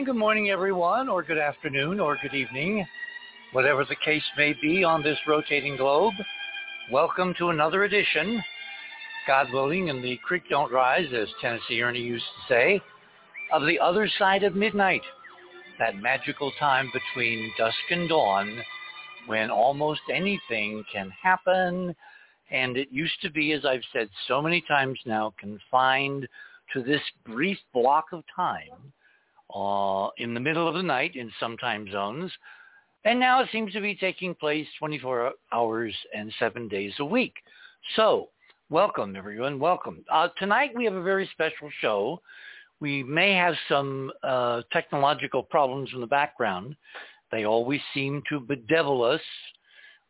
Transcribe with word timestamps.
And 0.00 0.06
good 0.06 0.16
morning, 0.16 0.48
everyone, 0.48 1.10
or 1.10 1.22
good 1.22 1.36
afternoon, 1.36 2.00
or 2.00 2.16
good 2.22 2.32
evening, 2.32 2.86
whatever 3.52 3.84
the 3.84 3.96
case 3.96 4.24
may 4.34 4.54
be 4.54 4.82
on 4.82 5.02
this 5.02 5.18
rotating 5.26 5.76
globe. 5.76 6.14
Welcome 6.90 7.34
to 7.36 7.50
another 7.50 7.84
edition, 7.84 8.42
God 9.26 9.48
willing, 9.52 9.90
and 9.90 10.02
the 10.02 10.18
creek 10.24 10.44
don't 10.48 10.72
rise, 10.72 11.12
as 11.14 11.28
Tennessee 11.42 11.82
Ernie 11.82 12.00
used 12.00 12.24
to 12.24 12.54
say, 12.54 12.80
of 13.52 13.66
the 13.66 13.78
other 13.78 14.08
side 14.18 14.42
of 14.42 14.56
midnight, 14.56 15.02
that 15.78 15.96
magical 15.96 16.50
time 16.58 16.90
between 16.94 17.52
dusk 17.58 17.76
and 17.90 18.08
dawn 18.08 18.58
when 19.26 19.50
almost 19.50 20.00
anything 20.10 20.82
can 20.90 21.10
happen. 21.10 21.94
And 22.50 22.78
it 22.78 22.88
used 22.90 23.20
to 23.20 23.30
be, 23.30 23.52
as 23.52 23.66
I've 23.66 23.84
said 23.92 24.08
so 24.28 24.40
many 24.40 24.64
times 24.66 24.98
now, 25.04 25.34
confined 25.38 26.26
to 26.72 26.82
this 26.82 27.02
brief 27.26 27.58
block 27.74 28.06
of 28.14 28.24
time 28.34 28.94
uh, 29.54 30.08
in 30.18 30.34
the 30.34 30.40
middle 30.40 30.68
of 30.68 30.74
the 30.74 30.82
night 30.82 31.16
in 31.16 31.30
some 31.40 31.56
time 31.56 31.90
zones. 31.90 32.30
And 33.04 33.18
now 33.18 33.40
it 33.42 33.48
seems 33.50 33.72
to 33.72 33.80
be 33.80 33.94
taking 33.94 34.34
place 34.34 34.66
24 34.78 35.32
hours 35.52 35.94
and 36.14 36.32
seven 36.38 36.68
days 36.68 36.92
a 36.98 37.04
week. 37.04 37.34
So 37.96 38.28
welcome, 38.68 39.16
everyone. 39.16 39.58
Welcome. 39.58 40.04
Uh, 40.12 40.28
tonight 40.38 40.72
we 40.76 40.84
have 40.84 40.94
a 40.94 41.02
very 41.02 41.28
special 41.32 41.70
show. 41.80 42.20
We 42.80 43.02
may 43.02 43.32
have 43.34 43.54
some 43.68 44.10
uh, 44.22 44.62
technological 44.72 45.42
problems 45.42 45.90
in 45.94 46.00
the 46.00 46.06
background. 46.06 46.76
They 47.32 47.44
always 47.44 47.80
seem 47.94 48.22
to 48.28 48.40
bedevil 48.40 49.02
us. 49.02 49.20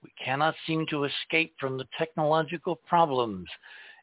We 0.03 0.11
cannot 0.25 0.55
seem 0.67 0.87
to 0.87 1.05
escape 1.05 1.55
from 1.61 1.79
the 1.79 1.87
technological 1.99 2.77
problems. 2.89 3.47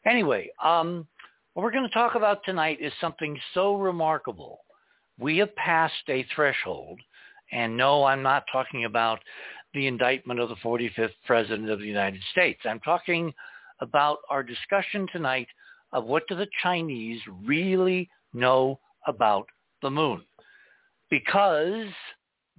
Anyway, 0.06 0.50
um, 0.64 1.08
what 1.54 1.64
we're 1.64 1.72
going 1.72 1.88
to 1.88 1.94
talk 1.94 2.16
about 2.16 2.42
tonight 2.46 2.78
is 2.80 2.94
something 3.02 3.38
so 3.54 3.76
remarkable 3.76 4.60
we 5.20 5.38
have 5.38 5.56
passed 5.56 5.94
a 6.10 6.26
threshold. 6.36 7.00
And 7.52 7.78
no, 7.78 8.04
I'm 8.04 8.22
not 8.22 8.44
talking 8.52 8.86
about 8.86 9.20
the 9.74 9.88
indictment 9.88 10.40
of 10.40 10.50
the 10.50 10.56
45th 10.56 11.12
President 11.26 11.70
of 11.70 11.80
the 11.80 11.86
United 11.86 12.22
States. 12.32 12.60
I'm 12.66 12.80
talking 12.82 13.34
about 13.80 14.20
our 14.30 14.44
discussion 14.44 15.08
tonight 15.12 15.48
of 15.94 16.06
what 16.06 16.28
do 16.28 16.36
the 16.36 16.48
Chinese 16.62 17.22
really 17.46 18.10
know 18.34 18.80
about 19.06 19.48
the 19.82 19.90
moon. 19.90 20.24
Because 21.10 21.88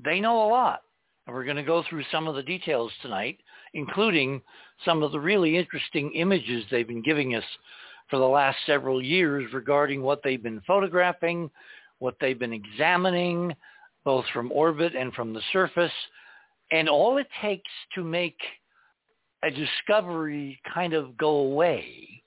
they 0.02 0.20
know 0.20 0.46
a 0.46 0.48
lot. 0.48 0.80
And 1.26 1.34
we're 1.34 1.44
going 1.44 1.56
to 1.56 1.62
go 1.62 1.84
through 1.88 2.04
some 2.10 2.26
of 2.26 2.34
the 2.34 2.42
details 2.42 2.90
tonight, 3.02 3.38
including 3.74 4.40
some 4.84 5.02
of 5.02 5.12
the 5.12 5.20
really 5.20 5.56
interesting 5.56 6.12
images 6.14 6.64
they've 6.70 6.88
been 6.88 7.02
giving 7.02 7.34
us 7.34 7.44
for 8.08 8.18
the 8.18 8.24
last 8.24 8.56
several 8.64 9.02
years 9.02 9.52
regarding 9.52 10.02
what 10.02 10.22
they've 10.24 10.42
been 10.42 10.62
photographing, 10.66 11.50
what 11.98 12.16
they've 12.20 12.38
been 12.38 12.52
examining, 12.52 13.54
both 14.04 14.24
from 14.32 14.52
orbit 14.52 14.94
and 14.94 15.12
from 15.12 15.32
the 15.32 15.42
surface. 15.52 15.92
And 16.70 16.88
all 16.88 17.18
it 17.18 17.28
takes 17.42 17.70
to 17.94 18.04
make 18.04 18.38
a 19.42 19.50
discovery 19.50 20.60
kind 20.72 20.92
of 20.92 21.16
go 21.16 21.30
away 21.30 22.22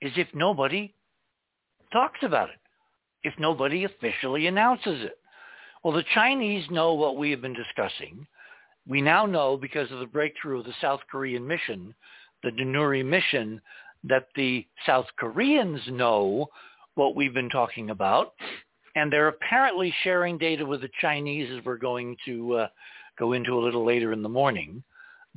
is 0.00 0.12
if 0.16 0.28
nobody 0.34 0.92
talks 1.92 2.18
about 2.22 2.48
it, 2.48 2.58
if 3.22 3.34
nobody 3.38 3.84
officially 3.84 4.46
announces 4.46 5.02
it. 5.02 5.18
Well, 5.82 5.94
the 5.94 6.04
Chinese 6.14 6.64
know 6.70 6.94
what 6.94 7.16
we 7.16 7.30
have 7.30 7.40
been 7.40 7.54
discussing. 7.54 8.26
We 8.86 9.00
now 9.00 9.26
know 9.26 9.56
because 9.56 9.90
of 9.92 10.00
the 10.00 10.06
breakthrough 10.06 10.60
of 10.60 10.66
the 10.66 10.74
South 10.80 11.00
Korean 11.10 11.46
mission, 11.46 11.94
the 12.42 12.50
Danuri 12.50 13.04
mission, 13.04 13.60
that 14.04 14.28
the 14.36 14.66
South 14.84 15.06
Koreans 15.18 15.80
know 15.88 16.48
what 16.94 17.16
we've 17.16 17.32
been 17.32 17.50
talking 17.50 17.90
about 17.90 18.34
and 18.94 19.12
they're 19.12 19.28
apparently 19.28 19.92
sharing 20.02 20.38
data 20.38 20.64
with 20.64 20.82
the 20.82 20.90
Chinese 21.00 21.50
as 21.56 21.64
we're 21.64 21.76
going 21.76 22.16
to 22.24 22.54
uh, 22.54 22.68
go 23.18 23.32
into 23.32 23.58
a 23.58 23.62
little 23.62 23.84
later 23.84 24.12
in 24.12 24.22
the 24.22 24.28
morning. 24.28 24.82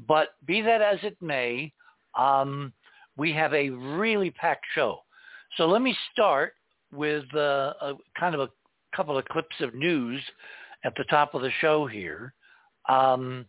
But 0.08 0.30
be 0.46 0.62
that 0.62 0.82
as 0.82 1.00
it 1.04 1.18
may, 1.22 1.74
um, 2.18 2.72
we 3.18 3.34
have 3.34 3.54
a 3.54 3.70
really 3.70 4.32
packed 4.32 4.66
show. 4.76 5.00
So 5.58 5.66
let 5.68 5.82
me 5.82 5.96
start 6.14 6.54
with 6.94 7.26
uh, 7.36 7.74
a 7.82 7.94
kind 8.20 8.36
of 8.36 8.42
a 8.42 8.50
couple 8.96 9.18
of 9.18 9.26
clips 9.26 9.56
of 9.60 9.74
news 9.74 10.22
at 10.84 10.94
the 10.98 11.04
top 11.06 11.34
of 11.34 11.42
the 11.42 11.52
show 11.60 11.88
here. 11.88 12.34
Um, 12.88 13.46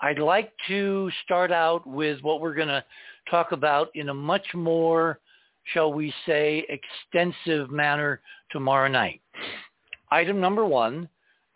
I'd 0.00 0.18
like 0.18 0.52
to 0.68 1.10
start 1.24 1.52
out 1.52 1.86
with 1.86 2.20
what 2.22 2.40
we're 2.40 2.54
going 2.54 2.68
to 2.68 2.84
talk 3.30 3.52
about 3.52 3.88
in 3.94 4.08
a 4.08 4.14
much 4.14 4.46
more 4.54 5.18
shall 5.64 5.92
we 5.92 6.12
say, 6.26 6.66
extensive 6.68 7.70
manner 7.70 8.20
tomorrow 8.50 8.88
night. 8.88 9.21
Item 10.10 10.40
number 10.40 10.64
one, 10.64 11.08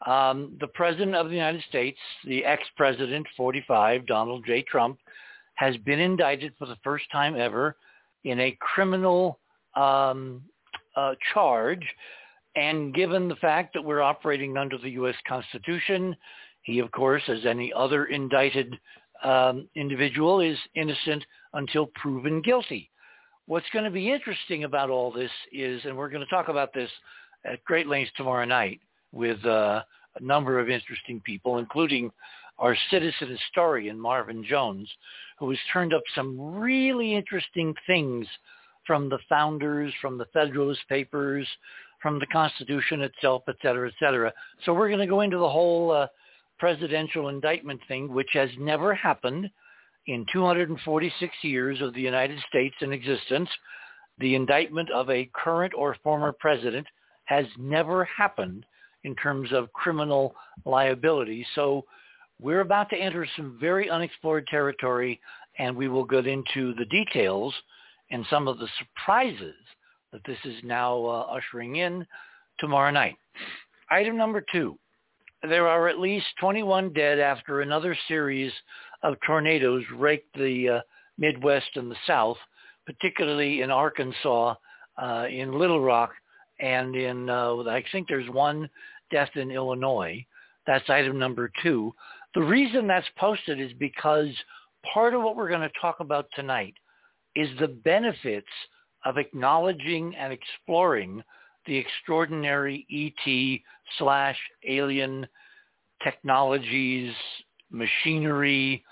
um, 0.04 0.56
the 0.60 0.68
President 0.68 1.14
of 1.14 1.28
the 1.28 1.34
United 1.34 1.62
States, 1.68 1.98
the 2.24 2.44
ex-President, 2.44 3.26
45, 3.36 4.06
Donald 4.06 4.44
J. 4.46 4.62
Trump, 4.62 4.98
has 5.54 5.76
been 5.78 6.00
indicted 6.00 6.52
for 6.58 6.66
the 6.66 6.76
first 6.84 7.04
time 7.10 7.36
ever 7.36 7.76
in 8.24 8.40
a 8.40 8.56
criminal 8.60 9.38
um, 9.74 10.42
uh, 10.96 11.14
charge. 11.32 11.84
And 12.56 12.94
given 12.94 13.28
the 13.28 13.36
fact 13.36 13.74
that 13.74 13.82
we're 13.82 14.02
operating 14.02 14.56
under 14.56 14.78
the 14.78 14.90
U.S. 14.90 15.14
Constitution, 15.28 16.16
he, 16.62 16.78
of 16.78 16.90
course, 16.90 17.22
as 17.28 17.44
any 17.46 17.72
other 17.74 18.06
indicted 18.06 18.74
um, 19.22 19.68
individual, 19.74 20.40
is 20.40 20.58
innocent 20.74 21.24
until 21.54 21.86
proven 21.94 22.42
guilty. 22.42 22.90
What's 23.46 23.66
going 23.72 23.84
to 23.84 23.90
be 23.90 24.10
interesting 24.10 24.64
about 24.64 24.90
all 24.90 25.12
this 25.12 25.30
is, 25.52 25.84
and 25.84 25.96
we're 25.96 26.08
going 26.08 26.24
to 26.24 26.30
talk 26.30 26.48
about 26.48 26.74
this 26.74 26.90
at 27.46 27.64
great 27.64 27.86
length 27.86 28.12
tomorrow 28.16 28.44
night 28.44 28.80
with 29.12 29.44
uh, 29.44 29.82
a 30.18 30.22
number 30.22 30.58
of 30.58 30.68
interesting 30.68 31.20
people, 31.20 31.58
including 31.58 32.10
our 32.58 32.76
citizen 32.90 33.28
historian, 33.28 33.98
Marvin 34.00 34.44
Jones, 34.44 34.90
who 35.38 35.50
has 35.50 35.58
turned 35.72 35.92
up 35.92 36.02
some 36.14 36.56
really 36.56 37.14
interesting 37.14 37.74
things 37.86 38.26
from 38.86 39.08
the 39.08 39.18
founders, 39.28 39.92
from 40.00 40.16
the 40.16 40.26
Federalist 40.32 40.80
Papers, 40.88 41.46
from 42.00 42.18
the 42.18 42.26
Constitution 42.26 43.02
itself, 43.02 43.42
et 43.48 43.56
cetera, 43.60 43.88
et 43.88 43.94
cetera. 43.98 44.32
So 44.64 44.72
we're 44.72 44.88
going 44.88 45.00
to 45.00 45.06
go 45.06 45.22
into 45.22 45.38
the 45.38 45.48
whole 45.48 45.90
uh, 45.90 46.06
presidential 46.58 47.28
indictment 47.28 47.80
thing, 47.88 48.12
which 48.12 48.30
has 48.32 48.48
never 48.58 48.94
happened 48.94 49.50
in 50.06 50.24
246 50.32 51.34
years 51.42 51.80
of 51.80 51.92
the 51.94 52.00
United 52.00 52.38
States 52.48 52.76
in 52.80 52.92
existence, 52.92 53.48
the 54.18 54.34
indictment 54.34 54.90
of 54.90 55.10
a 55.10 55.28
current 55.34 55.72
or 55.76 55.96
former 56.02 56.32
president 56.32 56.86
has 57.26 57.46
never 57.58 58.04
happened 58.04 58.64
in 59.04 59.14
terms 59.14 59.52
of 59.52 59.72
criminal 59.72 60.34
liability. 60.64 61.46
So 61.54 61.84
we're 62.40 62.60
about 62.60 62.90
to 62.90 62.96
enter 62.96 63.26
some 63.36 63.56
very 63.60 63.88
unexplored 63.88 64.46
territory 64.48 65.20
and 65.58 65.76
we 65.76 65.88
will 65.88 66.04
get 66.04 66.26
into 66.26 66.74
the 66.74 66.84
details 66.86 67.54
and 68.10 68.24
some 68.30 68.48
of 68.48 68.58
the 68.58 68.68
surprises 68.78 69.54
that 70.12 70.22
this 70.26 70.38
is 70.44 70.56
now 70.64 71.04
uh, 71.04 71.26
ushering 71.30 71.76
in 71.76 72.06
tomorrow 72.58 72.90
night. 72.90 73.16
Item 73.90 74.16
number 74.16 74.44
two, 74.52 74.78
there 75.42 75.68
are 75.68 75.88
at 75.88 75.98
least 75.98 76.26
21 76.40 76.92
dead 76.92 77.18
after 77.18 77.60
another 77.60 77.96
series 78.08 78.52
of 79.02 79.16
tornadoes 79.26 79.84
raked 79.94 80.34
the 80.34 80.68
uh, 80.68 80.80
Midwest 81.18 81.70
and 81.76 81.90
the 81.90 81.96
South, 82.06 82.38
particularly 82.86 83.62
in 83.62 83.70
Arkansas, 83.70 84.54
uh, 85.00 85.26
in 85.30 85.58
Little 85.58 85.80
Rock, 85.80 86.12
and 86.60 86.94
in 86.96 87.28
uh, 87.28 87.56
I 87.68 87.84
think 87.92 88.08
there's 88.08 88.28
one 88.30 88.68
death 89.10 89.30
in 89.34 89.50
Illinois. 89.50 90.24
That's 90.66 90.88
item 90.88 91.18
number 91.18 91.50
two. 91.62 91.94
The 92.34 92.42
reason 92.42 92.86
that's 92.86 93.06
posted 93.16 93.60
is 93.60 93.72
because 93.78 94.28
part 94.92 95.14
of 95.14 95.22
what 95.22 95.36
we're 95.36 95.48
going 95.48 95.60
to 95.60 95.80
talk 95.80 96.00
about 96.00 96.26
tonight 96.34 96.74
is 97.34 97.48
the 97.58 97.68
benefits 97.68 98.46
of 99.04 99.18
acknowledging 99.18 100.14
and 100.16 100.32
exploring 100.32 101.22
the 101.66 101.76
extraordinary 101.76 102.86
ET 102.90 103.60
slash 103.98 104.36
alien 104.66 105.26
technologies, 106.02 107.12
machinery, 107.70 108.84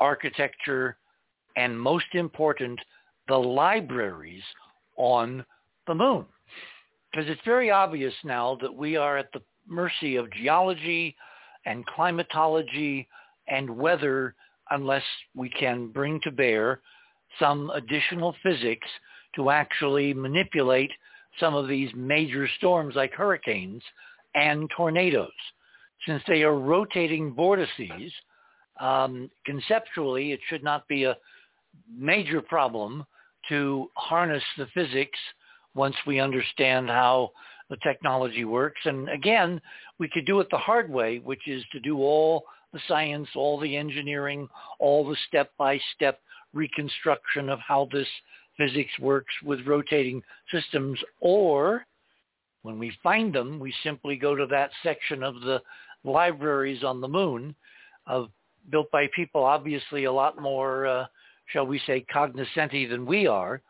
architecture, 0.00 0.96
and 1.56 1.78
most 1.78 2.06
important, 2.14 2.78
the 3.28 3.36
libraries 3.36 4.42
on 4.96 5.44
the 5.86 5.94
moon. 5.94 6.24
Because 7.10 7.28
it's 7.28 7.40
very 7.44 7.70
obvious 7.70 8.14
now 8.24 8.58
that 8.60 8.74
we 8.74 8.96
are 8.96 9.16
at 9.16 9.32
the 9.32 9.42
mercy 9.66 10.16
of 10.16 10.30
geology 10.32 11.16
and 11.66 11.86
climatology 11.86 13.08
and 13.48 13.68
weather 13.70 14.34
unless 14.70 15.02
we 15.34 15.48
can 15.48 15.88
bring 15.88 16.20
to 16.22 16.30
bear 16.30 16.80
some 17.38 17.70
additional 17.70 18.34
physics 18.42 18.86
to 19.36 19.50
actually 19.50 20.12
manipulate 20.12 20.90
some 21.40 21.54
of 21.54 21.68
these 21.68 21.90
major 21.94 22.48
storms 22.58 22.94
like 22.94 23.12
hurricanes 23.12 23.82
and 24.34 24.68
tornadoes. 24.76 25.30
Since 26.06 26.22
they 26.26 26.42
are 26.42 26.58
rotating 26.58 27.34
vortices, 27.34 28.12
um, 28.80 29.30
conceptually 29.44 30.32
it 30.32 30.40
should 30.48 30.64
not 30.64 30.86
be 30.88 31.04
a 31.04 31.16
major 31.92 32.40
problem 32.40 33.04
to 33.48 33.90
harness 33.94 34.42
the 34.56 34.66
physics 34.74 35.18
once 35.78 35.96
we 36.06 36.18
understand 36.18 36.88
how 36.88 37.30
the 37.70 37.76
technology 37.82 38.44
works. 38.44 38.80
And 38.84 39.08
again, 39.08 39.60
we 39.98 40.08
could 40.08 40.26
do 40.26 40.40
it 40.40 40.48
the 40.50 40.58
hard 40.58 40.90
way, 40.90 41.20
which 41.20 41.46
is 41.46 41.64
to 41.72 41.80
do 41.80 41.98
all 41.98 42.44
the 42.72 42.80
science, 42.88 43.28
all 43.36 43.58
the 43.58 43.76
engineering, 43.76 44.48
all 44.80 45.08
the 45.08 45.16
step-by-step 45.28 46.20
reconstruction 46.52 47.48
of 47.48 47.60
how 47.60 47.88
this 47.92 48.08
physics 48.56 48.90
works 49.00 49.32
with 49.44 49.66
rotating 49.66 50.20
systems. 50.52 50.98
Or 51.20 51.86
when 52.62 52.78
we 52.78 52.92
find 53.02 53.32
them, 53.32 53.60
we 53.60 53.72
simply 53.84 54.16
go 54.16 54.34
to 54.34 54.46
that 54.46 54.70
section 54.82 55.22
of 55.22 55.40
the 55.42 55.62
libraries 56.04 56.82
on 56.82 57.00
the 57.00 57.08
moon 57.08 57.54
of 58.06 58.30
built 58.70 58.90
by 58.90 59.06
people 59.14 59.44
obviously 59.44 60.04
a 60.04 60.12
lot 60.12 60.40
more, 60.40 60.86
uh, 60.86 61.06
shall 61.46 61.66
we 61.66 61.80
say, 61.86 62.04
cognoscenti 62.12 62.86
than 62.86 63.06
we 63.06 63.26
are, 63.26 63.62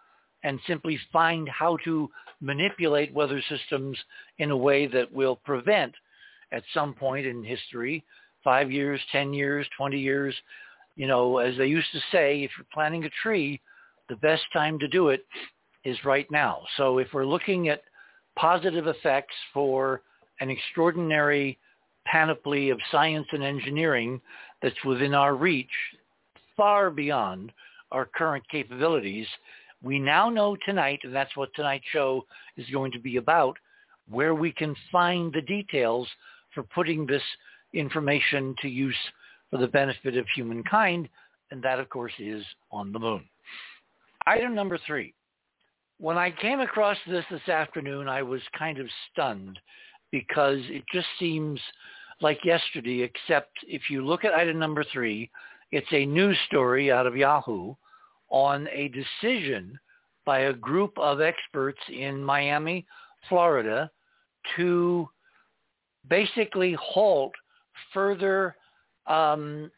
and 0.45 0.59
simply 0.67 0.99
find 1.13 1.49
how 1.49 1.77
to 1.85 2.09
manipulate 2.41 3.13
weather 3.13 3.43
systems 3.49 3.99
in 4.39 4.51
a 4.51 4.57
way 4.57 4.87
that 4.87 5.13
will 5.13 5.37
prevent 5.37 5.93
at 6.53 6.63
some 6.73 6.95
point 6.95 7.27
in 7.27 7.43
history, 7.43 8.05
five 8.45 8.71
years, 8.71 9.01
10 9.13 9.35
years, 9.35 9.67
20 9.77 9.99
years, 9.99 10.35
you 10.97 11.07
know, 11.07 11.39
as 11.39 11.57
they 11.57 11.67
used 11.67 11.91
to 11.93 12.01
say, 12.11 12.43
if 12.43 12.51
you're 12.57 12.67
planting 12.73 13.05
a 13.05 13.11
tree, 13.23 13.61
the 14.09 14.17
best 14.17 14.43
time 14.53 14.79
to 14.79 14.89
do 14.89 15.09
it 15.09 15.25
is 15.85 15.97
right 16.05 16.31
now. 16.31 16.63
So 16.77 16.99
if 16.99 17.09
we're 17.13 17.27
looking 17.27 17.69
at 17.69 17.83
positive 18.37 18.87
effects 18.87 19.35
for 19.53 20.03
an 20.41 20.51
extraordinary 20.51 21.59
panoply 22.07 22.71
of 22.71 22.79
science 22.91 23.27
and 23.33 23.43
engineering 23.43 24.21
that's 24.63 24.85
within 24.85 25.15
our 25.15 25.35
reach, 25.35 25.69
far 26.57 26.91
beyond 26.91 27.53
our 27.93 28.07
current 28.07 28.45
capabilities, 28.51 29.27
we 29.83 29.99
now 29.99 30.29
know 30.29 30.57
tonight, 30.65 31.01
and 31.05 31.15
that's 31.15 31.37
what 31.37 31.55
tonight's 31.55 31.85
show 31.93 32.25
is 32.57 32.67
going 32.71 32.93
to 32.93 32.99
be 32.99 33.17
about, 33.17 33.57
where 34.09 34.35
we 34.35 34.53
can 34.53 34.75
find 34.91 35.33
the 35.33 35.43
details 35.43 36.09
for 36.55 36.63
putting 36.63 37.07
this 37.07 37.23
information 37.73 38.55
to 38.63 38.69
use 38.69 38.97
for 39.51 39.59
the 39.59 39.69
benefit 39.69 40.17
of 40.17 40.27
humankind, 40.35 41.09
and 41.51 41.63
that, 41.63 41.79
of 41.79 41.89
course, 41.89 42.13
is 42.19 42.45
on 42.71 42.93
the 42.93 42.99
moon. 42.99 43.25
Item 44.27 44.55
number 44.55 44.79
three. 44.87 45.15
When 45.99 46.19
I 46.19 46.31
came 46.31 46.61
across 46.61 46.97
this 47.07 47.25
this 47.31 47.49
afternoon, 47.49 48.09
I 48.09 48.23
was 48.23 48.41
kind 48.57 48.79
of 48.79 48.87
stunned 49.11 49.59
because 50.11 50.61
it 50.65 50.85
just 50.93 51.07
seems 51.19 51.61
like 52.21 52.45
yesterday, 52.45 53.03
except 53.03 53.51
if 53.67 53.91
you 53.91 54.05
look 54.05 54.25
at 54.25 54.35
item 54.35 54.59
number 54.59 54.85
three, 54.93 55.31
it's 55.71 55.93
a 55.93 56.07
news 56.07 56.37
story 56.47 56.91
out 56.91 57.07
of 57.07 57.17
Yahoo 57.17 57.75
on 58.31 58.69
a 58.73 58.89
decision 58.89 59.79
by 60.25 60.41
a 60.41 60.53
group 60.53 60.93
of 60.99 61.21
experts 61.21 61.81
in 61.89 62.23
Miami, 62.23 62.87
Florida, 63.29 63.91
to 64.57 65.09
basically 66.09 66.77
halt 66.81 67.33
further 67.93 68.57
um, 69.07 69.71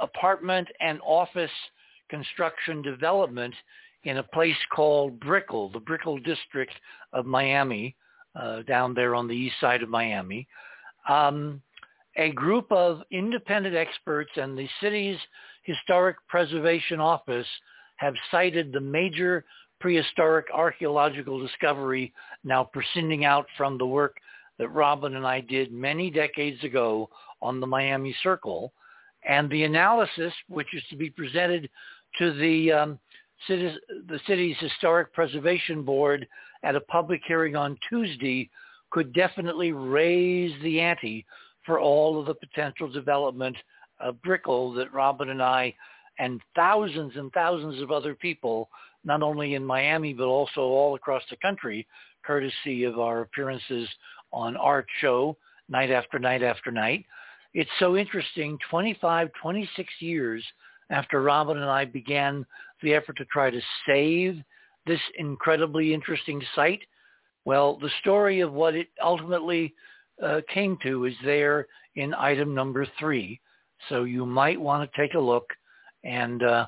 apartment 0.00 0.68
and 0.80 1.00
office 1.04 1.50
construction 2.08 2.82
development 2.82 3.54
in 4.04 4.18
a 4.18 4.22
place 4.22 4.56
called 4.74 5.18
Brickell, 5.20 5.70
the 5.70 5.80
Brickell 5.80 6.18
district 6.18 6.72
of 7.12 7.26
Miami, 7.26 7.94
uh, 8.34 8.62
down 8.62 8.94
there 8.94 9.14
on 9.14 9.26
the 9.26 9.34
east 9.34 9.56
side 9.60 9.82
of 9.82 9.88
Miami. 9.88 10.46
Um, 11.08 11.62
a 12.18 12.32
group 12.32 12.70
of 12.72 13.00
independent 13.12 13.76
experts 13.76 14.30
and 14.36 14.58
the 14.58 14.68
city's 14.82 15.18
Historic 15.62 16.16
Preservation 16.28 16.98
Office 16.98 17.46
have 17.96 18.14
cited 18.30 18.72
the 18.72 18.80
major 18.80 19.44
prehistoric 19.80 20.46
archaeological 20.52 21.38
discovery 21.38 22.12
now 22.42 22.64
proceeding 22.64 23.24
out 23.24 23.46
from 23.56 23.78
the 23.78 23.86
work 23.86 24.16
that 24.58 24.68
Robin 24.70 25.14
and 25.14 25.24
I 25.26 25.40
did 25.40 25.72
many 25.72 26.10
decades 26.10 26.62
ago 26.64 27.08
on 27.40 27.60
the 27.60 27.66
Miami 27.66 28.14
Circle. 28.24 28.72
And 29.28 29.48
the 29.48 29.62
analysis, 29.62 30.32
which 30.48 30.74
is 30.74 30.82
to 30.90 30.96
be 30.96 31.10
presented 31.10 31.70
to 32.18 32.32
the, 32.32 32.72
um, 32.72 32.98
the 33.48 34.20
city's 34.26 34.56
Historic 34.58 35.12
Preservation 35.12 35.84
Board 35.84 36.26
at 36.64 36.74
a 36.74 36.80
public 36.80 37.20
hearing 37.28 37.54
on 37.54 37.78
Tuesday, 37.88 38.50
could 38.90 39.12
definitely 39.12 39.70
raise 39.70 40.52
the 40.62 40.80
ante 40.80 41.24
for 41.68 41.78
all 41.78 42.18
of 42.18 42.24
the 42.24 42.34
potential 42.34 42.88
development 42.88 43.54
of 44.00 44.20
Brickell 44.22 44.72
that 44.72 44.92
Robin 44.92 45.28
and 45.28 45.42
I 45.42 45.74
and 46.18 46.40
thousands 46.56 47.12
and 47.14 47.30
thousands 47.32 47.82
of 47.82 47.92
other 47.92 48.14
people, 48.14 48.70
not 49.04 49.22
only 49.22 49.54
in 49.54 49.62
Miami, 49.62 50.14
but 50.14 50.24
also 50.24 50.62
all 50.62 50.94
across 50.94 51.22
the 51.28 51.36
country, 51.36 51.86
courtesy 52.24 52.84
of 52.84 52.98
our 52.98 53.20
appearances 53.20 53.86
on 54.32 54.56
Art 54.56 54.86
Show 55.02 55.36
night 55.68 55.90
after 55.90 56.18
night 56.18 56.42
after 56.42 56.70
night. 56.72 57.04
It's 57.52 57.70
so 57.78 57.98
interesting, 57.98 58.58
25, 58.70 59.28
26 59.40 59.92
years 60.00 60.42
after 60.88 61.20
Robin 61.20 61.58
and 61.58 61.70
I 61.70 61.84
began 61.84 62.46
the 62.82 62.94
effort 62.94 63.18
to 63.18 63.26
try 63.26 63.50
to 63.50 63.60
save 63.86 64.42
this 64.86 65.00
incredibly 65.18 65.92
interesting 65.92 66.42
site, 66.54 66.80
well, 67.44 67.78
the 67.78 67.90
story 68.00 68.40
of 68.40 68.52
what 68.54 68.74
it 68.74 68.88
ultimately 69.04 69.74
uh, 70.22 70.40
came 70.52 70.76
to 70.82 71.04
is 71.04 71.14
there 71.24 71.66
in 71.96 72.14
item 72.14 72.54
number 72.54 72.86
three. 72.98 73.40
So 73.88 74.04
you 74.04 74.26
might 74.26 74.60
want 74.60 74.90
to 74.90 75.00
take 75.00 75.14
a 75.14 75.20
look 75.20 75.48
and 76.04 76.42
uh, 76.42 76.66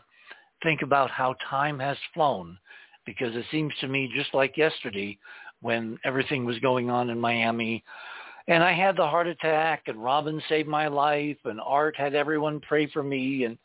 think 0.62 0.82
about 0.82 1.11
how 1.11 1.35
time 1.49 1.79
has 1.79 1.97
flown 2.14 2.58
because 3.06 3.35
it 3.35 3.44
seems 3.50 3.73
to 3.81 3.88
me 3.88 4.11
just 4.14 4.35
like 4.35 4.57
yesterday 4.57 5.19
when 5.62 5.99
everything 6.04 6.45
was 6.45 6.59
going 6.59 6.90
on 6.90 7.11
in 7.11 7.19
Miami 7.19 7.83
and 8.49 8.64
I 8.64 8.73
had 8.73 8.97
the 8.97 9.07
heart 9.07 9.26
attack 9.26 9.85
and 9.87 10.02
Robin 10.02 10.42
saved 10.49 10.69
my 10.69 10.88
life 10.88 11.37
and 11.45 11.61
Art 11.61 11.97
had 11.97 12.14
everyone 12.14 12.61
pray 12.61 12.87
for 12.88 13.02
me 13.02 13.45
and 13.45 13.59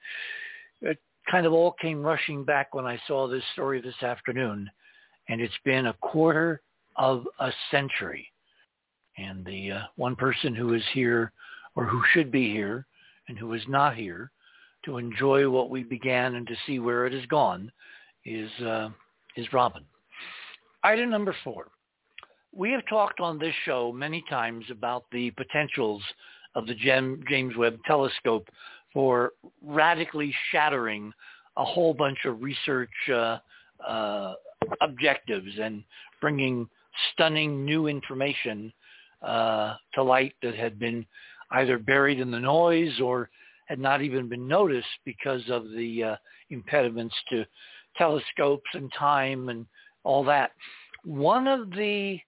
it 0.81 0.99
kind 1.29 1.45
of 1.45 1.53
all 1.53 1.71
came 1.81 2.01
rushing 2.03 2.43
back 2.43 2.73
when 2.73 2.85
I 2.85 2.99
saw 3.07 3.27
this 3.27 3.43
story 3.53 3.81
this 3.81 4.01
afternoon 4.03 4.69
and 5.27 5.41
it's 5.41 5.53
been 5.63 5.87
a 5.87 5.93
quarter 6.01 6.61
of 6.97 7.25
a 7.39 7.51
century 7.71 8.27
and 9.17 9.45
the 9.45 9.71
uh, 9.71 9.81
one 9.95 10.15
person 10.15 10.55
who 10.55 10.73
is 10.73 10.83
here 10.93 11.31
or 11.75 11.85
who 11.85 12.01
should 12.13 12.31
be 12.31 12.51
here 12.51 12.85
and 13.27 13.37
who 13.37 13.53
is 13.53 13.63
not 13.67 13.95
here 13.95 14.31
to 14.85 14.97
enjoy 14.97 15.49
what 15.49 15.69
we 15.69 15.83
began 15.83 16.35
and 16.35 16.47
to 16.47 16.55
see 16.65 16.79
where 16.79 17.05
it 17.05 17.13
has 17.13 17.25
gone 17.27 17.71
is 18.25 18.49
uh, 18.61 18.89
is 19.35 19.51
Robin. 19.53 19.83
Item 20.83 21.09
number 21.09 21.35
four. 21.43 21.67
We 22.53 22.71
have 22.71 22.85
talked 22.87 23.19
on 23.19 23.37
this 23.37 23.53
show 23.65 23.91
many 23.91 24.23
times 24.29 24.65
about 24.71 25.05
the 25.11 25.31
potentials 25.31 26.01
of 26.55 26.67
the 26.67 26.75
James 26.75 27.57
Webb 27.57 27.79
Telescope 27.85 28.47
for 28.93 29.31
radically 29.61 30.33
shattering 30.51 31.11
a 31.57 31.65
whole 31.65 31.93
bunch 31.93 32.19
of 32.25 32.41
research 32.41 32.89
uh, 33.11 33.39
uh, 33.85 34.35
objectives 34.81 35.51
and 35.61 35.83
bringing 36.21 36.69
stunning 37.11 37.65
new 37.65 37.87
information 37.87 38.71
uh, 39.25 39.75
to 39.93 40.03
light 40.03 40.33
that 40.41 40.55
had 40.55 40.79
been 40.79 41.05
either 41.51 41.77
buried 41.77 42.19
in 42.19 42.31
the 42.31 42.39
noise 42.39 42.99
or 42.99 43.29
had 43.67 43.79
not 43.79 44.01
even 44.01 44.29
been 44.29 44.47
noticed 44.47 44.87
because 45.05 45.41
of 45.49 45.69
the 45.71 46.03
uh, 46.03 46.15
impediments 46.49 47.15
to 47.29 47.45
telescopes 47.97 48.69
and 48.73 48.91
time 48.97 49.49
and 49.49 49.65
all 50.03 50.23
that. 50.23 50.51
One 51.03 51.47
of 51.47 51.71
the 51.71 52.19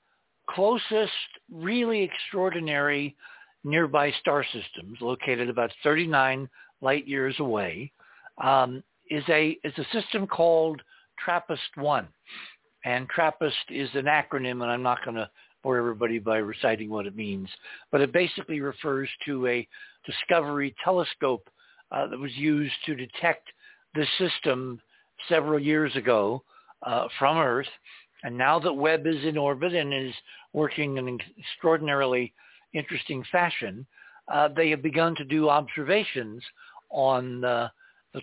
closest 0.49 1.11
really 1.51 2.01
extraordinary 2.01 3.15
nearby 3.63 4.11
star 4.19 4.43
systems 4.43 4.97
located 5.01 5.49
about 5.49 5.71
39 5.83 6.49
light 6.81 7.07
years 7.07 7.35
away 7.39 7.91
um, 8.43 8.83
is 9.09 9.23
a 9.29 9.57
is 9.63 9.73
a 9.77 9.85
system 9.91 10.27
called 10.27 10.81
TRAPPIST-1. 11.23 12.07
And 12.85 13.09
TRAPPIST 13.09 13.55
is 13.69 13.89
an 13.95 14.05
acronym, 14.05 14.61
and 14.61 14.71
I'm 14.71 14.83
not 14.83 15.03
going 15.03 15.15
to 15.15 15.29
bore 15.67 15.77
everybody 15.77 16.17
by 16.17 16.37
reciting 16.37 16.89
what 16.89 17.05
it 17.05 17.13
means, 17.13 17.49
but 17.91 17.99
it 17.99 18.13
basically 18.13 18.61
refers 18.61 19.09
to 19.25 19.45
a 19.47 19.67
discovery 20.05 20.73
telescope 20.81 21.49
uh, 21.91 22.07
that 22.07 22.17
was 22.17 22.31
used 22.37 22.73
to 22.85 22.95
detect 22.95 23.49
this 23.93 24.07
system 24.17 24.79
several 25.27 25.59
years 25.59 25.93
ago 25.97 26.41
uh, 26.83 27.09
from 27.19 27.37
Earth. 27.37 27.67
And 28.23 28.37
now 28.37 28.59
that 28.59 28.71
Webb 28.71 29.07
is 29.07 29.25
in 29.25 29.37
orbit 29.37 29.73
and 29.73 29.93
is 29.93 30.13
working 30.53 30.95
in 30.95 31.09
an 31.09 31.19
extraordinarily 31.37 32.33
interesting 32.73 33.21
fashion, 33.29 33.85
uh, 34.31 34.47
they 34.47 34.69
have 34.69 34.81
begun 34.81 35.15
to 35.15 35.25
do 35.25 35.49
observations 35.49 36.41
on 36.91 37.41
the 37.41 37.69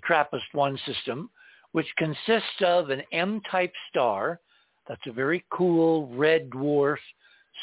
TRAPPIST-1 0.02 0.78
system, 0.86 1.28
which 1.72 1.92
consists 1.98 2.62
of 2.62 2.88
an 2.88 3.02
M-type 3.12 3.74
star. 3.90 4.40
That's 4.88 5.06
a 5.06 5.12
very 5.12 5.44
cool 5.50 6.08
red 6.16 6.48
dwarf 6.48 6.96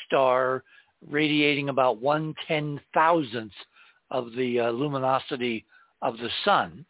star 0.06 0.64
radiating 1.10 1.70
about 1.70 2.02
one 2.02 2.36
ten 2.48 2.80
thousandth 2.94 3.54
of 4.10 4.34
the 4.34 4.60
uh, 4.60 4.70
luminosity 4.72 5.66
of 6.02 6.18
the 6.18 6.30
sun 6.44 6.86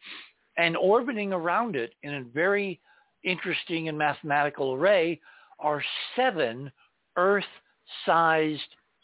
and 0.58 0.76
orbiting 0.78 1.34
around 1.34 1.76
it 1.76 1.94
in 2.04 2.16
a 2.16 2.24
very 2.24 2.80
interesting 3.24 3.88
and 3.88 3.98
mathematical 3.98 4.74
array 4.74 5.20
are 5.60 5.84
seven 6.16 6.72
Earth-sized 7.18 8.62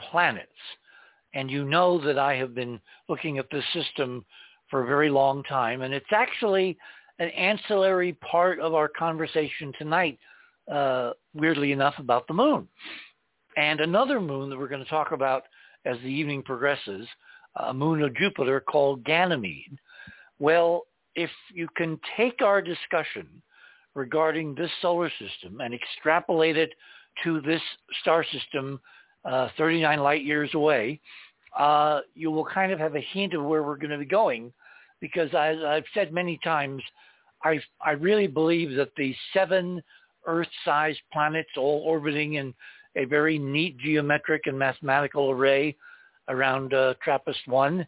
planets. 0.10 0.52
And 1.34 1.52
you 1.52 1.66
know 1.66 2.00
that 2.06 2.18
I 2.18 2.36
have 2.36 2.56
been 2.56 2.80
looking 3.10 3.38
at 3.38 3.50
this 3.52 3.64
system 3.74 4.26
for 4.70 4.84
a 4.84 4.88
very 4.88 5.10
long 5.10 5.44
time, 5.44 5.82
and 5.82 5.94
it's 5.94 6.06
actually 6.12 6.78
an 7.20 7.30
ancillary 7.30 8.14
part 8.14 8.60
of 8.60 8.74
our 8.74 8.88
conversation 8.88 9.72
tonight, 9.78 10.18
uh, 10.72 11.12
weirdly 11.34 11.72
enough, 11.72 11.96
about 12.00 12.28
the 12.28 12.34
moon. 12.34 12.68
And 13.58 13.82
another 13.82 14.22
moon 14.22 14.50
that 14.50 14.58
we're 14.58 14.68
going 14.68 14.84
to 14.84 14.90
talk 14.90 15.12
about 15.12 15.44
as 15.84 15.98
the 16.04 16.10
evening 16.10 16.44
progresses, 16.44 17.08
a 17.56 17.74
moon 17.74 18.04
of 18.04 18.16
Jupiter 18.16 18.60
called 18.60 19.04
Ganymede. 19.04 19.80
Well, 20.40 20.84
if 21.16 21.32
you 21.54 21.68
can 21.76 22.00
take 22.16 22.44
our 22.44 22.62
discussion 22.62 23.28
regarding 23.96 24.54
this 24.54 24.70
solar 24.80 25.10
system 25.10 25.60
and 25.60 25.74
extrapolate 25.74 26.56
it 26.56 26.72
to 27.24 27.42
this 27.42 27.62
star 28.02 28.24
system 28.32 28.80
uh, 29.26 29.50
39 29.58 30.00
light 30.00 30.24
years 30.24 30.52
away, 30.54 31.02
uh, 31.58 32.02
you 32.14 32.30
will 32.30 32.46
kind 32.46 32.72
of 32.72 32.78
have 32.78 32.96
a 32.96 33.02
hint 33.02 33.34
of 33.34 33.44
where 33.44 33.64
we're 33.64 33.78
going 33.78 33.90
to 33.90 33.98
be 33.98 34.06
going 34.06 34.54
because 35.02 35.30
as 35.30 35.58
I've 35.66 35.86
said 35.96 36.14
many 36.14 36.40
times, 36.44 36.84
I, 37.44 37.60
I 37.84 37.92
really 37.92 38.28
believe 38.28 38.76
that 38.76 38.92
the 38.98 39.16
seven 39.34 39.82
Earth-sized 40.28 41.00
planets 41.12 41.50
all 41.58 41.82
orbiting 41.86 42.36
in 42.36 42.54
a 42.98 43.06
very 43.06 43.38
neat 43.38 43.78
geometric 43.78 44.48
and 44.48 44.58
mathematical 44.58 45.32
array 45.32 45.76
around 46.28 46.74
uh, 46.74 46.94
TRAPPIST-1, 47.04 47.88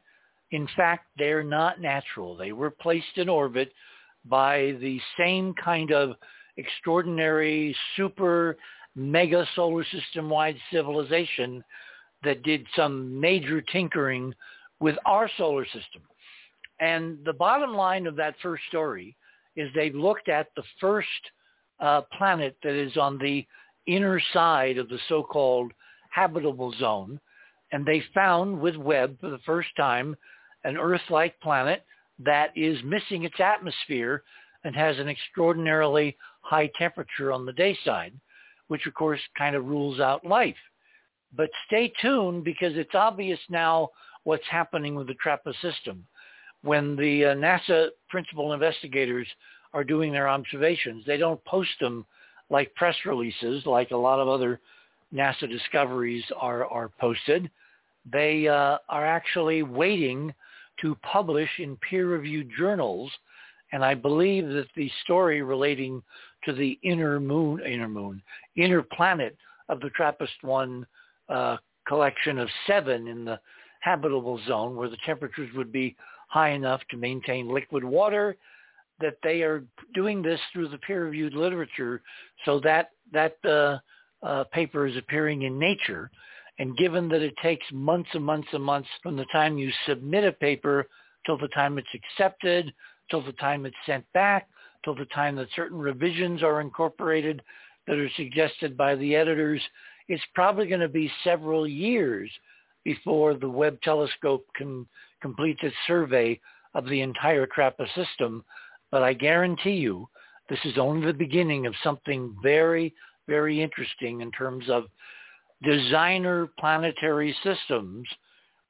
in 0.51 0.68
fact, 0.75 1.08
they're 1.18 1.44
not 1.44 1.82
natural. 1.82 2.38
They 2.38 2.54
were 2.54 2.72
placed 2.72 3.18
in 3.18 3.28
orbit 3.28 3.72
by 4.25 4.78
the 4.80 5.00
same 5.18 5.54
kind 5.54 5.92
of 5.92 6.16
extraordinary 6.58 7.75
super 7.96 8.58
mega 8.96 9.46
solar 9.56 9.86
system 9.86 10.30
wide 10.30 10.58
civilization 10.72 11.63
that 12.24 12.44
did 12.44 12.66
some 12.75 13.20
major 13.20 13.62
tinkering 13.62 14.34
with 14.80 14.96
our 15.06 15.30
solar 15.38 15.66
system. 15.66 16.01
And 16.80 17.18
the 17.25 17.34
bottom 17.34 17.74
line 17.74 18.08
of 18.08 18.16
that 18.16 18.36
first 18.42 18.63
story 18.68 19.16
is 19.56 19.70
they've 19.74 19.96
looked 19.96 20.30
at 20.30 20.48
the 20.56 20.63
first 20.80 21.08
uh, 21.80 22.01
planet 22.18 22.58
that 22.63 22.74
is 22.74 22.98
on 22.98 23.18
the 23.18 23.46
inner 23.96 24.22
side 24.34 24.77
of 24.77 24.89
the 24.89 25.00
so-called 25.08 25.72
habitable 26.12 26.74
zone. 26.79 27.19
And 27.72 27.86
they 27.86 28.03
found 28.13 28.60
with 28.60 28.75
Webb 28.75 29.19
for 29.19 29.29
the 29.29 29.39
first 29.46 29.69
time 29.77 30.15
an 30.63 30.77
Earth-like 30.77 31.39
planet 31.39 31.86
that 32.19 32.51
is 32.55 32.77
missing 32.84 33.24
its 33.24 33.39
atmosphere 33.39 34.24
and 34.63 34.75
has 34.75 34.98
an 35.00 35.08
extraordinarily 35.08 36.17
high 36.41 36.69
temperature 36.77 37.31
on 37.31 37.46
the 37.46 37.53
day 37.53 37.77
side, 37.86 38.13
which 38.67 38.86
of 38.88 38.93
course 38.93 39.22
kind 39.38 39.55
of 39.55 39.65
rules 39.65 40.00
out 40.00 40.25
life. 40.25 40.58
But 41.36 41.50
stay 41.67 41.93
tuned 42.01 42.43
because 42.43 42.75
it's 42.75 42.96
obvious 42.96 43.39
now 43.50 43.89
what's 44.24 44.48
happening 44.50 44.96
with 44.96 45.08
the 45.08 45.15
TRAPPIST 45.15 45.62
system. 45.62 46.05
When 46.62 46.96
the 46.96 47.25
uh, 47.25 47.36
NASA 47.36 47.89
principal 48.10 48.51
investigators 48.51 49.27
are 49.74 49.84
doing 49.84 50.12
their 50.12 50.27
observations, 50.27 51.05
they 51.05 51.17
don't 51.17 51.43
post 51.46 51.69
them 51.79 52.05
like 52.50 52.74
press 52.75 52.96
releases, 53.06 53.65
like 53.65 53.91
a 53.91 53.98
lot 53.98 54.20
of 54.20 54.27
other 54.27 54.60
NASA 55.13 55.50
discoveries 55.50 56.24
are, 56.39 56.65
are 56.65 56.89
posted. 57.00 57.50
They 58.12 58.48
uh, 58.48 58.77
are 58.88 59.06
actually 59.06 59.63
waiting 59.63 60.34
to 60.82 60.96
publish 61.03 61.50
in 61.60 61.77
peer-reviewed 61.77 62.50
journals. 62.58 63.12
And 63.72 63.84
I 63.84 63.94
believe 63.94 64.48
that 64.48 64.68
the 64.75 64.89
story 65.03 65.41
relating 65.41 66.01
to 66.46 66.53
the 66.53 66.79
inner 66.84 67.20
moon, 67.20 67.62
inner 67.65 67.89
moon, 67.89 68.22
inner 68.56 68.82
planet 68.82 69.36
of 69.68 69.79
the 69.82 69.89
TRAPPIST-1 69.91 70.86
uh, 71.27 71.58
collection 71.88 72.39
of 72.39 72.50
seven 72.65 73.08
in 73.08 73.25
the 73.25 73.39
habitable 73.82 74.39
zone 74.48 74.75
where 74.75 74.89
the 74.89 74.98
temperatures 75.06 75.50
would 75.56 75.72
be 75.72 75.96
high 76.27 76.50
enough 76.50 76.82
to 76.91 76.98
maintain 76.98 77.53
liquid 77.53 77.84
water, 77.84 78.36
that 79.00 79.18
they 79.24 79.41
are 79.41 79.63
doing 79.94 80.22
this 80.22 80.39
through 80.51 80.70
the 80.70 80.77
peer-reviewed 80.79 81.34
literature 81.34 82.01
so 82.46 82.60
that 82.60 82.91
that 83.12 83.38
uh, 83.46 83.77
uh, 84.25 84.44
paper 84.46 84.86
is 84.86 84.98
appearing 84.98 85.44
in 85.44 85.58
Nature 85.58 86.12
and 86.60 86.75
given 86.77 87.08
that 87.10 87.22
it 87.22 87.34
takes 87.41 87.65
months 87.72 88.10
and 88.13 88.24
months 88.24 88.50
and 88.51 88.63
months 88.63 88.89
from 89.01 89.15
the 89.15 89.25
time 89.32 89.58
you 89.58 89.72
submit 89.88 90.25
a 90.25 90.32
paper 90.32 90.88
till 91.25 91.38
the 91.38 91.48
time 91.50 91.77
it's 91.77 91.88
accepted, 91.94 92.72
till 93.10 93.24
the 93.24 93.34
time 93.34 93.65
it's 93.65 93.75
sent 93.86 94.06
back, 94.13 94.48
till 94.84 94.96
the 94.96 95.06
time 95.06 95.38
that 95.38 95.48
certain 95.56 95.77
revisions 95.77 96.44
are 96.44 96.62
incorporated 96.62 97.41
that 97.88 97.98
are 97.98 98.10
suggested 98.18 98.77
by 98.77 98.96
the 98.96 99.15
editors, 99.15 99.62
it's 100.10 100.24
probably 100.36 100.68
going 100.68 100.79
to 100.82 100.89
be 100.89 101.12
several 101.24 101.68
years 101.68 102.29
before 102.84 103.34
the 103.34 103.50
Webb 103.50 103.79
telescope 103.82 104.46
can 104.56 104.86
complete 105.22 105.58
its 105.62 105.75
survey 105.88 106.39
of 106.75 106.86
the 106.86 107.01
entire 107.01 107.46
TRAPPIST 107.46 107.94
system. 107.96 108.44
But 108.91 109.03
I 109.03 109.13
guarantee 109.13 109.75
you, 109.75 110.08
this 110.50 110.60
is 110.65 110.77
only 110.77 111.05
the 111.05 111.13
beginning 111.13 111.65
of 111.65 111.75
something 111.84 112.36
very, 112.41 112.93
very 113.27 113.62
interesting 113.62 114.22
in 114.22 114.31
terms 114.31 114.69
of 114.69 114.86
designer 115.63 116.50
planetary 116.60 117.36
systems, 117.43 118.08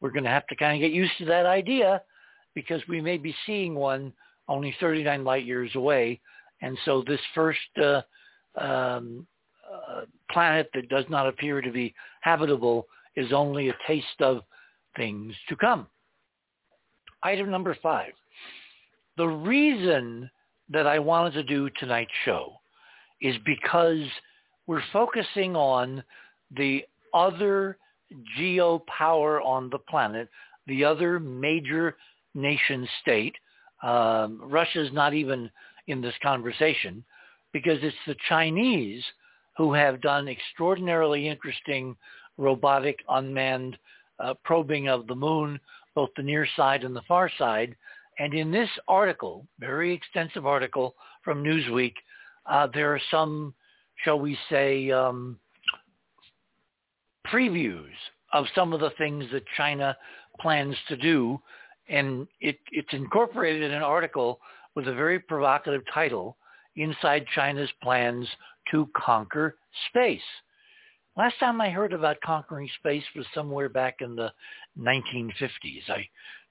we're 0.01 0.11
going 0.11 0.23
to 0.23 0.29
have 0.29 0.47
to 0.47 0.55
kind 0.55 0.75
of 0.75 0.85
get 0.85 0.95
used 0.95 1.13
to 1.19 1.25
that 1.25 1.45
idea 1.45 2.01
because 2.55 2.81
we 2.87 3.01
may 3.01 3.17
be 3.17 3.35
seeing 3.45 3.75
one 3.75 4.13
only 4.47 4.75
39 4.79 5.23
light 5.23 5.45
years 5.45 5.71
away. 5.75 6.19
And 6.61 6.77
so 6.85 7.03
this 7.05 7.19
first 7.35 7.59
uh, 7.81 8.01
um, 8.59 9.27
uh, 9.71 10.01
planet 10.31 10.69
that 10.73 10.89
does 10.89 11.05
not 11.09 11.27
appear 11.27 11.61
to 11.61 11.71
be 11.71 11.93
habitable 12.21 12.87
is 13.15 13.31
only 13.31 13.69
a 13.69 13.75
taste 13.87 14.21
of 14.21 14.41
things 14.95 15.33
to 15.47 15.55
come. 15.55 15.87
Item 17.23 17.51
number 17.51 17.77
five. 17.81 18.13
The 19.19 19.27
reason 19.27 20.31
that 20.69 20.87
I 20.87 20.97
wanted 20.97 21.33
to 21.33 21.43
do 21.43 21.69
tonight's 21.77 22.09
show 22.23 22.53
is 23.19 23.35
because 23.45 24.05
we're 24.65 24.81
focusing 24.93 25.57
on 25.57 26.01
the 26.55 26.85
other 27.13 27.77
geo 28.37 28.79
power 28.87 29.41
on 29.41 29.69
the 29.71 29.77
planet, 29.77 30.29
the 30.67 30.85
other 30.85 31.19
major 31.19 31.97
nation 32.33 32.87
state. 33.01 33.35
Um, 33.83 34.39
Russia's 34.41 34.93
not 34.93 35.13
even 35.13 35.51
in 35.87 35.99
this 35.99 36.15
conversation 36.23 37.03
because 37.51 37.79
it's 37.81 37.97
the 38.07 38.15
Chinese 38.29 39.03
who 39.57 39.73
have 39.73 39.99
done 39.99 40.29
extraordinarily 40.29 41.27
interesting 41.27 41.93
robotic 42.37 42.99
unmanned 43.09 43.77
uh, 44.19 44.33
probing 44.45 44.87
of 44.87 45.07
the 45.07 45.15
moon, 45.15 45.59
both 45.93 46.09
the 46.15 46.23
near 46.23 46.47
side 46.55 46.85
and 46.85 46.95
the 46.95 47.01
far 47.05 47.29
side. 47.37 47.75
And 48.19 48.33
in 48.33 48.51
this 48.51 48.69
article, 48.87 49.47
very 49.59 49.93
extensive 49.93 50.45
article 50.45 50.95
from 51.23 51.43
Newsweek, 51.43 51.93
uh, 52.45 52.67
there 52.73 52.93
are 52.93 53.01
some, 53.09 53.53
shall 54.03 54.19
we 54.19 54.37
say, 54.49 54.91
um, 54.91 55.39
previews 57.27 57.85
of 58.33 58.45
some 58.53 58.73
of 58.73 58.81
the 58.81 58.91
things 58.97 59.25
that 59.31 59.43
China 59.55 59.95
plans 60.39 60.75
to 60.89 60.97
do. 60.97 61.39
And 61.87 62.27
it, 62.41 62.59
it's 62.71 62.93
incorporated 62.93 63.63
in 63.63 63.71
an 63.71 63.83
article 63.83 64.39
with 64.75 64.87
a 64.87 64.93
very 64.93 65.19
provocative 65.19 65.81
title, 65.93 66.37
Inside 66.75 67.25
China's 67.33 67.71
Plans 67.81 68.27
to 68.71 68.89
Conquer 68.95 69.57
Space. 69.89 70.21
Last 71.17 71.39
time 71.39 71.59
I 71.59 71.69
heard 71.69 71.91
about 71.91 72.21
conquering 72.23 72.69
space 72.79 73.03
was 73.15 73.25
somewhere 73.33 73.67
back 73.67 73.97
in 73.99 74.15
the 74.15 74.31
1950s. 74.77 75.89
I 75.89 76.07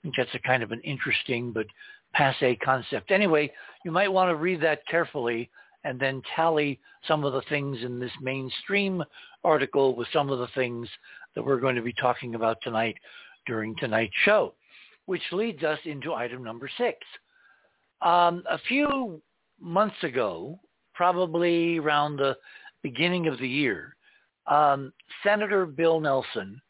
think 0.08 0.16
that's 0.16 0.42
a 0.42 0.46
kind 0.46 0.62
of 0.62 0.72
an 0.72 0.80
interesting 0.80 1.52
but 1.52 1.66
passe 2.14 2.56
concept. 2.56 3.10
Anyway, 3.10 3.52
you 3.84 3.90
might 3.90 4.12
want 4.12 4.30
to 4.30 4.36
read 4.36 4.60
that 4.62 4.86
carefully 4.90 5.50
and 5.84 6.00
then 6.00 6.22
tally 6.34 6.80
some 7.06 7.24
of 7.24 7.32
the 7.32 7.42
things 7.48 7.78
in 7.82 8.00
this 8.00 8.12
mainstream 8.20 9.02
article 9.44 9.94
with 9.94 10.08
some 10.12 10.30
of 10.30 10.38
the 10.38 10.48
things 10.54 10.88
that 11.34 11.44
we're 11.44 11.60
going 11.60 11.76
to 11.76 11.82
be 11.82 11.92
talking 11.92 12.34
about 12.34 12.56
tonight 12.62 12.96
during 13.46 13.76
tonight's 13.76 14.14
show, 14.24 14.54
which 15.06 15.22
leads 15.32 15.62
us 15.62 15.78
into 15.84 16.14
item 16.14 16.42
number 16.42 16.68
six. 16.78 16.98
Um, 18.00 18.42
a 18.50 18.58
few 18.66 19.20
months 19.60 20.02
ago, 20.02 20.58
probably 20.94 21.78
around 21.78 22.16
the 22.16 22.36
beginning 22.82 23.28
of 23.28 23.38
the 23.38 23.48
year, 23.48 23.94
um, 24.46 24.92
Senator 25.22 25.66
Bill 25.66 26.00
Nelson, 26.00 26.60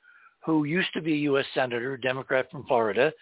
who 0.49 0.65
used 0.65 0.89
to 0.95 1.03
be 1.03 1.13
a 1.13 1.25
U.S. 1.33 1.45
Senator, 1.53 1.99
Democrat 1.99 2.51
from 2.51 2.65
Florida, 2.65 3.13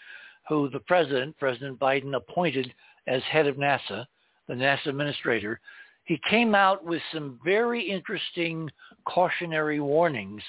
who 0.48 0.70
the 0.70 0.78
president, 0.78 1.36
President 1.38 1.76
Biden, 1.76 2.14
appointed 2.14 2.72
as 3.08 3.20
head 3.24 3.48
of 3.48 3.56
NASA, 3.56 4.06
the 4.46 4.54
NASA 4.54 4.86
administrator, 4.86 5.58
he 6.04 6.20
came 6.30 6.54
out 6.54 6.84
with 6.84 7.02
some 7.12 7.40
very 7.44 7.82
interesting 7.82 8.70
cautionary 9.08 9.80
warnings 9.80 10.40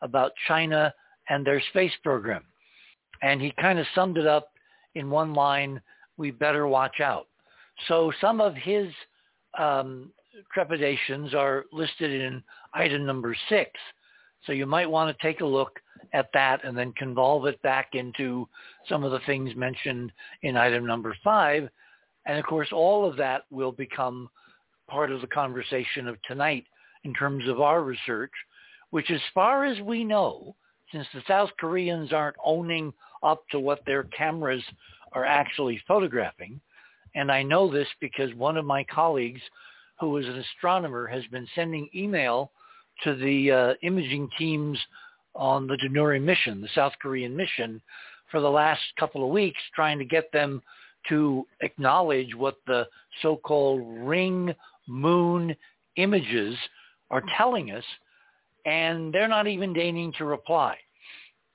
about 0.00 0.32
China 0.48 0.94
and 1.28 1.46
their 1.46 1.60
space 1.68 1.92
program. 2.02 2.44
And 3.20 3.38
he 3.38 3.52
kind 3.60 3.78
of 3.78 3.84
summed 3.94 4.16
it 4.16 4.26
up 4.26 4.52
in 4.94 5.10
one 5.10 5.34
line, 5.34 5.82
we 6.16 6.30
better 6.30 6.66
watch 6.66 7.00
out. 7.00 7.26
So 7.88 8.10
some 8.22 8.40
of 8.40 8.54
his 8.54 8.88
um, 9.58 10.10
trepidations 10.54 11.34
are 11.34 11.66
listed 11.72 12.10
in 12.10 12.42
item 12.72 13.04
number 13.04 13.36
six. 13.50 13.70
So 14.46 14.52
you 14.52 14.64
might 14.64 14.88
want 14.88 15.14
to 15.14 15.22
take 15.22 15.42
a 15.42 15.46
look 15.46 15.78
at 16.12 16.28
that 16.34 16.64
and 16.64 16.76
then 16.76 16.92
convolve 16.92 17.46
it 17.46 17.60
back 17.62 17.90
into 17.94 18.48
some 18.88 19.04
of 19.04 19.12
the 19.12 19.20
things 19.26 19.54
mentioned 19.56 20.12
in 20.42 20.56
item 20.56 20.86
number 20.86 21.16
five. 21.22 21.68
And 22.26 22.38
of 22.38 22.44
course, 22.44 22.68
all 22.72 23.08
of 23.08 23.16
that 23.16 23.42
will 23.50 23.72
become 23.72 24.28
part 24.88 25.10
of 25.10 25.20
the 25.20 25.26
conversation 25.26 26.08
of 26.08 26.20
tonight 26.22 26.64
in 27.04 27.14
terms 27.14 27.48
of 27.48 27.60
our 27.60 27.82
research, 27.82 28.32
which 28.90 29.10
as 29.10 29.20
far 29.34 29.64
as 29.64 29.80
we 29.80 30.04
know, 30.04 30.54
since 30.92 31.06
the 31.14 31.22
South 31.26 31.50
Koreans 31.58 32.12
aren't 32.12 32.36
owning 32.44 32.92
up 33.22 33.42
to 33.50 33.58
what 33.58 33.84
their 33.86 34.04
cameras 34.04 34.62
are 35.12 35.24
actually 35.24 35.80
photographing, 35.88 36.60
and 37.14 37.30
I 37.30 37.42
know 37.42 37.70
this 37.70 37.88
because 38.00 38.34
one 38.34 38.56
of 38.56 38.64
my 38.64 38.84
colleagues 38.84 39.40
who 40.00 40.16
is 40.16 40.26
an 40.26 40.38
astronomer 40.38 41.06
has 41.06 41.24
been 41.26 41.46
sending 41.54 41.88
email 41.94 42.50
to 43.04 43.14
the 43.14 43.50
uh, 43.50 43.74
imaging 43.82 44.28
teams 44.38 44.78
on 45.34 45.66
the 45.66 45.76
Danuri 45.76 46.22
mission, 46.22 46.60
the 46.60 46.68
South 46.74 46.92
Korean 47.00 47.36
mission, 47.36 47.80
for 48.30 48.40
the 48.40 48.50
last 48.50 48.80
couple 48.98 49.24
of 49.24 49.30
weeks, 49.30 49.60
trying 49.74 49.98
to 49.98 50.04
get 50.04 50.30
them 50.32 50.62
to 51.08 51.46
acknowledge 51.60 52.34
what 52.34 52.56
the 52.66 52.86
so-called 53.20 53.82
ring 54.06 54.54
moon 54.86 55.54
images 55.96 56.56
are 57.10 57.22
telling 57.36 57.70
us, 57.72 57.84
and 58.64 59.12
they're 59.12 59.28
not 59.28 59.46
even 59.46 59.72
deigning 59.72 60.12
to 60.18 60.24
reply. 60.24 60.76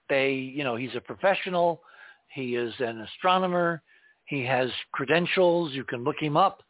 They, 0.10 0.34
you 0.34 0.64
know, 0.64 0.76
he's 0.76 0.96
a 0.96 1.02
professional. 1.02 1.82
He 2.28 2.56
is 2.56 2.74
an 2.80 3.02
astronomer. 3.02 3.82
He 4.26 4.44
has 4.46 4.70
credentials. 4.92 5.74
You 5.74 5.84
can 5.84 6.04
look 6.04 6.18
him 6.20 6.38
up. 6.38 6.62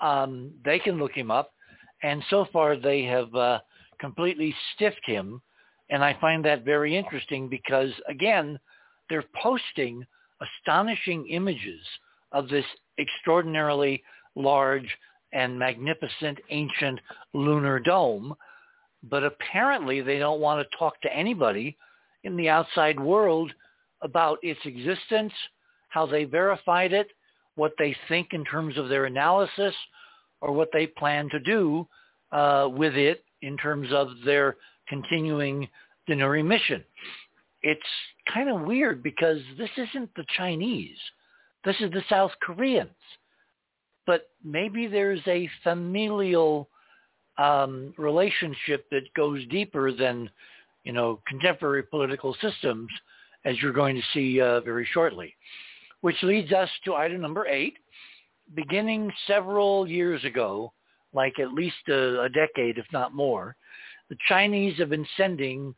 Um, 0.00 0.52
they 0.64 0.78
can 0.78 0.98
look 0.98 1.12
him 1.12 1.30
up. 1.30 1.52
And 2.02 2.22
so 2.30 2.46
far 2.52 2.76
they 2.76 3.02
have 3.04 3.34
uh, 3.34 3.58
completely 3.98 4.54
stiffed 4.74 5.04
him. 5.04 5.42
And 5.90 6.04
I 6.04 6.16
find 6.20 6.44
that 6.44 6.64
very 6.64 6.96
interesting 6.96 7.48
because, 7.48 7.90
again, 8.08 8.58
they're 9.08 9.24
posting 9.40 10.04
astonishing 10.40 11.26
images 11.28 11.80
of 12.32 12.48
this 12.48 12.64
extraordinarily 12.98 14.02
large 14.34 14.96
and 15.32 15.58
magnificent 15.58 16.38
ancient 16.50 17.00
lunar 17.34 17.78
dome. 17.80 18.34
But 19.02 19.24
apparently 19.24 20.00
they 20.00 20.18
don't 20.18 20.40
want 20.40 20.60
to 20.60 20.78
talk 20.78 21.00
to 21.02 21.16
anybody 21.16 21.76
in 22.24 22.36
the 22.36 22.48
outside 22.48 22.98
world 22.98 23.52
about 24.02 24.38
its 24.42 24.60
existence, 24.64 25.32
how 25.88 26.06
they 26.06 26.24
verified 26.24 26.92
it, 26.92 27.08
what 27.54 27.72
they 27.78 27.96
think 28.08 28.28
in 28.32 28.44
terms 28.44 28.76
of 28.76 28.88
their 28.88 29.06
analysis, 29.06 29.74
or 30.40 30.52
what 30.52 30.68
they 30.72 30.86
plan 30.86 31.28
to 31.30 31.40
do 31.40 31.86
uh, 32.32 32.68
with 32.70 32.94
it 32.94 33.24
in 33.42 33.56
terms 33.56 33.88
of 33.92 34.08
their 34.24 34.56
continuing 34.88 35.68
Danuri 36.08 36.44
mission. 36.44 36.84
It's 37.62 37.80
kind 38.32 38.48
of 38.48 38.62
weird 38.62 39.02
because 39.02 39.38
this 39.56 39.70
isn't 39.76 40.10
the 40.14 40.24
Chinese. 40.36 40.96
This 41.64 41.76
is 41.80 41.90
the 41.90 42.04
South 42.08 42.30
Koreans. 42.42 42.90
But 44.06 44.30
maybe 44.42 44.86
there's 44.86 45.20
a 45.26 45.50
familial 45.62 46.68
um, 47.36 47.92
relationship 47.98 48.88
that 48.90 49.12
goes 49.14 49.46
deeper 49.48 49.92
than, 49.92 50.30
you 50.84 50.92
know, 50.92 51.20
contemporary 51.26 51.82
political 51.82 52.34
systems, 52.40 52.88
as 53.44 53.60
you're 53.60 53.72
going 53.72 53.96
to 53.96 54.02
see 54.14 54.40
uh, 54.40 54.60
very 54.60 54.88
shortly. 54.92 55.34
Which 56.00 56.16
leads 56.22 56.52
us 56.52 56.70
to 56.84 56.94
item 56.94 57.20
number 57.20 57.46
eight. 57.46 57.74
Beginning 58.54 59.12
several 59.26 59.86
years 59.86 60.24
ago, 60.24 60.72
like 61.12 61.38
at 61.38 61.52
least 61.52 61.76
a, 61.88 62.22
a 62.22 62.28
decade, 62.28 62.78
if 62.78 62.86
not 62.92 63.14
more, 63.14 63.56
the 64.08 64.16
Chinese 64.28 64.78
have 64.78 64.90
been 64.90 65.06
sending 65.16 65.74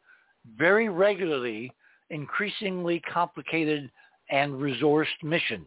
very 0.56 0.88
regularly 0.88 1.72
increasingly 2.10 3.00
complicated 3.00 3.90
and 4.30 4.52
resourced 4.54 5.06
missions, 5.22 5.66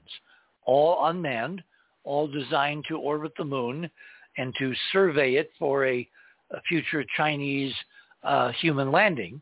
all 0.66 1.06
unmanned, 1.08 1.64
all 2.04 2.28
designed 2.28 2.86
to 2.88 2.98
orbit 2.98 3.34
the 3.38 3.46
moon 3.46 3.90
and 4.38 4.54
to 4.58 4.74
survey 4.92 5.36
it 5.36 5.52
for 5.58 5.86
a, 5.86 6.08
a 6.52 6.62
future 6.68 7.04
Chinese 7.16 7.74
uh, 8.24 8.52
human 8.54 8.92
landing. 8.92 9.42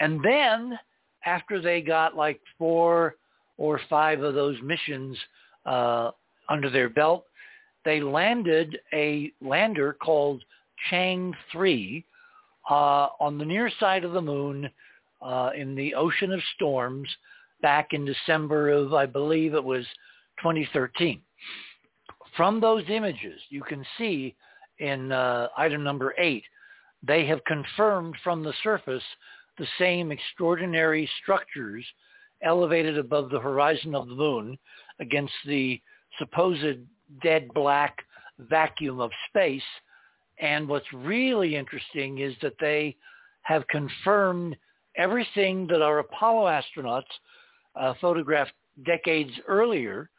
And 0.00 0.22
then 0.22 0.78
after 1.24 1.60
they 1.60 1.80
got 1.80 2.16
like 2.16 2.40
four 2.58 3.16
or 3.56 3.80
five 3.88 4.22
of 4.22 4.34
those 4.34 4.56
missions 4.62 5.16
uh, 5.66 6.10
under 6.48 6.70
their 6.70 6.88
belt, 6.88 7.24
they 7.84 8.00
landed 8.00 8.78
a 8.92 9.32
lander 9.40 9.94
called 9.94 10.42
Chang 10.90 11.34
3 11.52 12.04
uh, 12.68 13.08
on 13.20 13.38
the 13.38 13.44
near 13.44 13.70
side 13.80 14.04
of 14.04 14.12
the 14.12 14.20
moon 14.20 14.68
uh, 15.22 15.50
in 15.56 15.74
the 15.74 15.94
Ocean 15.94 16.32
of 16.32 16.40
Storms 16.54 17.08
back 17.62 17.88
in 17.92 18.04
December 18.04 18.70
of, 18.70 18.94
I 18.94 19.06
believe 19.06 19.54
it 19.54 19.64
was 19.64 19.84
2013. 20.40 21.20
From 22.36 22.60
those 22.60 22.84
images, 22.88 23.40
you 23.48 23.62
can 23.62 23.84
see 23.96 24.36
in 24.78 25.10
uh, 25.10 25.48
item 25.56 25.82
number 25.82 26.14
eight, 26.18 26.44
they 27.02 27.26
have 27.26 27.44
confirmed 27.44 28.14
from 28.22 28.42
the 28.42 28.54
surface 28.62 29.02
the 29.58 29.66
same 29.78 30.12
extraordinary 30.12 31.08
structures 31.22 31.84
elevated 32.42 32.96
above 32.98 33.30
the 33.30 33.40
horizon 33.40 33.94
of 33.94 34.08
the 34.08 34.14
moon 34.14 34.56
against 35.00 35.32
the 35.46 35.80
supposed 36.18 36.78
dead 37.22 37.48
black 37.54 37.98
vacuum 38.38 39.00
of 39.00 39.10
space. 39.28 39.62
And 40.40 40.68
what's 40.68 40.92
really 40.92 41.56
interesting 41.56 42.18
is 42.18 42.34
that 42.42 42.54
they 42.60 42.96
have 43.42 43.66
confirmed 43.68 44.56
everything 44.96 45.66
that 45.68 45.82
our 45.82 45.98
Apollo 45.98 46.46
astronauts 46.46 47.02
uh, 47.76 47.94
photographed 48.00 48.52
decades 48.84 49.32
earlier 49.46 50.10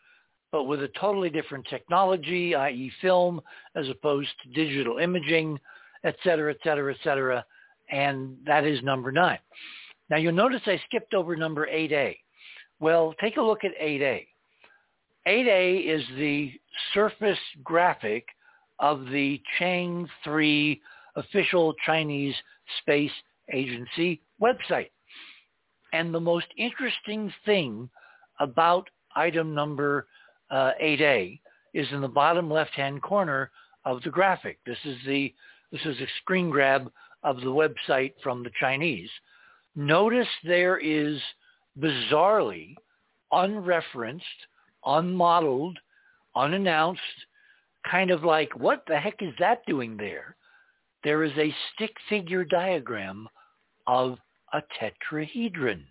but 0.51 0.63
with 0.63 0.81
a 0.81 0.89
totally 0.99 1.29
different 1.29 1.65
technology, 1.69 2.55
i.e. 2.55 2.91
film, 3.01 3.41
as 3.75 3.87
opposed 3.89 4.29
to 4.41 4.49
digital 4.49 4.97
imaging, 4.97 5.59
et 6.03 6.15
cetera, 6.23 6.51
et 6.51 6.57
cetera, 6.63 6.93
et 6.93 6.99
cetera. 7.03 7.45
And 7.91 8.37
that 8.45 8.65
is 8.65 8.81
number 8.83 9.11
nine. 9.11 9.39
Now 10.09 10.17
you'll 10.17 10.33
notice 10.33 10.61
I 10.65 10.81
skipped 10.87 11.13
over 11.13 11.35
number 11.35 11.67
8A. 11.67 12.17
Well, 12.79 13.13
take 13.21 13.37
a 13.37 13.41
look 13.41 13.63
at 13.63 13.77
8A. 13.79 14.25
8A 15.27 15.85
is 15.85 16.03
the 16.17 16.51
surface 16.93 17.37
graphic 17.63 18.25
of 18.79 19.05
the 19.07 19.41
Chang 19.57 20.07
3 20.23 20.81
official 21.15 21.73
Chinese 21.85 22.35
Space 22.81 23.11
Agency 23.53 24.21
website. 24.41 24.91
And 25.93 26.13
the 26.13 26.19
most 26.19 26.47
interesting 26.57 27.33
thing 27.45 27.89
about 28.39 28.89
item 29.15 29.53
number 29.53 30.07
uh, 30.51 30.71
8A 30.81 31.39
is 31.73 31.87
in 31.91 32.01
the 32.01 32.07
bottom 32.07 32.49
left-hand 32.49 33.01
corner 33.01 33.51
of 33.85 34.01
the 34.03 34.09
graphic. 34.09 34.59
This 34.65 34.77
is 34.85 34.97
the 35.05 35.33
this 35.71 35.81
is 35.85 35.99
a 35.99 36.07
screen 36.21 36.49
grab 36.49 36.91
of 37.23 37.37
the 37.41 37.45
website 37.47 38.13
from 38.23 38.41
the 38.43 38.49
Chinese. 38.59 39.09
Notice 39.75 40.27
there 40.43 40.79
is 40.79 41.21
bizarrely 41.79 42.73
unreferenced, 43.31 44.21
unmodeled, 44.85 45.77
unannounced, 46.35 47.01
kind 47.89 48.11
of 48.11 48.23
like, 48.23 48.55
what 48.57 48.83
the 48.87 48.97
heck 48.97 49.21
is 49.21 49.33
that 49.39 49.65
doing 49.65 49.97
there? 49.97 50.35
There 51.03 51.23
is 51.23 51.31
a 51.37 51.55
stick 51.73 51.95
figure 52.09 52.43
diagram 52.43 53.27
of 53.87 54.17
a 54.53 54.61
tetrahedron. 54.79 55.83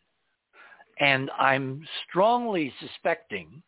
And 1.00 1.30
I'm 1.38 1.86
strongly 2.08 2.72
suspecting 2.80 3.62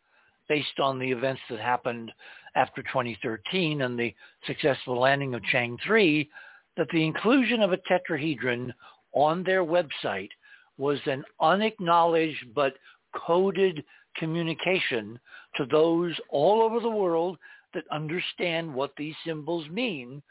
based 0.49 0.79
on 0.79 0.99
the 0.99 1.09
events 1.09 1.41
that 1.49 1.59
happened 1.59 2.11
after 2.55 2.81
2013 2.83 3.81
and 3.81 3.97
the 3.97 4.13
successful 4.45 4.99
landing 4.99 5.33
of 5.33 5.43
Chang 5.43 5.77
3, 5.85 6.29
that 6.77 6.87
the 6.91 7.05
inclusion 7.05 7.61
of 7.61 7.71
a 7.71 7.77
tetrahedron 7.77 8.73
on 9.13 9.43
their 9.43 9.63
website 9.63 10.29
was 10.77 10.99
an 11.05 11.23
unacknowledged 11.39 12.53
but 12.53 12.73
coded 13.15 13.83
communication 14.17 15.19
to 15.55 15.65
those 15.65 16.13
all 16.29 16.61
over 16.61 16.79
the 16.79 16.89
world 16.89 17.37
that 17.73 17.83
understand 17.91 18.73
what 18.73 18.93
these 18.97 19.15
symbols 19.25 19.67
mean, 19.69 20.21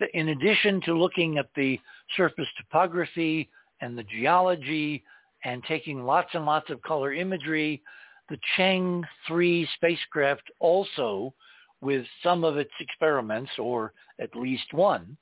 that 0.00 0.10
in 0.14 0.28
addition 0.30 0.80
to 0.82 0.94
looking 0.98 1.38
at 1.38 1.48
the 1.56 1.78
surface 2.16 2.48
topography 2.56 3.48
and 3.80 3.96
the 3.96 4.04
geology 4.04 5.02
and 5.44 5.62
taking 5.64 6.04
lots 6.04 6.30
and 6.34 6.44
lots 6.44 6.70
of 6.70 6.82
color 6.82 7.12
imagery 7.12 7.82
the 8.28 8.38
Chang 8.56 9.04
3 9.28 9.68
spacecraft 9.74 10.50
also, 10.58 11.32
with 11.80 12.04
some 12.22 12.42
of 12.42 12.56
its 12.56 12.72
experiments, 12.80 13.52
or 13.58 13.92
at 14.18 14.34
least 14.34 14.72
one, 14.72 15.16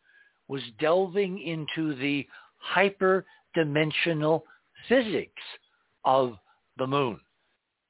was 0.49 0.63
delving 0.79 1.41
into 1.41 1.95
the 1.97 2.27
hyperdimensional 2.75 4.43
physics 4.89 5.43
of 6.05 6.39
the 6.79 6.87
moon. 6.87 7.21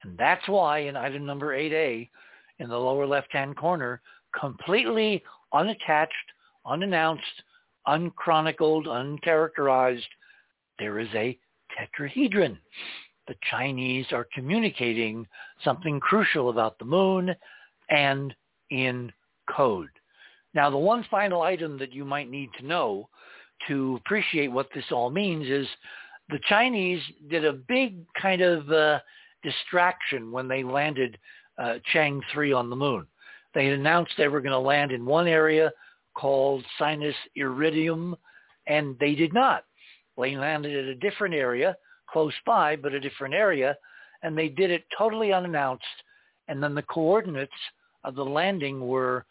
And 0.03 0.17
that's 0.17 0.47
why 0.47 0.79
in 0.79 0.95
item 0.95 1.25
number 1.25 1.55
8A, 1.57 2.09
in 2.59 2.69
the 2.69 2.77
lower 2.77 3.05
left-hand 3.05 3.57
corner, 3.57 4.01
completely 4.39 5.23
unattached, 5.53 6.13
unannounced, 6.65 7.23
unchronicled, 7.87 8.87
uncharacterized, 8.87 10.07
there 10.79 10.99
is 10.99 11.09
a 11.13 11.37
tetrahedron. 11.77 12.57
The 13.27 13.35
Chinese 13.49 14.07
are 14.11 14.27
communicating 14.33 15.25
something 15.63 15.99
crucial 15.99 16.49
about 16.49 16.77
the 16.77 16.85
moon 16.85 17.35
and 17.89 18.35
in 18.69 19.11
code. 19.49 19.89
Now, 20.53 20.69
the 20.69 20.77
one 20.77 21.05
final 21.09 21.41
item 21.41 21.77
that 21.79 21.93
you 21.93 22.05
might 22.05 22.29
need 22.29 22.49
to 22.59 22.65
know 22.65 23.09
to 23.67 23.99
appreciate 24.03 24.51
what 24.51 24.69
this 24.73 24.85
all 24.91 25.09
means 25.09 25.47
is 25.47 25.67
the 26.29 26.39
Chinese 26.47 27.01
did 27.29 27.45
a 27.45 27.53
big 27.53 28.05
kind 28.19 28.41
of 28.41 28.69
uh, 28.69 28.99
distraction 29.43 30.31
when 30.31 30.47
they 30.47 30.63
landed 30.63 31.17
uh, 31.57 31.75
Chang 31.93 32.21
3 32.33 32.53
on 32.53 32.69
the 32.69 32.75
moon. 32.75 33.07
They 33.53 33.67
announced 33.67 34.13
they 34.17 34.27
were 34.27 34.41
going 34.41 34.51
to 34.51 34.59
land 34.59 34.91
in 34.91 35.05
one 35.05 35.27
area 35.27 35.71
called 36.15 36.65
Sinus 36.77 37.15
Iridium, 37.35 38.15
and 38.67 38.97
they 38.99 39.15
did 39.15 39.33
not. 39.33 39.63
They 40.17 40.35
landed 40.35 40.75
at 40.75 40.85
a 40.85 40.95
different 40.95 41.35
area, 41.35 41.75
close 42.09 42.33
by, 42.45 42.75
but 42.75 42.93
a 42.93 42.99
different 42.99 43.33
area, 43.33 43.77
and 44.23 44.37
they 44.37 44.49
did 44.49 44.71
it 44.71 44.85
totally 44.97 45.33
unannounced. 45.33 45.83
And 46.47 46.61
then 46.61 46.75
the 46.75 46.83
coordinates 46.83 47.51
of 48.03 48.15
the 48.15 48.25
landing 48.25 48.87
were 48.87 49.25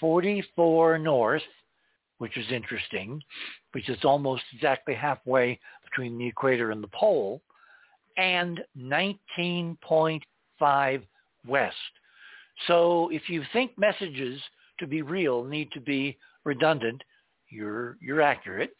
44 0.00 0.98
north, 0.98 1.42
which 2.18 2.36
is 2.36 2.50
interesting, 2.50 3.22
which 3.72 3.88
is 3.88 3.98
almost 4.04 4.42
exactly 4.54 4.94
halfway 4.94 5.58
between 5.84 6.18
the 6.18 6.26
equator 6.26 6.70
and 6.70 6.82
the 6.82 6.88
pole, 6.88 7.40
and 8.16 8.60
19.5 8.78 11.02
west. 11.46 11.74
So 12.66 13.10
if 13.12 13.28
you 13.28 13.42
think 13.52 13.78
messages 13.78 14.40
to 14.80 14.86
be 14.86 15.02
real 15.02 15.44
need 15.44 15.70
to 15.72 15.80
be 15.80 16.16
redundant, 16.44 17.02
you're 17.48 17.96
you're 18.00 18.22
accurate. 18.22 18.70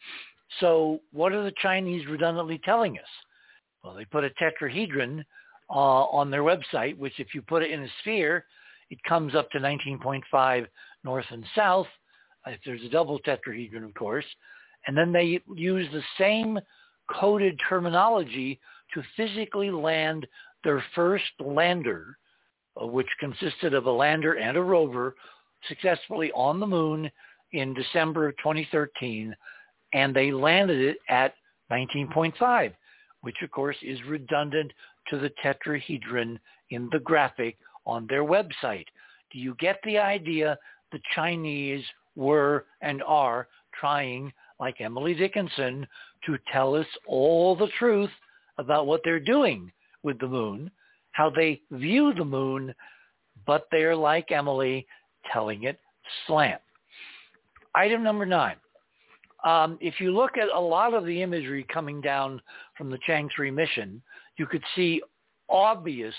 So 0.59 1.01
what 1.11 1.33
are 1.33 1.43
the 1.43 1.53
Chinese 1.61 2.07
redundantly 2.07 2.59
telling 2.63 2.97
us? 2.97 3.09
Well, 3.83 3.93
they 3.93 4.05
put 4.05 4.23
a 4.23 4.29
tetrahedron 4.31 5.23
uh, 5.69 5.73
on 5.73 6.31
their 6.31 6.43
website, 6.43 6.97
which 6.97 7.19
if 7.19 7.33
you 7.33 7.41
put 7.41 7.63
it 7.63 7.71
in 7.71 7.83
a 7.83 7.87
sphere, 8.01 8.45
it 8.89 9.03
comes 9.03 9.35
up 9.35 9.51
to 9.51 9.59
19.5 9.59 10.67
north 11.03 11.25
and 11.29 11.45
south. 11.55 11.87
If 12.45 12.59
there's 12.65 12.83
a 12.83 12.89
double 12.89 13.19
tetrahedron, 13.19 13.83
of 13.83 13.93
course. 13.93 14.25
And 14.87 14.97
then 14.97 15.11
they 15.11 15.41
use 15.53 15.87
the 15.91 16.03
same 16.17 16.59
coded 17.11 17.59
terminology 17.67 18.59
to 18.93 19.03
physically 19.17 19.69
land 19.69 20.25
their 20.63 20.83
first 20.95 21.25
lander, 21.39 22.17
Uh, 22.79 22.85
which 22.85 23.07
consisted 23.19 23.73
of 23.73 23.85
a 23.85 23.91
lander 23.91 24.33
and 24.33 24.57
a 24.57 24.61
rover, 24.61 25.15
successfully 25.67 26.31
on 26.33 26.59
the 26.59 26.67
moon 26.67 27.09
in 27.53 27.73
December 27.73 28.27
of 28.27 28.37
2013, 28.37 29.35
and 29.93 30.15
they 30.15 30.31
landed 30.31 30.79
it 30.79 30.97
at 31.09 31.33
19.5, 31.71 32.73
which 33.21 33.35
of 33.41 33.51
course 33.51 33.77
is 33.81 34.03
redundant 34.07 34.71
to 35.09 35.17
the 35.17 35.31
tetrahedron 35.41 36.39
in 36.71 36.89
the 36.91 36.99
graphic 36.99 37.57
on 37.85 38.05
their 38.07 38.23
website. 38.23 38.85
Do 39.31 39.39
you 39.39 39.55
get 39.59 39.79
the 39.83 39.97
idea? 39.97 40.57
The 40.91 40.99
Chinese 41.15 41.83
were 42.15 42.65
and 42.81 43.01
are 43.03 43.47
trying, 43.79 44.31
like 44.59 44.81
Emily 44.81 45.13
Dickinson, 45.13 45.87
to 46.25 46.37
tell 46.51 46.75
us 46.75 46.87
all 47.07 47.55
the 47.55 47.69
truth 47.79 48.11
about 48.57 48.87
what 48.87 49.01
they're 49.03 49.19
doing 49.19 49.71
with 50.03 50.19
the 50.19 50.27
moon, 50.27 50.71
how 51.17 51.31
they 51.31 51.59
view 51.71 52.13
the 52.13 52.23
moon, 52.23 52.71
but 53.47 53.67
they're 53.71 53.95
like 53.95 54.31
Emily 54.31 54.85
telling 55.33 55.63
it 55.63 55.79
slant. 56.27 56.61
Item 57.73 58.03
number 58.03 58.23
nine. 58.23 58.57
Um, 59.43 59.79
if 59.81 59.99
you 59.99 60.11
look 60.11 60.37
at 60.37 60.49
a 60.55 60.59
lot 60.59 60.93
of 60.93 61.07
the 61.07 61.21
imagery 61.23 61.65
coming 61.73 62.01
down 62.01 62.39
from 62.77 62.91
the 62.91 62.99
Chang 63.07 63.29
3 63.35 63.49
mission, 63.49 63.99
you 64.37 64.45
could 64.45 64.63
see 64.75 65.01
obvious 65.49 66.13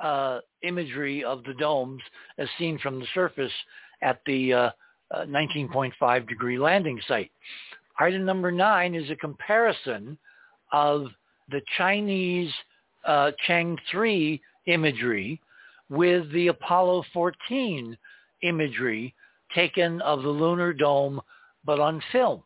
uh, 0.00 0.38
imagery 0.62 1.24
of 1.24 1.42
the 1.42 1.54
domes 1.54 2.00
as 2.38 2.46
seen 2.60 2.78
from 2.78 3.00
the 3.00 3.06
surface 3.14 3.52
at 4.02 4.20
the 4.26 4.52
uh, 4.52 4.70
uh, 5.16 5.24
19.5 5.24 6.28
degree 6.28 6.58
landing 6.60 7.00
site. 7.08 7.32
Item 7.98 8.24
number 8.24 8.52
nine 8.52 8.94
is 8.94 9.10
a 9.10 9.16
comparison 9.16 10.16
of 10.72 11.06
the 11.50 11.60
Chinese 11.76 12.52
uh, 13.04 13.32
Chang 13.46 13.76
3 13.90 14.40
imagery 14.66 15.40
with 15.88 16.30
the 16.32 16.48
Apollo 16.48 17.04
14 17.12 17.96
imagery 18.42 19.14
taken 19.54 20.00
of 20.02 20.22
the 20.22 20.28
lunar 20.28 20.72
dome, 20.72 21.20
but 21.64 21.80
on 21.80 22.02
film. 22.12 22.42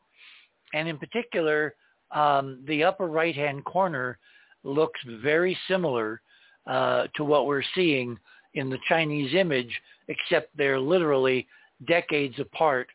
And 0.75 0.89
in 0.89 0.99
particular, 0.99 1.75
um, 2.13 2.63
the 2.67 2.85
upper 2.85 3.07
right-hand 3.07 3.65
corner 3.65 4.19
looks 4.65 5.01
very 5.23 5.57
similar 5.69 6.21
uh, 6.67 7.07
to 7.17 7.25
what 7.25 7.47
we're 7.47 7.65
seeing 7.75 8.19
in 8.55 8.71
the 8.71 8.79
Chinese 8.89 9.35
image, 9.35 9.81
except 10.09 10.57
they're 10.57 10.79
literally 10.79 11.47
decades 11.87 12.39
apart, 12.39 12.89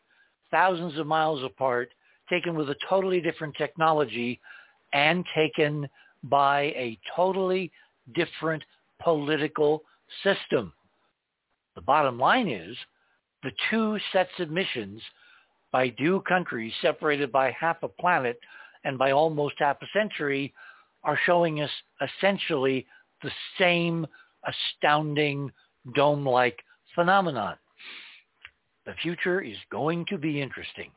thousands 0.50 0.98
of 0.98 1.06
miles 1.06 1.42
apart, 1.44 1.90
taken 2.30 2.54
with 2.54 2.70
a 2.70 2.76
totally 2.88 3.20
different 3.20 3.54
technology 3.56 4.40
and 4.92 5.24
taken 5.34 5.88
by 6.24 6.62
a 6.62 6.98
totally 7.14 7.70
different 8.14 8.62
political 9.02 9.82
system. 10.22 10.72
The 11.74 11.82
bottom 11.82 12.18
line 12.18 12.48
is 12.48 12.76
the 13.42 13.52
two 13.70 13.98
sets 14.12 14.30
of 14.38 14.50
missions 14.50 15.00
by 15.70 15.90
two 15.90 16.22
countries 16.28 16.72
separated 16.82 17.30
by 17.30 17.52
half 17.52 17.82
a 17.82 17.88
planet 17.88 18.38
and 18.84 18.98
by 18.98 19.12
almost 19.12 19.54
half 19.58 19.76
a 19.82 19.86
century 19.92 20.52
are 21.04 21.18
showing 21.24 21.60
us 21.60 21.70
essentially 22.00 22.86
the 23.22 23.30
same 23.58 24.06
astounding 24.46 25.50
dome-like 25.94 26.58
phenomenon. 26.94 27.56
The 28.86 28.94
future 29.02 29.40
is 29.40 29.56
going 29.70 30.06
to 30.08 30.18
be 30.18 30.40
interesting. 30.40 30.90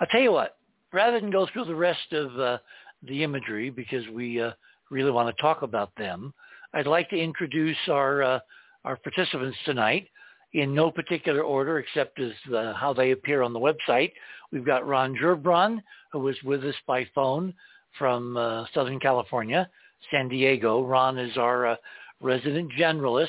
I'll 0.00 0.06
tell 0.08 0.20
you 0.20 0.32
what, 0.32 0.58
rather 0.92 1.20
than 1.20 1.30
go 1.30 1.46
through 1.52 1.64
the 1.64 1.74
rest 1.74 2.12
of 2.12 2.38
uh, 2.38 2.58
the 3.02 3.22
imagery 3.22 3.70
because 3.70 4.06
we 4.08 4.40
uh, 4.40 4.52
really 4.90 5.10
want 5.10 5.34
to 5.34 5.42
talk 5.42 5.62
about 5.62 5.94
them, 5.96 6.32
I'd 6.74 6.86
like 6.86 7.08
to 7.10 7.16
introduce 7.16 7.76
our 7.88 8.22
uh, 8.22 8.38
our 8.84 8.96
participants 8.96 9.56
tonight 9.64 10.08
in 10.54 10.74
no 10.74 10.90
particular 10.90 11.42
order 11.42 11.78
except 11.78 12.20
as 12.20 12.32
uh, 12.54 12.74
how 12.74 12.92
they 12.92 13.12
appear 13.12 13.42
on 13.42 13.52
the 13.52 13.60
website. 13.60 14.12
We've 14.50 14.66
got 14.66 14.86
Ron 14.86 15.16
Gerbron, 15.16 15.78
who 16.12 16.20
was 16.20 16.36
with 16.44 16.64
us 16.64 16.74
by 16.86 17.06
phone 17.14 17.54
from 17.98 18.36
uh, 18.36 18.66
Southern 18.74 19.00
California, 19.00 19.68
San 20.10 20.28
Diego. 20.28 20.84
Ron 20.84 21.18
is 21.18 21.36
our 21.36 21.66
uh, 21.66 21.76
resident 22.20 22.70
generalist, 22.78 23.28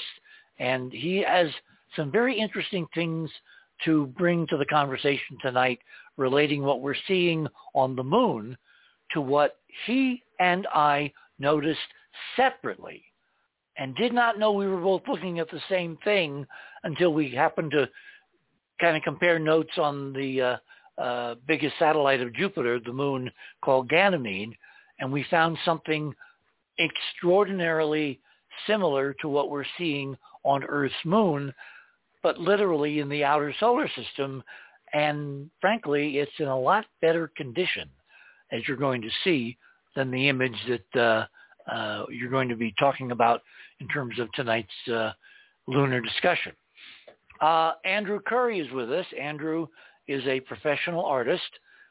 and 0.59 0.91
he 0.91 1.23
has 1.23 1.47
some 1.95 2.11
very 2.11 2.37
interesting 2.37 2.87
things 2.93 3.29
to 3.85 4.07
bring 4.17 4.47
to 4.47 4.57
the 4.57 4.65
conversation 4.65 5.37
tonight 5.41 5.79
relating 6.17 6.63
what 6.63 6.81
we're 6.81 6.95
seeing 7.07 7.47
on 7.73 7.95
the 7.95 8.03
moon 8.03 8.57
to 9.13 9.21
what 9.21 9.57
he 9.85 10.23
and 10.39 10.67
I 10.73 11.11
noticed 11.39 11.79
separately 12.35 13.03
and 13.77 13.95
did 13.95 14.13
not 14.13 14.37
know 14.37 14.51
we 14.51 14.67
were 14.67 14.81
both 14.81 15.01
looking 15.07 15.39
at 15.39 15.49
the 15.49 15.61
same 15.69 15.97
thing 16.03 16.45
until 16.83 17.13
we 17.13 17.31
happened 17.31 17.71
to 17.71 17.89
kind 18.79 18.95
of 18.95 19.03
compare 19.03 19.39
notes 19.39 19.77
on 19.77 20.13
the 20.13 20.41
uh, 20.41 21.01
uh, 21.01 21.35
biggest 21.47 21.75
satellite 21.79 22.21
of 22.21 22.35
Jupiter, 22.35 22.79
the 22.79 22.93
moon 22.93 23.31
called 23.63 23.89
Ganymede, 23.89 24.55
and 24.99 25.11
we 25.11 25.25
found 25.29 25.57
something 25.65 26.13
extraordinarily 26.79 28.19
similar 28.67 29.15
to 29.21 29.27
what 29.27 29.49
we're 29.49 29.65
seeing 29.77 30.15
on 30.43 30.63
Earth's 30.63 30.93
moon, 31.05 31.53
but 32.21 32.37
literally 32.37 32.99
in 32.99 33.09
the 33.09 33.23
outer 33.23 33.53
solar 33.59 33.89
system. 33.95 34.43
And 34.93 35.49
frankly, 35.59 36.19
it's 36.19 36.31
in 36.39 36.47
a 36.47 36.59
lot 36.59 36.85
better 37.01 37.31
condition, 37.35 37.89
as 38.53 38.61
you're 38.67 38.77
going 38.77 39.01
to 39.01 39.09
see, 39.23 39.57
than 39.95 40.11
the 40.11 40.29
image 40.29 40.55
that 40.67 40.99
uh, 40.99 41.71
uh, 41.71 42.05
you're 42.09 42.29
going 42.29 42.49
to 42.49 42.55
be 42.55 42.73
talking 42.79 43.11
about 43.11 43.41
in 43.79 43.87
terms 43.87 44.19
of 44.19 44.31
tonight's 44.33 44.69
uh, 44.91 45.11
lunar 45.67 46.01
discussion. 46.01 46.51
Uh, 47.41 47.73
Andrew 47.85 48.19
Curry 48.25 48.59
is 48.59 48.71
with 48.71 48.91
us. 48.91 49.05
Andrew 49.19 49.67
is 50.07 50.23
a 50.27 50.39
professional 50.41 51.05
artist. 51.05 51.41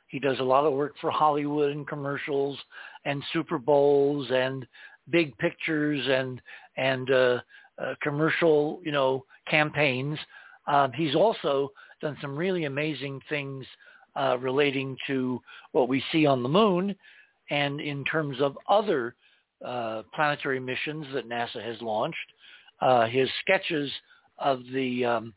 He 0.09 0.19
does 0.19 0.39
a 0.41 0.45
lot 0.45 0.67
of 0.67 0.73
work 0.73 0.95
for 1.01 1.11
Hollywood 1.11 1.73
and 1.73 1.87
commercials 1.87 2.59
and 3.05 3.23
Super 3.33 3.59
Bowls 3.59 4.29
and 4.31 4.67
big 5.11 5.37
pictures 5.39 6.07
and 6.09 6.41
and 6.77 7.11
uh, 7.11 7.41
uh, 7.79 7.95
commercial, 8.03 8.81
you 8.85 8.93
know, 8.93 9.25
campaigns. 9.49 10.19
Um, 10.67 10.93
he's 10.93 11.15
also 11.15 11.73
done 12.01 12.17
some 12.21 12.37
really 12.37 12.65
amazing 12.65 13.21
things 13.29 13.65
uh, 14.17 14.37
relating 14.39 14.97
to 15.07 15.41
what 15.73 15.89
we 15.89 16.03
see 16.13 16.27
on 16.27 16.43
the 16.43 16.49
moon 16.49 16.95
and 17.51 17.81
in 17.81 18.05
terms 18.05 18.41
of 18.41 18.57
other 18.69 19.15
uh, 19.65 20.03
planetary 20.15 20.61
missions 20.61 21.07
that 21.15 21.29
NASA 21.29 21.63
has 21.63 21.81
launched. 21.81 22.17
Uh, 22.81 23.07
his 23.07 23.29
sketches 23.41 23.91
of 24.39 24.61
the 24.73 25.05
um, 25.05 25.35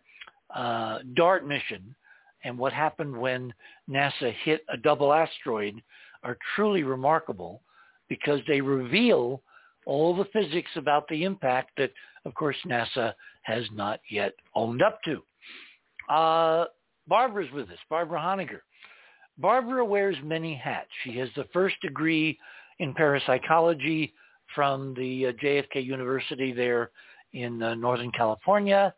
uh, 0.56 1.00
DART 1.16 1.46
mission 1.46 1.96
and 2.44 2.58
what 2.58 2.74
happened 2.74 3.16
when 3.16 3.54
NASA 3.90 4.34
hit 4.44 4.62
a 4.72 4.78
double 4.78 5.14
asteroid 5.14 5.82
are 6.24 6.38
truly 6.56 6.84
remarkable 6.84 7.62
because 8.08 8.40
they 8.48 8.62
reveal 8.62 9.42
all 9.86 10.16
the 10.16 10.26
physics 10.26 10.72
about 10.76 11.08
the 11.08 11.24
impact 11.24 11.72
that, 11.78 11.92
of 12.26 12.34
course, 12.34 12.56
NASA 12.66 13.14
has 13.44 13.64
not 13.74 14.00
yet 14.10 14.34
owned 14.56 14.82
up 14.82 15.00
to. 15.04 15.22
Uh, 16.14 16.66
Barbara's 17.08 17.52
with 17.52 17.70
us, 17.70 17.78
Barbara 17.90 18.20
Honegger. 18.20 18.62
Barbara 19.38 19.84
wears 19.84 20.16
many 20.24 20.56
hats. 20.56 20.90
She 21.04 21.18
has 21.18 21.30
the 21.36 21.48
first 21.52 21.76
degree 21.82 22.38
in 22.80 22.94
parapsychology 22.94 24.14
from 24.54 24.94
the 24.96 25.28
uh, 25.28 25.32
JFK 25.34 25.84
University 25.86 26.54
there 26.54 26.92
in 27.34 27.62
uh, 27.62 27.76
Northern 27.76 28.12
California. 28.12 28.94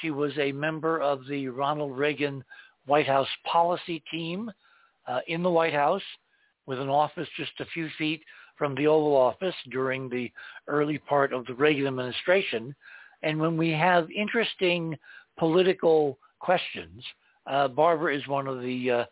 She 0.00 0.10
was 0.10 0.32
a 0.38 0.52
member 0.52 1.00
of 1.00 1.26
the 1.28 1.48
Ronald 1.48 1.96
Reagan 1.96 2.44
White 2.86 3.06
House 3.06 3.28
policy 3.50 4.02
team 4.10 4.50
uh, 5.06 5.20
in 5.26 5.42
the 5.42 5.50
White 5.50 5.74
House 5.74 6.02
with 6.66 6.78
an 6.78 6.88
office 6.88 7.28
just 7.36 7.52
a 7.60 7.66
few 7.66 7.88
feet 7.98 8.22
from 8.56 8.74
the 8.74 8.86
Oval 8.86 9.16
Office 9.16 9.54
during 9.70 10.08
the 10.08 10.30
early 10.68 10.98
part 10.98 11.32
of 11.32 11.46
the 11.46 11.54
Reagan 11.54 11.86
administration. 11.86 12.74
And 13.22 13.40
when 13.40 13.56
we 13.56 13.70
have 13.70 14.10
interesting 14.10 14.96
political 15.38 16.18
questions, 16.38 17.02
uh, 17.46 17.68
Barbara 17.68 18.16
is 18.16 18.26
one 18.26 18.46
of 18.46 18.60
the 18.60 18.90
uh, 18.90 19.04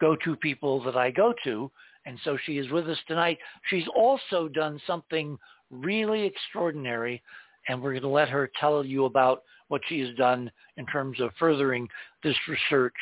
go-to 0.00 0.36
people 0.36 0.82
that 0.84 0.96
I 0.96 1.10
go 1.10 1.34
to. 1.44 1.70
And 2.06 2.18
so 2.24 2.38
she 2.44 2.58
is 2.58 2.70
with 2.70 2.88
us 2.88 2.98
tonight. 3.06 3.38
She's 3.68 3.86
also 3.94 4.48
done 4.48 4.80
something 4.86 5.38
really 5.70 6.24
extraordinary, 6.24 7.22
and 7.68 7.80
we're 7.80 7.92
going 7.92 8.02
to 8.02 8.08
let 8.08 8.28
her 8.28 8.50
tell 8.58 8.84
you 8.84 9.04
about 9.04 9.42
what 9.68 9.82
she 9.88 10.00
has 10.00 10.14
done 10.16 10.50
in 10.76 10.86
terms 10.86 11.20
of 11.20 11.30
furthering 11.38 11.88
this 12.24 12.36
research 12.48 12.94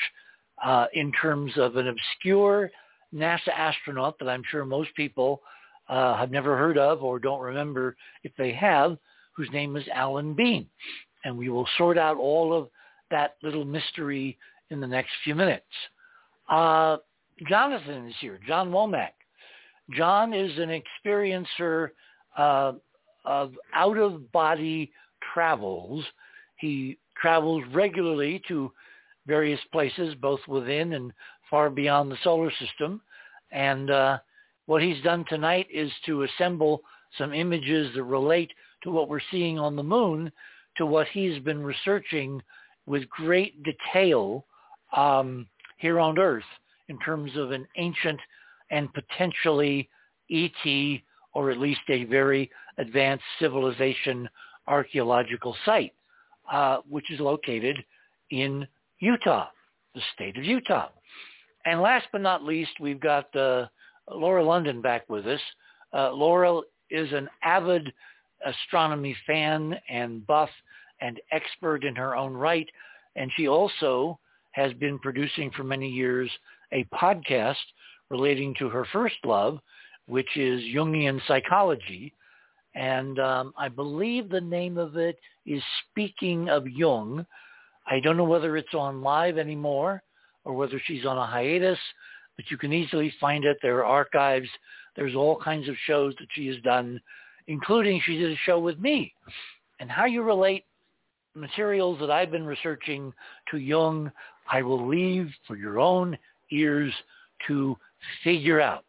uh, 0.64 0.86
in 0.92 1.12
terms 1.12 1.52
of 1.56 1.76
an 1.76 1.88
obscure 1.88 2.70
NASA 3.14 3.48
astronaut 3.56 4.18
that 4.18 4.28
I'm 4.28 4.42
sure 4.50 4.64
most 4.64 4.94
people 4.94 5.40
uh, 5.88 6.16
have 6.16 6.30
never 6.30 6.58
heard 6.58 6.76
of 6.76 7.02
or 7.02 7.18
don't 7.18 7.40
remember 7.40 7.96
if 8.22 8.32
they 8.36 8.52
have, 8.52 8.98
whose 9.32 9.48
name 9.52 9.76
is 9.76 9.84
Alan 9.94 10.34
Bean. 10.34 10.66
And 11.24 11.38
we 11.38 11.48
will 11.48 11.66
sort 11.78 11.96
out 11.96 12.16
all 12.16 12.52
of 12.52 12.68
that 13.10 13.36
little 13.42 13.64
mystery 13.64 14.36
in 14.70 14.80
the 14.80 14.86
next 14.86 15.10
few 15.24 15.34
minutes. 15.34 15.64
Uh, 16.48 16.98
Jonathan 17.48 18.06
is 18.08 18.14
here, 18.20 18.38
John 18.46 18.70
Womack. 18.70 19.12
John 19.96 20.34
is 20.34 20.52
an 20.58 20.82
experiencer 21.06 21.90
uh, 22.36 22.72
of 23.24 23.52
out-of-body 23.74 24.92
travels. 25.32 26.04
He 26.56 26.98
travels 27.20 27.62
regularly 27.72 28.42
to 28.48 28.72
various 29.26 29.60
places, 29.72 30.14
both 30.20 30.40
within 30.48 30.94
and 30.94 31.12
far 31.50 31.70
beyond 31.70 32.10
the 32.10 32.18
solar 32.22 32.50
system. 32.58 33.00
And 33.50 33.90
uh, 33.90 34.18
what 34.66 34.82
he's 34.82 35.02
done 35.02 35.24
tonight 35.28 35.66
is 35.72 35.90
to 36.06 36.24
assemble 36.24 36.82
some 37.16 37.32
images 37.32 37.94
that 37.94 38.02
relate 38.02 38.50
to 38.82 38.90
what 38.90 39.08
we're 39.08 39.20
seeing 39.30 39.58
on 39.58 39.76
the 39.76 39.82
moon 39.82 40.30
to 40.76 40.86
what 40.86 41.08
he's 41.08 41.42
been 41.42 41.62
researching 41.62 42.42
with 42.86 43.08
great 43.10 43.62
detail 43.62 44.44
um, 44.96 45.46
here 45.78 46.00
on 46.00 46.18
Earth 46.18 46.44
in 46.88 46.98
terms 47.00 47.36
of 47.36 47.50
an 47.50 47.66
ancient 47.76 48.20
and 48.70 48.88
potentially 48.92 49.88
ET 50.30 51.00
or 51.34 51.50
at 51.50 51.58
least 51.58 51.80
a 51.88 52.04
very 52.04 52.50
advanced 52.78 53.24
civilization 53.38 54.28
archaeological 54.66 55.56
site, 55.64 55.92
uh, 56.52 56.78
which 56.88 57.10
is 57.10 57.20
located 57.20 57.76
in 58.30 58.66
Utah, 59.00 59.46
the 59.94 60.00
state 60.14 60.36
of 60.36 60.44
Utah. 60.44 60.88
And 61.64 61.80
last 61.80 62.06
but 62.12 62.20
not 62.20 62.44
least, 62.44 62.72
we've 62.80 63.00
got 63.00 63.34
uh, 63.36 63.66
Laura 64.10 64.42
London 64.42 64.80
back 64.80 65.08
with 65.08 65.26
us. 65.26 65.40
Uh, 65.92 66.12
Laura 66.12 66.60
is 66.90 67.12
an 67.12 67.28
avid 67.42 67.92
astronomy 68.44 69.16
fan 69.26 69.76
and 69.88 70.26
buff 70.26 70.50
and 71.00 71.20
expert 71.32 71.84
in 71.84 71.94
her 71.96 72.16
own 72.16 72.32
right. 72.32 72.68
And 73.16 73.30
she 73.36 73.48
also 73.48 74.18
has 74.58 74.72
been 74.74 74.98
producing 74.98 75.52
for 75.52 75.62
many 75.62 75.88
years 75.88 76.28
a 76.72 76.84
podcast 76.92 77.54
relating 78.10 78.54
to 78.58 78.68
her 78.68 78.84
first 78.92 79.14
love, 79.24 79.60
which 80.06 80.36
is 80.36 80.60
Jungian 80.74 81.20
psychology. 81.28 82.12
And 82.74 83.20
um, 83.20 83.54
I 83.56 83.68
believe 83.68 84.28
the 84.28 84.40
name 84.40 84.76
of 84.76 84.96
it 84.96 85.16
is 85.46 85.62
Speaking 85.90 86.48
of 86.48 86.66
Jung. 86.66 87.24
I 87.86 88.00
don't 88.00 88.16
know 88.16 88.24
whether 88.24 88.56
it's 88.56 88.74
on 88.74 89.00
live 89.00 89.38
anymore 89.38 90.02
or 90.44 90.54
whether 90.54 90.80
she's 90.86 91.06
on 91.06 91.18
a 91.18 91.26
hiatus, 91.26 91.78
but 92.36 92.50
you 92.50 92.56
can 92.56 92.72
easily 92.72 93.14
find 93.20 93.44
it. 93.44 93.58
There 93.62 93.78
are 93.78 93.84
archives. 93.84 94.48
There's 94.96 95.14
all 95.14 95.40
kinds 95.40 95.68
of 95.68 95.76
shows 95.86 96.14
that 96.18 96.28
she 96.32 96.48
has 96.48 96.56
done, 96.64 97.00
including 97.46 98.02
she 98.04 98.18
did 98.18 98.32
a 98.32 98.36
show 98.44 98.58
with 98.58 98.80
me. 98.80 99.12
And 99.78 99.88
how 99.88 100.06
you 100.06 100.22
relate 100.22 100.64
materials 101.38 101.98
that 102.00 102.10
I've 102.10 102.30
been 102.30 102.46
researching 102.46 103.12
to 103.50 103.58
Jung, 103.58 104.10
I 104.50 104.62
will 104.62 104.86
leave 104.86 105.30
for 105.46 105.56
your 105.56 105.78
own 105.78 106.16
ears 106.50 106.92
to 107.46 107.76
figure 108.24 108.60
out. 108.60 108.84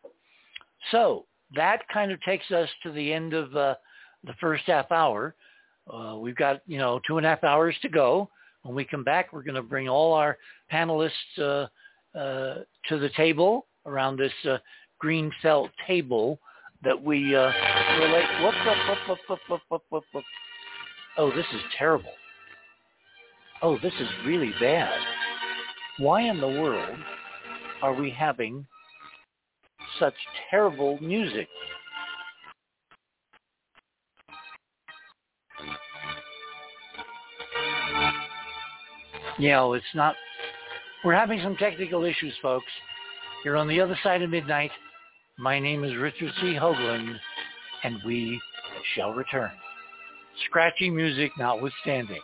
So 0.92 1.26
that 1.56 1.82
kind 1.92 2.12
of 2.12 2.22
takes 2.22 2.50
us 2.52 2.70
to 2.84 2.92
the 2.92 3.14
end 3.14 3.34
of 3.34 3.56
uh, 3.56 3.76
the 4.24 4.34
first 4.40 4.64
half 4.68 4.92
hour. 4.92 5.36
Uh, 5.92 6.16
we've 6.18 6.36
got, 6.36 6.62
you 6.68 6.78
know, 6.78 7.00
two 7.06 7.18
and 7.18 7.26
a 7.26 7.30
half 7.30 7.44
hours 7.44 7.76
to 7.82 7.90
go. 7.90 8.30
When 8.64 8.76
we 8.76 8.86
come 8.86 9.04
back, 9.04 9.34
we're 9.34 9.44
going 9.44 9.56
to 9.56 9.62
bring 9.64 9.90
all 9.90 10.14
our 10.14 10.38
panelists 10.72 11.12
uh, 11.38 11.68
uh, 12.18 12.60
to 12.88 13.00
the 13.00 13.10
table 13.16 13.66
around 13.86 14.18
this 14.18 14.34
uh, 14.46 14.58
green 15.00 15.32
felt 15.42 15.72
table 15.88 16.40
that 16.84 17.02
we 17.02 17.36
uh, 17.36 17.52
relate. 18.00 18.26
Whoop, 18.42 18.54
whoop, 19.70 20.04
whoop, 20.14 20.24
oh, 21.18 21.30
this 21.32 21.46
is 21.54 21.62
terrible. 21.78 22.12
Oh, 23.62 23.78
this 23.80 23.94
is 24.00 24.08
really 24.26 24.54
bad. 24.60 24.98
Why 26.00 26.22
in 26.22 26.40
the 26.40 26.48
world 26.48 26.98
are 27.82 27.94
we 27.94 28.10
having 28.10 28.66
such 30.00 30.14
terrible 30.50 30.98
music? 31.02 31.50
You 39.38 39.50
know, 39.50 39.74
it's 39.74 39.86
not, 39.94 40.16
we're 41.04 41.14
having 41.14 41.42
some 41.44 41.58
technical 41.58 42.06
issues, 42.06 42.34
folks. 42.42 42.72
You're 43.44 43.58
on 43.58 43.68
the 43.68 43.82
other 43.82 44.00
side 44.02 44.22
of 44.22 44.30
midnight. 44.30 44.72
My 45.38 45.60
name 45.60 45.84
is 45.84 45.98
Richard 45.98 46.32
C. 46.40 46.54
Hoagland, 46.54 47.18
and 47.84 47.98
we 48.06 48.40
shall 48.96 49.12
return. 49.12 49.52
Scratchy 50.46 50.90
music 50.90 51.32
notwithstanding. 51.38 52.22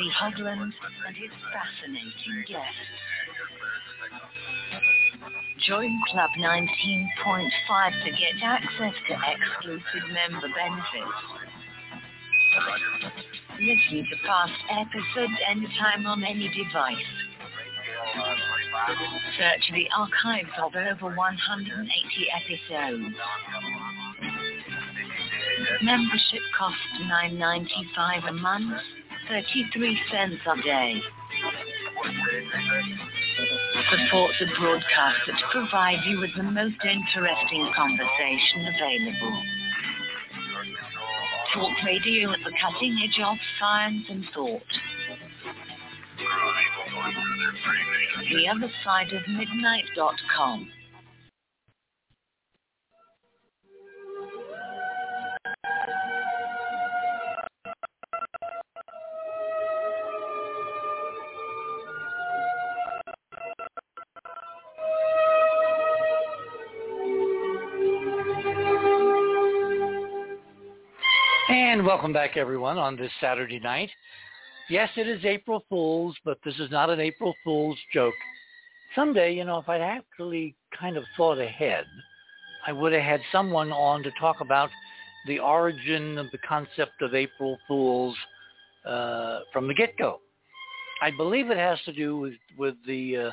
Richard 0.00 0.12
C. 0.34 0.42
Hoagland 0.42 0.72
and 1.06 1.16
his 1.16 1.30
fascinating 1.52 2.44
guests. 2.48 2.64
Join 5.66 6.00
Club 6.10 6.30
19.5 6.38 8.04
to 8.04 8.10
get 8.10 8.42
access 8.42 8.94
to 9.08 9.14
exclusive 9.14 10.08
member 10.12 10.48
benefits. 10.56 11.18
Listen 13.60 14.06
to 14.08 14.16
past 14.26 14.52
episodes 14.70 15.38
anytime 15.50 16.06
on 16.06 16.24
any 16.24 16.48
device. 16.48 16.96
Search 19.38 19.70
the 19.72 19.86
archives 19.94 20.48
of 20.62 20.74
over 20.74 21.14
180 21.14 22.28
episodes. 22.32 23.14
Membership 25.82 26.40
costs 26.56 26.78
$9.95 27.02 28.28
a 28.28 28.32
month, 28.32 28.80
33 29.30 30.00
cents 30.10 30.40
a 30.44 30.62
day. 30.62 31.00
Support 33.90 34.32
the 34.40 34.46
broadcast 34.58 35.18
that 35.28 35.40
provides 35.52 36.02
you 36.06 36.18
with 36.18 36.30
the 36.36 36.42
most 36.42 36.74
interesting 36.82 37.70
conversation 37.76 38.66
available. 38.74 39.42
Talk 41.54 41.84
radio 41.86 42.32
at 42.32 42.38
the 42.44 42.52
cutting 42.60 42.98
edge 43.04 43.22
of 43.24 43.36
science 43.60 44.04
and 44.08 44.24
thought. 44.34 44.62
The 48.32 48.48
other 48.48 48.70
side 48.84 49.12
of 49.12 49.22
midnight.com. 49.28 50.68
welcome 71.90 72.12
back, 72.12 72.36
everyone, 72.36 72.78
on 72.78 72.94
this 72.94 73.10
Saturday 73.20 73.58
night. 73.58 73.90
Yes, 74.68 74.88
it 74.96 75.08
is 75.08 75.24
April 75.24 75.64
Fool's, 75.68 76.14
but 76.24 76.38
this 76.44 76.54
is 76.60 76.70
not 76.70 76.88
an 76.88 77.00
April 77.00 77.34
Fool's 77.42 77.76
joke. 77.92 78.14
Someday, 78.94 79.34
you 79.34 79.44
know, 79.44 79.58
if 79.58 79.68
I'd 79.68 79.80
actually 79.80 80.54
kind 80.78 80.96
of 80.96 81.02
thought 81.16 81.40
ahead, 81.40 81.84
I 82.64 82.70
would 82.70 82.92
have 82.92 83.02
had 83.02 83.20
someone 83.32 83.72
on 83.72 84.04
to 84.04 84.12
talk 84.20 84.36
about 84.40 84.70
the 85.26 85.40
origin 85.40 86.16
of 86.16 86.30
the 86.30 86.38
concept 86.48 87.02
of 87.02 87.12
April 87.12 87.58
Fools 87.66 88.16
uh, 88.86 89.40
from 89.52 89.66
the 89.66 89.74
get-go. 89.74 90.20
I 91.02 91.10
believe 91.10 91.50
it 91.50 91.58
has 91.58 91.80
to 91.86 91.92
do 91.92 92.16
with, 92.16 92.34
with 92.56 92.76
the 92.86 93.16
uh, 93.16 93.30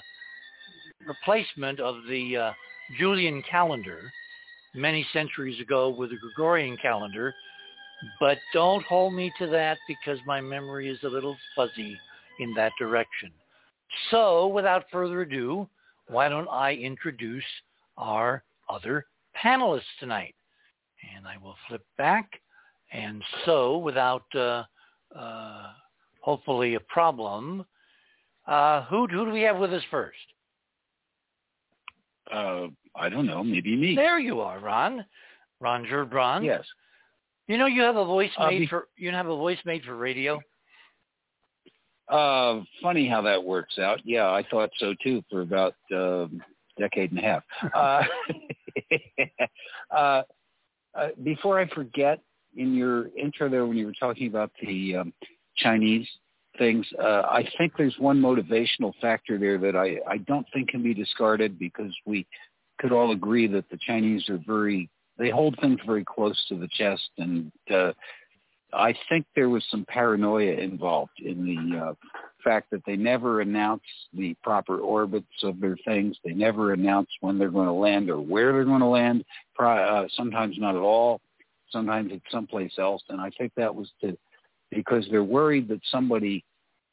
replacement 1.07 1.79
of 1.79 1.97
the 2.09 2.35
uh, 2.37 2.51
Julian 2.97 3.43
calendar 3.47 4.11
many 4.73 5.05
centuries 5.13 5.61
ago 5.61 5.89
with 5.89 6.09
the 6.09 6.17
Gregorian 6.17 6.75
calendar, 6.81 7.35
but 8.19 8.37
don't 8.53 8.83
hold 8.85 9.13
me 9.13 9.31
to 9.39 9.47
that 9.47 9.77
because 9.87 10.19
my 10.25 10.41
memory 10.41 10.89
is 10.89 10.99
a 11.03 11.09
little 11.09 11.35
fuzzy 11.55 11.97
in 12.39 12.53
that 12.53 12.71
direction. 12.79 13.31
So 14.11 14.47
without 14.47 14.85
further 14.91 15.21
ado, 15.21 15.67
why 16.07 16.29
don't 16.29 16.47
I 16.49 16.73
introduce 16.73 17.43
our 17.97 18.43
other 18.69 19.05
panelists 19.43 19.81
tonight? 19.99 20.35
And 21.15 21.27
I 21.27 21.37
will 21.37 21.55
flip 21.67 21.85
back. 21.97 22.29
And 22.91 23.23
so 23.45 23.77
without 23.77 24.25
uh, 24.35 24.63
uh, 25.15 25.71
hopefully 26.21 26.75
a 26.75 26.79
problem, 26.81 27.65
uh, 28.47 28.83
who, 28.85 29.07
who 29.07 29.25
do 29.25 29.31
we 29.31 29.41
have 29.41 29.57
with 29.57 29.73
us 29.73 29.83
first? 29.91 30.17
Uh, 32.31 32.67
I 32.95 33.09
don't 33.09 33.25
know, 33.25 33.43
maybe 33.43 33.75
me. 33.75 33.95
There 33.95 34.19
you 34.19 34.41
are, 34.41 34.59
Ron. 34.59 35.05
Ron 35.59 35.85
Gerbron. 35.85 36.43
Yes. 36.45 36.65
You 37.47 37.57
know 37.57 37.65
you 37.65 37.81
have 37.81 37.95
a 37.95 38.05
voice 38.05 38.31
Uh, 38.37 38.47
made 38.47 38.59
be- 38.59 38.67
for 38.67 38.87
you 38.95 39.11
have 39.11 39.27
a 39.27 39.35
voice 39.35 39.59
made 39.65 39.83
for 39.83 39.95
radio. 39.95 40.41
Uh, 42.09 42.61
funny 42.81 43.07
how 43.07 43.21
that 43.21 43.43
works 43.43 43.77
out. 43.79 43.99
Yeah, 44.05 44.29
I 44.31 44.43
thought 44.49 44.69
so 44.77 44.93
too 45.03 45.21
for 45.29 45.41
about 45.41 45.75
a 45.91 46.27
decade 46.77 47.11
and 47.11 47.19
a 47.19 47.23
half. 47.23 47.43
Uh, 47.73 48.03
uh, 49.95 50.23
uh, 50.95 51.07
before 51.23 51.59
I 51.59 51.67
forget, 51.69 52.21
in 52.55 52.73
your 52.73 53.09
intro 53.17 53.49
there 53.49 53.65
when 53.65 53.77
you 53.77 53.85
were 53.85 53.93
talking 53.99 54.27
about 54.27 54.51
the 54.61 54.97
um, 54.97 55.13
Chinese 55.57 56.07
things, 56.57 56.85
uh, 57.01 57.23
I 57.29 57.47
think 57.57 57.73
there's 57.77 57.95
one 57.99 58.19
motivational 58.19 58.93
factor 59.01 59.37
there 59.37 59.57
that 59.59 59.75
I, 59.75 59.97
I 60.09 60.17
don't 60.17 60.45
think 60.53 60.69
can 60.69 60.81
be 60.81 60.93
discarded 60.93 61.59
because 61.59 61.93
we 62.05 62.25
could 62.79 62.91
all 62.91 63.11
agree 63.11 63.47
that 63.47 63.69
the 63.69 63.77
Chinese 63.77 64.27
are 64.29 64.39
very, 64.45 64.89
they 65.17 65.29
hold 65.29 65.57
things 65.59 65.79
very 65.85 66.05
close 66.05 66.43
to 66.47 66.55
the 66.55 66.67
chest 66.67 67.09
and 67.17 67.51
uh, 67.73 67.91
I 68.73 68.93
think 69.07 69.25
there 69.35 69.49
was 69.49 69.63
some 69.71 69.85
paranoia 69.85 70.51
involved 70.53 71.19
in 71.23 71.45
the 71.45 71.77
uh, 71.77 71.93
fact 72.43 72.69
that 72.71 72.83
they 72.85 72.95
never 72.95 73.41
announce 73.41 73.83
the 74.13 74.35
proper 74.43 74.79
orbits 74.79 75.25
of 75.43 75.59
their 75.59 75.77
things. 75.85 76.17
They 76.23 76.33
never 76.33 76.73
announce 76.73 77.09
when 77.21 77.37
they're 77.37 77.49
going 77.49 77.67
to 77.67 77.73
land 77.73 78.09
or 78.09 78.19
where 78.19 78.51
they're 78.51 78.65
going 78.65 78.81
to 78.81 78.87
land. 78.87 79.23
Uh, 79.57 80.05
sometimes 80.15 80.57
not 80.59 80.75
at 80.75 80.81
all. 80.81 81.21
Sometimes 81.71 82.11
it's 82.11 82.25
someplace 82.31 82.73
else. 82.77 83.01
And 83.09 83.21
I 83.21 83.29
think 83.37 83.53
that 83.55 83.73
was 83.73 83.89
to 84.01 84.17
because 84.69 85.07
they're 85.09 85.23
worried 85.23 85.69
that 85.69 85.79
somebody, 85.89 86.43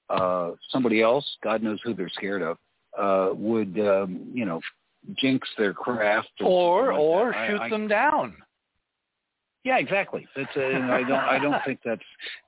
uh, 0.08 0.52
somebody 0.70 1.02
else, 1.02 1.24
God 1.42 1.62
knows 1.62 1.80
who 1.82 1.92
they're 1.92 2.08
scared 2.08 2.42
of, 2.42 2.56
uh, 2.96 3.34
would 3.34 3.78
um, 3.80 4.30
you 4.32 4.44
know 4.44 4.60
jinx 5.18 5.48
their 5.58 5.74
craft 5.74 6.28
Or 6.40 6.86
something 6.86 6.96
like 6.96 7.00
or 7.04 7.30
that. 7.32 7.36
I- 7.38 7.48
shoot 7.48 7.60
I- 7.60 7.68
them 7.68 7.88
down. 7.88 8.36
yeah, 9.64 9.78
exactly. 9.78 10.26
That's 10.36 10.54
a, 10.56 10.74
and 10.74 10.92
I 10.92 11.00
don't 11.02 11.12
I 11.20 11.38
don't 11.38 11.62
think 11.64 11.80
that's 11.84 12.02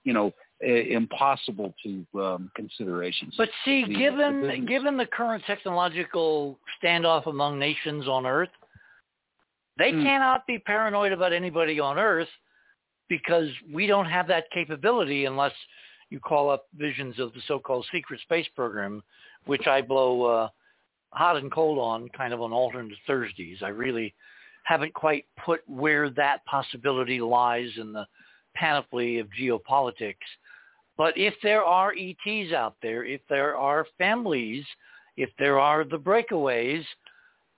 you 0.04 0.12
know 0.12 0.32
i- 0.62 0.66
impossible 0.66 1.74
to 1.82 2.06
um, 2.20 2.50
considerations. 2.54 3.34
But 3.36 3.48
see, 3.64 3.82
The- 3.82 3.88
the 3.92 3.98
given 3.98 4.40
business- 4.42 4.68
given 4.68 4.96
the 4.96 5.06
current 5.06 5.44
technological 5.46 6.58
standoff 6.82 7.26
among 7.26 7.58
nations 7.58 8.08
on 8.08 8.26
Earth, 8.26 8.50
they 9.78 9.92
Hmm. 9.92 10.02
cannot 10.02 10.46
be 10.46 10.58
paranoid 10.58 11.12
about 11.12 11.32
anybody 11.32 11.78
on 11.80 11.98
Earth 11.98 12.30
because 13.08 13.50
we 13.72 13.86
don't 13.86 14.06
have 14.06 14.26
that 14.28 14.50
capability 14.50 15.26
unless 15.26 15.52
you 16.10 16.20
call 16.20 16.50
up 16.50 16.66
visions 16.74 17.18
of 17.18 17.32
the 17.34 17.40
so-called 17.42 17.84
secret 17.92 18.20
space 18.20 18.46
program, 18.54 19.02
which 19.44 19.66
I 19.66 19.82
blow 19.82 20.22
uh, 20.24 20.48
hot 21.16 21.36
and 21.36 21.50
cold 21.50 21.78
on 21.78 22.08
kind 22.10 22.32
of 22.34 22.42
on 22.42 22.52
alternate 22.52 22.96
Thursdays. 23.06 23.58
I 23.62 23.68
really 23.68 24.14
haven't 24.64 24.92
quite 24.94 25.24
put 25.44 25.60
where 25.66 26.10
that 26.10 26.44
possibility 26.44 27.20
lies 27.20 27.70
in 27.78 27.92
the 27.92 28.06
panoply 28.54 29.18
of 29.18 29.28
geopolitics. 29.38 30.14
But 30.98 31.16
if 31.16 31.34
there 31.42 31.64
are 31.64 31.94
ETs 31.94 32.52
out 32.52 32.76
there, 32.82 33.04
if 33.04 33.20
there 33.28 33.56
are 33.56 33.86
families, 33.96 34.64
if 35.16 35.30
there 35.38 35.58
are 35.58 35.84
the 35.84 35.98
breakaways, 35.98 36.84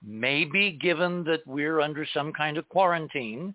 maybe 0.05 0.77
given 0.81 1.23
that 1.25 1.45
we're 1.45 1.81
under 1.81 2.07
some 2.13 2.31
kind 2.31 2.57
of 2.57 2.69
quarantine 2.69 3.53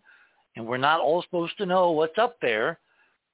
and 0.57 0.67
we're 0.67 0.77
not 0.77 1.01
all 1.01 1.23
supposed 1.23 1.57
to 1.59 1.67
know 1.67 1.91
what's 1.91 2.19
up 2.19 2.37
there, 2.43 2.79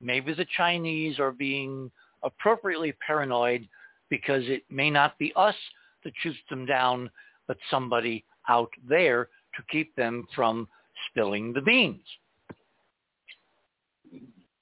maybe 0.01 0.35
the 0.35 0.47
Chinese 0.57 1.19
are 1.19 1.33
being 1.33 1.91
appropriately 2.23 2.95
paranoid 3.05 3.69
because 4.09 4.43
it 4.47 4.63
may 4.71 4.91
not 4.91 5.19
be 5.19 5.33
us 5.35 5.55
that 6.05 6.13
shoots 6.23 6.39
them 6.49 6.67
down, 6.67 7.11
but 7.47 7.57
somebody 7.71 8.25
out 8.49 8.71
there 8.89 9.29
to 9.57 9.63
keep 9.71 9.95
them 9.97 10.27
from 10.35 10.69
spilling 11.11 11.53
the 11.53 11.61
beans. 11.61 12.03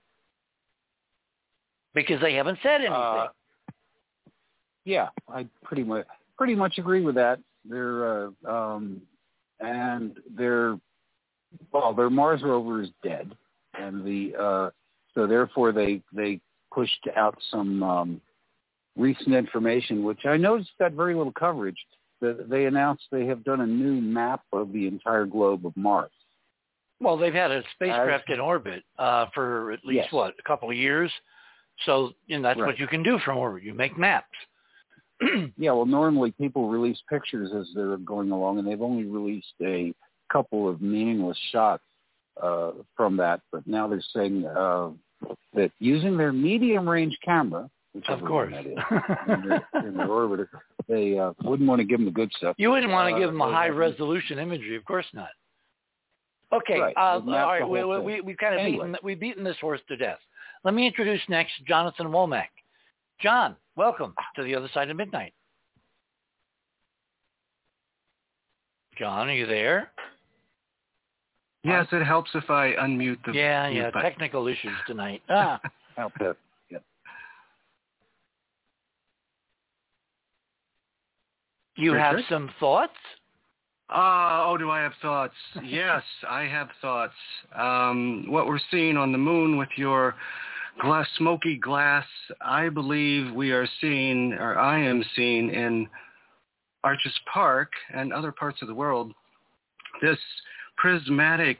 because 1.94 2.20
they 2.20 2.34
haven't 2.34 2.58
said 2.62 2.82
anything. 2.82 2.92
Uh, 2.92 3.28
yeah, 4.84 5.08
I 5.28 5.46
pretty 5.64 5.82
much 5.82 6.06
pretty 6.38 6.54
much 6.54 6.78
agree 6.78 7.02
with 7.02 7.16
that. 7.16 7.40
They're 7.68 8.26
uh, 8.26 8.30
um, 8.46 9.02
and 9.60 10.16
their 10.36 10.78
well, 11.72 11.92
their 11.92 12.10
Mars 12.10 12.42
rover 12.42 12.82
is 12.82 12.90
dead, 13.02 13.34
and 13.78 14.04
the 14.04 14.34
uh, 14.40 14.70
so 15.14 15.26
therefore 15.26 15.72
they 15.72 16.02
they 16.12 16.40
pushed 16.72 17.08
out 17.16 17.36
some 17.50 17.82
um, 17.82 18.20
recent 18.96 19.34
information, 19.34 20.04
which 20.04 20.24
I 20.24 20.36
noticed 20.36 20.70
got 20.78 20.92
very 20.92 21.14
little 21.14 21.32
coverage. 21.32 21.76
That 22.22 22.48
they 22.48 22.64
announced 22.64 23.04
they 23.12 23.26
have 23.26 23.44
done 23.44 23.60
a 23.60 23.66
new 23.66 24.00
map 24.00 24.40
of 24.52 24.72
the 24.72 24.86
entire 24.86 25.26
globe 25.26 25.66
of 25.66 25.76
Mars. 25.76 26.10
Well, 26.98 27.18
they've 27.18 27.34
had 27.34 27.50
a 27.50 27.62
spacecraft 27.74 28.30
in 28.30 28.40
orbit 28.40 28.84
uh, 28.98 29.26
for 29.34 29.72
at 29.72 29.84
least 29.84 30.04
Yes. 30.04 30.12
what 30.12 30.34
a 30.38 30.42
couple 30.48 30.70
of 30.70 30.76
years, 30.76 31.12
so 31.84 32.12
you 32.26 32.38
know 32.38 32.42
that's 32.42 32.58
Right. 32.58 32.68
what 32.68 32.78
you 32.78 32.86
can 32.86 33.02
do 33.02 33.18
from 33.18 33.36
orbit. 33.36 33.64
You 33.64 33.74
make 33.74 33.98
maps. 33.98 34.28
Yeah, 35.58 35.72
well, 35.72 35.86
normally 35.86 36.32
people 36.32 36.68
release 36.68 36.98
pictures 37.08 37.50
as 37.54 37.66
they're 37.74 37.96
going 37.98 38.30
along, 38.30 38.58
and 38.58 38.66
they've 38.68 38.82
only 38.82 39.04
released 39.04 39.54
a 39.62 39.94
couple 40.32 40.68
of 40.68 40.80
meaningless 40.82 41.38
shots 41.52 41.82
uh, 42.42 42.72
from 42.96 43.16
that. 43.18 43.40
But 43.52 43.66
now 43.66 43.88
they're 43.88 44.02
saying 44.14 44.44
uh, 44.46 44.90
that 45.54 45.70
using 45.78 46.16
their 46.16 46.32
medium-range 46.32 47.16
camera, 47.24 47.70
of 48.08 48.20
course. 48.24 48.52
that 48.52 48.66
is, 48.66 48.76
in, 49.28 49.48
their, 49.48 49.68
in 49.88 49.96
their 49.96 50.06
orbiter, 50.08 50.48
they 50.88 51.18
uh, 51.18 51.32
wouldn't 51.44 51.68
want 51.68 51.80
to 51.80 51.84
give 51.84 51.98
them 51.98 52.04
the 52.06 52.10
good 52.12 52.30
stuff. 52.36 52.54
you 52.58 52.70
wouldn't 52.70 52.92
want 52.92 53.08
to 53.10 53.14
Uh, 53.16 53.18
give 53.18 53.30
them 53.30 53.40
a 53.40 53.50
high 53.50 53.64
haven't- 53.66 53.78
resolution 53.80 54.38
imagery, 54.38 54.76
of 54.76 54.84
course 54.84 55.06
not. 55.14 55.28
Okay, 56.52 56.78
Right. 56.80 56.94
uh, 56.96 57.18
They've 57.18 57.26
mapped 57.26 57.38
all 57.44 57.46
the 57.46 57.60
right. 57.60 57.68
We, 57.68 57.80
whole 57.80 58.02
we, 58.04 58.12
thing. 58.16 58.24
we, 58.26 58.32
have 58.32 58.38
kind 58.38 58.54
of 58.54 58.60
Anyway. 58.60 58.86
beaten 58.86 58.96
we've 59.02 59.20
beaten 59.20 59.44
this 59.44 59.56
horse 59.60 59.80
to 59.88 59.96
death. 59.96 60.18
Let 60.64 60.74
me 60.74 60.86
introduce 60.86 61.20
next 61.28 61.52
Jonathan 61.66 62.08
Womack. 62.08 62.48
John, 63.20 63.56
welcome 63.76 64.14
to 64.36 64.42
the 64.44 64.54
other 64.54 64.68
side 64.72 64.88
of 64.90 64.96
midnight. 64.96 65.32
John, 68.98 69.28
are 69.28 69.34
you 69.34 69.46
there? 69.46 69.90
Yes, 71.64 71.86
it 71.92 72.04
helps 72.04 72.30
if 72.34 72.48
I 72.48 72.74
unmute 72.74 73.18
the. 73.26 73.32
yeah, 73.32 73.68
mute 73.68 73.78
yeah. 73.80 73.90
button. 73.90 74.02
Technical 74.02 74.46
issues 74.46 74.72
tonight. 74.86 75.22
Ah, 75.28 75.60
Help 75.96 76.12
that. 76.20 76.36
Yeah. 81.76 81.84
you 81.84 81.94
have 81.94 82.16
Richard? 82.16 82.28
some 82.28 82.50
thoughts? 82.58 82.92
Uh, 83.88 84.42
oh, 84.46 84.56
do 84.58 84.70
I 84.70 84.80
have 84.80 84.92
thoughts? 85.00 85.34
yes, 85.62 86.02
I 86.28 86.42
have 86.42 86.68
thoughts. 86.80 87.14
Um, 87.54 88.26
what 88.28 88.46
we're 88.46 88.58
seeing 88.70 88.96
on 88.96 89.12
the 89.12 89.18
moon 89.18 89.56
with 89.56 89.68
your 89.76 90.14
glass, 90.80 91.06
smoky 91.16 91.56
glass, 91.56 92.06
I 92.40 92.68
believe 92.68 93.32
we 93.32 93.52
are 93.52 93.68
seeing, 93.80 94.32
or 94.32 94.58
I 94.58 94.78
am 94.80 95.04
seeing 95.14 95.50
in 95.50 95.88
Arches 96.84 97.18
Park 97.32 97.72
and 97.94 98.12
other 98.12 98.32
parts 98.32 98.60
of 98.60 98.68
the 98.68 98.74
world, 98.74 99.12
this 100.02 100.18
prismatic 100.76 101.58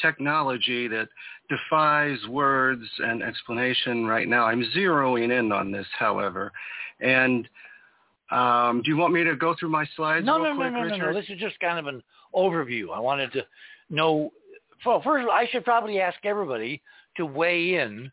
technology 0.00 0.88
that 0.88 1.08
defies 1.48 2.18
words 2.28 2.84
and 2.98 3.22
explanation 3.22 4.06
right 4.06 4.28
now. 4.28 4.44
I'm 4.44 4.64
zeroing 4.74 5.36
in 5.36 5.52
on 5.52 5.70
this, 5.70 5.86
however, 5.98 6.52
and 7.00 7.48
um, 8.32 8.82
do 8.82 8.90
you 8.90 8.96
want 8.96 9.12
me 9.12 9.24
to 9.24 9.36
go 9.36 9.54
through 9.58 9.68
my 9.68 9.84
slides 9.94 10.24
No, 10.24 10.36
real 10.38 10.44
no, 10.44 10.50
no, 10.52 10.56
quick, 10.56 10.72
no, 10.72 10.78
no, 10.78 10.84
Richard? 10.84 11.12
no. 11.12 11.20
This 11.20 11.28
is 11.28 11.38
just 11.38 11.58
kind 11.60 11.78
of 11.78 11.86
an 11.86 12.02
overview. 12.34 12.94
I 12.94 12.98
wanted 12.98 13.32
to 13.32 13.46
know. 13.90 14.32
Well, 14.86 15.02
first, 15.02 15.28
I 15.30 15.46
should 15.50 15.64
probably 15.64 16.00
ask 16.00 16.18
everybody 16.24 16.82
to 17.16 17.26
weigh 17.26 17.74
in. 17.76 18.10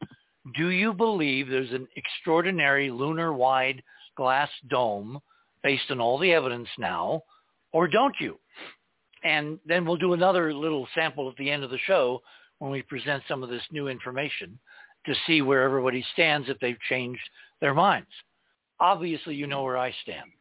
Do 0.56 0.70
you 0.70 0.94
believe 0.94 1.48
there's 1.48 1.72
an 1.72 1.88
extraordinary 1.96 2.92
lunar-wide 2.92 3.82
glass 4.18 4.50
dome 4.70 5.20
based 5.64 5.90
on 5.90 6.00
all 6.00 6.18
the 6.18 6.34
evidence 6.34 6.68
now, 6.78 7.24
or 7.72 7.88
don't 7.88 8.16
you? 8.20 8.38
And 9.24 9.60
then 9.66 9.86
we'll 9.86 9.98
do 9.98 10.14
another 10.14 10.54
little 10.54 10.88
sample 10.96 11.30
at 11.30 11.36
the 11.38 11.50
end 11.50 11.64
of 11.64 11.70
the 11.70 11.78
show 11.86 12.22
when 12.60 12.72
we 12.72 12.82
present 12.82 13.24
some 13.28 13.44
of 13.44 13.50
this 13.50 13.64
new 13.72 13.88
information 13.88 14.60
to 15.06 15.14
see 15.26 15.42
where 15.42 15.64
everybody 15.64 16.06
stands 16.14 16.50
if 16.50 16.60
they've 16.60 16.80
changed 16.90 17.22
their 17.62 17.74
minds. 17.74 18.10
Obviously, 18.80 19.36
you 19.36 19.48
know 19.48 19.64
where 19.64 19.78
I 19.78 19.94
stand. 20.04 20.32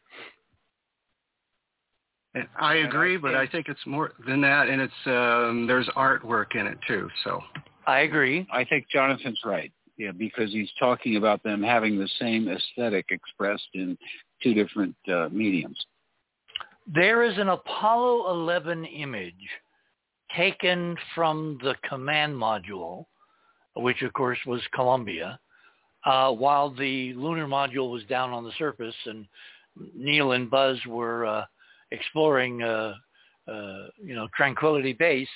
I 2.61 2.77
agree, 2.77 3.17
but 3.17 3.35
I 3.35 3.47
think 3.47 3.69
it's 3.69 3.85
more 3.87 4.13
than 4.27 4.41
that, 4.43 4.69
and 4.69 4.81
it's 4.81 4.93
um, 5.07 5.67
there's 5.67 5.89
artwork 5.97 6.55
in 6.55 6.67
it 6.67 6.79
too. 6.87 7.09
So 7.25 7.43
I 7.87 8.01
agree. 8.01 8.47
I 8.53 8.65
think 8.65 8.87
Jonathan's 8.93 9.41
right. 9.45 9.73
Yeah, 9.97 10.13
because 10.13 10.53
he's 10.53 10.71
talking 10.79 11.17
about 11.17 11.43
them 11.43 11.63
having 11.63 11.99
the 11.99 12.09
same 12.21 12.49
aesthetic 12.49 13.07
expressed 13.11 13.69
in 13.75 13.99
two 14.43 14.55
different 14.55 14.95
uh, 15.13 15.29
mediums. 15.33 15.79
There 16.87 17.25
is 17.25 17.37
an 17.39 17.49
Apollo 17.49 18.31
11 18.31 18.85
image 18.85 19.35
taken 20.37 20.97
from 21.15 21.59
the 21.63 21.75
command 21.89 22.35
module, 22.35 23.07
which 23.75 24.03
of 24.03 24.13
course 24.13 24.39
was 24.47 24.61
Columbia, 24.73 25.41
uh, 26.09 26.33
while 26.33 26.71
the 26.71 27.13
lunar 27.15 27.47
module 27.47 27.93
was 27.93 28.03
down 28.05 28.31
on 28.31 28.43
the 28.43 28.53
surface 28.59 28.95
and 29.05 29.27
Neil 29.95 30.33
and 30.33 30.51
Buzz 30.51 30.79
were 30.87 31.27
uh, 31.27 31.45
exploring, 31.91 32.63
uh, 32.63 32.95
uh, 33.47 33.87
you 34.03 34.15
know, 34.15 34.27
Tranquility 34.35 34.95
Base. 34.95 35.29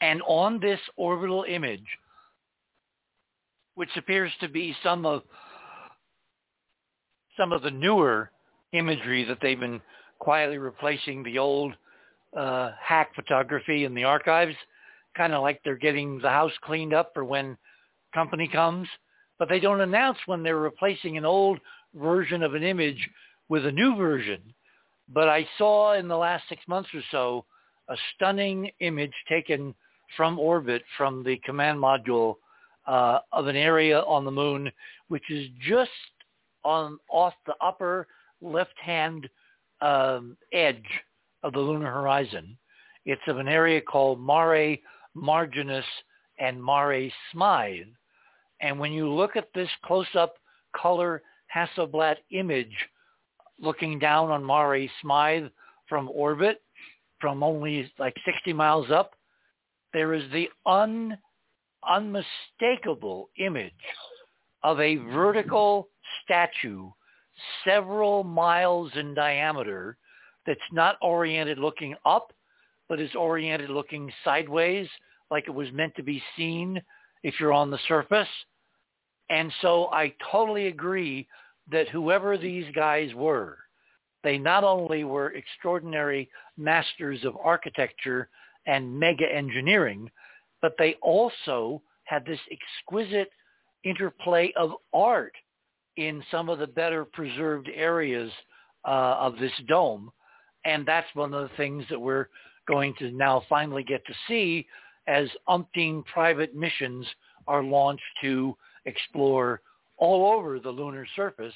And 0.00 0.22
on 0.26 0.60
this 0.60 0.80
orbital 0.96 1.44
image, 1.46 1.84
which 3.74 3.90
appears 3.96 4.32
to 4.40 4.48
be 4.48 4.74
some 4.82 5.04
of 5.04 5.22
some 7.36 7.52
of 7.52 7.62
the 7.62 7.70
newer 7.70 8.30
imagery 8.72 9.24
that 9.24 9.38
they've 9.40 9.60
been 9.60 9.80
quietly 10.18 10.58
replacing 10.58 11.22
the 11.22 11.38
old 11.38 11.74
uh, 12.36 12.72
hack 12.80 13.14
photography 13.14 13.84
in 13.84 13.94
the 13.94 14.04
archives, 14.04 14.56
kind 15.16 15.32
of 15.34 15.42
like 15.42 15.60
they're 15.64 15.76
getting 15.76 16.18
the 16.18 16.28
house 16.28 16.52
cleaned 16.62 16.92
up 16.92 17.10
for 17.14 17.24
when 17.24 17.56
company 18.14 18.48
comes, 18.48 18.86
but 19.42 19.48
they 19.48 19.58
don't 19.58 19.80
announce 19.80 20.18
when 20.26 20.44
they're 20.44 20.56
replacing 20.56 21.18
an 21.18 21.24
old 21.24 21.58
version 21.96 22.44
of 22.44 22.54
an 22.54 22.62
image 22.62 23.10
with 23.48 23.66
a 23.66 23.72
new 23.72 23.96
version. 23.96 24.40
But 25.12 25.28
I 25.28 25.44
saw 25.58 25.94
in 25.94 26.06
the 26.06 26.16
last 26.16 26.44
six 26.48 26.62
months 26.68 26.90
or 26.94 27.02
so 27.10 27.44
a 27.88 27.96
stunning 28.14 28.70
image 28.78 29.10
taken 29.28 29.74
from 30.16 30.38
orbit 30.38 30.84
from 30.96 31.24
the 31.24 31.38
command 31.44 31.80
module 31.80 32.36
uh, 32.86 33.18
of 33.32 33.48
an 33.48 33.56
area 33.56 34.02
on 34.02 34.24
the 34.24 34.30
moon, 34.30 34.70
which 35.08 35.28
is 35.28 35.48
just 35.60 35.90
on 36.62 37.00
off 37.10 37.34
the 37.44 37.54
upper 37.60 38.06
left-hand 38.40 39.28
um, 39.80 40.36
edge 40.52 40.86
of 41.42 41.52
the 41.52 41.58
lunar 41.58 41.90
horizon. 41.90 42.56
It's 43.06 43.26
of 43.26 43.38
an 43.38 43.48
area 43.48 43.80
called 43.80 44.24
Mare 44.24 44.76
Marginis 45.16 45.82
and 46.38 46.64
Mare 46.64 47.10
Smythii. 47.34 47.86
And 48.62 48.78
when 48.78 48.92
you 48.92 49.08
look 49.08 49.36
at 49.36 49.48
this 49.54 49.68
close-up 49.84 50.36
color 50.74 51.22
Hasselblad 51.54 52.16
image 52.30 52.74
looking 53.60 53.98
down 53.98 54.30
on 54.30 54.46
Mare 54.46 54.88
Smythii 55.04 55.50
from 55.88 56.08
orbit, 56.08 56.62
from 57.20 57.42
only 57.42 57.92
like 57.98 58.16
60 58.24 58.52
miles 58.52 58.90
up, 58.90 59.12
there 59.92 60.14
is 60.14 60.24
the 60.32 60.48
un, 60.64 61.18
unmistakable 61.88 63.28
image 63.36 63.72
of 64.62 64.80
a 64.80 64.96
vertical 64.96 65.88
statue 66.24 66.88
several 67.64 68.24
miles 68.24 68.90
in 68.94 69.14
diameter 69.14 69.96
that's 70.46 70.60
not 70.72 70.96
oriented 71.02 71.58
looking 71.58 71.94
up, 72.04 72.32
but 72.88 73.00
is 73.00 73.14
oriented 73.14 73.70
looking 73.70 74.12
sideways, 74.24 74.88
like 75.30 75.44
it 75.46 75.54
was 75.54 75.70
meant 75.72 75.94
to 75.96 76.02
be 76.02 76.22
seen 76.36 76.80
if 77.22 77.38
you're 77.38 77.52
on 77.52 77.70
the 77.70 77.78
surface. 77.88 78.28
And 79.32 79.50
so 79.62 79.88
I 79.92 80.12
totally 80.30 80.66
agree 80.66 81.26
that 81.70 81.88
whoever 81.88 82.36
these 82.36 82.66
guys 82.74 83.14
were, 83.14 83.56
they 84.22 84.36
not 84.36 84.62
only 84.62 85.04
were 85.04 85.30
extraordinary 85.32 86.28
masters 86.58 87.24
of 87.24 87.38
architecture 87.42 88.28
and 88.66 89.00
mega 89.00 89.24
engineering, 89.34 90.10
but 90.60 90.74
they 90.78 90.96
also 91.00 91.80
had 92.04 92.26
this 92.26 92.38
exquisite 92.50 93.30
interplay 93.84 94.52
of 94.54 94.72
art 94.92 95.32
in 95.96 96.22
some 96.30 96.50
of 96.50 96.58
the 96.58 96.66
better 96.66 97.06
preserved 97.06 97.70
areas 97.74 98.30
uh, 98.86 99.16
of 99.18 99.38
this 99.38 99.52
dome. 99.66 100.12
And 100.66 100.84
that's 100.84 101.08
one 101.14 101.32
of 101.32 101.48
the 101.48 101.56
things 101.56 101.86
that 101.88 101.98
we're 101.98 102.28
going 102.68 102.94
to 102.98 103.10
now 103.10 103.42
finally 103.48 103.82
get 103.82 104.06
to 104.06 104.14
see 104.28 104.66
as 105.06 105.26
umpteen 105.48 106.04
private 106.04 106.54
missions 106.54 107.06
are 107.48 107.62
launched 107.62 108.04
to 108.20 108.54
explore 108.86 109.60
all 109.98 110.32
over 110.32 110.58
the 110.58 110.70
lunar 110.70 111.06
surface. 111.16 111.54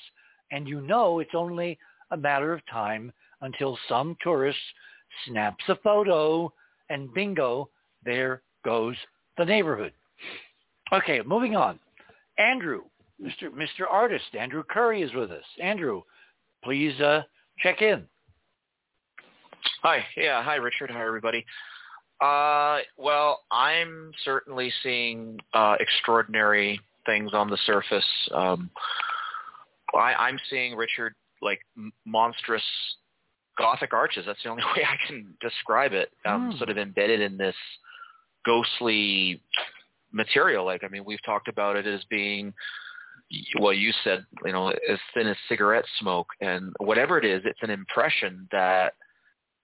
And 0.52 0.68
you 0.68 0.80
know 0.80 1.18
it's 1.18 1.34
only 1.34 1.78
a 2.10 2.16
matter 2.16 2.52
of 2.52 2.64
time 2.66 3.12
until 3.40 3.78
some 3.88 4.16
tourist 4.22 4.58
snaps 5.26 5.64
a 5.68 5.76
photo 5.76 6.52
and 6.88 7.12
bingo, 7.12 7.68
there 8.04 8.42
goes 8.64 8.96
the 9.36 9.44
neighborhood. 9.44 9.92
Okay, 10.92 11.20
moving 11.26 11.56
on. 11.56 11.78
Andrew, 12.38 12.82
Mr. 13.20 13.50
Mr. 13.50 13.90
Artist, 13.90 14.34
Andrew 14.38 14.62
Curry 14.62 15.02
is 15.02 15.12
with 15.14 15.30
us. 15.30 15.44
Andrew, 15.60 16.02
please 16.62 16.98
uh, 17.00 17.22
check 17.58 17.82
in. 17.82 18.04
Hi. 19.82 20.04
Yeah. 20.16 20.42
Hi, 20.42 20.56
Richard. 20.56 20.90
Hi, 20.90 21.04
everybody. 21.04 21.44
Uh, 22.20 22.78
well, 22.96 23.40
I'm 23.50 24.12
certainly 24.24 24.72
seeing 24.82 25.38
uh, 25.54 25.76
extraordinary 25.80 26.80
things 27.06 27.32
on 27.32 27.48
the 27.48 27.58
surface. 27.64 28.04
Um, 28.34 28.70
I, 29.94 30.14
I'm 30.14 30.38
seeing 30.50 30.74
Richard 30.76 31.14
like 31.42 31.60
m- 31.76 31.92
monstrous 32.04 32.62
Gothic 33.58 33.94
arches. 33.94 34.24
That's 34.26 34.42
the 34.42 34.50
only 34.50 34.64
way 34.76 34.84
I 34.84 34.96
can 35.06 35.34
describe 35.40 35.92
it. 35.92 36.10
Um, 36.24 36.52
Mm. 36.52 36.58
Sort 36.58 36.70
of 36.70 36.78
embedded 36.78 37.20
in 37.20 37.36
this 37.36 37.56
ghostly 38.44 39.40
material. 40.12 40.64
Like, 40.64 40.84
I 40.84 40.88
mean, 40.88 41.04
we've 41.04 41.22
talked 41.24 41.48
about 41.48 41.76
it 41.76 41.86
as 41.86 42.02
being, 42.10 42.52
well, 43.58 43.72
you 43.72 43.92
said, 44.04 44.24
you 44.44 44.52
know, 44.52 44.68
as 44.68 44.98
thin 45.14 45.26
as 45.26 45.36
cigarette 45.48 45.84
smoke, 45.98 46.28
and 46.40 46.72
whatever 46.78 47.18
it 47.18 47.24
is, 47.24 47.42
it's 47.44 47.62
an 47.62 47.70
impression 47.70 48.48
that, 48.52 48.94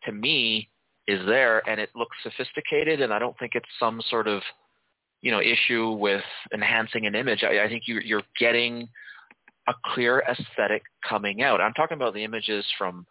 to 0.04 0.12
me, 0.12 0.68
is 1.06 1.24
there, 1.26 1.62
and 1.68 1.80
it 1.80 1.90
looks 1.94 2.16
sophisticated. 2.22 3.00
And 3.00 3.12
I 3.12 3.18
don't 3.18 3.38
think 3.38 3.52
it's 3.54 3.68
some 3.78 4.00
sort 4.08 4.26
of, 4.26 4.42
you 5.22 5.30
know, 5.30 5.40
issue 5.40 5.92
with 5.92 6.22
enhancing 6.52 7.06
an 7.06 7.14
image. 7.14 7.44
I, 7.44 7.64
I 7.64 7.68
think 7.68 7.84
you, 7.86 8.00
you're 8.04 8.22
getting 8.38 8.88
a 9.68 9.72
clear 9.94 10.22
aesthetic 10.28 10.82
coming 11.08 11.42
out. 11.42 11.60
I'm 11.60 11.72
talking 11.72 11.96
about 11.96 12.14
the 12.14 12.24
images 12.24 12.64
from 12.76 13.06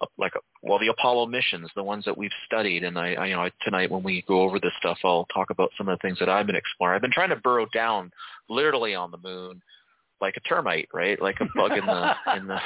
uh, 0.00 0.06
like 0.18 0.36
uh, 0.36 0.40
well 0.62 0.78
the 0.78 0.88
Apollo 0.88 1.26
missions, 1.26 1.70
the 1.74 1.82
ones 1.82 2.04
that 2.04 2.16
we've 2.16 2.30
studied, 2.44 2.84
and 2.84 2.98
I, 2.98 3.14
I 3.14 3.26
you 3.26 3.34
know 3.34 3.48
tonight 3.62 3.90
when 3.90 4.02
we 4.02 4.22
go 4.28 4.42
over 4.42 4.60
this 4.60 4.72
stuff, 4.78 4.98
I'll 5.04 5.26
talk 5.32 5.50
about 5.50 5.70
some 5.78 5.88
of 5.88 5.98
the 5.98 6.06
things 6.06 6.18
that 6.18 6.28
I've 6.28 6.46
been 6.46 6.56
exploring. 6.56 6.94
I've 6.94 7.02
been 7.02 7.10
trying 7.10 7.30
to 7.30 7.36
burrow 7.36 7.66
down 7.72 8.10
literally 8.48 8.94
on 8.94 9.10
the 9.10 9.18
moon 9.18 9.62
like 10.20 10.36
a 10.36 10.40
termite, 10.40 10.88
right? 10.92 11.20
Like 11.20 11.36
a 11.40 11.46
bug 11.54 11.72
in 11.72 11.86
the 11.86 12.12
in 12.36 12.46
the 12.46 12.58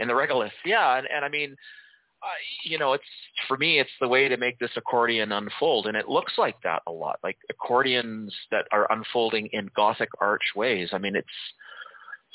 in 0.00 0.08
the 0.08 0.14
regolith. 0.14 0.50
Yeah, 0.64 0.98
and, 0.98 1.06
and 1.10 1.24
I 1.24 1.28
mean, 1.28 1.56
uh, 2.22 2.26
you 2.64 2.78
know, 2.78 2.92
it's 2.92 3.04
for 3.46 3.56
me, 3.56 3.78
it's 3.78 3.90
the 4.00 4.08
way 4.08 4.28
to 4.28 4.36
make 4.36 4.58
this 4.58 4.70
accordion 4.76 5.32
unfold, 5.32 5.86
and 5.86 5.96
it 5.96 6.08
looks 6.08 6.32
like 6.38 6.56
that 6.62 6.82
a 6.86 6.92
lot, 6.92 7.18
like 7.22 7.36
accordions 7.50 8.34
that 8.50 8.66
are 8.72 8.90
unfolding 8.90 9.48
in 9.52 9.70
Gothic 9.76 10.08
arch 10.20 10.42
ways. 10.54 10.90
I 10.92 10.98
mean, 10.98 11.14
it's 11.14 11.28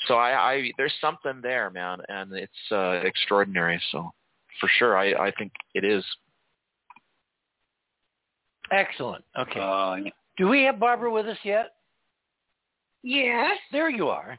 so 0.06 0.14
I, 0.14 0.52
I 0.52 0.72
there's 0.78 0.94
something 1.00 1.40
there, 1.42 1.70
man, 1.70 1.98
and 2.08 2.32
it's 2.32 2.52
uh, 2.70 3.00
extraordinary. 3.04 3.80
So 3.90 4.12
for 4.60 4.68
sure, 4.78 4.96
I, 4.96 5.28
I 5.28 5.32
think 5.38 5.52
it 5.74 5.84
is. 5.84 6.04
Excellent. 8.70 9.24
Okay. 9.38 9.60
Uh, 9.60 9.96
Do 10.38 10.48
we 10.48 10.62
have 10.62 10.80
Barbara 10.80 11.10
with 11.10 11.26
us 11.26 11.38
yet? 11.44 11.72
Yes. 13.02 13.58
There 13.70 13.90
you 13.90 14.08
are. 14.08 14.38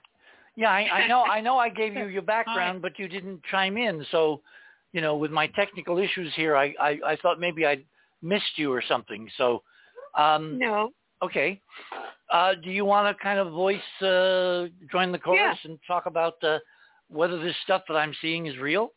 Yeah, 0.56 0.70
I, 0.70 0.88
I 0.92 1.08
know. 1.08 1.24
I 1.24 1.42
know. 1.42 1.58
I 1.58 1.70
gave 1.70 1.96
you 1.96 2.06
your 2.08 2.22
background, 2.22 2.82
but 2.82 2.98
you 2.98 3.08
didn't 3.08 3.42
chime 3.50 3.78
in. 3.78 4.06
So, 4.12 4.42
you 4.94 5.02
know, 5.02 5.16
with 5.18 5.32
my 5.32 5.48
technical 5.48 5.98
issues 5.98 6.32
here, 6.36 6.56
I 6.56 6.74
I, 6.80 7.00
I 7.06 7.16
thought 7.18 7.40
maybe 7.40 7.66
I 7.66 7.84
missed 8.22 8.58
you 8.58 8.72
or 8.72 8.82
something. 8.88 9.30
So, 9.38 9.62
um, 10.18 10.58
No. 10.58 10.92
okay. 11.22 11.60
Uh, 12.32 12.54
do 12.64 12.70
you 12.72 12.86
want 12.86 13.06
to 13.16 13.22
kind 13.22 13.38
of 13.40 13.52
voice 13.52 14.02
uh, 14.02 14.68
join 14.92 15.12
the 15.12 15.20
chorus 15.20 15.58
and 15.66 15.78
talk 15.86 16.06
about 16.06 16.42
uh, 16.44 16.58
whether 17.10 17.38
this 17.44 17.56
stuff 17.64 17.82
that 17.88 17.96
I'm 17.96 18.14
seeing 18.22 18.46
is 18.48 18.58
real? 18.58 18.92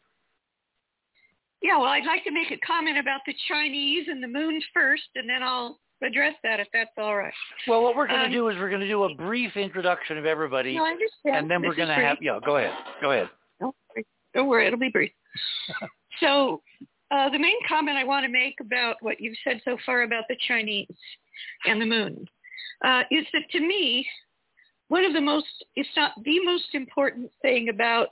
Yeah, 1.63 1.77
well, 1.79 1.87
I'd 1.89 2.05
like 2.07 2.23
to 2.25 2.31
make 2.31 2.51
a 2.51 2.59
comment 2.59 2.99
about 2.99 3.21
the 3.27 3.35
Chinese 3.49 4.07
and 4.09 4.23
the 4.23 4.29
moon 4.29 4.61
first, 4.73 5.09
and 5.17 5.29
then 5.29 5.43
I'll 5.43 5.79
address 6.03 6.35
that 6.45 6.61
if 6.61 6.69
that's 6.73 6.91
all 6.99 7.17
right. 7.17 7.33
Well, 7.67 7.83
what 7.83 7.97
we're 7.97 8.07
going 8.07 8.21
to 8.21 8.27
Um, 8.27 8.33
do 8.33 8.49
is 8.49 8.57
we're 8.59 8.69
going 8.69 8.83
to 8.83 8.89
do 8.89 9.05
a 9.05 9.15
brief 9.15 9.57
introduction 9.57 10.19
of 10.19 10.27
everybody, 10.27 10.77
No, 10.77 10.85
I 10.85 10.91
understand. 10.91 11.37
and 11.37 11.51
then 11.51 11.63
we're 11.63 11.75
going 11.75 11.89
to 11.89 11.95
have. 11.95 12.19
Yeah, 12.21 12.39
go 12.45 12.59
ahead. 12.59 12.73
Go 13.01 13.13
ahead. 13.13 13.31
Don't 13.59 13.75
worry. 13.95 14.07
Don't 14.35 14.47
worry, 14.49 14.67
it'll 14.67 14.79
be 14.79 14.91
brief. 14.91 15.11
so 16.21 16.63
uh, 17.11 17.29
the 17.31 17.39
main 17.39 17.57
comment 17.69 17.97
I 17.97 18.05
want 18.05 18.25
to 18.25 18.33
make 18.33 18.57
about 18.61 18.97
what 19.01 19.21
you've 19.21 19.37
said 19.45 19.61
so 19.65 19.77
far 19.87 20.03
about 20.03 20.25
the 20.29 20.37
Chinese 20.49 20.87
and 21.67 21.81
the 21.81 21.87
moon 21.87 22.27
uh, 22.85 23.03
is 23.11 23.25
that 23.33 23.43
to 23.53 23.61
me, 23.61 24.07
one 24.89 25.05
of 25.05 25.13
the 25.13 25.21
most, 25.21 25.47
if 25.75 25.87
not 25.97 26.13
the 26.25 26.45
most 26.45 26.75
important 26.75 27.31
thing 27.43 27.69
about 27.69 28.09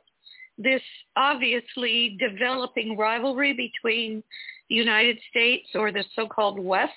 this 0.58 0.82
obviously 1.16 2.16
developing 2.18 2.96
rivalry 2.96 3.52
between 3.52 4.22
the 4.68 4.76
United 4.76 5.18
States 5.30 5.68
or 5.74 5.92
the 5.92 6.04
so-called 6.14 6.58
West 6.58 6.92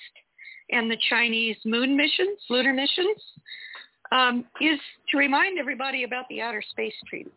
and 0.71 0.89
the 0.89 0.97
Chinese 1.09 1.57
moon 1.65 1.95
missions, 1.97 2.39
lunar 2.49 2.73
missions, 2.73 3.21
um, 4.11 4.45
is 4.61 4.79
to 5.09 5.17
remind 5.17 5.59
everybody 5.59 6.03
about 6.03 6.25
the 6.29 6.41
Outer 6.41 6.63
Space 6.71 6.93
Treaty. 7.07 7.31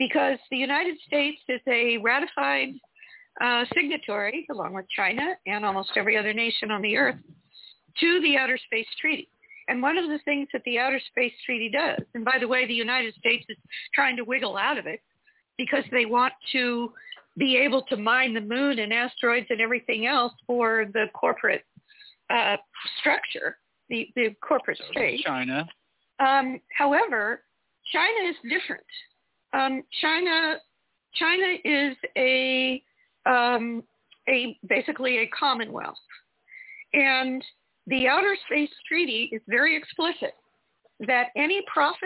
Because 0.00 0.38
the 0.50 0.56
United 0.56 0.96
States 1.06 1.40
is 1.48 1.60
a 1.68 1.98
ratified 1.98 2.70
uh, 3.40 3.64
signatory, 3.74 4.46
along 4.50 4.74
with 4.74 4.86
China 4.96 5.34
and 5.46 5.64
almost 5.64 5.90
every 5.94 6.16
other 6.16 6.32
nation 6.32 6.70
on 6.70 6.82
the 6.82 6.96
earth, 6.96 7.16
to 8.00 8.20
the 8.22 8.36
Outer 8.36 8.58
Space 8.66 8.86
Treaty. 9.00 9.28
And 9.68 9.80
one 9.80 9.96
of 9.98 10.08
the 10.08 10.18
things 10.24 10.48
that 10.52 10.62
the 10.64 10.78
Outer 10.78 11.00
Space 11.10 11.34
Treaty 11.46 11.68
does, 11.68 12.00
and 12.14 12.24
by 12.24 12.38
the 12.40 12.48
way, 12.48 12.66
the 12.66 12.74
United 12.74 13.14
States 13.14 13.44
is 13.48 13.56
trying 13.94 14.16
to 14.16 14.24
wiggle 14.24 14.56
out 14.56 14.78
of 14.78 14.86
it 14.86 15.00
because 15.58 15.84
they 15.92 16.06
want 16.06 16.32
to 16.52 16.92
be 17.38 17.56
able 17.56 17.82
to 17.82 17.96
mine 17.96 18.34
the 18.34 18.40
moon 18.40 18.78
and 18.78 18.92
asteroids 18.92 19.46
and 19.50 19.60
everything 19.60 20.06
else 20.06 20.32
for 20.46 20.86
the 20.92 21.06
corporate 21.14 21.64
uh, 22.30 22.56
structure, 22.98 23.58
the, 23.88 24.08
the 24.16 24.34
corporate 24.40 24.80
state. 24.90 25.20
China. 25.24 25.68
Um, 26.18 26.60
however, 26.76 27.42
China 27.92 28.28
is 28.28 28.36
different. 28.48 28.84
Um, 29.52 29.82
China, 30.00 30.56
China 31.14 31.56
is 31.64 31.96
a, 32.16 32.82
um, 33.26 33.82
a 34.28 34.56
basically 34.68 35.18
a 35.18 35.26
commonwealth, 35.28 35.96
and 36.92 37.44
the 37.86 38.06
Outer 38.08 38.36
Space 38.46 38.70
Treaty 38.86 39.30
is 39.32 39.42
very 39.48 39.76
explicit 39.76 40.34
that 41.00 41.28
any 41.36 41.62
profits 41.72 42.04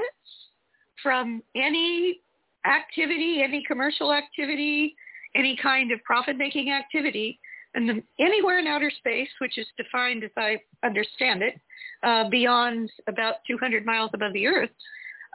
from 1.02 1.42
any 1.54 2.20
activity, 2.64 3.42
any 3.42 3.62
commercial 3.66 4.12
activity, 4.12 4.94
any 5.34 5.56
kind 5.60 5.92
of 5.92 6.02
profit-making 6.04 6.70
activity, 6.70 7.38
and 7.74 7.88
the, 7.88 8.02
anywhere 8.20 8.60
in 8.60 8.66
outer 8.66 8.90
space, 8.90 9.28
which 9.40 9.58
is 9.58 9.66
defined 9.76 10.24
as 10.24 10.30
I 10.36 10.60
understand 10.84 11.42
it, 11.42 11.60
uh, 12.02 12.28
beyond 12.30 12.90
about 13.08 13.36
200 13.46 13.84
miles 13.84 14.10
above 14.14 14.32
the 14.32 14.46
Earth, 14.46 14.70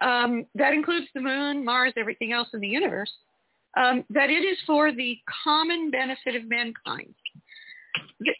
um, 0.02 0.45
that 0.56 0.74
includes 0.74 1.08
the 1.14 1.22
moon, 1.22 1.64
Mars, 1.64 1.93
everything 1.97 2.32
else 2.32 2.47
in 2.54 2.60
the 2.60 2.68
universe, 2.68 3.12
um, 3.78 4.04
that 4.10 4.30
it 4.30 4.43
is 4.43 4.58
for 4.66 4.91
the 4.91 5.18
common 5.43 5.91
benefit 5.91 6.36
of 6.36 6.47
mankind. 6.47 7.14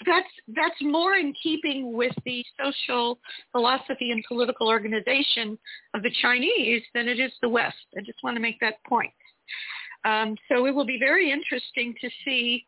That's, 0.06 0.28
that's 0.48 0.82
more 0.82 1.16
in 1.16 1.34
keeping 1.42 1.94
with 1.94 2.14
the 2.26 2.44
social 2.64 3.20
philosophy 3.52 4.12
and 4.12 4.24
political 4.28 4.68
organization 4.68 5.58
of 5.94 6.04
the 6.04 6.12
Chinese 6.22 6.84
than 6.94 7.08
it 7.08 7.20
is 7.20 7.32
the 7.42 7.50
West. 7.50 7.78
I 7.98 8.02
just 8.02 8.20
want 8.24 8.36
to 8.36 8.42
make 8.42 8.60
that 8.60 8.84
point. 8.88 9.12
Um, 10.06 10.36
so 10.50 10.66
it 10.66 10.74
will 10.74 10.86
be 10.86 11.00
very 11.00 11.32
interesting 11.32 11.94
to 12.02 12.10
see 12.26 12.66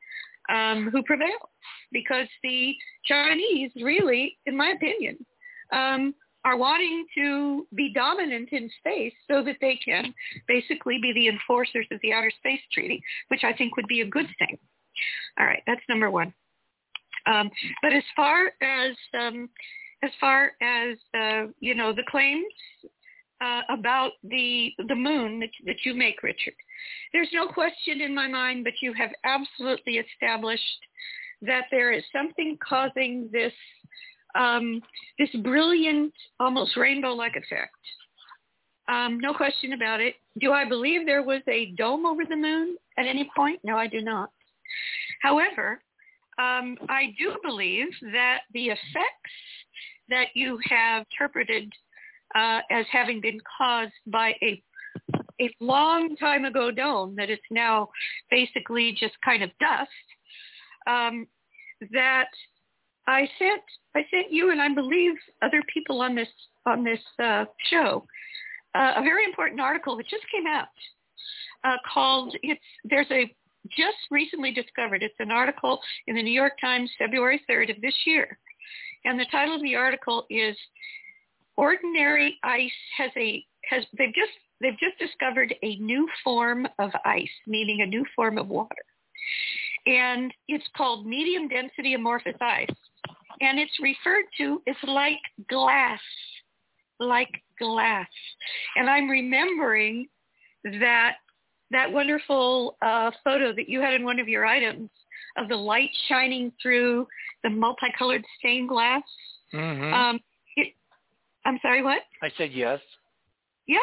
um, 0.50 0.90
who 0.92 1.04
prevails 1.04 1.50
because 1.92 2.28
the 2.44 2.74
Chinese 3.06 3.72
really, 3.82 4.38
in 4.46 4.56
my 4.56 4.74
opinion, 4.76 5.26
um, 5.72 6.14
are 6.44 6.58
wanting 6.58 7.06
to 7.16 7.68
be 7.76 7.94
dominant 7.94 8.50
in 8.52 8.70
space 8.80 9.14
so 9.30 9.44
that 9.44 9.58
they 9.62 9.80
can 9.84 10.14
basically 10.48 11.00
be 11.02 11.14
the 11.14 11.28
enforcers 11.28 11.86
of 11.92 12.00
the 12.02 12.14
Outer 12.14 12.32
Space 12.40 12.62
Treaty, 12.74 13.02
which 13.28 13.44
I 13.44 13.54
think 13.54 13.76
would 13.76 13.88
be 13.88 14.02
a 14.02 14.08
good 14.08 14.28
thing. 14.40 14.58
All 15.40 15.46
right, 15.46 15.64
that's 15.68 15.82
number 15.88 16.10
one. 16.10 16.34
Um, 17.28 17.50
but 17.82 17.94
as 17.94 18.04
far 18.16 18.52
as 18.62 18.96
um, 19.20 19.50
as 20.04 20.12
far 20.20 20.52
as 20.62 20.98
uh, 21.16 21.52
you 21.60 21.76
know, 21.76 21.94
the 21.94 22.04
claims 22.10 22.46
uh, 23.42 23.62
about 23.70 24.12
the 24.24 24.72
the 24.88 24.96
moon 24.96 25.40
that, 25.40 25.50
that 25.66 25.86
you 25.86 25.94
make, 25.94 26.24
Richard, 26.24 26.56
there's 27.14 27.30
no 27.34 27.48
question 27.48 28.02
in 28.02 28.16
my 28.16 28.28
mind, 28.28 28.64
but 28.64 28.74
you 28.82 28.94
have 28.94 29.12
absolutely 29.24 30.00
established 30.00 30.64
that 31.44 31.66
there 31.72 31.92
is 31.92 32.04
something 32.12 32.58
causing 32.68 33.30
this 33.32 33.54
um, 34.36 34.82
this 35.18 35.30
brilliant, 35.42 36.14
almost 36.40 36.78
rainbow-like 36.78 37.36
effect. 37.36 37.76
Um, 38.88 39.20
no 39.20 39.34
question 39.34 39.74
about 39.74 40.02
it. 40.02 40.16
Do 40.40 40.52
I 40.52 40.68
believe 40.68 41.06
there 41.06 41.24
was 41.24 41.42
a 41.48 41.74
dome 41.78 42.06
over 42.06 42.24
the 42.26 42.36
moon 42.36 42.76
at 42.98 43.06
any 43.06 43.30
point? 43.36 43.60
No, 43.64 43.78
I 43.78 43.88
do 43.88 44.02
not. 44.02 44.30
However, 45.22 45.82
um, 46.40 46.78
I 46.90 47.14
do 47.20 47.36
believe 47.44 47.88
that 48.14 48.40
the 48.54 48.68
effects 48.68 49.36
that 50.10 50.28
you 50.34 50.60
have 50.70 51.06
interpreted 51.12 51.72
uh, 52.36 52.60
as 52.70 52.86
having 52.92 53.22
been 53.22 53.40
caused 53.58 53.94
by 54.08 54.34
a 54.42 54.62
a 55.40 55.50
long 55.60 56.16
time 56.18 56.46
ago 56.46 56.70
dome 56.70 57.16
that 57.18 57.30
is 57.30 57.40
now 57.50 57.90
basically 58.30 58.92
just 58.92 59.14
kind 59.26 59.42
of 59.42 59.50
dust. 59.60 59.90
Um, 60.86 61.28
that 61.92 62.28
I 63.08 63.28
sent 63.40 63.62
I 63.96 64.02
sent 64.12 64.32
you 64.32 64.52
and 64.52 64.62
I 64.62 64.74
believe 64.74 65.14
other 65.42 65.64
people 65.74 66.02
on 66.02 66.16
this 66.16 66.28
on 66.66 66.84
this 66.84 67.00
uh, 67.22 67.46
show 67.70 68.06
uh, 68.76 68.94
a 68.98 69.02
very 69.02 69.26
important 69.26 69.60
article 69.60 69.98
that 69.98 70.08
just 70.08 70.24
came 70.34 70.48
out 70.48 70.68
uh, 71.64 71.78
called 71.92 72.36
it's 72.44 72.62
there's 72.84 73.12
a 73.12 73.34
just 73.70 73.98
recently 74.10 74.52
discovered 74.52 75.04
it's 75.04 75.14
an 75.20 75.32
article 75.32 75.80
in 76.08 76.16
the 76.16 76.24
New 76.24 76.34
York 76.34 76.54
Times 76.60 76.90
February 76.98 77.42
3rd 77.50 77.76
of 77.76 77.82
this 77.82 77.94
year. 78.06 78.38
And 79.06 79.20
the 79.20 79.26
title 79.32 79.56
of 79.56 79.62
the 79.62 79.76
article 79.76 80.26
is 80.30 80.56
ordinary 81.58 82.38
ice 82.44 82.72
has 82.98 83.12
a 83.18 83.44
has 83.70 83.84
they've 83.98 84.14
just 84.14 84.32
they've 84.62 84.80
just 84.80 84.98
discovered 85.00 85.54
a 85.64 85.76
new 85.78 86.08
form 86.24 86.68
of 86.80 86.92
ice 87.06 87.30
meaning 87.48 87.82
a 87.82 87.86
new 87.86 88.06
form 88.16 88.38
of 88.38 88.48
water. 88.48 88.84
And 89.86 90.34
it's 90.48 90.68
called 90.76 91.08
medium 91.08 91.48
density 91.48 91.94
amorphous 91.94 92.36
ice 92.40 92.70
and 93.42 93.60
it's 93.60 93.78
referred 93.82 94.26
to 94.38 94.62
as 94.68 94.76
like 94.88 95.20
glass, 95.50 96.00
like 97.00 97.42
glass. 97.60 98.08
And 98.76 98.90
I'm 98.90 99.10
remembering 99.10 100.08
that 100.80 101.16
that 101.72 101.92
wonderful 101.92 102.78
uh, 102.82 103.12
photo 103.24 103.54
that 103.54 103.70
you 103.70 103.82
had 103.82 103.94
in 103.94 104.04
one 104.04 104.20
of 104.20 104.28
your 104.28 104.46
items 104.46 104.90
of 105.38 105.48
the 105.48 105.56
light 105.56 105.90
shining 106.10 106.52
through 106.62 107.08
the 107.44 107.50
multicolored 107.50 108.24
stained 108.38 108.70
glass. 108.70 109.04
Mm-hmm. 109.54 109.94
Um, 109.94 110.20
it, 110.58 110.74
I'm 111.46 111.58
sorry, 111.62 111.82
what? 111.82 112.02
I 112.22 112.30
said 112.38 112.52
yes. 112.52 112.80
Yeah. 113.68 113.78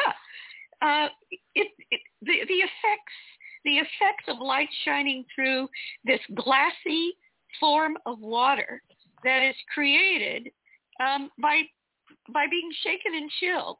Uh, 0.81 1.07
it, 1.55 1.67
it, 1.91 1.99
the, 2.21 2.33
the 2.47 2.53
effects 2.53 3.13
the 3.65 3.77
effects 3.77 4.23
of 4.29 4.37
light 4.39 4.69
shining 4.85 5.25
through 5.35 5.67
this 6.05 6.21
glassy 6.35 7.11
form 7.59 7.97
of 8.05 8.17
water 8.19 8.81
that 9.23 9.43
is 9.43 9.55
created 9.73 10.51
um, 10.99 11.29
by 11.41 11.61
by 12.33 12.45
being 12.49 12.69
shaken 12.83 13.13
and 13.15 13.29
chilled, 13.39 13.77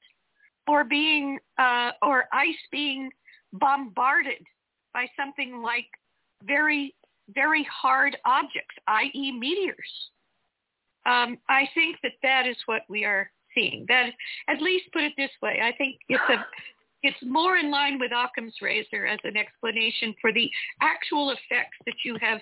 or 0.67 0.83
being 0.83 1.39
uh, 1.57 1.91
or 2.01 2.25
ice 2.33 2.55
being 2.71 3.09
bombarded 3.53 4.41
by 4.93 5.07
something 5.17 5.61
like 5.61 5.85
very 6.43 6.95
very 7.33 7.67
hard 7.71 8.17
objects, 8.25 8.75
i.e., 8.87 9.31
meteors. 9.31 9.91
Um, 11.05 11.37
I 11.47 11.69
think 11.73 11.97
that 12.03 12.13
that 12.23 12.47
is 12.47 12.57
what 12.65 12.81
we 12.89 13.05
are 13.05 13.29
seeing. 13.55 13.85
That 13.87 14.11
at 14.47 14.61
least 14.61 14.91
put 14.91 15.03
it 15.03 15.13
this 15.17 15.31
way, 15.41 15.59
I 15.63 15.71
think 15.77 15.97
it's 16.09 16.23
a 16.29 16.45
it's 17.01 17.17
more 17.23 17.55
in 17.55 17.71
line 17.71 17.97
with 17.97 18.11
Occam's 18.11 18.55
razor 18.61 19.05
as 19.05 19.19
an 19.23 19.37
explanation 19.37 20.13
for 20.19 20.33
the 20.33 20.49
actual 20.81 21.31
effects 21.31 21.77
that 21.85 21.95
you 22.03 22.17
have 22.19 22.39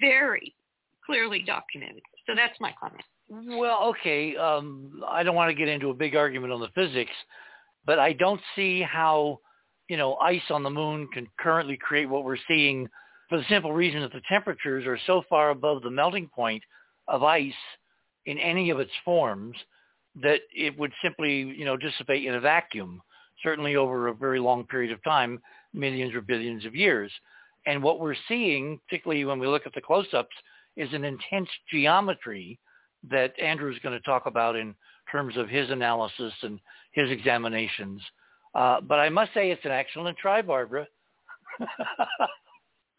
very 0.00 0.54
clearly 1.04 1.42
documented. 1.42 2.02
So 2.26 2.34
that's 2.34 2.58
my 2.60 2.74
comment. 2.80 3.04
Well, 3.28 3.84
okay. 3.90 4.36
Um, 4.36 5.02
I 5.08 5.22
don't 5.22 5.34
want 5.34 5.50
to 5.50 5.54
get 5.54 5.68
into 5.68 5.90
a 5.90 5.94
big 5.94 6.14
argument 6.14 6.52
on 6.52 6.60
the 6.60 6.68
physics, 6.74 7.12
but 7.86 7.98
I 7.98 8.12
don't 8.12 8.40
see 8.54 8.82
how, 8.82 9.40
you 9.88 9.96
know, 9.96 10.16
ice 10.16 10.42
on 10.50 10.62
the 10.62 10.70
moon 10.70 11.08
can 11.12 11.26
currently 11.38 11.76
create 11.76 12.08
what 12.08 12.24
we're 12.24 12.36
seeing 12.46 12.88
for 13.28 13.38
the 13.38 13.44
simple 13.48 13.72
reason 13.72 14.02
that 14.02 14.12
the 14.12 14.20
temperatures 14.28 14.86
are 14.86 14.98
so 15.06 15.22
far 15.28 15.50
above 15.50 15.82
the 15.82 15.90
melting 15.90 16.28
point 16.28 16.62
of 17.08 17.22
ice 17.22 17.52
in 18.26 18.38
any 18.38 18.70
of 18.70 18.78
its 18.78 18.92
forms 19.04 19.56
that 20.22 20.40
it 20.54 20.78
would 20.78 20.92
simply, 21.02 21.40
you 21.40 21.64
know, 21.64 21.76
dissipate 21.76 22.26
in 22.26 22.34
a 22.34 22.40
vacuum, 22.40 23.00
certainly 23.42 23.76
over 23.76 24.08
a 24.08 24.14
very 24.14 24.38
long 24.38 24.66
period 24.66 24.92
of 24.92 25.02
time, 25.02 25.40
millions 25.72 26.14
or 26.14 26.20
billions 26.20 26.66
of 26.66 26.74
years. 26.74 27.10
And 27.64 27.82
what 27.82 28.00
we're 28.00 28.16
seeing, 28.28 28.78
particularly 28.86 29.24
when 29.24 29.38
we 29.38 29.46
look 29.46 29.66
at 29.66 29.74
the 29.74 29.80
close-ups, 29.80 30.36
is 30.76 30.92
an 30.92 31.04
intense 31.04 31.48
geometry 31.70 32.58
that 33.10 33.38
Andrew 33.40 33.70
is 33.72 33.78
going 33.80 33.98
to 33.98 34.04
talk 34.04 34.26
about 34.26 34.56
in 34.56 34.74
terms 35.10 35.36
of 35.36 35.48
his 35.48 35.70
analysis 35.70 36.32
and 36.42 36.60
his 36.92 37.10
examinations. 37.10 38.00
Uh, 38.54 38.80
but 38.80 38.98
I 38.98 39.08
must 39.08 39.32
say 39.34 39.50
it's 39.50 39.64
an 39.64 39.72
excellent 39.72 40.16
try, 40.18 40.42
Barbara. 40.42 40.86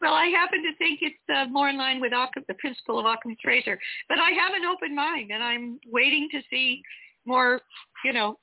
well, 0.00 0.14
I 0.14 0.26
happen 0.26 0.62
to 0.62 0.76
think 0.78 1.00
it's 1.02 1.16
uh, 1.34 1.46
more 1.50 1.68
in 1.68 1.78
line 1.78 2.00
with 2.00 2.12
Occam, 2.12 2.44
the 2.48 2.54
principle 2.54 2.98
of 2.98 3.06
Occam's 3.06 3.38
razor. 3.44 3.78
But 4.08 4.18
I 4.18 4.30
have 4.30 4.54
an 4.54 4.64
open 4.64 4.94
mind, 4.94 5.30
and 5.32 5.42
I'm 5.42 5.78
waiting 5.90 6.28
to 6.32 6.40
see 6.50 6.82
more, 7.24 7.60
you 8.04 8.12
know, 8.12 8.38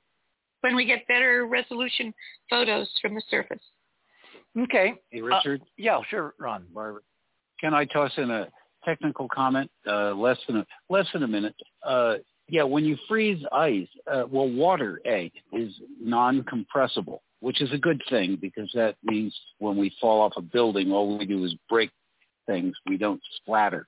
when 0.62 0.74
we 0.74 0.84
get 0.84 1.06
better 1.06 1.46
resolution 1.46 2.14
photos 2.48 2.88
from 3.00 3.14
the 3.14 3.22
surface. 3.28 3.62
Okay. 4.58 4.94
Hey, 5.10 5.20
Richard. 5.20 5.60
Uh, 5.62 5.66
yeah, 5.76 6.00
sure, 6.08 6.34
Ron. 6.38 6.66
Barbara. 6.72 7.00
Can 7.60 7.74
I 7.74 7.84
toss 7.84 8.12
in 8.16 8.30
a 8.30 8.48
technical 8.84 9.28
comment, 9.28 9.70
uh, 9.86 10.12
less 10.12 10.38
than 10.46 10.58
a, 10.58 10.66
less 10.88 11.06
than 11.12 11.22
a 11.22 11.28
minute. 11.28 11.54
Uh, 11.84 12.14
yeah, 12.48 12.62
when 12.62 12.84
you 12.84 12.96
freeze 13.08 13.42
ice, 13.52 13.88
uh, 14.10 14.24
well, 14.28 14.48
water 14.48 15.00
A 15.06 15.30
is 15.52 15.72
non-compressible, 16.00 17.22
which 17.40 17.62
is 17.62 17.72
a 17.72 17.78
good 17.78 18.02
thing 18.10 18.36
because 18.40 18.70
that 18.74 18.96
means 19.02 19.34
when 19.58 19.76
we 19.76 19.94
fall 20.00 20.20
off 20.20 20.32
a 20.36 20.42
building, 20.42 20.92
all 20.92 21.18
we 21.18 21.26
do 21.26 21.44
is 21.44 21.54
break 21.68 21.90
things. 22.46 22.74
We 22.86 22.98
don't 22.98 23.20
splatter. 23.36 23.86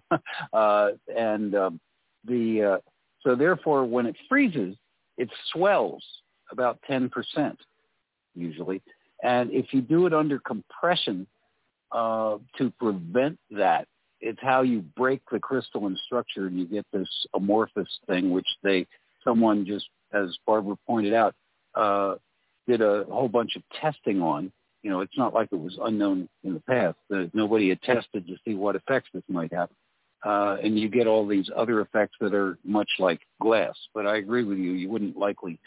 uh, 0.52 0.90
and 1.14 1.54
um, 1.54 1.80
the 2.26 2.62
uh, 2.62 2.78
so 3.22 3.34
therefore, 3.34 3.84
when 3.84 4.06
it 4.06 4.16
freezes, 4.28 4.76
it 5.18 5.28
swells 5.52 6.02
about 6.50 6.78
10% 6.88 7.10
usually. 8.34 8.82
And 9.22 9.50
if 9.50 9.66
you 9.72 9.82
do 9.82 10.06
it 10.06 10.14
under 10.14 10.38
compression 10.38 11.26
uh, 11.92 12.38
to 12.56 12.70
prevent 12.78 13.38
that, 13.50 13.86
it's 14.20 14.40
how 14.42 14.62
you 14.62 14.82
break 14.96 15.22
the 15.30 15.38
crystalline 15.38 15.96
structure 16.06 16.46
and 16.46 16.58
you 16.58 16.66
get 16.66 16.86
this 16.92 17.08
amorphous 17.34 17.88
thing, 18.06 18.30
which 18.30 18.46
they 18.62 18.86
someone 19.24 19.66
just 19.66 19.86
as 20.12 20.36
Barbara 20.46 20.76
pointed 20.86 21.14
out 21.14 21.34
uh, 21.74 22.16
did 22.66 22.80
a 22.80 23.04
whole 23.04 23.28
bunch 23.28 23.56
of 23.56 23.62
testing 23.80 24.20
on. 24.20 24.52
You 24.82 24.90
know, 24.90 25.00
it's 25.00 25.16
not 25.16 25.34
like 25.34 25.48
it 25.52 25.60
was 25.60 25.78
unknown 25.82 26.28
in 26.42 26.54
the 26.54 26.60
past. 26.60 26.96
Uh, 27.14 27.24
nobody 27.34 27.68
had 27.68 27.82
tested 27.82 28.26
to 28.26 28.36
see 28.44 28.54
what 28.54 28.76
effects 28.76 29.10
this 29.12 29.22
might 29.28 29.52
have. 29.52 29.68
Uh, 30.24 30.56
and 30.62 30.78
you 30.78 30.88
get 30.88 31.06
all 31.06 31.26
these 31.26 31.50
other 31.56 31.80
effects 31.80 32.16
that 32.20 32.34
are 32.34 32.58
much 32.64 32.88
like 32.98 33.20
glass. 33.40 33.74
But 33.94 34.06
I 34.06 34.18
agree 34.18 34.44
with 34.44 34.58
you; 34.58 34.72
you 34.72 34.90
wouldn't 34.90 35.16
likely 35.16 35.58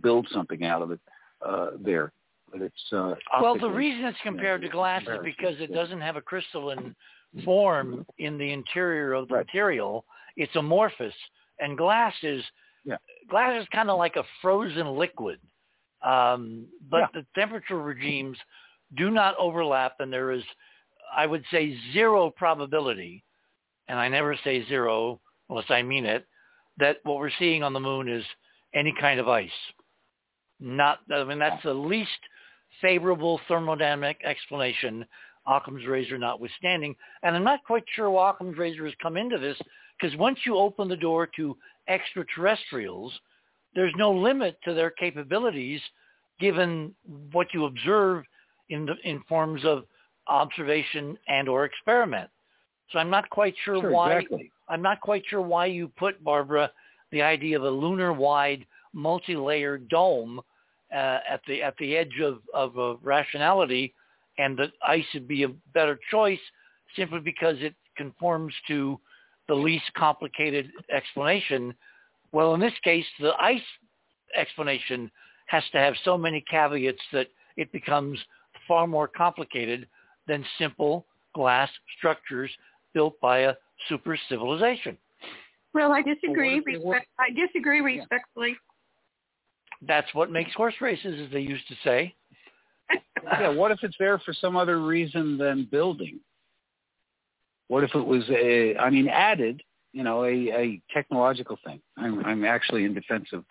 build 0.00 0.28
something 0.32 0.64
out 0.64 0.82
of 0.82 0.92
it 0.92 1.00
uh, 1.44 1.70
there. 1.80 2.12
But 2.52 2.62
it's 2.62 2.92
uh, 2.92 3.14
well, 3.40 3.58
the 3.58 3.68
reason 3.68 4.04
it's 4.04 4.18
compared 4.22 4.62
to 4.62 4.68
glass 4.68 5.02
is 5.02 5.18
because 5.24 5.56
it 5.58 5.72
doesn't 5.72 6.00
have 6.00 6.14
a 6.14 6.20
crystalline 6.20 6.94
form 7.44 8.06
in 8.18 8.38
the 8.38 8.52
interior 8.52 9.12
of 9.12 9.28
the 9.28 9.34
right. 9.34 9.46
material. 9.46 10.04
It's 10.36 10.54
amorphous, 10.56 11.14
and 11.60 11.76
glass 11.78 12.14
is 12.22 12.42
yeah. 12.84 12.96
glass 13.28 13.60
is 13.60 13.68
kind 13.72 13.90
of 13.90 13.98
like 13.98 14.16
a 14.16 14.24
frozen 14.42 14.96
liquid. 14.96 15.38
Um, 16.02 16.66
but 16.90 16.98
yeah. 16.98 17.06
the 17.14 17.26
temperature 17.40 17.80
regimes 17.80 18.38
do 18.96 19.10
not 19.10 19.34
overlap, 19.38 19.94
and 19.98 20.12
there 20.12 20.30
is, 20.30 20.44
I 21.14 21.26
would 21.26 21.44
say, 21.50 21.76
zero 21.92 22.30
probability, 22.30 23.24
and 23.88 23.98
I 23.98 24.08
never 24.08 24.36
say 24.44 24.66
zero 24.66 25.20
unless 25.48 25.70
I 25.70 25.82
mean 25.82 26.04
it, 26.04 26.26
that 26.78 26.98
what 27.04 27.18
we're 27.18 27.30
seeing 27.38 27.62
on 27.62 27.72
the 27.72 27.80
moon 27.80 28.08
is 28.08 28.24
any 28.74 28.94
kind 29.00 29.20
of 29.20 29.28
ice. 29.28 29.50
Not, 30.60 31.00
I 31.12 31.24
mean, 31.24 31.38
that's 31.38 31.62
the 31.62 31.74
least 31.74 32.10
favorable 32.80 33.40
thermodynamic 33.48 34.16
explanation 34.24 35.04
Occam's 35.46 35.86
razor 35.86 36.18
notwithstanding. 36.18 36.94
And 37.22 37.36
I'm 37.36 37.44
not 37.44 37.64
quite 37.64 37.84
sure 37.94 38.10
why 38.10 38.30
Occam's 38.30 38.58
razor 38.58 38.84
has 38.84 38.94
come 39.02 39.16
into 39.16 39.38
this 39.38 39.58
because 40.00 40.16
once 40.18 40.38
you 40.44 40.56
open 40.56 40.88
the 40.88 40.96
door 40.96 41.28
to 41.36 41.56
extraterrestrials, 41.88 43.12
there's 43.74 43.94
no 43.96 44.12
limit 44.12 44.58
to 44.64 44.74
their 44.74 44.90
capabilities 44.90 45.80
given 46.40 46.94
what 47.32 47.48
you 47.54 47.66
observe 47.66 48.24
in 48.68 48.86
the 48.86 48.94
in 49.04 49.22
forms 49.28 49.64
of 49.64 49.84
observation 50.26 51.16
and 51.28 51.48
or 51.48 51.64
experiment. 51.64 52.28
So 52.90 52.98
I'm 52.98 53.10
not 53.10 53.28
quite 53.30 53.54
sure, 53.64 53.80
Sure, 53.80 53.90
why 53.90 54.14
exactly. 54.14 54.50
I'm 54.68 54.82
not 54.82 55.00
quite 55.00 55.22
sure 55.28 55.40
why 55.40 55.66
you 55.66 55.88
put 55.96 56.22
Barbara 56.22 56.70
the 57.12 57.22
idea 57.22 57.56
of 57.56 57.64
a 57.64 57.70
lunar-wide 57.70 58.66
multi-layered 58.92 59.88
dome 59.88 60.40
uh, 60.92 61.18
at 61.28 61.40
the 61.46 61.62
at 61.62 61.76
the 61.78 61.96
edge 61.96 62.20
of 62.22 62.40
of 62.54 62.78
uh, 62.78 62.96
rationality, 63.02 63.94
and 64.38 64.58
that 64.58 64.72
ice 64.86 65.04
would 65.14 65.28
be 65.28 65.42
a 65.44 65.48
better 65.74 65.98
choice 66.10 66.40
simply 66.96 67.20
because 67.20 67.56
it 67.60 67.74
conforms 67.96 68.54
to 68.68 68.98
the 69.48 69.54
least 69.54 69.84
complicated 69.96 70.70
explanation. 70.94 71.74
Well, 72.32 72.54
in 72.54 72.60
this 72.60 72.72
case, 72.82 73.04
the 73.20 73.32
ice 73.40 73.60
explanation 74.36 75.10
has 75.46 75.62
to 75.72 75.78
have 75.78 75.94
so 76.04 76.18
many 76.18 76.44
caveats 76.50 77.00
that 77.12 77.28
it 77.56 77.70
becomes 77.72 78.18
far 78.66 78.86
more 78.86 79.08
complicated 79.08 79.86
than 80.26 80.44
simple 80.58 81.06
glass 81.34 81.70
structures 81.98 82.50
built 82.92 83.18
by 83.20 83.40
a 83.40 83.54
super 83.88 84.18
civilization. 84.28 84.96
Well, 85.74 85.92
I 85.92 86.02
disagree. 86.02 86.60
Respect, 86.64 87.06
I 87.18 87.30
disagree 87.30 87.80
respectfully. 87.80 88.56
That's 89.82 90.12
what 90.14 90.30
makes 90.30 90.52
horse 90.54 90.74
races, 90.80 91.20
as 91.26 91.30
they 91.32 91.40
used 91.40 91.68
to 91.68 91.74
say. 91.84 92.14
Yeah, 93.24 93.48
what 93.48 93.70
if 93.72 93.78
it's 93.82 93.96
there 93.98 94.18
for 94.18 94.32
some 94.32 94.56
other 94.56 94.80
reason 94.80 95.36
than 95.38 95.68
building? 95.70 96.20
What 97.68 97.82
if 97.84 97.94
it 97.94 98.06
was 98.06 98.22
a, 98.30 98.76
I 98.76 98.90
mean, 98.90 99.08
added, 99.08 99.62
you 99.92 100.04
know, 100.04 100.24
a, 100.24 100.28
a 100.52 100.82
technological 100.94 101.58
thing? 101.64 101.80
I'm, 101.96 102.24
I'm 102.24 102.44
actually 102.44 102.84
in 102.84 102.94
defense 102.94 103.28
of 103.32 103.44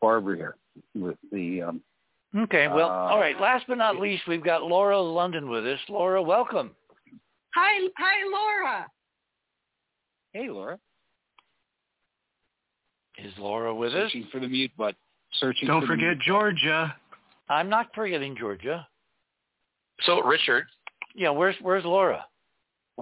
Barbara 0.00 0.36
here 0.36 0.56
with 0.94 1.16
the, 1.30 1.62
um, 1.62 1.80
Okay, 2.34 2.66
well, 2.66 2.88
Uh, 2.88 3.10
all 3.10 3.18
right. 3.20 3.38
Last 3.38 3.66
but 3.68 3.76
not 3.76 3.98
least, 4.00 4.22
we've 4.26 4.42
got 4.44 4.62
Laura 4.62 4.98
London 4.98 5.50
with 5.50 5.66
us. 5.66 5.78
Laura, 5.90 6.22
welcome. 6.22 6.70
Hi, 7.54 7.86
hi, 7.98 8.30
Laura. 8.30 8.86
hey, 10.32 10.48
Laura, 10.48 10.78
Is 13.18 13.32
Laura 13.38 13.74
with 13.74 13.92
us? 13.94 14.04
searching 14.10 14.28
for 14.32 14.40
the 14.40 14.48
mute 14.48 14.70
button. 14.78 14.96
Searching 15.34 15.68
Don't 15.68 15.82
for 15.82 15.88
the 15.88 15.92
forget 15.92 16.08
mute. 16.16 16.22
Georgia. 16.26 16.96
I'm 17.52 17.68
not 17.68 17.88
forgetting 17.94 18.36
Georgia. 18.36 18.86
So, 20.02 20.22
Richard, 20.22 20.64
Yeah, 21.14 21.30
where's 21.30 21.56
where's 21.60 21.84
Laura? 21.84 22.24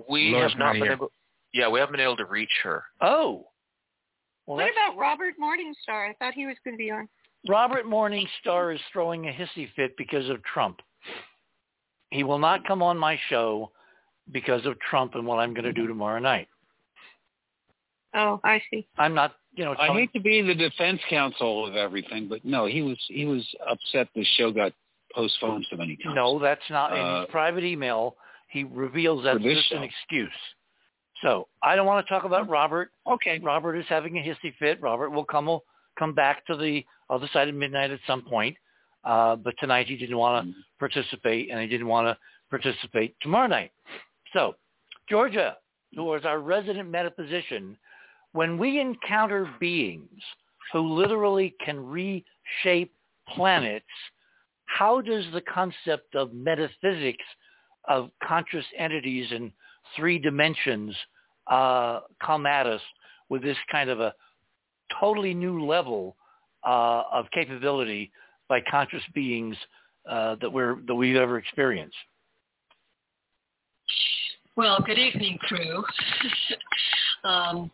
we 0.09 0.33
Laura's 0.33 0.53
have 0.53 0.59
not 0.59 0.65
not 0.67 0.73
been 0.75 0.83
here. 0.83 0.93
able. 0.93 1.13
Yeah, 1.53 1.69
we 1.69 1.81
haven't 1.81 1.93
been 1.93 2.01
able 2.01 2.17
to 2.17 2.27
reach 2.27 2.53
her. 2.63 2.85
Oh, 3.01 3.47
well, 4.47 4.57
what 4.59 4.71
about 4.73 4.97
Robert 4.99 5.35
Morningstar? 5.41 6.11
I 6.11 6.15
thought 6.19 6.35
he 6.35 6.47
was 6.47 6.57
going 6.65 6.75
to 6.75 6.79
be 6.79 6.91
on. 6.91 7.09
Robert 7.49 7.87
Morningstar 7.87 8.75
is 8.75 8.81
throwing 8.93 9.29
a 9.29 9.33
hissy 9.33 9.69
fit 9.75 9.97
because 9.97 10.29
of 10.29 10.43
Trump. 10.45 10.81
He 12.11 12.25
will 12.25 12.39
not 12.39 12.67
come 12.67 12.83
on 12.83 12.99
my 12.99 13.19
show 13.29 13.71
because 14.33 14.67
of 14.67 14.79
Trump 14.81 15.15
and 15.15 15.27
what 15.27 15.39
I'm 15.39 15.55
going 15.55 15.65
to 15.65 15.73
do 15.73 15.87
tomorrow 15.87 16.19
night. 16.19 16.49
Oh, 18.15 18.41
I 18.45 18.61
see. 18.71 18.87
I'm 18.99 19.15
not, 19.15 19.37
you 19.55 19.65
know, 19.65 19.75
I 19.79 19.89
hate 19.89 20.13
to 20.13 20.21
be 20.21 20.43
the 20.43 20.55
defense 20.55 21.01
counsel 21.09 21.67
of 21.67 21.75
everything, 21.75 22.29
but 22.29 22.45
no, 22.45 22.67
he 22.67 22.83
was 22.83 22.99
he 23.09 23.25
was 23.25 23.47
upset 23.69 24.09
the 24.15 24.25
show 24.37 24.53
got 24.53 24.73
postponed 25.15 25.67
so 25.71 25.77
many 25.77 25.97
times. 25.97 26.15
No, 26.15 26.39
that's 26.39 26.69
not 26.71 26.93
in 26.93 27.01
Uh, 27.01 27.21
his 27.21 27.31
private 27.31 27.65
email. 27.65 28.17
He 28.49 28.65
reveals 28.65 29.25
that's 29.25 29.43
just 29.43 29.73
an 29.73 29.83
excuse. 29.83 30.31
So 31.23 31.49
I 31.63 31.77
don't 31.77 31.87
want 31.87 32.07
to 32.07 32.13
talk 32.13 32.25
about 32.25 32.49
Robert. 32.49 32.91
Okay. 33.07 33.39
Robert 33.41 33.77
is 33.77 33.87
having 33.89 34.17
a 34.19 34.21
hissy 34.21 34.55
fit. 34.59 34.81
Robert 34.81 35.11
will 35.11 35.25
come 35.25 35.47
will 35.47 35.65
come 35.99 36.15
back 36.15 36.47
to 36.47 36.57
the 36.57 36.85
other 37.11 37.29
side 37.33 37.49
of 37.49 37.55
midnight 37.55 37.91
at 37.91 38.01
some 38.07 38.23
point. 38.23 38.57
Uh, 39.05 39.37
but 39.37 39.55
tonight 39.59 39.87
he 39.87 39.97
didn't 39.97 40.17
want 40.17 40.47
to 40.47 40.55
participate, 40.79 41.51
and 41.51 41.61
he 41.61 41.67
didn't 41.67 41.87
want 41.87 42.07
to 42.07 42.17
participate 42.51 43.17
tomorrow 43.23 43.47
night. 43.47 43.73
So, 44.33 44.55
Georgia, 45.09 45.57
who 45.95 46.15
is 46.15 46.25
our 46.25 46.39
resident 46.39 46.91
metaphysician, 46.91 47.77
when 48.33 48.59
we 48.59 48.81
encounter 48.81 49.49
beings 49.59 50.23
who 50.73 50.95
literally 50.95 51.55
can 51.65 51.85
reshape 51.85 52.93
planets, 53.29 53.85
how 54.67 55.01
does 55.01 55.25
the 55.33 55.41
concept 55.43 56.15
of 56.15 56.33
metaphysics 56.33 57.25
of 57.89 58.11
conscious 58.23 58.65
entities 58.79 59.27
in 59.33 59.53
three 59.97 60.19
dimensions 60.19 60.95
uh, 61.51 62.01
come 62.25 62.47
at 62.47 62.67
us 62.67 62.81
with 63.29 63.43
this 63.43 63.57
kind 63.71 63.91
of 63.91 64.01
a 64.01 64.15
totally 65.01 65.35
new 65.35 65.65
level 65.65 66.17
uh, 66.67 67.03
of 67.13 67.27
capability 67.33 68.11
by 68.49 68.61
conscious 68.71 69.03
beings 69.15 69.57
uh, 70.09 70.37
that 70.41 70.53
we're 70.53 70.77
that 70.87 70.95
we've 70.95 71.17
ever 71.17 71.39
experienced. 71.39 71.97
Well, 74.57 74.79
good 74.85 74.99
evening, 74.99 75.39
crew. 75.39 75.85
um, 77.25 77.71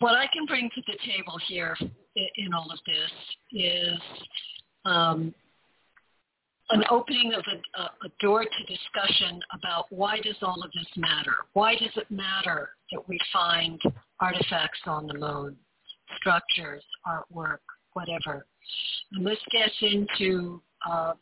what 0.00 0.14
I 0.14 0.26
can 0.32 0.46
bring 0.46 0.68
to 0.74 0.82
the 0.86 0.98
table 1.06 1.38
here 1.46 1.76
in, 2.36 2.52
all 2.52 2.70
of 2.70 2.78
this 2.86 3.10
is 3.52 4.00
um, 4.84 5.34
an 6.70 6.84
opening 6.90 7.32
of 7.34 7.44
a, 7.76 7.82
a, 7.82 8.08
door 8.20 8.44
to 8.44 8.64
discussion 8.64 9.40
about 9.52 9.86
why 9.90 10.16
does 10.20 10.36
all 10.42 10.62
of 10.64 10.70
this 10.72 10.86
matter? 10.96 11.34
Why 11.52 11.74
does 11.74 11.90
it 11.96 12.10
matter 12.10 12.70
that 12.92 13.06
we 13.08 13.18
find 13.32 13.80
artifacts 14.20 14.80
on 14.86 15.06
the 15.06 15.14
moon, 15.14 15.56
structures, 16.16 16.82
artwork, 17.06 17.58
whatever? 17.92 18.46
And 19.12 19.26
this 19.26 19.38
gets 19.52 19.74
into 19.82 20.62
uh, 20.88 21.12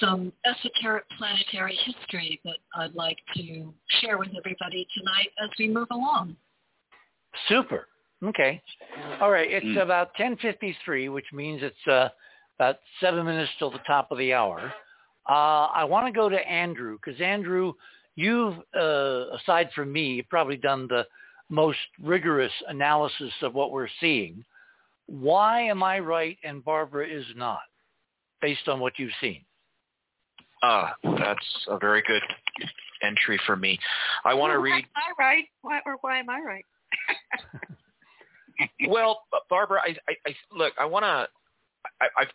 some 0.00 0.32
esoteric 0.44 1.04
planetary 1.16 1.78
history 1.84 2.40
that 2.44 2.56
I'd 2.74 2.94
like 2.94 3.18
to 3.36 3.72
share 4.00 4.18
with 4.18 4.30
everybody 4.36 4.86
tonight 4.98 5.30
as 5.42 5.50
we 5.58 5.68
move 5.68 5.88
along. 5.92 6.36
Super. 7.48 7.88
Okay. 8.22 8.62
All 9.20 9.30
right. 9.30 9.50
It's 9.50 9.66
Mm. 9.66 9.82
about 9.82 10.14
10:53, 10.14 11.08
which 11.08 11.32
means 11.32 11.62
it's 11.62 11.86
uh, 11.86 12.08
about 12.58 12.80
seven 13.00 13.26
minutes 13.26 13.52
till 13.58 13.70
the 13.70 13.78
top 13.80 14.10
of 14.10 14.18
the 14.18 14.32
hour. 14.32 14.72
Uh, 15.28 15.66
I 15.66 15.84
want 15.84 16.06
to 16.06 16.12
go 16.12 16.28
to 16.28 16.48
Andrew 16.48 16.98
because 16.98 17.20
Andrew, 17.20 17.74
you've 18.14 18.58
uh, 18.74 19.36
aside 19.36 19.70
from 19.72 19.92
me, 19.92 20.14
you've 20.14 20.28
probably 20.28 20.56
done 20.56 20.86
the 20.88 21.06
most 21.48 21.78
rigorous 22.02 22.52
analysis 22.68 23.32
of 23.42 23.54
what 23.54 23.70
we're 23.70 23.88
seeing. 24.00 24.44
Why 25.06 25.62
am 25.62 25.82
I 25.82 25.98
right 26.00 26.38
and 26.42 26.64
Barbara 26.64 27.06
is 27.06 27.26
not, 27.36 27.60
based 28.40 28.66
on 28.68 28.80
what 28.80 28.98
you've 28.98 29.12
seen? 29.20 29.44
Ah, 30.62 30.94
that's 31.04 31.66
a 31.68 31.78
very 31.78 32.02
good 32.02 32.22
entry 33.02 33.38
for 33.46 33.56
me. 33.56 33.78
I 34.24 34.34
want 34.34 34.52
to 34.52 34.58
Well, 34.58 34.62
read. 34.62 34.84
Why 34.94 35.02
am 35.02 35.14
I 35.18 35.22
right? 35.22 35.44
Why, 35.62 35.80
or 35.86 35.96
why 36.00 36.18
am 36.18 36.30
I 36.30 36.40
right? 36.40 36.64
Well, 38.88 39.22
Barbara, 39.50 39.80
I, 39.82 39.96
I, 40.08 40.14
I 40.26 40.34
look. 40.50 40.72
I 40.78 40.86
want 40.86 41.04
to. 41.04 41.28
I've 42.18 42.28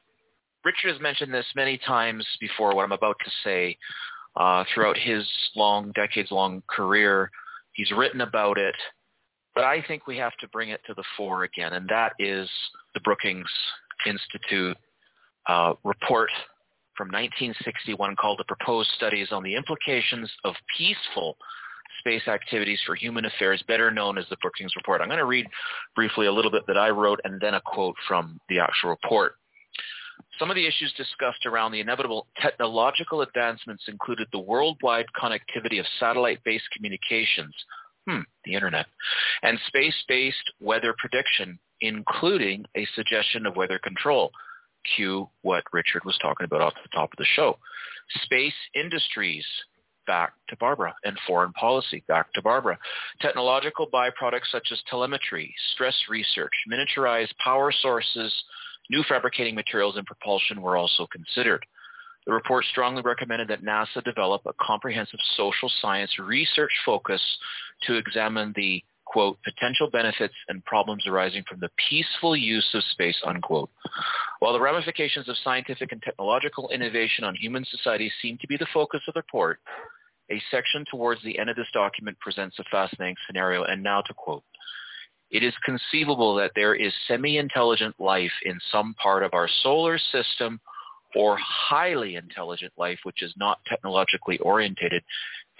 Richard 0.63 0.91
has 0.91 1.01
mentioned 1.01 1.33
this 1.33 1.45
many 1.55 1.77
times 1.79 2.25
before. 2.39 2.75
What 2.75 2.83
I'm 2.83 2.91
about 2.91 3.17
to 3.23 3.31
say, 3.43 3.77
uh, 4.35 4.63
throughout 4.73 4.97
his 4.97 5.27
long, 5.55 5.91
decades-long 5.93 6.61
career, 6.67 7.29
he's 7.73 7.91
written 7.91 8.21
about 8.21 8.57
it. 8.57 8.75
But 9.55 9.63
I 9.63 9.83
think 9.87 10.07
we 10.07 10.17
have 10.17 10.33
to 10.39 10.47
bring 10.49 10.69
it 10.69 10.81
to 10.87 10.93
the 10.93 11.03
fore 11.17 11.43
again, 11.43 11.73
and 11.73 11.89
that 11.89 12.13
is 12.19 12.49
the 12.93 13.01
Brookings 13.01 13.49
Institute 14.05 14.77
uh, 15.47 15.73
report 15.83 16.29
from 16.95 17.07
1961 17.07 18.15
called 18.15 18.39
"The 18.39 18.45
Proposed 18.45 18.89
Studies 18.95 19.29
on 19.31 19.43
the 19.43 19.55
Implications 19.55 20.31
of 20.43 20.55
Peaceful." 20.77 21.37
Space 22.01 22.27
Activities 22.27 22.79
for 22.85 22.95
Human 22.95 23.25
Affairs, 23.25 23.63
better 23.67 23.91
known 23.91 24.17
as 24.17 24.25
the 24.29 24.37
Brookings 24.41 24.75
Report. 24.75 25.01
I'm 25.01 25.07
going 25.07 25.19
to 25.19 25.25
read 25.25 25.45
briefly 25.95 26.25
a 26.25 26.31
little 26.31 26.49
bit 26.49 26.63
that 26.67 26.77
I 26.77 26.89
wrote 26.89 27.19
and 27.23 27.39
then 27.39 27.53
a 27.53 27.61
quote 27.63 27.95
from 28.07 28.39
the 28.49 28.59
actual 28.59 28.89
report. 28.89 29.35
Some 30.39 30.49
of 30.49 30.55
the 30.55 30.65
issues 30.65 30.91
discussed 30.97 31.45
around 31.45 31.71
the 31.71 31.79
inevitable 31.79 32.25
technological 32.41 33.21
advancements 33.21 33.83
included 33.87 34.27
the 34.31 34.39
worldwide 34.39 35.05
connectivity 35.15 35.79
of 35.79 35.85
satellite-based 35.99 36.69
communications, 36.75 37.53
hmm, 38.07 38.21
the 38.45 38.55
internet, 38.55 38.87
and 39.43 39.59
space-based 39.67 40.51
weather 40.59 40.95
prediction, 40.97 41.59
including 41.81 42.65
a 42.75 42.87
suggestion 42.95 43.45
of 43.45 43.55
weather 43.55 43.79
control. 43.79 44.31
Cue 44.95 45.29
what 45.43 45.63
Richard 45.71 46.03
was 46.05 46.17
talking 46.19 46.45
about 46.45 46.61
off 46.61 46.73
the 46.81 46.89
top 46.89 47.13
of 47.13 47.17
the 47.17 47.25
show. 47.35 47.57
Space 48.23 48.55
industries, 48.73 49.45
back 50.05 50.33
to 50.49 50.55
Barbara, 50.57 50.93
and 51.03 51.17
foreign 51.27 51.53
policy, 51.53 52.03
back 52.07 52.31
to 52.33 52.41
Barbara. 52.41 52.77
Technological 53.21 53.87
byproducts 53.91 54.51
such 54.51 54.67
as 54.71 54.81
telemetry, 54.89 55.53
stress 55.73 55.95
research, 56.09 56.53
miniaturized 56.71 57.33
power 57.43 57.71
sources, 57.81 58.33
new 58.89 59.03
fabricating 59.07 59.55
materials, 59.55 59.97
and 59.97 60.05
propulsion 60.05 60.61
were 60.61 60.77
also 60.77 61.07
considered. 61.07 61.65
The 62.25 62.33
report 62.33 62.65
strongly 62.65 63.01
recommended 63.01 63.47
that 63.47 63.63
NASA 63.63 64.03
develop 64.03 64.43
a 64.45 64.53
comprehensive 64.61 65.19
social 65.35 65.71
science 65.81 66.11
research 66.19 66.71
focus 66.85 67.21
to 67.87 67.95
examine 67.95 68.53
the, 68.55 68.83
quote, 69.11 69.37
potential 69.43 69.89
benefits 69.89 70.33
and 70.47 70.63
problems 70.63 71.05
arising 71.05 71.43
from 71.47 71.59
the 71.59 71.69
peaceful 71.89 72.35
use 72.35 72.67
of 72.73 72.81
space, 72.91 73.17
unquote. 73.25 73.69
While 74.39 74.53
the 74.53 74.61
ramifications 74.61 75.27
of 75.27 75.35
scientific 75.43 75.91
and 75.91 76.01
technological 76.01 76.69
innovation 76.69 77.25
on 77.25 77.35
human 77.35 77.65
society 77.69 78.09
seem 78.21 78.37
to 78.39 78.47
be 78.47 78.55
the 78.55 78.67
focus 78.73 79.01
of 79.09 79.15
the 79.15 79.19
report, 79.19 79.59
a 80.31 80.41
section 80.49 80.85
towards 80.89 81.21
the 81.23 81.37
end 81.37 81.49
of 81.49 81.57
this 81.57 81.67
document 81.73 82.17
presents 82.19 82.57
a 82.59 82.63
fascinating 82.71 83.17
scenario. 83.27 83.63
And 83.63 83.83
now 83.83 84.01
to 84.01 84.13
quote, 84.13 84.43
it 85.29 85.43
is 85.43 85.53
conceivable 85.65 86.35
that 86.35 86.51
there 86.55 86.75
is 86.75 86.93
semi-intelligent 87.07 87.95
life 87.99 88.31
in 88.45 88.59
some 88.71 88.93
part 88.93 89.23
of 89.23 89.33
our 89.33 89.49
solar 89.61 89.97
system 89.97 90.61
or 91.15 91.37
highly 91.37 92.15
intelligent 92.15 92.73
life 92.77 92.99
which 93.03 93.21
is 93.21 93.33
not 93.37 93.59
technologically 93.67 94.37
orientated. 94.39 95.03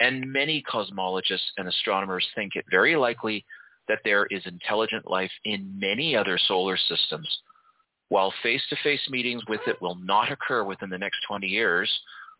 And 0.00 0.32
many 0.32 0.62
cosmologists 0.70 1.52
and 1.56 1.68
astronomers 1.68 2.26
think 2.34 2.56
it 2.56 2.64
very 2.70 2.96
likely 2.96 3.44
that 3.88 4.00
there 4.04 4.26
is 4.26 4.42
intelligent 4.46 5.10
life 5.10 5.30
in 5.44 5.78
many 5.78 6.16
other 6.16 6.38
solar 6.38 6.76
systems. 6.76 7.28
While 8.08 8.32
face-to-face 8.42 9.08
meetings 9.10 9.42
with 9.48 9.60
it 9.66 9.80
will 9.80 9.94
not 9.96 10.30
occur 10.30 10.64
within 10.64 10.90
the 10.90 10.98
next 10.98 11.18
20 11.28 11.46
years, 11.46 11.90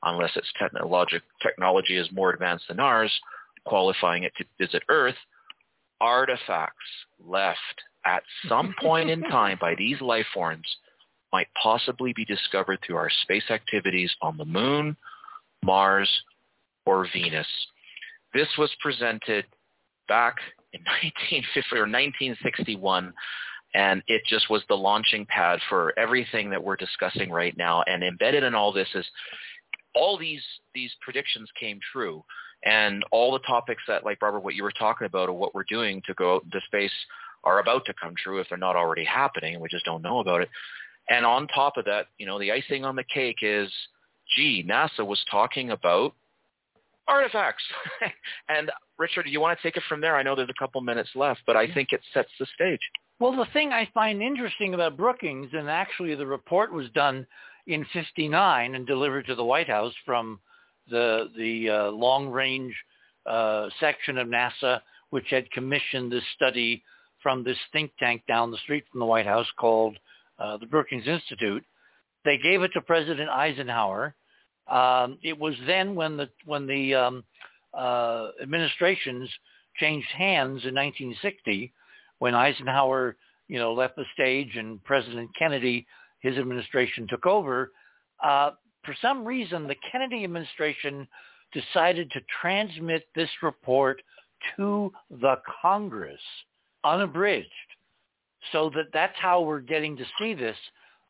unless 0.03 0.37
its 0.37 0.51
technologic, 0.59 1.23
technology 1.43 1.97
is 1.97 2.09
more 2.13 2.31
advanced 2.31 2.67
than 2.69 2.81
ours, 2.81 3.13
qualifying 3.65 4.25
it 4.25 4.33
to 4.37 4.45
visit 4.59 4.83
Earth, 4.89 5.17
artifacts 6.01 6.77
left 7.25 7.59
at 8.05 8.23
some 8.49 8.75
point 8.81 9.09
in 9.09 9.23
time 9.31 9.57
by 9.61 9.75
these 9.77 10.01
life 10.01 10.27
forms 10.35 10.67
might 11.33 11.49
possibly 11.61 12.13
be 12.13 12.25
discovered 12.25 12.79
through 12.85 12.97
our 12.97 13.11
space 13.23 13.51
activities 13.51 14.15
on 14.21 14.37
the 14.37 14.45
moon, 14.45 14.97
Mars, 15.65 16.09
or 16.87 17.07
Venus. 17.13 17.47
This 18.35 18.49
was 18.59 18.71
presented 18.81 19.45
back 20.09 20.37
in 20.73 20.81
1950 21.03 21.77
or 21.77 21.89
1961 21.89 23.13
and 23.75 24.03
it 24.07 24.23
just 24.29 24.51
was 24.51 24.63
the 24.69 24.75
launching 24.75 25.25
pad 25.27 25.59
for 25.69 25.99
everything 25.99 26.51
that 26.51 26.63
we're 26.63 26.77
discussing 26.77 27.31
right 27.31 27.57
now. 27.57 27.83
And 27.87 28.03
embedded 28.03 28.43
in 28.45 28.55
all 28.55 28.73
this 28.73 28.89
is 28.95 29.07
all 29.95 30.19
these 30.19 30.43
these 30.75 30.93
predictions 31.01 31.49
came 31.59 31.79
true. 31.93 32.25
And 32.65 33.03
all 33.11 33.33
the 33.33 33.41
topics 33.41 33.83
that 33.89 34.05
like 34.05 34.21
Barbara 34.21 34.41
what 34.41 34.55
you 34.55 34.63
were 34.63 34.73
talking 34.73 35.07
about 35.07 35.29
or 35.29 35.33
what 35.33 35.55
we're 35.55 35.65
doing 35.65 36.03
to 36.07 36.15
go 36.15 36.37
out 36.37 36.45
into 36.45 36.61
space 36.67 36.93
are 37.45 37.61
about 37.61 37.85
to 37.87 37.95
come 38.01 38.15
true 38.23 38.39
if 38.39 38.49
they're 38.49 38.59
not 38.59 38.77
already 38.77 39.05
happening. 39.05 39.55
And 39.55 39.63
we 39.63 39.69
just 39.69 39.85
don't 39.85 40.03
know 40.03 40.19
about 40.19 40.43
it 40.43 40.51
and 41.09 41.25
on 41.25 41.47
top 41.49 41.77
of 41.77 41.85
that 41.85 42.07
you 42.19 42.27
know 42.27 42.39
the 42.39 42.53
icing 42.53 42.85
on 42.85 42.97
the 42.97 43.05
cake 43.05 43.39
is 43.43 43.71
gee 44.37 44.65
NASA 44.69 45.07
was 45.07 45.23
talking 45.31 45.71
about 45.71 46.15
artifacts. 47.09 47.65
And 48.49 48.71
Richard 48.99 49.25
do 49.25 49.31
you 49.31 49.41
want 49.41 49.59
to 49.59 49.63
take 49.63 49.77
it 49.77 49.83
from 49.89 50.01
there? 50.01 50.17
I 50.17 50.23
know 50.23 50.37
there's 50.37 50.49
a 50.49 50.63
couple 50.63 50.81
minutes 50.81 51.11
left 51.15 51.41
but 51.47 51.57
I 51.57 51.73
think 51.73 51.89
it 51.93 52.01
sets 52.15 52.31
the 52.39 52.47
stage. 52.55 52.81
Well 53.19 53.37
the 53.37 53.47
thing 53.53 53.73
I 53.73 53.89
find 53.93 54.23
interesting 54.23 54.75
about 54.75 54.97
Brookings 54.97 55.51
and 55.53 55.69
actually 55.69 56.15
the 56.15 56.27
report 56.27 56.73
was 56.73 56.89
done 56.91 57.27
in 57.67 57.87
59 57.93 58.75
and 58.75 58.87
delivered 58.87 59.27
to 59.27 59.35
the 59.35 59.45
White 59.45 59.69
House 59.69 59.95
from 60.05 60.41
the 60.91 61.31
the 61.37 61.71
uh, 61.71 61.91
long 61.91 62.29
range 62.29 62.75
uh, 63.27 63.69
section 63.79 64.19
of 64.19 64.29
NASA, 64.29 64.81
which 65.11 65.27
had 65.31 65.51
commissioned 65.51 66.11
this 66.11 66.25
study 66.35 66.83
from 67.23 67.45
this 67.45 67.59
think 67.73 67.93
tank 67.99 68.23
down 68.27 68.51
the 68.51 68.59
street 68.59 68.85
from 68.91 69.01
the 69.01 69.07
White 69.07 69.27
House 69.27 69.47
called 69.59 69.97
uh, 70.43 70.57
the 70.57 70.67
Brookings 70.67 71.07
Institute. 71.07 71.65
They 72.25 72.39
gave 72.39 72.63
it 72.63 72.73
to 72.75 72.81
President 72.81 73.31
Eisenhower. 73.31 74.15
Um, 74.69 75.19
it 75.23 75.39
was 75.39 75.55
then 75.67 75.95
when 75.95 76.17
the 76.17 76.29
when 76.45 76.67
the 76.67 76.95
um, 76.95 77.25
uh, 77.75 78.29
administrations 78.43 79.31
changed 79.79 80.09
hands 80.09 80.65
in 80.65 80.75
1960, 80.75 81.73
when 82.19 82.35
Eisenhower 82.35 83.17
you 83.49 83.59
know 83.59 83.73
left 83.73 83.97
the 83.97 84.05
stage 84.15 84.57
and 84.57 84.83
President 84.85 85.31
Kennedy 85.39 85.87
his 86.21 86.37
administration 86.39 87.07
took 87.09 87.27
over, 87.27 87.73
uh, 88.23 88.53
for 88.85 88.95
some 89.03 89.25
reason 89.25 89.67
the 89.67 89.77
Kennedy 89.91 90.25
administration 90.25 91.07
decided 91.53 92.11
to 92.13 92.21
transmit 92.41 93.07
this 93.15 93.31
report 93.43 94.01
to 94.57 94.93
the 95.11 95.37
Congress 95.61 96.21
unabridged 96.85 97.49
so 98.51 98.71
that 98.75 98.87
that's 98.93 99.17
how 99.19 99.43
we're 99.43 99.61
getting 99.61 99.97
to 99.97 100.05
see 100.19 100.35
this. 100.35 100.57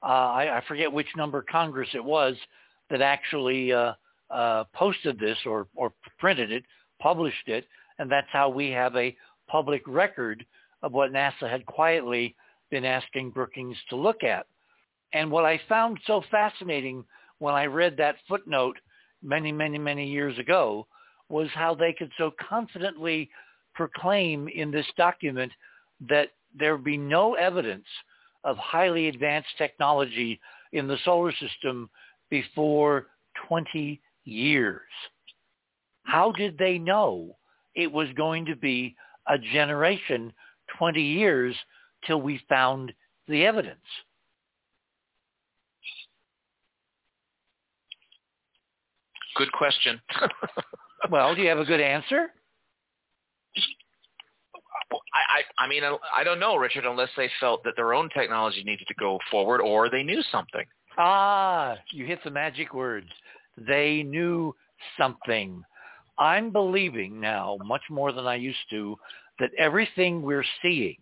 Uh, 0.03 0.07
I, 0.07 0.59
I, 0.59 0.63
forget 0.67 0.93
which 0.93 1.07
number 1.17 1.45
Congress 1.49 1.89
it 1.95 2.05
was 2.05 2.35
that 2.91 3.01
actually 3.01 3.73
uh, 3.73 3.93
uh, 4.31 4.65
posted 4.75 5.19
this 5.19 5.39
or, 5.47 5.69
or 5.75 5.93
printed 6.19 6.51
it, 6.51 6.65
published 7.01 7.49
it, 7.49 7.67
and 7.99 8.11
that's 8.11 8.27
how 8.33 8.49
we 8.49 8.71
have 8.71 8.97
a 8.97 9.17
public 9.49 9.83
record 9.87 10.45
of 10.83 10.93
what 10.93 11.13
NASA 11.13 11.49
had 11.49 11.65
quietly 11.67 12.35
been 12.71 12.85
asking 12.85 13.31
Brookings 13.31 13.77
to 13.91 13.97
look 13.97 14.25
at. 14.25 14.47
And 15.13 15.31
what 15.31 15.45
I 15.45 15.61
found 15.69 15.99
so 16.07 16.23
fascinating 16.31 17.05
when 17.39 17.55
I 17.55 17.67
read 17.67 17.97
that 17.99 18.17
footnote 18.29 18.79
many, 19.23 19.53
many, 19.53 19.79
many 19.79 20.09
years 20.09 20.39
ago 20.39 20.87
was 21.29 21.49
how 21.55 21.75
they 21.75 21.93
could 21.93 22.11
so 22.19 22.33
confidently 22.49 23.31
proclaim 23.75 24.49
in 24.49 24.71
this 24.71 24.87
document 24.97 25.53
that 26.09 26.29
there 26.59 26.77
be 26.77 26.97
no 26.97 27.35
evidence 27.35 27.87
of 28.45 28.57
highly 28.57 29.09
advanced 29.09 29.49
technology 29.57 30.41
in 30.73 30.87
the 30.87 30.99
solar 31.05 31.33
system 31.33 31.89
before 32.31 33.07
20 33.49 34.01
years. 34.25 34.81
How 36.05 36.33
did 36.33 36.59
they 36.59 36.79
know 36.79 37.37
it 37.75 37.91
was 37.91 38.09
going 38.17 38.45
to 38.47 38.57
be 38.57 38.97
a 39.29 39.39
generation, 39.39 40.33
20 40.79 41.01
years, 41.01 41.55
till 42.07 42.21
we 42.21 42.41
found 42.49 42.93
the 43.29 43.47
evidence? 43.47 43.79
Good 49.37 49.53
question. 49.53 50.01
well, 51.11 51.35
do 51.35 51.43
you 51.43 51.49
have 51.49 51.59
a 51.59 51.65
good 51.65 51.81
answer? 51.81 52.29
I, 55.15 55.39
I, 55.39 55.65
I 55.65 55.69
mean, 55.69 55.83
I 56.15 56.25
don't 56.25 56.41
know, 56.41 56.57
Richard, 56.57 56.85
unless 56.87 57.11
they 57.17 57.31
felt 57.41 57.63
that 57.65 57.75
their 57.77 57.95
own 57.95 58.09
technology 58.11 58.63
needed 58.65 58.87
to 58.89 58.95
go 58.95 59.19
forward 59.31 59.61
or 59.61 59.89
they 59.89 60.03
knew 60.03 60.23
something. 60.31 60.65
Ah, 60.99 61.77
you 61.91 62.05
hit 62.05 62.23
the 62.25 62.31
magic 62.31 62.75
words. 62.75 63.09
They 63.57 64.03
knew 64.03 64.55
something. 64.99 65.63
I'm 66.19 66.51
believing 66.51 67.21
now, 67.21 67.59
much 67.65 67.83
more 67.91 68.13
than 68.13 68.27
I 68.27 68.35
used 68.35 68.59
to, 68.71 68.97
that 69.39 69.51
everything 69.59 70.23
we're 70.23 70.45
seeing 70.61 70.97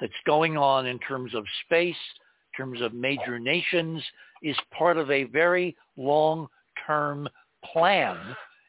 that's 0.00 0.12
going 0.26 0.56
on 0.56 0.86
in 0.86 0.98
terms 1.00 1.34
of 1.34 1.44
space, 1.64 1.94
in 1.94 2.64
terms 2.64 2.80
of 2.80 2.94
major 2.94 3.38
nations, 3.38 4.02
is 4.42 4.56
part 4.76 4.96
of 4.96 5.10
a 5.10 5.24
very 5.24 5.76
long-term 5.96 7.28
plan. 7.72 8.18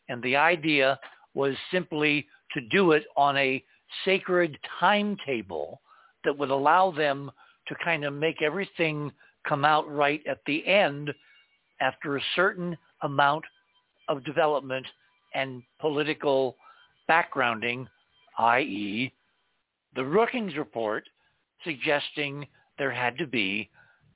And 0.09 0.21
the 0.23 0.35
idea 0.35 0.99
was 1.33 1.55
simply 1.71 2.27
to 2.53 2.61
do 2.69 2.91
it 2.91 3.03
on 3.15 3.37
a 3.37 3.63
sacred 4.05 4.57
timetable 4.79 5.81
that 6.23 6.37
would 6.37 6.49
allow 6.49 6.91
them 6.91 7.31
to 7.67 7.75
kind 7.83 8.03
of 8.03 8.13
make 8.13 8.41
everything 8.41 9.11
come 9.47 9.65
out 9.65 9.89
right 9.89 10.21
at 10.27 10.39
the 10.45 10.65
end 10.67 11.13
after 11.79 12.17
a 12.17 12.21
certain 12.35 12.77
amount 13.03 13.45
of 14.07 14.23
development 14.23 14.85
and 15.33 15.61
political 15.79 16.55
backgrounding, 17.09 17.87
i.e. 18.39 19.13
the 19.95 20.03
Brookings 20.03 20.55
report 20.55 21.03
suggesting 21.63 22.45
there 22.77 22.91
had 22.91 23.17
to 23.17 23.27
be 23.27 23.69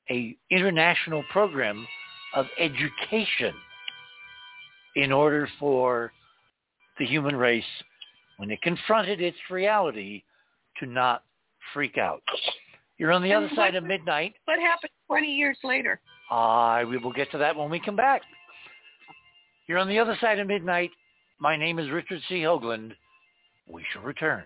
a 0.09 0.36
international 0.49 1.24
program 1.32 1.88
of 2.36 2.45
education 2.59 3.53
in 4.95 5.11
order 5.11 5.47
for 5.59 6.11
the 6.99 7.05
human 7.05 7.36
race, 7.36 7.63
when 8.41 8.49
it 8.49 8.59
confronted 8.63 9.21
its 9.21 9.37
reality, 9.51 10.23
to 10.79 10.87
not 10.87 11.23
freak 11.75 11.99
out. 11.99 12.23
You're 12.97 13.11
on 13.11 13.21
the 13.21 13.33
and 13.33 13.45
other 13.45 13.55
side 13.55 13.75
of 13.75 13.83
midnight. 13.83 14.33
What 14.45 14.57
happened 14.59 14.89
20 15.05 15.27
years 15.27 15.59
later? 15.63 15.99
Uh, 16.31 16.81
we 16.89 16.97
will 16.97 17.13
get 17.13 17.29
to 17.33 17.37
that 17.37 17.55
when 17.55 17.69
we 17.69 17.79
come 17.79 17.95
back. 17.95 18.23
You're 19.67 19.77
on 19.77 19.87
the 19.87 19.99
other 19.99 20.17
side 20.19 20.39
of 20.39 20.47
midnight. 20.47 20.89
My 21.39 21.55
name 21.55 21.77
is 21.77 21.91
Richard 21.91 22.19
C. 22.29 22.37
Hoagland. 22.41 22.93
We 23.67 23.85
shall 23.93 24.01
return. 24.01 24.45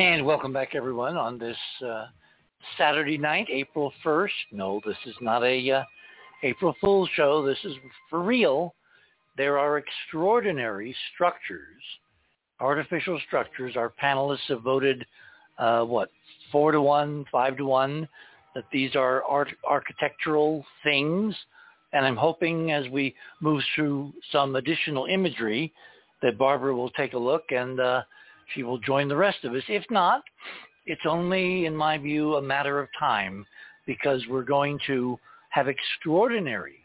And 0.00 0.24
welcome 0.24 0.50
back, 0.50 0.74
everyone, 0.74 1.18
on 1.18 1.36
this 1.36 1.58
uh, 1.86 2.06
Saturday 2.78 3.18
night, 3.18 3.48
April 3.50 3.92
1st. 4.02 4.30
No, 4.50 4.80
this 4.86 4.96
is 5.04 5.14
not 5.20 5.44
a 5.44 5.70
uh, 5.70 5.82
April 6.42 6.74
Fool's 6.80 7.10
show. 7.14 7.44
This 7.44 7.58
is 7.64 7.74
for 8.08 8.22
real. 8.22 8.74
There 9.36 9.58
are 9.58 9.76
extraordinary 9.76 10.96
structures, 11.12 11.82
artificial 12.60 13.20
structures. 13.26 13.76
Our 13.76 13.92
panelists 14.02 14.48
have 14.48 14.62
voted, 14.62 15.04
uh, 15.58 15.84
what, 15.84 16.08
four 16.50 16.72
to 16.72 16.80
one, 16.80 17.26
five 17.30 17.58
to 17.58 17.66
one, 17.66 18.08
that 18.54 18.64
these 18.72 18.96
are 18.96 19.22
art- 19.24 19.54
architectural 19.68 20.64
things. 20.82 21.36
And 21.92 22.06
I'm 22.06 22.16
hoping 22.16 22.72
as 22.72 22.88
we 22.88 23.14
move 23.40 23.62
through 23.74 24.14
some 24.32 24.56
additional 24.56 25.04
imagery 25.04 25.74
that 26.22 26.38
Barbara 26.38 26.74
will 26.74 26.90
take 26.90 27.12
a 27.12 27.18
look 27.18 27.44
and 27.50 27.78
uh, 27.78 28.02
she 28.54 28.62
will 28.62 28.78
join 28.78 29.08
the 29.08 29.16
rest 29.16 29.44
of 29.44 29.54
us. 29.54 29.62
If 29.68 29.84
not, 29.90 30.22
it's 30.86 31.06
only, 31.06 31.66
in 31.66 31.76
my 31.76 31.98
view, 31.98 32.34
a 32.36 32.42
matter 32.42 32.80
of 32.80 32.88
time 32.98 33.46
because 33.86 34.22
we're 34.28 34.42
going 34.42 34.78
to 34.86 35.18
have 35.50 35.68
extraordinary 35.68 36.76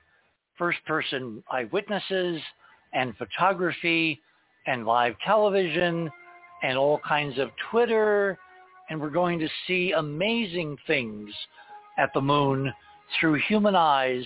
first-person 0.57 1.43
eyewitnesses 1.51 2.41
and 2.93 3.16
photography 3.18 4.22
and 4.68 4.86
live 4.86 5.16
television 5.26 6.09
and 6.63 6.78
all 6.78 6.99
kinds 6.99 7.38
of 7.38 7.49
Twitter, 7.70 8.38
and 8.89 8.99
we're 8.99 9.09
going 9.09 9.39
to 9.39 9.47
see 9.68 9.91
amazing 9.91 10.78
things 10.88 11.30
at 11.97 12.09
the 12.13 12.22
moon 12.22 12.72
through 13.20 13.39
human 13.47 13.76
eyes 13.76 14.26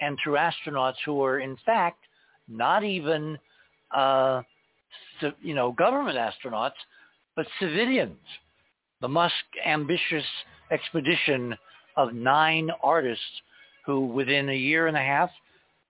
and 0.00 0.18
through 0.22 0.36
astronauts 0.36 0.96
who 1.04 1.22
are, 1.22 1.40
in 1.40 1.56
fact, 1.64 1.98
not 2.48 2.84
even 2.84 3.38
uh, 3.94 4.42
you 5.42 5.54
know, 5.54 5.72
government 5.72 6.18
astronauts, 6.18 6.72
but 7.34 7.46
civilians. 7.60 8.18
The 9.00 9.08
Musk 9.08 9.34
ambitious 9.64 10.24
expedition 10.70 11.56
of 11.96 12.14
nine 12.14 12.70
artists 12.82 13.24
who 13.84 14.06
within 14.06 14.48
a 14.48 14.56
year 14.56 14.86
and 14.86 14.96
a 14.96 15.00
half, 15.00 15.30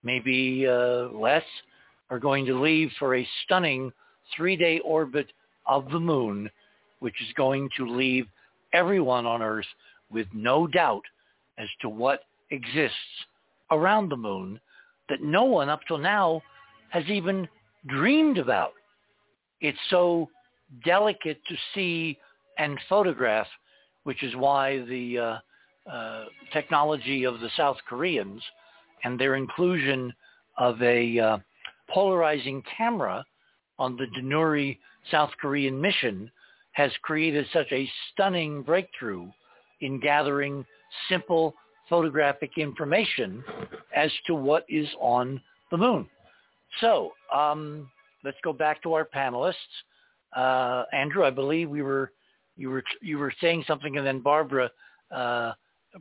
maybe 0.02 0.66
uh, 0.66 1.09
less, 1.09 1.44
are 2.11 2.18
going 2.18 2.46
to 2.46 2.61
leave 2.61 2.90
for 2.98 3.16
a 3.16 3.28
stunning 3.44 3.92
three-day 4.36 4.80
orbit 4.80 5.32
of 5.66 5.90
the 5.90 6.00
moon, 6.00 6.50
which 7.00 7.20
is 7.20 7.32
going 7.36 7.68
to 7.76 7.86
leave 7.86 8.26
everyone 8.72 9.26
on 9.26 9.42
Earth 9.42 9.66
with 10.11 10.26
no 10.32 10.66
doubt 10.66 11.04
as 11.59 11.68
to 11.80 11.88
what 11.88 12.20
exists 12.50 12.96
around 13.70 14.09
the 14.09 14.16
moon 14.16 14.61
that 15.09 15.22
no 15.22 15.44
one 15.44 15.68
up 15.68 15.80
till 15.86 15.98
now 15.98 16.42
has 16.90 17.04
even 17.09 17.48
dreamed 17.86 18.38
about 18.38 18.72
it's 19.61 19.78
so 19.90 20.28
delicate 20.84 21.40
to 21.48 21.54
see 21.74 22.18
and 22.59 22.78
photograph, 22.88 23.46
which 24.04 24.22
is 24.22 24.34
why 24.36 24.78
the 24.86 25.18
uh, 25.18 25.90
uh, 25.90 26.24
technology 26.52 27.24
of 27.24 27.40
the 27.40 27.50
South 27.57 27.76
Koreans 27.88 28.42
and 29.04 29.18
their 29.18 29.36
inclusion 29.36 30.12
of 30.59 30.80
a 30.82 31.18
uh, 31.18 31.38
polarizing 31.90 32.62
camera 32.76 33.24
on 33.78 33.96
the 33.96 34.07
Danuri 34.18 34.78
South 35.11 35.30
Korean 35.40 35.80
mission 35.80 36.30
has 36.72 36.90
created 37.02 37.46
such 37.52 37.70
a 37.72 37.88
stunning 38.12 38.62
breakthrough 38.62 39.28
in 39.80 40.00
gathering 40.00 40.64
simple 41.09 41.54
photographic 41.88 42.52
information 42.57 43.44
as 43.94 44.11
to 44.26 44.34
what 44.34 44.64
is 44.68 44.88
on 45.00 45.40
the 45.70 45.76
moon. 45.76 46.09
So 46.80 47.12
um, 47.34 47.88
let's 48.27 48.37
go 48.43 48.53
back 48.53 48.83
to 48.83 48.93
our 48.93 49.07
panelists. 49.07 49.55
Uh, 50.37 50.85
Andrew, 50.93 51.24
I 51.24 51.31
believe 51.31 51.70
we 51.70 51.81
were 51.81 52.12
you 52.57 52.68
were 52.68 52.85
you 53.01 53.18
were 53.18 53.33
saying 53.41 53.64
something, 53.66 53.97
and 53.97 54.07
then 54.07 54.20
Barbara 54.20 54.70
uh, 55.11 55.53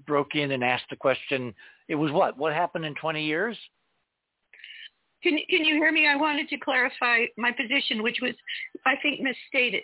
broke 0.06 0.36
in 0.36 0.52
and 0.52 0.64
asked 0.64 0.90
the 0.90 0.96
question. 0.96 1.54
It 1.88 1.96
was 1.96 2.12
what? 2.12 2.38
What 2.38 2.54
happened 2.54 2.84
in 2.86 2.96
20 2.96 3.24
years? 3.24 3.56
Can 5.22 5.38
can 5.50 5.64
you 5.64 5.76
hear 5.76 5.92
me? 5.92 6.08
I 6.08 6.16
wanted 6.16 6.50
to 6.50 6.58
clarify 6.58 7.26
my 7.38 7.52
position, 7.52 8.02
which 8.02 8.18
was, 8.22 8.34
I 8.86 8.96
think, 9.02 9.22
misstated. 9.22 9.84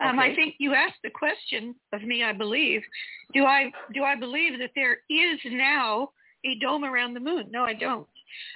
Um, 0.00 0.18
okay. 0.18 0.32
I 0.32 0.34
think 0.34 0.54
you 0.58 0.74
asked 0.74 1.02
the 1.02 1.10
question 1.10 1.74
of 1.92 2.02
me. 2.02 2.22
I 2.22 2.32
believe. 2.32 2.82
Do 3.34 3.44
I 3.44 3.70
do 3.92 4.04
I 4.04 4.14
believe 4.14 4.58
that 4.60 4.70
there 4.74 4.98
is 5.10 5.38
now 5.46 6.10
a 6.44 6.58
dome 6.60 6.84
around 6.84 7.14
the 7.14 7.20
moon? 7.20 7.48
No, 7.50 7.64
I 7.64 7.74
don't. 7.74 8.06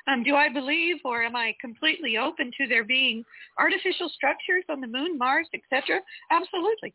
Um, 0.07 0.23
do 0.23 0.35
I 0.35 0.49
believe 0.49 0.97
or 1.05 1.23
am 1.23 1.37
I 1.37 1.55
completely 1.61 2.17
open 2.19 2.51
to 2.59 2.67
there 2.67 2.85
being 2.85 3.25
artificial 3.59 4.09
structures 4.09 4.65
on 4.69 4.81
the 4.81 4.87
moon, 4.87 5.19
Mars, 5.19 5.49
etc.? 5.55 6.01
Absolutely. 6.31 6.95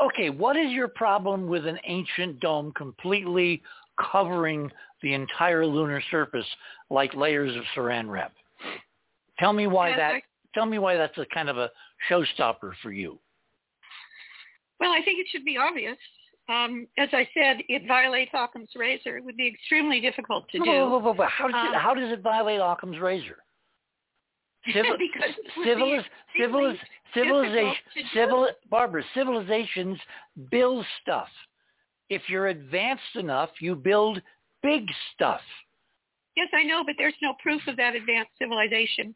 Okay, 0.00 0.30
what 0.30 0.56
is 0.56 0.70
your 0.70 0.88
problem 0.88 1.46
with 1.46 1.66
an 1.66 1.78
ancient 1.84 2.40
dome 2.40 2.72
completely 2.72 3.62
covering 4.10 4.70
the 5.02 5.14
entire 5.14 5.66
lunar 5.66 6.02
surface 6.10 6.46
like 6.90 7.14
layers 7.14 7.56
of 7.56 7.62
saran 7.74 8.08
wrap? 8.08 8.32
Tell 9.38 9.52
me 9.52 9.66
why 9.66 9.90
Yes, 9.90 9.98
that 9.98 10.14
I- 10.14 10.22
tell 10.54 10.66
me 10.66 10.78
why 10.78 10.96
that's 10.96 11.16
a 11.18 11.26
kind 11.26 11.48
of 11.48 11.58
a 11.58 11.70
showstopper 12.08 12.74
for 12.82 12.92
you. 12.92 13.18
Well, 14.80 14.92
I 14.92 15.02
think 15.02 15.20
it 15.20 15.28
should 15.30 15.44
be 15.44 15.56
obvious. 15.56 15.96
Um, 16.48 16.86
as 16.98 17.08
I 17.12 17.28
said, 17.34 17.58
it 17.68 17.86
violates 17.86 18.32
Occam's 18.34 18.70
razor. 18.74 19.16
It 19.16 19.24
would 19.24 19.36
be 19.36 19.46
extremely 19.46 20.00
difficult 20.00 20.48
to 20.50 20.58
do. 20.58 20.64
whoa, 20.64 20.98
whoa, 20.98 21.12
whoa. 21.14 21.26
How 21.28 21.46
does 21.46 21.54
it, 21.54 21.74
Um, 21.74 21.80
how 21.80 21.94
does 21.94 22.12
it 22.12 22.20
violate 22.20 22.60
Occam's 22.60 22.98
razor? 22.98 23.38
Civil, 24.72 24.96
Because 24.98 25.30
it 25.30 25.56
would 25.56 25.66
civiliz, 25.66 26.04
civiliz, 26.36 26.78
civilization, 27.14 27.64
difficult 27.64 27.76
to 27.94 28.02
do. 28.02 28.08
civil, 28.14 28.48
Barbara, 28.70 29.02
civilizations 29.14 29.98
build 30.50 30.84
stuff. 31.02 31.28
If 32.10 32.22
you're 32.28 32.48
advanced 32.48 33.16
enough, 33.16 33.50
you 33.60 33.74
build 33.74 34.20
big 34.62 34.86
stuff. 35.14 35.40
Yes, 36.36 36.48
I 36.54 36.62
know, 36.64 36.82
but 36.84 36.94
there's 36.98 37.14
no 37.22 37.34
proof 37.42 37.62
of 37.66 37.76
that 37.76 37.94
advanced 37.94 38.32
civilization. 38.38 39.14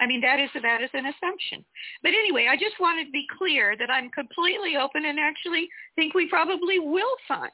I 0.00 0.06
mean, 0.06 0.20
that 0.22 0.40
is 0.40 0.50
that 0.60 0.82
is 0.82 0.90
an 0.92 1.06
assumption. 1.06 1.64
But 2.02 2.10
anyway, 2.10 2.48
I 2.50 2.56
just 2.56 2.80
wanted 2.80 3.06
to 3.06 3.12
be 3.12 3.26
clear 3.38 3.76
that 3.78 3.90
I'm 3.90 4.10
completely 4.10 4.76
open 4.76 5.04
and 5.04 5.18
actually 5.20 5.68
think 5.94 6.14
we 6.14 6.28
probably 6.28 6.78
will 6.80 7.16
find 7.28 7.52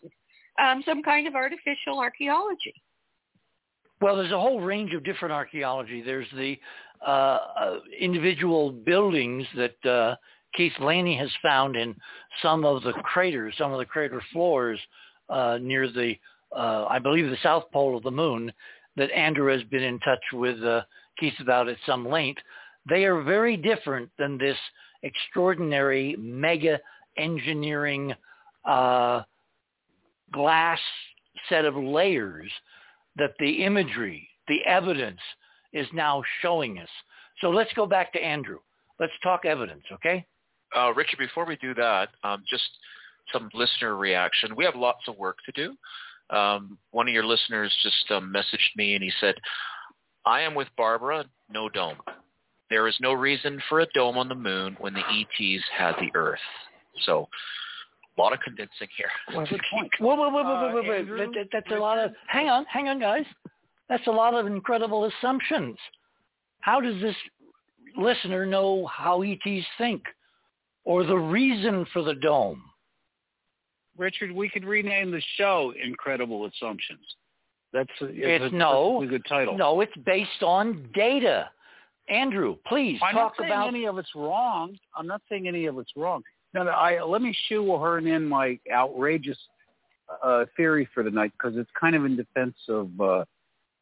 um, 0.61 0.83
some 0.85 1.03
kind 1.03 1.27
of 1.27 1.35
artificial 1.35 1.99
archaeology. 1.99 2.75
Well, 4.01 4.17
there's 4.17 4.33
a 4.33 4.41
whole 4.41 4.61
range 4.61 4.95
of 4.95 5.05
different 5.05 5.33
archaeology. 5.33 6.01
There's 6.01 6.27
the 6.35 6.59
uh, 7.07 7.11
uh, 7.11 7.79
individual 7.99 8.73
buildings 8.73 9.47
that 9.57 9.87
uh, 9.91 10.17
Keith 10.55 10.73
Laney 10.81 11.17
has 11.19 11.31
found 11.43 11.77
in 11.77 11.95
some 12.43 12.65
of 12.65 12.83
the 12.83 12.93
craters, 12.93 13.55
some 13.59 13.73
of 13.73 13.79
the 13.79 13.85
crater 13.85 14.23
floors 14.33 14.81
uh, 15.29 15.59
near 15.61 15.89
the, 15.91 16.15
uh, 16.57 16.87
I 16.89 16.99
believe, 16.99 17.29
the 17.29 17.37
south 17.43 17.65
pole 17.73 17.97
of 17.97 18.03
the 18.03 18.11
moon 18.11 18.53
that 18.97 19.11
Andrew 19.13 19.53
has 19.53 19.63
been 19.65 19.83
in 19.83 19.99
touch 20.01 20.23
with 20.33 20.59
Keith 21.21 21.35
about 21.41 21.69
at 21.69 21.77
some 21.87 22.09
length, 22.09 22.41
they 22.89 23.05
are 23.05 23.23
very 23.23 23.57
different 23.57 24.11
than 24.19 24.39
this 24.39 24.57
extraordinary 25.03 26.17
mega 26.19 26.79
engineering 27.17 28.15
uh, 28.65 29.23
glass 30.33 30.81
set 31.49 31.65
of 31.65 31.77
layers 31.77 32.51
that 33.17 33.35
the 33.39 33.65
imagery, 33.65 34.29
the 34.49 34.65
evidence 34.65 35.21
is 35.73 35.87
now 35.93 36.23
showing 36.41 36.79
us. 36.79 36.89
So 37.41 37.51
let's 37.51 37.73
go 37.75 37.87
back 37.87 38.13
to 38.15 38.19
Andrew. 38.19 38.59
Let's 38.99 39.13
talk 39.23 39.45
evidence, 39.45 39.85
okay? 39.93 40.27
Uh, 40.77 40.93
Richard, 40.95 41.19
before 41.19 41.47
we 41.47 41.57
do 41.57 41.75
that, 41.75 42.11
um, 42.23 42.43
just 42.49 42.69
some 43.33 43.51
listener 43.55 43.97
reaction. 43.97 44.55
We 44.57 44.65
have 44.65 44.77
lots 44.77 45.03
of 45.09 45.17
work 45.17 45.39
to 45.47 45.53
do. 45.53 46.37
Um, 46.37 46.79
one 46.93 47.09
of 47.09 47.15
your 47.15 47.25
listeners 47.25 47.75
just 47.83 48.11
um, 48.11 48.33
messaged 48.35 48.77
me 48.77 48.95
and 48.95 49.03
he 49.03 49.11
said, 49.21 49.35
I 50.27 50.41
am 50.41 50.55
with 50.55 50.69
Barbara, 50.77 51.25
no 51.51 51.69
dome. 51.69 51.97
There 52.69 52.87
is 52.87 52.97
no 53.01 53.13
reason 53.13 53.61
for 53.69 53.81
a 53.81 53.87
dome 53.95 54.17
on 54.17 54.29
the 54.29 54.35
moon 54.35 54.77
when 54.81 54.95
the 54.95 55.01
ETs 55.01 55.65
had 55.77 55.97
the 55.97 56.11
Earth. 56.15 56.39
So 57.05 57.29
a 58.17 58.21
lot 58.21 58.33
of 58.33 58.41
convincing 58.41 58.89
here. 58.97 59.11
Well, 59.35 59.47
good 59.47 59.61
point. 59.73 59.91
Whoa, 59.99 60.15
whoa, 60.15 60.29
whoa, 60.29 60.43
whoa, 60.45 60.73
whoa, 60.73 60.83
whoa. 60.83 61.17
That, 61.17 61.29
that, 61.35 61.49
that's 61.53 61.71
a 61.73 61.81
lot 61.81 61.99
of, 61.99 62.13
hang 62.29 62.49
on, 62.49 62.65
hang 62.67 62.89
on, 62.89 63.01
guys. 63.01 63.25
That's 63.89 64.07
a 64.07 64.11
lot 64.11 64.35
of 64.35 64.47
incredible 64.47 65.07
assumptions. 65.07 65.77
How 66.61 66.81
does 66.81 67.01
this 67.01 67.17
listener 67.97 68.47
know 68.47 68.87
how 68.87 69.23
ETs 69.23 69.67
think 69.79 70.03
or 70.85 71.05
the 71.05 71.17
reason 71.17 71.87
for 71.93 72.03
the 72.03 72.15
dome? 72.15 72.63
Richard, 73.97 74.31
we 74.33 74.49
could 74.49 74.65
rename 74.65 75.11
the 75.11 75.23
show 75.37 75.75
"Incredible 75.83 76.47
Assumptions." 76.47 77.01
That's 77.73 77.91
a, 78.01 78.07
it's, 78.07 78.45
it's 78.45 78.53
a, 78.53 78.57
no 78.57 79.03
a 79.03 79.07
good 79.07 79.25
title. 79.29 79.57
No, 79.57 79.81
it's 79.81 79.97
based 80.05 80.43
on 80.43 80.89
data. 80.95 81.49
Andrew, 82.09 82.57
please 82.67 82.99
I'm 83.03 83.15
talk 83.15 83.33
not 83.33 83.33
saying 83.39 83.53
about 83.53 83.69
any 83.69 83.85
of 83.85 83.99
it's 83.99 84.15
wrong. 84.17 84.77
I'm 84.97 85.07
not 85.07 85.23
saying 85.29 85.47
any 85.47 85.67
of 85.67 85.79
it's 85.79 85.93
wrong. 85.97 86.23
No, 86.53 86.65
no. 86.65 86.73
I 86.73 87.03
let 87.03 87.23
me 87.23 87.35
shoehorn 87.49 88.07
in 88.09 88.27
my 88.27 88.59
outrageous 88.73 89.39
uh, 90.25 90.45
theory 90.57 90.89
for 90.93 91.05
the 91.05 91.11
night 91.11 91.33
because 91.39 91.57
it's 91.57 91.71
kind 91.79 91.95
of 91.95 92.05
in 92.05 92.17
defense 92.17 92.57
of 92.69 93.01
uh, 93.01 93.25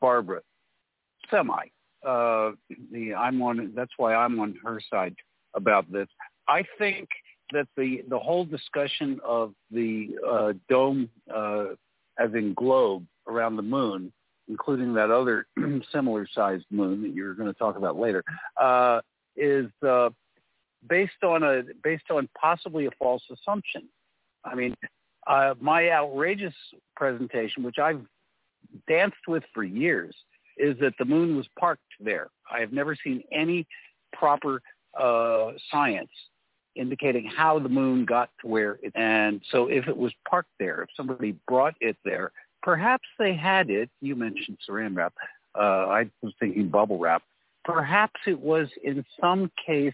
Barbara. 0.01 0.43
Semi. 1.31 1.71
Uh, 2.07 2.53
the 2.93 3.15
I'm 3.15 3.41
on. 3.43 3.73
That's 3.75 3.93
why 3.97 4.15
I'm 4.15 4.39
on 4.41 4.55
her 4.63 4.81
side 4.91 5.15
about 5.55 5.91
this. 5.91 6.09
I 6.47 6.63
think 6.79 7.09
that 7.53 7.67
the 7.77 8.03
the 8.09 8.19
whole 8.19 8.45
discussion 8.45 9.21
of 9.25 9.53
the 9.71 10.11
uh, 10.29 10.53
dome, 10.69 11.09
uh, 11.35 11.65
as 12.19 12.33
in 12.35 12.55
globe 12.55 13.07
around 13.27 13.57
the 13.57 13.63
moon, 13.63 14.13
including 14.49 14.95
that 14.95 15.11
other 15.11 15.47
similar 15.93 16.27
sized 16.33 16.65
moon 16.71 17.03
that 17.03 17.15
you're 17.15 17.35
going 17.35 17.53
to 17.53 17.59
talk 17.59 17.77
about 17.77 17.99
later, 17.99 18.25
uh, 18.61 19.01
is 19.37 19.71
uh, 19.87 20.11
based 20.89 21.23
on 21.23 21.43
a 21.43 21.63
based 21.83 22.11
on 22.11 22.29
possibly 22.41 22.87
a 22.87 22.91
false 22.99 23.23
assumption. 23.31 23.89
I 24.45 24.55
mean, 24.55 24.75
uh, 25.27 25.55
my 25.61 25.91
outrageous 25.91 26.55
presentation, 26.97 27.63
which 27.63 27.79
I've 27.79 28.05
danced 28.89 29.27
with 29.27 29.45
for 29.55 29.65
years, 29.65 30.15
is 30.57 30.79
that 30.81 30.95
the 30.99 31.05
moon 31.05 31.37
was 31.37 31.47
parked 31.59 31.83
there. 32.01 32.29
I 32.51 32.61
have 32.61 32.73
never 32.73 32.97
seen 32.97 33.23
any 33.33 33.67
proper 34.13 34.61
uh, 34.99 35.53
science 35.71 36.11
indicating 36.75 37.25
how 37.25 37.59
the 37.59 37.69
moon 37.69 38.05
got 38.05 38.31
to 38.41 38.47
where 38.47 38.79
it 38.83 38.93
and 38.95 39.41
so 39.51 39.67
if 39.69 39.89
it 39.89 39.97
was 39.97 40.13
parked 40.29 40.51
there 40.59 40.83
if 40.83 40.89
somebody 40.97 41.37
brought 41.47 41.75
it 41.81 41.97
there 42.05 42.31
perhaps 42.63 43.05
they 43.19 43.35
had 43.35 43.71
it 43.71 43.91
you 44.01 44.15
mentioned 44.15 44.57
saran 44.69 44.97
wrap 44.97 45.13
uh, 45.59 45.87
i 45.89 46.09
was 46.23 46.33
thinking 46.39 46.69
bubble 46.69 46.99
wrap 46.99 47.23
perhaps 47.65 48.21
it 48.27 48.39
was 48.39 48.69
in 48.85 49.05
some 49.21 49.51
case 49.65 49.93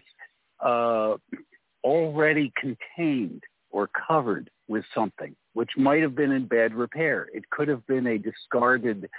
uh, 0.63 1.15
already 1.83 2.51
contained 2.59 3.43
or 3.69 3.89
covered 4.07 4.49
with 4.67 4.83
something 4.93 5.35
which 5.53 5.69
might 5.77 6.01
have 6.01 6.15
been 6.15 6.31
in 6.31 6.45
bad 6.45 6.73
repair. 6.73 7.29
It 7.33 7.49
could 7.49 7.67
have 7.69 7.85
been 7.87 8.07
a 8.07 8.17
discarded 8.17 9.09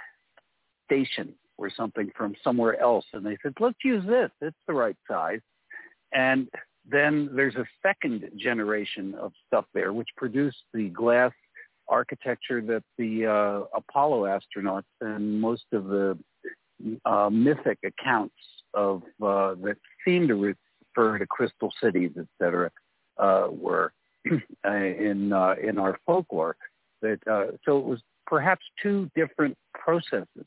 station 0.85 1.33
or 1.57 1.69
something 1.69 2.11
from 2.15 2.35
somewhere 2.43 2.79
else 2.79 3.05
and 3.13 3.25
they 3.25 3.37
said 3.41 3.53
let's 3.59 3.77
use 3.83 4.05
this. 4.05 4.29
It's 4.41 4.57
the 4.67 4.73
right 4.73 4.95
size. 5.09 5.41
And 6.13 6.47
then 6.89 7.29
there's 7.33 7.55
a 7.55 7.65
second 7.81 8.29
generation 8.37 9.13
of 9.15 9.33
stuff 9.47 9.65
there, 9.73 9.93
which 9.93 10.07
produced 10.15 10.63
the 10.73 10.89
glass 10.89 11.31
architecture 11.89 12.61
that 12.61 12.83
the 12.97 13.25
uh, 13.25 13.77
Apollo 13.77 14.23
astronauts 14.23 14.83
and 15.01 15.39
most 15.39 15.65
of 15.73 15.85
the 15.85 16.17
uh, 17.05 17.29
mythic 17.29 17.79
accounts 17.83 18.35
of 18.73 19.01
uh, 19.21 19.55
that 19.63 19.77
seem 20.05 20.27
to 20.27 20.35
refer 20.35 21.17
to 21.17 21.25
crystal 21.27 21.71
cities, 21.81 22.11
et 22.17 22.27
cetera, 22.41 22.69
uh, 23.17 23.47
were 23.49 23.91
in 24.65 25.33
uh, 25.33 25.55
in 25.61 25.77
our 25.77 25.97
folklore. 26.05 26.55
That 27.01 27.19
uh, 27.27 27.57
so 27.65 27.77
it 27.79 27.85
was 27.85 28.01
perhaps 28.25 28.65
two 28.81 29.09
different 29.15 29.57
processes 29.73 30.45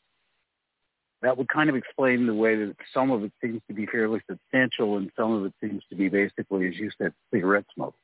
that 1.22 1.36
would 1.36 1.48
kind 1.48 1.68
of 1.68 1.76
explain 1.76 2.26
the 2.26 2.34
way 2.34 2.56
that 2.56 2.74
some 2.94 3.10
of 3.10 3.22
it 3.24 3.32
seems 3.42 3.60
to 3.68 3.74
be 3.74 3.86
fairly 3.86 4.20
substantial 4.28 4.96
and 4.96 5.10
some 5.16 5.32
of 5.32 5.44
it 5.44 5.52
seems 5.60 5.82
to 5.90 5.96
be 5.96 6.08
basically, 6.08 6.66
as 6.68 6.74
you 6.76 6.90
said, 6.98 7.12
cigarette 7.32 7.64
smoke. 7.74 7.94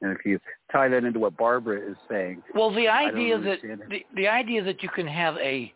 And 0.00 0.16
if 0.16 0.24
you 0.24 0.40
tie 0.72 0.88
that 0.88 1.04
into 1.04 1.20
what 1.20 1.36
Barbara 1.36 1.78
is 1.90 1.96
saying, 2.10 2.42
well, 2.54 2.74
the 2.74 2.88
idea 2.88 3.38
that 3.38 3.58
the, 3.88 4.04
the 4.16 4.26
idea 4.26 4.64
that 4.64 4.82
you 4.82 4.88
can 4.88 5.06
have 5.06 5.36
a 5.36 5.72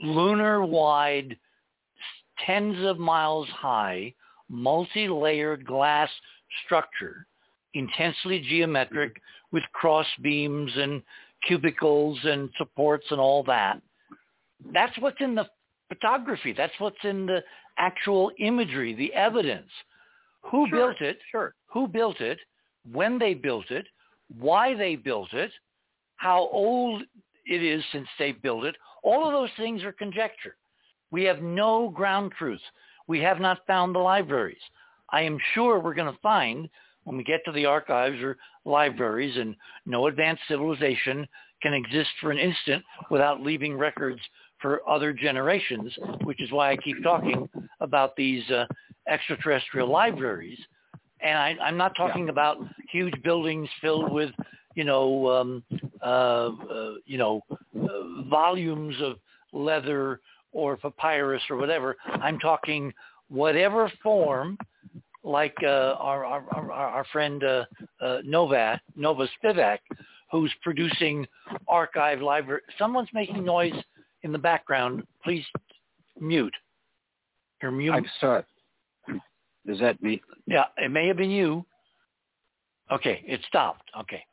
lunar-wide, 0.00 1.36
tens 2.44 2.76
of 2.84 2.98
miles 2.98 3.48
high, 3.48 4.12
multi-layered 4.50 5.64
glass 5.64 6.10
structure, 6.66 7.26
intensely 7.72 8.40
geometric, 8.40 9.22
with 9.52 9.62
cross 9.72 10.06
beams 10.20 10.70
and 10.76 11.02
cubicles 11.46 12.18
and 12.24 12.50
supports 12.58 13.06
and 13.10 13.20
all 13.20 13.42
that 13.44 13.80
that's 14.72 14.96
what's 14.98 15.20
in 15.20 15.34
the 15.34 15.46
photography. 15.92 16.52
That's 16.52 16.72
what's 16.78 17.04
in 17.04 17.26
the 17.26 17.42
actual 17.78 18.30
imagery, 18.38 18.94
the 18.94 19.12
evidence. 19.12 19.70
Who 20.50 20.66
sure, 20.68 20.78
built 20.78 21.00
it? 21.00 21.18
Sure. 21.30 21.54
Who 21.72 21.86
built 21.86 22.20
it? 22.20 22.38
When 22.90 23.18
they 23.18 23.34
built 23.34 23.70
it? 23.70 23.86
Why 24.38 24.74
they 24.74 24.96
built 24.96 25.32
it? 25.32 25.50
How 26.16 26.48
old 26.52 27.02
it 27.46 27.62
is 27.62 27.82
since 27.92 28.08
they 28.18 28.32
built 28.32 28.64
it? 28.64 28.76
All 29.02 29.26
of 29.26 29.32
those 29.32 29.50
things 29.56 29.82
are 29.82 29.92
conjecture. 29.92 30.56
We 31.10 31.24
have 31.24 31.42
no 31.42 31.90
ground 31.90 32.32
truth. 32.38 32.60
We 33.06 33.20
have 33.20 33.40
not 33.40 33.66
found 33.66 33.94
the 33.94 33.98
libraries. 33.98 34.56
I 35.10 35.22
am 35.22 35.38
sure 35.54 35.78
we're 35.78 35.94
going 35.94 36.12
to 36.12 36.18
find 36.20 36.68
when 37.04 37.16
we 37.16 37.24
get 37.24 37.44
to 37.44 37.52
the 37.52 37.66
archives 37.66 38.20
or 38.22 38.38
libraries 38.64 39.36
and 39.36 39.56
no 39.84 40.06
advanced 40.06 40.42
civilization 40.48 41.26
can 41.62 41.74
exist 41.74 42.10
for 42.20 42.30
an 42.30 42.38
instant 42.38 42.82
without 43.10 43.42
leaving 43.42 43.76
records 43.76 44.20
for 44.62 44.88
other 44.88 45.12
generations, 45.12 45.92
which 46.24 46.40
is 46.40 46.50
why 46.50 46.70
I 46.70 46.76
keep 46.76 47.02
talking 47.02 47.48
about 47.80 48.16
these 48.16 48.48
uh, 48.50 48.64
extraterrestrial 49.08 49.90
libraries. 49.90 50.58
And 51.20 51.36
I, 51.36 51.56
I'm 51.60 51.76
not 51.76 51.94
talking 51.96 52.24
yeah. 52.24 52.30
about 52.30 52.58
huge 52.90 53.14
buildings 53.22 53.68
filled 53.80 54.12
with, 54.12 54.30
you 54.74 54.84
know, 54.84 55.28
um, 55.28 55.62
uh, 56.02 56.06
uh, 56.06 56.94
you 57.04 57.18
know, 57.18 57.42
uh, 57.50 58.22
volumes 58.30 58.94
of 59.02 59.16
leather 59.52 60.20
or 60.52 60.76
papyrus 60.76 61.42
or 61.50 61.56
whatever. 61.56 61.96
I'm 62.06 62.38
talking 62.38 62.92
whatever 63.28 63.90
form, 64.02 64.58
like 65.24 65.56
uh, 65.62 65.94
our, 65.98 66.24
our, 66.24 66.44
our, 66.52 66.72
our 66.72 67.04
friend 67.12 67.42
uh, 67.44 67.64
uh, 68.00 68.18
Nova, 68.24 68.80
Nova 68.96 69.28
Spivack, 69.42 69.78
who's 70.30 70.52
producing 70.62 71.26
archive 71.68 72.20
library. 72.20 72.62
Someone's 72.78 73.10
making 73.12 73.44
noise 73.44 73.74
in 74.22 74.32
the 74.32 74.38
background, 74.38 75.02
please 75.24 75.44
mute. 76.20 76.54
You're 77.60 77.70
mute. 77.70 77.92
I'm 77.92 78.06
sorry. 78.20 78.44
Is 79.66 79.78
that 79.80 80.02
me? 80.02 80.20
Yeah, 80.46 80.64
it 80.76 80.90
may 80.90 81.06
have 81.06 81.16
been 81.16 81.30
you. 81.30 81.64
Okay, 82.90 83.22
it 83.26 83.40
stopped. 83.48 83.88
Okay. 84.00 84.24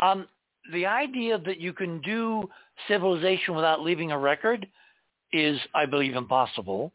Um, 0.00 0.28
the 0.72 0.86
idea 0.86 1.38
that 1.38 1.58
you 1.58 1.72
can 1.72 2.00
do 2.02 2.48
civilization 2.88 3.54
without 3.54 3.80
leaving 3.80 4.12
a 4.12 4.18
record 4.18 4.66
is, 5.32 5.58
I 5.74 5.86
believe, 5.86 6.14
impossible 6.14 6.92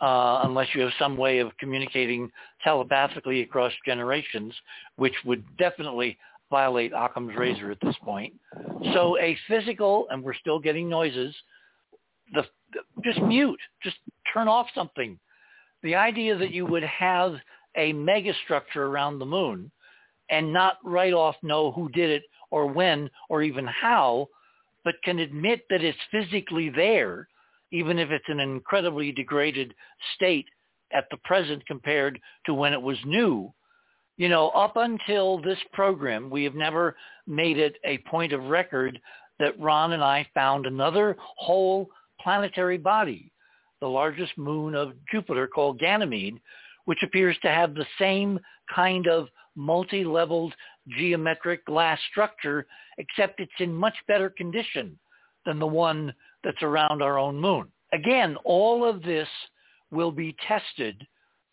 uh, 0.00 0.42
unless 0.44 0.68
you 0.74 0.82
have 0.82 0.92
some 0.98 1.16
way 1.16 1.38
of 1.38 1.56
communicating 1.58 2.30
telepathically 2.62 3.42
across 3.42 3.72
generations, 3.84 4.52
which 4.96 5.14
would 5.24 5.44
definitely 5.56 6.18
violate 6.50 6.92
Occam's 6.92 7.34
razor 7.36 7.70
at 7.70 7.78
this 7.80 7.96
point. 8.04 8.32
So 8.92 9.18
a 9.18 9.36
physical, 9.48 10.06
and 10.10 10.22
we're 10.22 10.34
still 10.34 10.58
getting 10.58 10.88
noises, 10.88 11.34
the, 12.32 12.44
just 13.04 13.20
mute, 13.22 13.58
just 13.82 13.96
turn 14.32 14.48
off 14.48 14.66
something. 14.74 15.18
The 15.82 15.94
idea 15.94 16.36
that 16.36 16.52
you 16.52 16.66
would 16.66 16.82
have 16.82 17.36
a 17.76 17.92
megastructure 17.92 18.76
around 18.76 19.18
the 19.18 19.26
moon 19.26 19.70
and 20.30 20.52
not 20.52 20.78
right 20.84 21.12
off 21.12 21.36
know 21.42 21.70
who 21.72 21.88
did 21.90 22.10
it 22.10 22.22
or 22.50 22.66
when 22.66 23.10
or 23.28 23.42
even 23.42 23.66
how, 23.66 24.28
but 24.84 24.94
can 25.04 25.18
admit 25.18 25.62
that 25.70 25.84
it's 25.84 25.98
physically 26.10 26.70
there 26.70 27.28
even 27.72 27.98
if 27.98 28.10
it's 28.10 28.24
in 28.28 28.40
an 28.40 28.50
incredibly 28.50 29.12
degraded 29.12 29.74
state 30.14 30.46
at 30.92 31.06
the 31.10 31.16
present 31.18 31.66
compared 31.66 32.18
to 32.46 32.54
when 32.54 32.72
it 32.72 32.80
was 32.80 32.96
new. 33.04 33.52
You 34.16 34.28
know, 34.28 34.48
up 34.50 34.76
until 34.76 35.42
this 35.42 35.58
program, 35.72 36.30
we 36.30 36.44
have 36.44 36.54
never 36.54 36.96
made 37.26 37.58
it 37.58 37.76
a 37.84 37.98
point 38.08 38.32
of 38.32 38.44
record 38.44 38.98
that 39.38 39.58
Ron 39.60 39.92
and 39.92 40.02
I 40.02 40.26
found 40.32 40.64
another 40.64 41.16
whole 41.18 41.88
planetary 42.20 42.78
body, 42.78 43.32
the 43.80 43.88
largest 43.88 44.36
moon 44.36 44.74
of 44.74 44.92
Jupiter 45.10 45.46
called 45.46 45.78
Ganymede, 45.78 46.40
which 46.86 47.02
appears 47.02 47.36
to 47.42 47.48
have 47.48 47.74
the 47.74 47.86
same 47.98 48.38
kind 48.74 49.06
of 49.06 49.28
multi-leveled 49.54 50.54
geometric 50.88 51.64
glass 51.66 51.98
structure, 52.10 52.66
except 52.98 53.40
it's 53.40 53.52
in 53.58 53.74
much 53.74 53.94
better 54.06 54.30
condition 54.30 54.98
than 55.44 55.58
the 55.58 55.66
one 55.66 56.14
that's 56.44 56.62
around 56.62 57.02
our 57.02 57.18
own 57.18 57.36
moon. 57.36 57.66
Again, 57.92 58.36
all 58.44 58.84
of 58.88 59.02
this 59.02 59.28
will 59.90 60.10
be 60.12 60.36
tested 60.46 61.06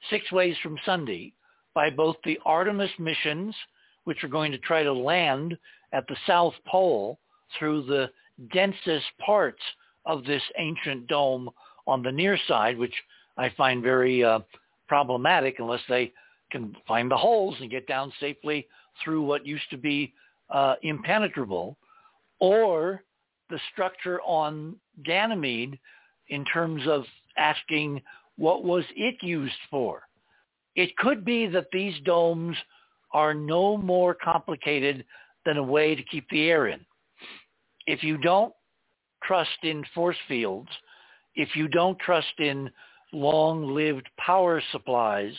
six 0.09 0.31
ways 0.31 0.55
from 0.61 0.77
Sunday 0.85 1.33
by 1.73 1.89
both 1.89 2.15
the 2.23 2.39
Artemis 2.45 2.91
missions, 2.99 3.55
which 4.03 4.23
are 4.23 4.29
going 4.29 4.51
to 4.51 4.57
try 4.59 4.83
to 4.83 4.93
land 4.93 5.57
at 5.93 6.05
the 6.07 6.17
South 6.27 6.53
Pole 6.67 7.19
through 7.57 7.83
the 7.83 8.09
densest 8.51 9.05
parts 9.23 9.61
of 10.05 10.25
this 10.25 10.43
ancient 10.57 11.07
dome 11.07 11.49
on 11.87 12.03
the 12.03 12.11
near 12.11 12.37
side, 12.47 12.77
which 12.77 12.93
I 13.37 13.49
find 13.49 13.81
very 13.81 14.23
uh, 14.23 14.39
problematic 14.87 15.55
unless 15.59 15.81
they 15.89 16.11
can 16.51 16.75
find 16.87 17.09
the 17.09 17.17
holes 17.17 17.55
and 17.59 17.71
get 17.71 17.87
down 17.87 18.11
safely 18.19 18.67
through 19.03 19.23
what 19.23 19.45
used 19.45 19.69
to 19.71 19.77
be 19.77 20.13
uh, 20.49 20.75
impenetrable, 20.83 21.77
or 22.39 23.03
the 23.49 23.59
structure 23.71 24.21
on 24.21 24.75
Ganymede 25.03 25.79
in 26.29 26.45
terms 26.45 26.83
of 26.87 27.05
asking 27.37 28.01
what 28.37 28.63
was 28.63 28.83
it 28.95 29.15
used 29.21 29.53
for. 29.69 30.03
It 30.75 30.95
could 30.97 31.23
be 31.23 31.47
that 31.47 31.67
these 31.71 31.95
domes 32.03 32.55
are 33.11 33.33
no 33.33 33.77
more 33.77 34.15
complicated 34.15 35.05
than 35.45 35.57
a 35.57 35.63
way 35.63 35.95
to 35.95 36.03
keep 36.03 36.27
the 36.29 36.49
air 36.49 36.67
in. 36.67 36.79
If 37.85 38.03
you 38.03 38.17
don't 38.17 38.53
trust 39.27 39.57
in 39.63 39.83
force 39.93 40.17
fields, 40.27 40.69
if 41.35 41.55
you 41.55 41.67
don't 41.67 41.97
trust 41.99 42.39
in 42.39 42.69
long-lived 43.11 44.07
power 44.17 44.61
supplies 44.71 45.33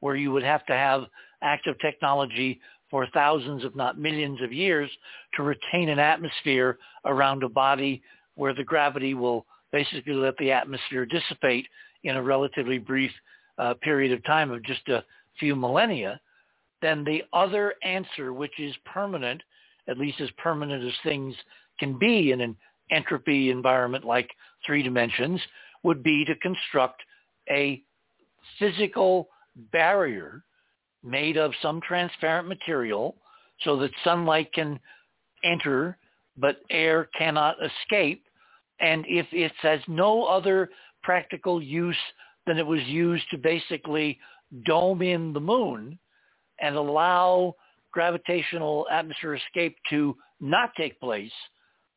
where 0.00 0.16
you 0.16 0.32
would 0.32 0.42
have 0.42 0.66
to 0.66 0.72
have 0.72 1.04
active 1.42 1.78
technology 1.80 2.60
for 2.90 3.06
thousands, 3.14 3.64
if 3.64 3.74
not 3.74 3.98
millions 3.98 4.40
of 4.42 4.52
years 4.52 4.90
to 5.34 5.42
retain 5.42 5.88
an 5.88 5.98
atmosphere 5.98 6.78
around 7.06 7.42
a 7.42 7.48
body 7.48 8.02
where 8.34 8.54
the 8.54 8.64
gravity 8.64 9.14
will 9.14 9.46
basically 9.70 10.12
let 10.12 10.36
the 10.36 10.52
atmosphere 10.52 11.06
dissipate 11.06 11.66
in 12.04 12.16
a 12.16 12.22
relatively 12.22 12.78
brief 12.78 13.10
uh, 13.58 13.74
period 13.74 14.12
of 14.12 14.22
time 14.24 14.50
of 14.50 14.62
just 14.64 14.86
a 14.88 15.04
few 15.38 15.56
millennia, 15.56 16.20
then 16.82 17.04
the 17.04 17.22
other 17.32 17.74
answer, 17.82 18.32
which 18.32 18.58
is 18.58 18.74
permanent, 18.84 19.40
at 19.88 19.98
least 19.98 20.20
as 20.20 20.30
permanent 20.32 20.84
as 20.84 20.92
things 21.02 21.34
can 21.78 21.98
be 21.98 22.32
in 22.32 22.40
an 22.40 22.56
entropy 22.90 23.50
environment 23.50 24.04
like 24.04 24.30
three 24.66 24.82
dimensions, 24.82 25.40
would 25.82 26.02
be 26.02 26.24
to 26.24 26.34
construct 26.36 27.02
a 27.50 27.82
physical 28.58 29.28
barrier 29.72 30.44
made 31.02 31.36
of 31.36 31.52
some 31.60 31.80
transparent 31.80 32.46
material 32.48 33.16
so 33.62 33.76
that 33.76 33.90
sunlight 34.04 34.52
can 34.52 34.78
enter 35.44 35.98
but 36.36 36.60
air 36.70 37.08
cannot 37.16 37.56
escape. 37.62 38.24
And 38.80 39.04
if 39.08 39.26
it 39.32 39.52
has 39.60 39.80
no 39.86 40.24
other 40.24 40.70
practical 41.02 41.62
use 41.62 41.96
than 42.46 42.58
it 42.58 42.66
was 42.66 42.82
used 42.84 43.24
to 43.30 43.38
basically 43.38 44.18
dome 44.64 45.02
in 45.02 45.32
the 45.32 45.40
moon 45.40 45.98
and 46.60 46.76
allow 46.76 47.54
gravitational 47.92 48.86
atmosphere 48.90 49.34
escape 49.34 49.76
to 49.90 50.16
not 50.40 50.70
take 50.76 50.98
place 51.00 51.32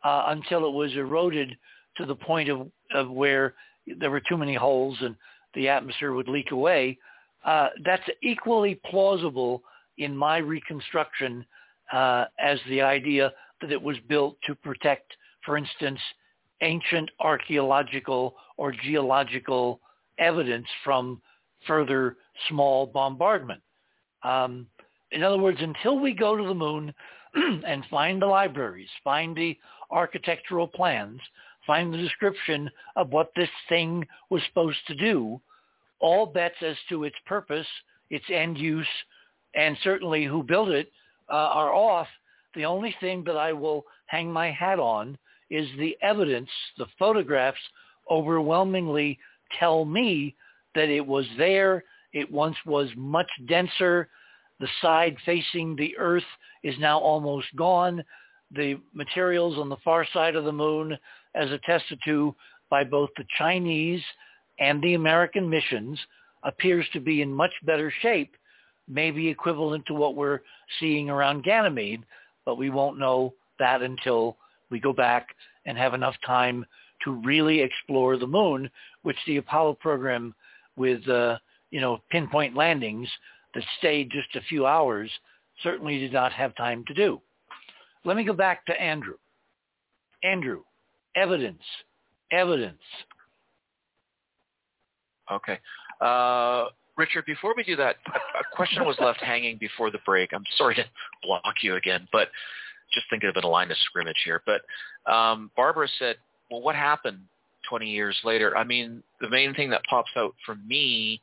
uh, 0.06 0.26
until 0.28 0.66
it 0.68 0.72
was 0.72 0.94
eroded 0.94 1.58
to 1.98 2.06
the 2.06 2.16
point 2.16 2.48
of, 2.48 2.68
of 2.94 3.10
where 3.10 3.56
there 4.00 4.12
were 4.12 4.22
too 4.22 4.38
many 4.38 4.54
holes 4.54 4.98
and 5.02 5.16
the 5.56 5.68
atmosphere 5.68 6.14
would 6.14 6.28
leak 6.28 6.52
away. 6.52 6.98
Uh, 7.44 7.70
that's 7.84 8.04
equally 8.22 8.80
plausible 8.90 9.64
in 9.98 10.16
my 10.16 10.38
reconstruction 10.38 11.44
uh, 11.92 12.26
as 12.40 12.60
the 12.70 12.82
idea 12.82 13.32
that 13.62 13.72
it 13.72 13.82
was 13.82 13.98
built 14.08 14.38
to 14.46 14.54
protect, 14.56 15.12
for 15.44 15.58
instance, 15.58 16.00
ancient 16.62 17.10
archaeological 17.20 18.36
or 18.58 18.72
geological 18.72 19.80
evidence 20.20 20.68
from 20.84 21.22
further 21.66 22.18
small 22.48 22.86
bombardment. 22.86 23.62
Um, 24.24 24.68
in 25.12 25.24
other 25.24 25.38
words, 25.38 25.60
until 25.62 26.00
we 26.00 26.14
go 26.14 26.36
to 26.36 26.48
the 26.48 26.54
moon 26.54 26.94
and 27.66 27.84
find 27.90 28.22
the 28.22 28.26
libraries, 28.26 28.90
find 29.04 29.36
the 29.36 29.58
architectural 29.92 30.68
plans, 30.68 31.20
find 31.66 31.94
the 31.94 31.98
description 31.98 32.70
of 32.96 33.10
what 33.10 33.32
this 33.36 33.50
thing 33.70 34.06
was 34.30 34.42
supposed 34.48 34.78
to 34.88 34.96
do, 34.96 35.40
all 36.00 36.26
bets 36.26 36.56
as 36.62 36.76
to 36.90 37.04
its 37.04 37.16
purpose, 37.26 37.68
its 38.10 38.26
end 38.32 38.58
use, 38.58 38.88
and 39.56 39.78
certainly 39.84 40.26
who 40.26 40.44
built 40.44 40.70
it 40.70 40.92
uh, 41.30 41.34
are 41.34 41.74
off. 41.74 42.08
The 42.56 42.66
only 42.66 42.96
thing 43.00 43.24
that 43.26 43.38
I 43.38 43.54
will 43.54 43.86
hang 44.08 44.32
my 44.32 44.52
hat 44.52 44.80
on 44.80 45.18
is 45.50 45.68
the 45.78 45.98
evidence, 46.02 46.50
the 46.78 46.88
photographs 46.98 47.60
overwhelmingly 48.10 49.20
tell 49.60 49.86
me 49.86 50.36
that 50.74 50.90
it 50.90 51.06
was 51.06 51.26
there. 51.38 51.84
It 52.14 52.32
once 52.32 52.56
was 52.66 52.90
much 52.96 53.30
denser. 53.48 54.10
The 54.60 54.68
side 54.82 55.18
facing 55.26 55.76
the 55.76 55.98
Earth 55.98 56.24
is 56.66 56.76
now 56.80 56.98
almost 56.98 57.46
gone. 57.56 58.04
The 58.52 58.78
materials 58.94 59.58
on 59.60 59.70
the 59.70 59.78
far 59.84 60.06
side 60.12 60.36
of 60.36 60.46
the 60.46 60.52
moon, 60.52 60.98
as 61.36 61.52
attested 61.52 62.00
to 62.06 62.36
by 62.72 62.84
both 62.84 63.12
the 63.16 63.26
Chinese 63.38 64.02
and 64.60 64.82
the 64.82 64.96
American 64.96 65.48
missions, 65.48 66.00
appears 66.44 66.86
to 66.94 67.00
be 67.00 67.22
in 67.22 67.32
much 67.32 67.52
better 67.64 67.94
shape, 68.02 68.36
maybe 68.88 69.28
equivalent 69.28 69.86
to 69.86 69.94
what 69.94 70.16
we're 70.16 70.40
seeing 70.80 71.10
around 71.10 71.44
Ganymede, 71.44 72.04
but 72.46 72.58
we 72.58 72.72
won't 72.72 73.00
know 73.00 73.36
that 73.60 73.84
until 73.84 74.36
we 74.72 74.80
go 74.80 74.92
back 74.92 75.28
and 75.68 75.78
have 75.78 75.94
enough 75.94 76.16
time 76.26 76.66
to 77.04 77.12
really 77.12 77.62
explore 77.62 78.18
the 78.18 78.26
moon, 78.26 78.70
which 79.04 79.18
the 79.28 79.38
Apollo 79.38 79.76
program 79.76 80.34
with, 80.76 81.08
uh, 81.08 81.38
you 81.70 81.80
know, 81.80 82.02
pinpoint 82.10 82.56
landings 82.56 83.08
that 83.54 83.64
stayed 83.78 84.10
just 84.10 84.36
a 84.36 84.48
few 84.50 84.66
hours 84.66 85.12
certainly 85.64 86.00
did 86.00 86.14
not 86.14 86.32
have 86.32 86.56
time 86.56 86.84
to 86.88 86.94
do. 86.94 87.22
Let 88.04 88.18
me 88.18 88.24
go 88.24 88.34
back 88.34 88.66
to 88.68 88.82
Andrew. 88.82 89.16
Andrew, 90.24 90.62
evidence, 91.16 91.62
evidence. 92.32 92.82
Okay. 95.32 95.60
Uh, 96.02 96.66
Richard, 96.98 97.26
before 97.26 97.54
we 97.56 97.64
do 97.64 97.76
that, 97.76 97.98
a, 98.08 98.56
question 98.56 98.86
was 98.86 98.96
left 99.00 99.22
hanging 99.22 99.58
before 99.58 99.92
the 99.92 100.00
break. 100.06 100.32
I'm 100.34 100.44
sorry 100.58 100.76
to 100.76 100.86
block 101.24 101.56
you 101.62 101.76
again, 101.76 102.08
but 102.12 102.30
just 102.94 103.08
thinking 103.10 103.30
of 103.30 103.44
a 103.44 103.48
line 103.48 103.72
of 103.72 103.78
scrimmage 103.86 104.22
here. 104.24 104.42
But 104.46 104.62
um, 105.12 105.52
Barbara 105.56 105.88
said, 106.00 106.16
well, 106.50 106.62
what 106.62 106.76
happened 106.76 107.20
20 107.70 107.90
years 107.90 108.18
later? 108.24 108.56
I 108.58 108.64
mean, 108.64 109.04
the 109.20 109.30
main 109.30 109.54
thing 109.54 109.70
that 109.72 109.82
pops 109.90 110.12
out 110.16 110.36
for 110.46 110.56
me 110.56 111.22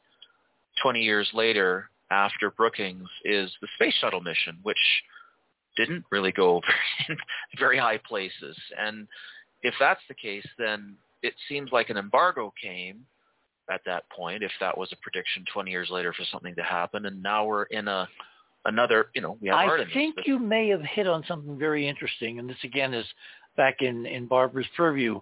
20 0.83 1.01
years 1.01 1.29
later 1.33 1.91
after 2.13 2.51
Brookings 2.51 3.09
is 3.25 3.51
the 3.63 3.69
space 3.77 3.95
shuttle 3.95 4.21
mission, 4.21 4.59
which 4.63 4.77
didn't 5.77 6.05
really 6.11 6.33
go 6.33 6.61
very, 7.09 7.19
very 7.59 7.79
high 7.79 7.99
places. 8.07 8.57
And 8.79 9.09
if 9.63 9.75
that's 9.81 10.03
the 10.09 10.15
case, 10.15 10.47
then 10.59 10.97
it 11.23 11.35
seems 11.49 11.73
like 11.73 11.89
an 11.89 11.97
embargo 11.97 12.53
came 12.63 13.07
at 13.73 13.81
that 13.87 14.05
point, 14.11 14.43
if 14.43 14.53
that 14.61 14.77
was 14.77 14.91
a 14.93 14.97
prediction 14.97 15.45
20 15.53 15.71
years 15.71 15.89
later 15.91 16.13
for 16.13 16.25
something 16.31 16.55
to 16.57 16.63
happen. 16.63 17.07
And 17.07 17.23
now 17.23 17.47
we're 17.47 17.65
in 17.65 17.89
a 17.89 18.07
another, 18.67 19.07
you 19.15 19.23
know, 19.23 19.39
we 19.41 19.49
have 19.49 19.57
I 19.57 19.67
Artemis. 19.67 19.95
think 19.95 20.17
but- 20.17 20.27
you 20.27 20.39
may 20.39 20.69
have 20.69 20.83
hit 20.83 21.07
on 21.09 21.25
something 21.27 21.59
very 21.59 21.89
interesting, 21.89 22.39
and 22.39 22.49
this 22.49 22.63
again 22.63 22.93
is 22.93 23.07
back 23.57 23.77
in, 23.81 24.05
in 24.07 24.27
Barbara's 24.27 24.67
purview. 24.77 25.21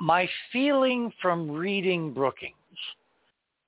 My 0.00 0.28
feeling 0.52 1.12
from 1.20 1.50
reading 1.50 2.12
Brookings 2.12 2.56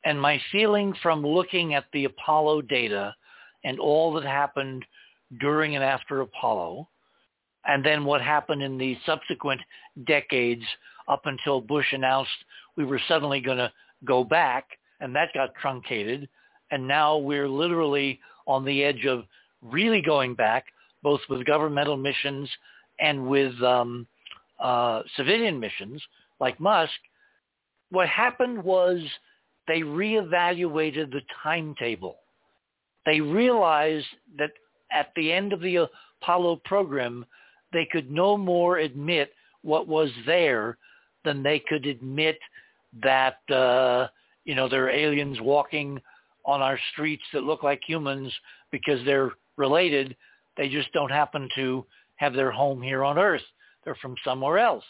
and 0.05 0.21
my 0.21 0.41
feeling 0.53 0.95
from 1.03 1.27
looking 1.27 1.75
at 1.75 1.87
the 1.93 2.05
Apollo 2.05 2.63
data 2.63 3.15
and 3.65 3.79
all 3.79 4.13
that 4.15 4.25
happened 4.25 4.85
during 5.41 5.75
and 5.75 5.85
after 5.85 6.21
Apollo, 6.21 6.89
and 7.67 7.85
then 7.85 8.05
what 8.05 8.21
happened 8.21 8.63
in 8.63 8.77
the 8.77 8.97
subsequent 9.07 9.61
decades 10.07 10.65
up 11.09 11.23
until 11.25 11.61
Bush 11.61 11.93
announced 11.93 12.31
we 12.77 12.85
were 12.85 13.01
suddenly 13.09 13.41
going 13.41 13.59
to 13.59 13.73
go 14.05 14.23
back, 14.23 14.67
and 15.01 15.15
that 15.17 15.33
got 15.35 15.55
truncated, 15.61 16.29
and 16.71 16.87
now 16.87 17.17
we're 17.17 17.49
literally 17.49 18.21
on 18.47 18.65
the 18.65 18.85
edge 18.85 19.07
of 19.07 19.25
really 19.63 20.03
going 20.03 20.35
back, 20.35 20.67
both 21.03 21.21
with 21.31 21.47
governmental 21.47 21.97
missions 21.97 22.49
and 23.01 23.27
with 23.27 23.61
um, 23.63 24.07
uh, 24.61 25.03
civilian 25.17 25.59
missions 25.59 26.03
like 26.41 26.61
Musk. 26.61 26.93
what 27.91 28.09
happened 28.09 28.63
was 28.63 29.01
they 29.67 29.81
reevaluated 29.81 31.11
the 31.11 31.23
timetable. 31.43 32.17
They 33.07 33.21
realized 33.21 34.07
that 34.39 34.51
at 34.93 35.11
the 35.17 35.33
end 35.33 35.53
of 35.53 35.61
the 35.61 35.89
Apollo 36.23 36.61
program, 36.65 37.25
they 37.73 37.87
could 37.91 38.11
no 38.11 38.37
more 38.37 38.79
admit 38.79 39.33
what 39.63 39.89
was 39.89 40.11
there 40.27 40.79
than 41.25 41.43
they 41.43 41.59
could 41.59 41.87
admit 41.87 42.39
that 43.03 43.39
uh, 43.51 44.09
you 44.45 44.55
know 44.55 44.69
there 44.69 44.85
are 44.85 44.91
aliens 44.91 45.41
walking 45.41 46.01
on 46.45 46.61
our 46.61 46.79
streets 46.93 47.25
that 47.33 47.43
look 47.43 47.63
like 47.63 47.81
humans 47.87 48.33
because 48.71 49.05
they're 49.05 49.33
related. 49.57 50.15
They 50.57 50.69
just 50.69 50.93
don't 50.93 51.11
happen 51.11 51.49
to 51.57 51.85
have 52.17 52.35
their 52.35 52.51
home 52.51 52.83
here 52.83 53.03
on 53.03 53.19
Earth. 53.19 53.43
They're 53.85 53.97
from 53.97 54.15
somewhere 54.25 54.59
else. 54.59 54.85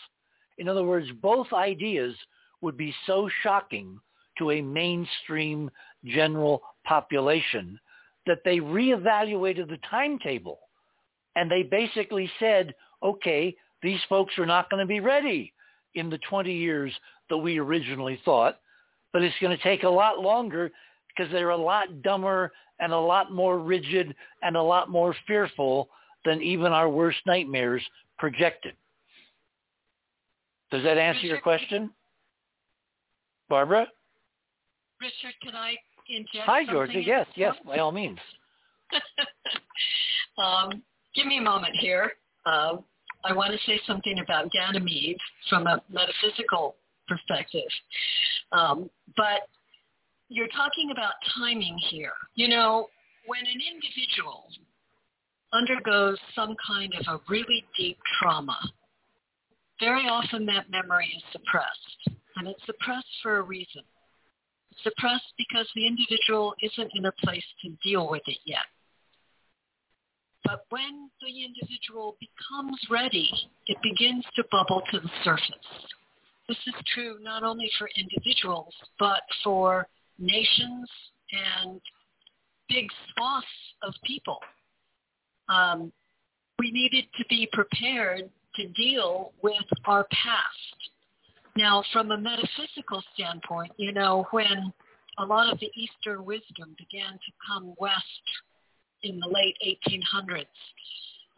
In 0.59 0.69
other 0.69 0.85
words, 0.85 1.09
both 1.23 1.53
ideas 1.53 2.15
would 2.61 2.77
be 2.77 2.95
so 3.07 3.29
shocking 3.43 3.99
to 4.39 4.51
a 4.51 4.63
mainstream 4.63 5.71
general 6.05 6.63
population 6.85 7.79
that 8.27 8.39
they 8.45 8.59
reevaluated 8.59 9.69
the 9.69 9.79
timetable 9.89 10.59
and 11.37 11.51
they 11.51 11.63
basically 11.63 12.31
said, 12.39 12.75
okay, 13.03 13.55
these 13.83 14.01
folks 14.09 14.39
are 14.39 14.47
not 14.47 14.71
going 14.71 14.81
to 14.81 14.87
be 14.87 15.01
ready 15.01 15.53
in 15.95 16.11
the 16.11 16.19
20 16.29 16.53
years 16.53 16.93
that 17.29 17.37
we 17.37 17.59
originally 17.59 18.21
thought, 18.25 18.59
but 19.13 19.23
it's 19.23 19.35
going 19.41 19.57
to 19.57 19.63
take 19.63 19.83
a 19.83 19.89
lot 19.89 20.21
longer 20.21 20.71
because 21.09 21.31
they're 21.33 21.51
a 21.51 21.57
lot 21.57 22.03
dumber 22.03 22.53
and 22.81 22.93
a 22.93 22.99
lot 22.99 23.33
more 23.33 23.59
rigid 23.59 24.15
and 24.43 24.57
a 24.57 24.63
lot 24.63 24.91
more 24.91 25.15
fearful 25.27 25.89
than 26.25 26.43
even 26.43 26.73
our 26.73 26.89
worst 26.89 27.19
nightmares 27.27 27.83
projected. 28.19 28.75
Does 30.71 30.83
that 30.83 30.99
answer 30.99 31.27
your 31.27 31.41
question? 31.41 31.91
Barbara? 33.49 33.87
Richard, 35.01 35.35
can 35.43 35.55
I 35.55 35.77
inject 36.09 36.47
Hi, 36.47 36.65
Georgia. 36.65 37.01
Yes, 37.01 37.27
yes, 37.37 37.55
by 37.67 37.79
all 37.79 37.93
means. 37.93 38.19
um, 40.39 40.83
give 41.15 41.27
me 41.27 41.39
a 41.39 41.43
moment 41.43 41.75
here. 41.81 42.13
Uh, 42.47 42.77
I 43.25 43.33
want 43.33 43.53
to 43.53 43.59
say 43.67 43.81
something 43.87 44.19
about 44.19 44.51
Ganymede 44.53 45.17
from 45.49 45.67
a 45.67 45.83
metaphysical 45.91 46.77
perspective. 47.09 47.69
Um, 48.53 48.91
but 49.17 49.49
you're 50.29 50.49
talking 50.49 50.91
about 50.93 51.13
timing 51.39 51.77
here. 51.91 52.13
You 52.35 52.49
know, 52.49 52.89
when 53.27 53.41
an 53.41 53.61
individual 53.73 54.45
undergoes 55.53 56.19
some 56.35 56.55
kind 56.67 56.93
of 56.99 57.07
a 57.09 57.21
really 57.31 57.65
deep 57.79 57.99
trauma, 58.21 58.59
very 59.81 60.07
often 60.09 60.47
that 60.47 60.71
memory 60.71 61.13
is 61.17 61.23
suppressed. 61.33 62.19
And 62.37 62.49
it's 62.49 62.65
suppressed 62.67 63.07
for 63.23 63.39
a 63.39 63.43
reason. 63.43 63.83
Suppressed 64.83 65.33
because 65.39 65.69
the 65.75 65.87
individual 65.87 66.55
isn't 66.63 66.91
in 66.95 67.07
a 67.07 67.13
place 67.25 67.45
to 67.63 67.71
deal 67.83 68.09
with 68.11 68.23
it 68.27 68.39
yet. 68.45 68.67
But 70.45 70.67
when 70.69 71.09
the 71.23 71.45
individual 71.45 72.17
becomes 72.21 72.79
ready, 72.91 73.31
it 73.67 73.79
begins 73.83 74.25
to 74.37 74.45
bubble 74.51 74.83
to 74.91 75.01
the 75.01 75.11
surface. 75.23 75.89
This 76.49 76.59
is 76.67 76.75
true 76.95 77.17
not 77.23 77.43
only 77.43 77.71
for 77.79 77.89
individuals, 77.97 78.75
but 78.99 79.23
for 79.43 79.87
nations 80.19 80.89
and 81.33 81.81
big 82.69 82.87
swaths 83.13 83.47
of 83.83 83.95
people. 84.05 84.39
Um, 85.49 85.93
we 86.59 86.71
needed 86.71 87.07
to 87.17 87.25
be 87.29 87.49
prepared 87.53 88.31
to 88.57 88.69
deal 88.69 89.33
with 89.43 89.65
our 89.87 90.07
past. 90.13 90.91
Now, 91.57 91.85
from 91.93 92.11
a 92.11 92.19
metaphysical 92.19 93.03
standpoint, 93.15 93.73
you 93.77 93.93
know, 93.93 94.27
when 94.31 94.73
a 95.19 95.25
lot 95.25 95.53
of 95.53 95.61
the 95.61 95.71
Eastern 95.77 96.25
wisdom 96.25 96.75
began 96.79 97.13
to 97.13 97.33
come 97.47 97.75
west 97.79 98.05
in 99.03 99.21
the 99.21 99.29
late 99.29 99.57
1800s, 99.65 100.47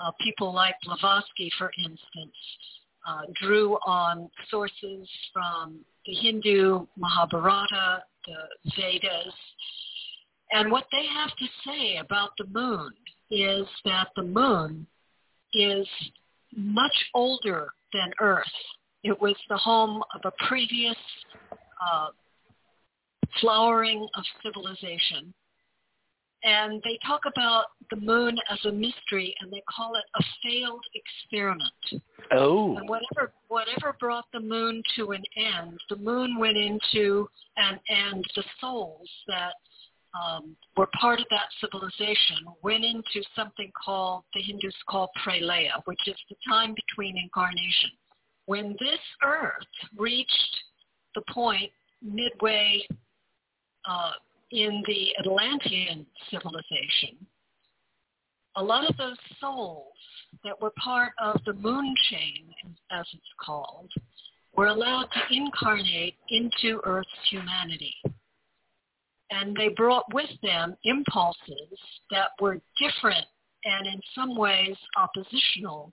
uh, 0.01 0.11
people 0.21 0.55
like 0.55 0.75
Blavatsky, 0.85 1.51
for 1.59 1.71
instance, 1.79 2.37
uh, 3.07 3.23
drew 3.41 3.75
on 3.87 4.31
sources 4.51 5.09
from 5.33 5.81
the 6.07 6.15
Hindu 6.15 6.87
Mahabharata, 6.97 8.03
the 8.27 8.71
Vedas, 8.77 9.35
and 10.53 10.71
what 10.71 10.87
they 10.93 11.07
have 11.07 11.31
to 11.37 11.47
say 11.67 11.97
about 11.97 12.31
the 12.39 12.47
moon 12.47 12.93
is 13.31 13.67
that 13.85 14.09
the 14.17 14.23
moon 14.23 14.87
is 15.53 15.87
much 16.55 16.95
older 17.15 17.69
than 17.93 18.13
Earth. 18.21 18.45
It 19.07 19.21
was 19.21 19.37
the 19.49 19.57
home 19.57 20.03
of 20.17 20.21
a 20.25 20.33
previous 20.49 20.97
uh, 21.81 22.09
flowering 23.41 24.09
of 24.17 24.25
civilization. 24.43 25.33
And 26.43 26.83
they 26.83 26.99
talk 27.07 27.21
about 27.25 27.67
the 27.91 28.01
moon 28.01 28.37
as 28.51 28.59
a 28.65 28.73
mystery, 28.73 29.33
and 29.41 29.53
they 29.53 29.63
call 29.73 29.95
it 29.95 30.03
a 30.17 30.25
failed 30.43 30.85
experiment. 30.95 32.03
Oh. 32.33 32.77
And 32.77 32.89
whatever 32.89 33.33
whatever 33.47 33.97
brought 34.01 34.25
the 34.33 34.41
moon 34.41 34.83
to 34.97 35.13
an 35.13 35.23
end, 35.37 35.79
the 35.89 35.97
moon 35.97 36.37
went 36.37 36.57
into 36.57 37.29
and 37.57 37.79
and 37.89 38.25
the 38.35 38.45
souls 38.61 39.09
that 39.29 39.55
um, 40.21 40.57
were 40.77 40.89
part 41.01 41.21
of 41.21 41.27
that 41.31 41.49
civilization 41.61 42.39
went 42.63 42.85
into 42.85 43.23
something 43.37 43.71
called 43.85 44.25
the 44.35 44.43
Hindus 44.43 44.75
call 44.89 45.11
pralaya, 45.25 45.81
which 45.85 46.01
is 46.09 46.17
the 46.29 46.37
time 46.49 46.75
between 46.75 47.17
incarnation. 47.17 47.91
When 48.47 48.77
this 48.79 49.01
Earth 49.25 49.67
reached 49.97 50.61
the 51.15 51.23
point 51.33 51.71
midway 52.03 52.87
uh, 53.89 54.13
in 54.53 54.83
the 54.87 55.09
Atlantean 55.19 56.07
civilization, 56.31 57.27
a 58.57 58.63
lot 58.63 58.89
of 58.89 58.97
those 58.97 59.19
souls 59.41 59.93
that 60.45 60.61
were 60.61 60.73
part 60.83 61.13
of 61.21 61.41
the 61.45 61.53
moon 61.55 61.95
chain, 62.11 62.47
as 62.91 63.07
it's 63.13 63.35
called, 63.45 63.91
were 64.57 64.69
allowed 64.69 65.09
to 65.13 65.37
incarnate 65.37 66.15
into 66.31 66.81
Earth's 66.85 67.11
humanity. 67.31 67.95
And 69.31 69.57
they 69.57 69.69
brought 69.77 70.13
with 70.15 70.31
them 70.43 70.77
impulses 70.85 71.79
that 72.13 72.29
were 72.41 72.61
different 72.79 73.27
and 73.65 73.87
in 73.89 74.01
some 74.15 74.37
ways 74.37 74.77
oppositional 74.97 75.93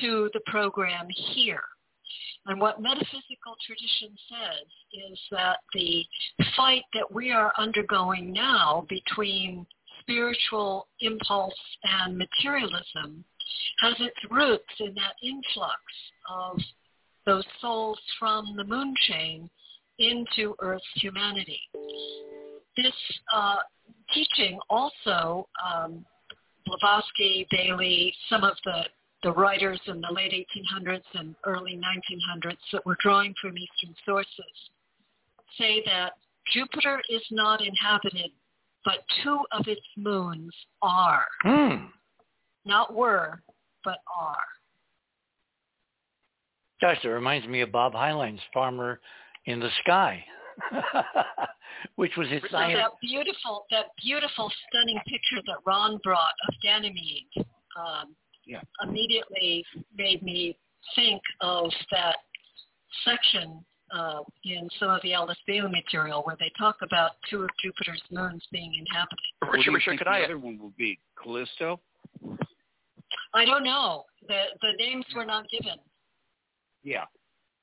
to 0.00 0.30
the 0.32 0.40
program 0.46 1.06
here. 1.08 1.62
And 2.46 2.60
what 2.60 2.82
metaphysical 2.82 3.54
tradition 3.64 4.16
says 4.28 4.66
is 5.10 5.18
that 5.30 5.58
the 5.74 6.04
fight 6.56 6.82
that 6.94 7.12
we 7.12 7.30
are 7.30 7.52
undergoing 7.56 8.32
now 8.32 8.84
between 8.88 9.64
spiritual 10.00 10.88
impulse 11.00 11.54
and 11.84 12.18
materialism 12.18 13.24
has 13.80 13.94
its 14.00 14.16
roots 14.30 14.74
in 14.80 14.94
that 14.94 15.14
influx 15.22 15.80
of 16.28 16.58
those 17.26 17.44
souls 17.60 18.00
from 18.18 18.56
the 18.56 18.64
moon 18.64 18.94
chain 19.08 19.48
into 19.98 20.56
Earth's 20.60 20.84
humanity. 20.96 21.60
This 22.76 22.92
uh, 23.32 23.56
teaching 24.12 24.58
also, 24.68 25.48
um, 25.64 26.04
Blavatsky, 26.66 27.46
Bailey, 27.50 28.14
some 28.28 28.42
of 28.42 28.56
the, 28.64 28.82
the 29.22 29.32
writers 29.32 29.80
in 29.86 30.00
the 30.00 30.12
late 30.12 30.32
1800s 30.32 31.02
and 31.14 31.34
early 31.44 31.78
1900s 31.78 32.56
that 32.72 32.84
were 32.84 32.96
drawing 33.00 33.34
from 33.40 33.56
Eastern 33.56 33.94
sources 34.04 34.70
say 35.58 35.82
that 35.86 36.12
Jupiter 36.52 37.00
is 37.08 37.22
not 37.30 37.60
inhabited, 37.64 38.30
but 38.84 38.98
two 39.22 39.40
of 39.52 39.68
its 39.68 39.82
moons 39.96 40.52
are. 40.80 41.26
Hmm. 41.42 41.86
Not 42.64 42.94
were, 42.94 43.42
but 43.84 43.98
are. 44.18 44.36
Gosh, 46.80 46.98
that 47.02 47.10
reminds 47.10 47.46
me 47.46 47.60
of 47.60 47.70
Bob 47.70 47.92
Heinlein's 47.92 48.40
Farmer 48.52 49.00
in 49.46 49.60
the 49.60 49.68
Sky, 49.84 50.24
which 51.96 52.12
was 52.16 52.28
his 52.28 52.42
So 52.42 52.48
science. 52.50 52.78
that 52.80 52.92
beautiful, 53.00 53.66
that 53.70 53.86
beautiful, 54.02 54.50
stunning 54.68 54.98
picture 55.06 55.42
that 55.46 55.58
Ron 55.64 56.00
brought 56.02 56.34
of 56.48 56.54
Ganymede 56.62 57.28
um, 57.36 58.16
Yeah. 58.44 58.60
immediately 58.82 59.64
made 59.96 60.22
me 60.22 60.56
think 60.96 61.22
of 61.40 61.70
that 61.92 62.16
section 63.04 63.64
uh, 63.94 64.20
in 64.44 64.68
some 64.78 64.88
of 64.90 65.00
the 65.02 65.12
Alice 65.14 65.38
Bailey 65.46 65.70
material 65.70 66.22
where 66.24 66.36
they 66.40 66.50
talk 66.58 66.76
about 66.82 67.12
two 67.28 67.42
of 67.42 67.50
Jupiter's 67.62 68.02
moons 68.10 68.42
being 68.50 68.74
inhabited. 68.74 69.18
What 69.40 69.52
do 69.52 69.58
Richard, 69.58 69.66
you 69.70 69.74
Richard, 69.76 69.90
think 69.90 69.98
could 70.00 70.06
the 70.06 70.10
I? 70.10 70.24
other 70.24 70.38
one 70.38 70.58
will 70.58 70.72
be? 70.78 70.98
Callisto? 71.22 71.78
I 73.34 73.44
don't 73.44 73.64
know. 73.64 74.04
The 74.28 74.44
the 74.60 74.72
names 74.78 75.04
were 75.14 75.24
not 75.24 75.44
given. 75.50 75.78
Yeah. 76.82 77.04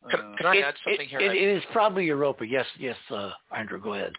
Could, 0.09 0.19
Uh, 0.19 0.35
could 0.37 0.45
I 0.45 0.55
It- 0.57 0.63
add 0.63 0.75
something 0.83 1.01
it, 1.01 1.09
here? 1.09 1.19
It, 1.19 1.35
it 1.35 1.57
is 1.57 1.63
probably 1.71 2.05
Europa. 2.05 2.45
Yes, 2.45 2.65
yes, 2.77 2.95
uh, 3.09 3.31
Andrew, 3.55 3.79
go 3.81 3.93
ahead. 3.95 4.13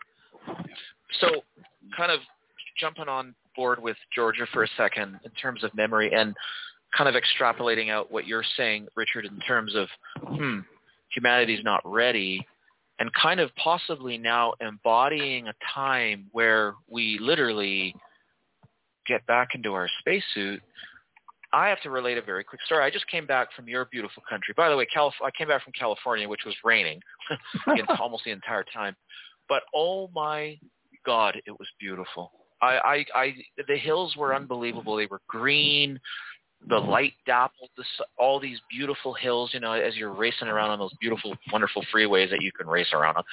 So 1.20 1.42
kind 1.96 2.12
of 2.12 2.20
jumping 2.78 3.08
on 3.08 3.34
board 3.60 3.82
with 3.82 3.98
Georgia 4.14 4.46
for 4.54 4.62
a 4.64 4.68
second 4.74 5.20
in 5.22 5.30
terms 5.32 5.62
of 5.62 5.74
memory 5.74 6.10
and 6.14 6.34
kind 6.96 7.14
of 7.14 7.22
extrapolating 7.22 7.90
out 7.90 8.10
what 8.10 8.26
you're 8.26 8.44
saying, 8.56 8.88
Richard, 8.96 9.26
in 9.26 9.38
terms 9.40 9.74
of, 9.76 9.86
hmm, 10.26 10.60
humanity's 11.14 11.62
not 11.62 11.82
ready. 11.84 12.46
and 12.98 13.10
kind 13.14 13.40
of 13.40 13.50
possibly 13.56 14.16
now 14.18 14.52
embodying 14.60 15.48
a 15.48 15.54
time 15.74 16.26
where 16.32 16.74
we 16.88 17.18
literally 17.20 17.94
get 19.06 19.26
back 19.26 19.48
into 19.54 19.72
our 19.74 19.88
spacesuit, 20.00 20.60
I 21.52 21.68
have 21.68 21.80
to 21.82 21.90
relate 21.90 22.18
a 22.18 22.22
very 22.22 22.44
quick 22.44 22.62
story. 22.66 22.82
I 22.84 22.90
just 22.90 23.08
came 23.08 23.26
back 23.26 23.48
from 23.54 23.68
your 23.68 23.86
beautiful 23.86 24.22
country. 24.28 24.54
By 24.56 24.68
the 24.70 24.76
way, 24.76 24.86
Calif- 24.86 25.22
I 25.22 25.30
came 25.30 25.48
back 25.48 25.64
from 25.64 25.72
California, 25.78 26.28
which 26.28 26.44
was 26.46 26.54
raining 26.64 27.00
almost 27.98 28.24
the 28.24 28.30
entire 28.30 28.64
time. 28.72 28.94
But 29.48 29.62
oh 29.74 30.10
my 30.14 30.58
God, 31.04 31.36
it 31.46 31.52
was 31.52 31.68
beautiful. 31.78 32.39
I, 32.62 32.78
I, 32.78 33.04
I, 33.14 33.34
the 33.68 33.76
hills 33.76 34.16
were 34.16 34.34
unbelievable. 34.34 34.96
They 34.96 35.06
were 35.06 35.20
green 35.28 36.00
the 36.68 36.76
light 36.76 37.14
dappled 37.24 37.70
the, 37.76 37.84
all 38.18 38.38
these 38.38 38.58
beautiful 38.70 39.14
hills, 39.14 39.50
you 39.54 39.60
know, 39.60 39.72
as 39.72 39.96
you're 39.96 40.12
racing 40.12 40.48
around 40.48 40.70
on 40.70 40.78
those 40.78 40.92
beautiful, 41.00 41.34
wonderful 41.50 41.82
freeways 41.94 42.28
that 42.30 42.42
you 42.42 42.52
can 42.52 42.66
race 42.66 42.92
around 42.92 43.16
on, 43.16 43.24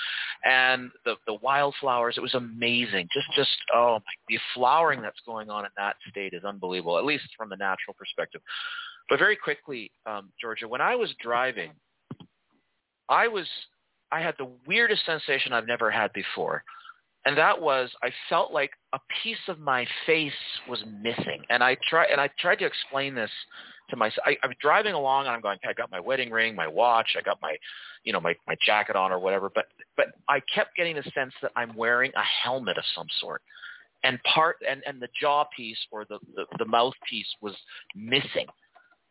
and 0.46 0.92
the 1.04 1.16
the 1.26 1.34
wildflowers. 1.42 2.16
It 2.18 2.22
was 2.22 2.36
amazing. 2.36 3.08
Just 3.14 3.28
just 3.36 3.58
oh 3.76 3.96
my, 3.96 4.14
the 4.30 4.40
flowering 4.54 5.02
that's 5.02 5.20
going 5.26 5.50
on 5.50 5.66
in 5.66 5.72
that 5.78 5.98
state 6.10 6.34
is 6.34 6.44
unbelievable, 6.46 6.98
at 6.98 7.06
least 7.06 7.26
from 7.38 7.50
the 7.50 7.58
natural 7.58 7.96
perspective. 7.98 8.42
But 9.10 9.20
very 9.20 9.36
quickly, 9.36 9.92
um, 10.06 10.32
Georgia, 10.40 10.68
when 10.68 10.82
I 10.82 10.96
was 10.96 11.14
driving, 11.22 11.72
I 13.10 13.28
was 13.28 13.48
I 14.10 14.22
had 14.22 14.36
the 14.38 14.50
weirdest 14.66 15.06
sensation 15.06 15.52
I've 15.52 15.68
never 15.68 15.92
had 15.92 16.14
before 16.14 16.64
and 17.28 17.38
that 17.38 17.62
was 17.62 17.92
I 18.02 18.10
felt 18.30 18.54
like 18.54 18.72
a 18.94 19.00
piece 19.22 19.36
of 19.50 19.60
my 19.60 19.86
face 20.06 20.32
was 20.70 20.82
missing, 21.02 21.42
and 21.50 21.62
I 21.62 21.76
try 21.90 22.06
and 22.06 22.22
I 22.22 22.30
tried 22.40 22.60
to 22.60 22.66
explain 22.66 23.14
this 23.14 23.30
to 23.90 23.98
myself. 23.98 24.26
I, 24.26 24.38
I'm 24.44 24.54
driving 24.62 24.94
along 24.94 25.26
and 25.28 25.36
I'm 25.36 25.42
going, 25.42 25.58
I 25.68 25.74
got 25.74 25.92
my 25.92 26.00
wedding 26.00 26.32
ring, 26.32 26.56
my 26.56 26.68
watch, 26.68 27.16
I 27.18 27.22
got 27.22 27.42
my, 27.42 27.58
you 28.06 28.14
know, 28.14 28.22
my 28.22 28.34
my 28.48 28.56
jacket 28.66 28.96
on 28.96 29.12
or 29.12 29.20
whatever, 29.20 29.52
but 29.54 29.66
but 29.98 30.08
I 30.30 30.40
kept 30.56 30.78
getting 30.78 30.96
the 30.96 31.04
sense 31.14 31.34
that 31.42 31.52
I'm 31.58 31.76
wearing 31.76 32.14
a 32.16 32.24
helmet 32.24 32.78
of 32.78 32.86
some 32.96 33.08
sort, 33.20 33.42
and 34.06 34.24
part 34.24 34.56
and 34.68 34.82
and 34.88 35.02
the 35.02 35.10
jaw 35.20 35.44
piece 35.56 35.80
or 35.92 36.06
the 36.06 36.20
the, 36.34 36.46
the 36.60 36.66
mouthpiece 36.66 37.28
was 37.42 37.56
missing 37.94 38.48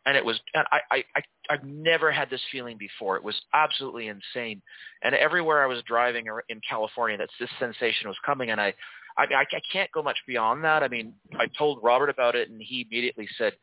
and 0.06 0.16
it 0.16 0.24
was 0.24 0.40
and 0.54 0.64
I, 0.72 0.80
I 0.90 1.04
I 1.16 1.20
I've 1.50 1.64
never 1.64 2.10
had 2.10 2.30
this 2.30 2.40
feeling 2.50 2.78
before. 2.78 3.16
It 3.16 3.24
was 3.24 3.38
absolutely 3.52 4.08
insane, 4.08 4.62
and 5.02 5.14
everywhere 5.14 5.62
I 5.62 5.66
was 5.66 5.82
driving 5.86 6.26
in 6.48 6.60
California, 6.68 7.18
that's 7.18 7.32
this 7.38 7.50
sensation 7.58 8.08
was 8.08 8.16
coming, 8.24 8.50
and 8.50 8.60
I. 8.60 8.74
I, 9.18 9.24
I 9.32 9.60
can't 9.72 9.90
go 9.92 10.02
much 10.02 10.18
beyond 10.26 10.62
that. 10.64 10.82
I 10.82 10.88
mean, 10.88 11.14
I 11.38 11.46
told 11.56 11.80
Robert 11.82 12.10
about 12.10 12.34
it, 12.34 12.50
and 12.50 12.60
he 12.60 12.86
immediately 12.86 13.26
said, 13.38 13.54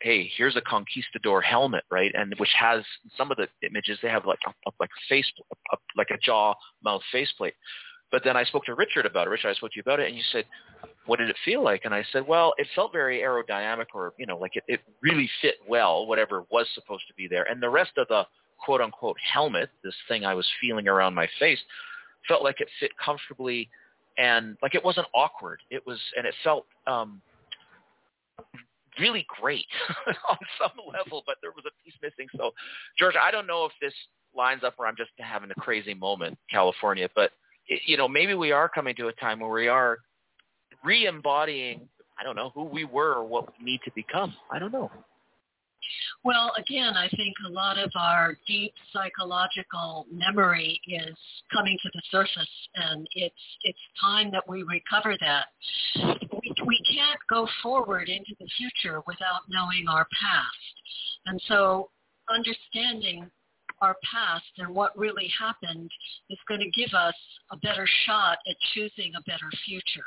"Hey, 0.00 0.30
here's 0.38 0.56
a 0.56 0.62
conquistador 0.62 1.42
helmet, 1.42 1.84
right? 1.90 2.10
And 2.14 2.34
which 2.38 2.54
has 2.58 2.82
some 3.14 3.30
of 3.30 3.36
the 3.36 3.46
images 3.62 3.98
they 4.00 4.08
have 4.08 4.24
like 4.24 4.38
a, 4.46 4.70
like 4.80 4.88
face, 5.06 5.30
a, 5.70 5.76
like 5.98 6.08
a 6.10 6.16
jaw 6.16 6.54
mouth 6.82 7.02
faceplate. 7.12 7.52
But 8.12 8.22
then 8.24 8.36
I 8.36 8.44
spoke 8.44 8.64
to 8.66 8.74
Richard 8.74 9.04
about 9.04 9.26
it. 9.26 9.30
Richard, 9.30 9.50
I 9.50 9.54
spoke 9.54 9.72
to 9.72 9.76
you 9.76 9.82
about 9.82 10.00
it, 10.00 10.06
and 10.08 10.16
you 10.16 10.22
said, 10.30 10.44
"What 11.06 11.18
did 11.18 11.28
it 11.28 11.36
feel 11.44 11.62
like?" 11.62 11.84
And 11.84 11.94
I 11.94 12.04
said, 12.12 12.26
"Well, 12.26 12.54
it 12.56 12.68
felt 12.74 12.92
very 12.92 13.20
aerodynamic, 13.20 13.86
or 13.94 14.12
you 14.16 14.26
know, 14.26 14.38
like 14.38 14.56
it, 14.56 14.64
it 14.68 14.80
really 15.02 15.28
fit 15.42 15.56
well, 15.68 16.06
whatever 16.06 16.44
was 16.50 16.66
supposed 16.74 17.06
to 17.08 17.14
be 17.14 17.26
there. 17.26 17.44
And 17.50 17.60
the 17.60 17.68
rest 17.68 17.92
of 17.96 18.08
the 18.08 18.24
quote 18.58 18.80
unquote 18.80 19.16
helmet, 19.20 19.70
this 19.82 19.94
thing 20.08 20.24
I 20.24 20.34
was 20.34 20.46
feeling 20.60 20.88
around 20.88 21.14
my 21.14 21.28
face, 21.38 21.58
felt 22.28 22.42
like 22.42 22.60
it 22.60 22.68
fit 22.80 22.92
comfortably, 22.96 23.68
and 24.18 24.56
like 24.62 24.74
it 24.74 24.84
wasn't 24.84 25.06
awkward. 25.14 25.60
It 25.70 25.84
was, 25.86 25.98
and 26.16 26.26
it 26.26 26.34
felt 26.44 26.66
um, 26.86 27.20
really 28.98 29.26
great 29.40 29.66
on 30.28 30.38
some 30.58 30.72
level, 30.92 31.22
but 31.26 31.36
there 31.42 31.50
was 31.50 31.64
a 31.66 31.84
piece 31.84 31.94
missing. 32.02 32.28
So, 32.36 32.52
George, 32.98 33.14
I 33.20 33.30
don't 33.30 33.46
know 33.46 33.64
if 33.64 33.72
this 33.80 33.94
lines 34.34 34.62
up 34.64 34.74
where 34.76 34.88
I'm 34.88 34.96
just 34.96 35.10
having 35.18 35.50
a 35.50 35.54
crazy 35.54 35.94
moment, 35.94 36.38
California, 36.50 37.08
but 37.14 37.32
you 37.68 37.96
know, 37.96 38.08
maybe 38.08 38.34
we 38.34 38.52
are 38.52 38.68
coming 38.68 38.94
to 38.96 39.08
a 39.08 39.12
time 39.12 39.40
where 39.40 39.50
we 39.50 39.68
are 39.68 39.98
re-embodying, 40.84 41.88
I 42.18 42.24
don't 42.24 42.36
know, 42.36 42.50
who 42.54 42.64
we 42.64 42.84
were 42.84 43.14
or 43.14 43.24
what 43.24 43.48
we 43.58 43.64
need 43.64 43.80
to 43.84 43.90
become. 43.94 44.34
I 44.50 44.58
don't 44.58 44.72
know. 44.72 44.90
Well, 46.24 46.52
again, 46.58 46.94
I 46.96 47.08
think 47.10 47.34
a 47.46 47.50
lot 47.50 47.78
of 47.78 47.90
our 47.96 48.36
deep 48.48 48.72
psychological 48.92 50.06
memory 50.10 50.80
is 50.88 51.16
coming 51.52 51.78
to 51.80 51.90
the 51.94 52.02
surface, 52.10 52.68
and 52.74 53.06
it's 53.14 53.34
it's 53.62 53.78
time 54.00 54.32
that 54.32 54.48
we 54.48 54.64
recover 54.64 55.16
that. 55.20 55.46
We, 55.94 56.52
we 56.66 56.80
can't 56.92 57.20
go 57.30 57.46
forward 57.62 58.08
into 58.08 58.34
the 58.40 58.48
future 58.56 59.02
without 59.06 59.42
knowing 59.48 59.86
our 59.88 60.08
past, 60.20 60.74
and 61.26 61.40
so 61.46 61.90
understanding 62.28 63.30
our 63.80 63.96
past 64.10 64.44
and 64.58 64.74
what 64.74 64.96
really 64.96 65.30
happened 65.38 65.90
is 66.30 66.38
going 66.48 66.60
to 66.60 66.70
give 66.70 66.94
us 66.94 67.14
a 67.50 67.56
better 67.58 67.86
shot 68.06 68.38
at 68.48 68.56
choosing 68.74 69.12
a 69.16 69.22
better 69.22 69.50
future. 69.64 70.06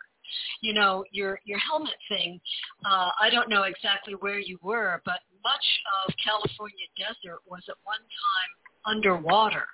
You 0.61 0.73
know, 0.73 1.03
your 1.11 1.39
your 1.45 1.57
helmet 1.57 1.97
thing, 2.07 2.39
uh, 2.85 3.09
I 3.19 3.29
don't 3.31 3.49
know 3.49 3.63
exactly 3.63 4.13
where 4.13 4.39
you 4.39 4.59
were, 4.61 5.01
but 5.03 5.19
much 5.43 5.65
of 6.05 6.13
California 6.23 6.85
desert 6.97 7.39
was 7.49 7.63
at 7.67 7.75
one 7.83 7.97
time 7.97 8.95
underwater. 8.95 9.65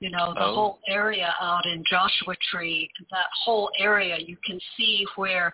You 0.00 0.10
know, 0.10 0.32
the 0.34 0.44
oh. 0.44 0.54
whole 0.54 0.78
area 0.88 1.34
out 1.40 1.66
in 1.66 1.84
Joshua 1.88 2.34
Tree, 2.50 2.90
that 3.10 3.26
whole 3.44 3.70
area, 3.78 4.16
you 4.18 4.36
can 4.46 4.58
see 4.76 5.04
where, 5.16 5.52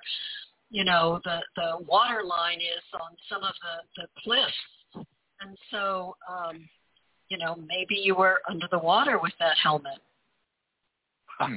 you 0.70 0.84
know, 0.84 1.20
the, 1.24 1.40
the 1.56 1.84
water 1.84 2.22
line 2.24 2.60
is 2.60 2.84
on 2.94 3.16
some 3.28 3.42
of 3.42 3.54
the, 3.62 4.02
the 4.02 4.08
cliffs. 4.22 5.06
And 5.40 5.56
so 5.70 6.16
um, 6.30 6.68
you 7.28 7.38
know, 7.38 7.56
maybe 7.68 7.94
you 7.94 8.14
were 8.14 8.40
under 8.48 8.68
the 8.70 8.78
water 8.78 9.18
with 9.18 9.32
that 9.38 9.56
helmet. 9.62 9.98
Hmm. 11.38 11.56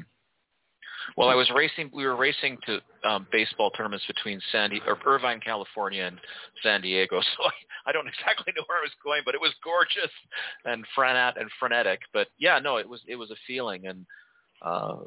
Well, 1.18 1.30
I 1.30 1.36
was 1.36 1.50
racing. 1.54 1.90
We 1.94 2.06
were 2.06 2.16
racing 2.16 2.58
to 2.66 2.80
um, 3.08 3.28
baseball 3.32 3.72
tournaments 3.72 4.06
between 4.06 4.40
Sandy 4.52 4.82
or 4.86 4.98
Irvine, 5.06 5.40
California, 5.40 6.04
and 6.04 6.20
San 6.64 6.82
Diego. 6.82 7.20
So 7.38 7.44
I, 7.46 7.90
I 7.90 7.92
don't 7.92 8.08
exactly 8.08 8.54
know 8.56 8.64
where 8.68 8.78
I 8.78 8.82
was 8.82 8.92
going, 9.04 9.22
but 9.26 9.34
it 9.34 9.42
was 9.42 9.54
gorgeous 9.64 10.12
and 10.66 10.86
frenet 10.98 11.40
and 11.40 11.50
frenetic. 11.60 12.02
But 12.14 12.28
yeah, 12.38 12.60
no, 12.60 12.78
it 12.78 12.88
was 12.88 13.02
it 13.08 13.16
was 13.16 13.32
a 13.32 13.36
feeling. 13.48 13.88
And 13.88 14.06
uh, 14.62 14.98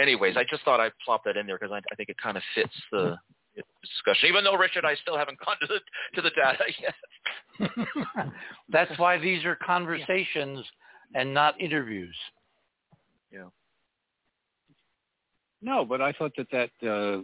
anyways, 0.00 0.36
I 0.36 0.44
just 0.48 0.62
thought 0.64 0.80
I'd 0.80 0.92
plop 1.04 1.24
that 1.24 1.36
in 1.36 1.46
there 1.46 1.58
because 1.58 1.72
I, 1.72 1.78
I 1.78 1.94
think 1.96 2.08
it 2.08 2.16
kind 2.22 2.36
of 2.36 2.42
fits 2.54 2.74
the 2.92 3.16
discussion. 3.56 4.28
Even 4.28 4.44
though 4.44 4.56
Richard, 4.56 4.84
I 4.84 4.94
still 4.96 5.16
haven't 5.16 5.38
gone 5.44 5.56
to 5.60 5.66
the 5.66 5.80
to 6.14 6.22
the 6.22 6.30
data 6.30 6.64
yet. 7.68 8.32
That's 8.68 8.98
why 8.98 9.18
these 9.18 9.44
are 9.44 9.56
conversations 9.56 10.64
yeah. 11.14 11.20
and 11.20 11.34
not 11.34 11.60
interviews. 11.60 12.14
Yeah. 13.32 13.48
No, 15.62 15.84
but 15.84 16.00
I 16.00 16.12
thought 16.12 16.32
that 16.36 16.48
that 16.52 16.88
uh, 16.88 17.22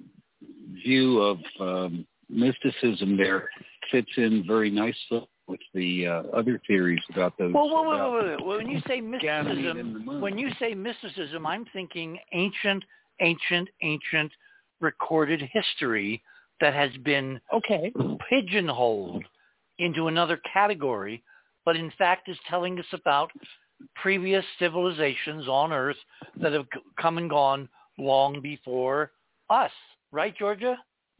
view 0.84 1.20
of 1.20 1.38
um, 1.60 2.06
mysticism 2.28 3.16
there 3.16 3.48
fits 3.90 4.10
in 4.16 4.44
very 4.46 4.70
nicely 4.70 5.26
with 5.46 5.60
the 5.74 6.06
uh, 6.06 6.22
other 6.36 6.60
theories 6.66 7.02
about 7.12 7.38
those. 7.38 7.54
Well, 7.54 7.68
wait, 7.70 7.86
wait, 7.86 8.38
wait, 8.38 8.46
wait. 8.46 8.58
when 8.58 8.68
you 8.68 8.80
say 8.88 9.00
mysticism, 9.00 10.20
when 10.20 10.36
you 10.36 10.50
say 10.58 10.74
mysticism, 10.74 11.46
I'm 11.46 11.64
thinking 11.72 12.18
ancient, 12.32 12.84
ancient, 13.20 13.68
ancient 13.82 14.32
recorded 14.80 15.42
history 15.52 16.22
that 16.60 16.74
has 16.74 16.90
been 17.04 17.40
okay 17.52 17.92
pigeonholed 18.28 19.24
into 19.78 20.08
another 20.08 20.40
category, 20.52 21.22
but 21.64 21.76
in 21.76 21.92
fact 21.98 22.28
is 22.28 22.38
telling 22.48 22.78
us 22.78 22.86
about 22.92 23.30
previous 23.94 24.44
civilizations 24.58 25.48
on 25.48 25.72
Earth 25.72 25.96
that 26.40 26.52
have 26.52 26.66
come 27.00 27.18
and 27.18 27.28
gone 27.28 27.68
long 27.98 28.40
before 28.40 29.12
us. 29.50 29.70
Right, 30.12 30.34
Georgia? 30.36 30.76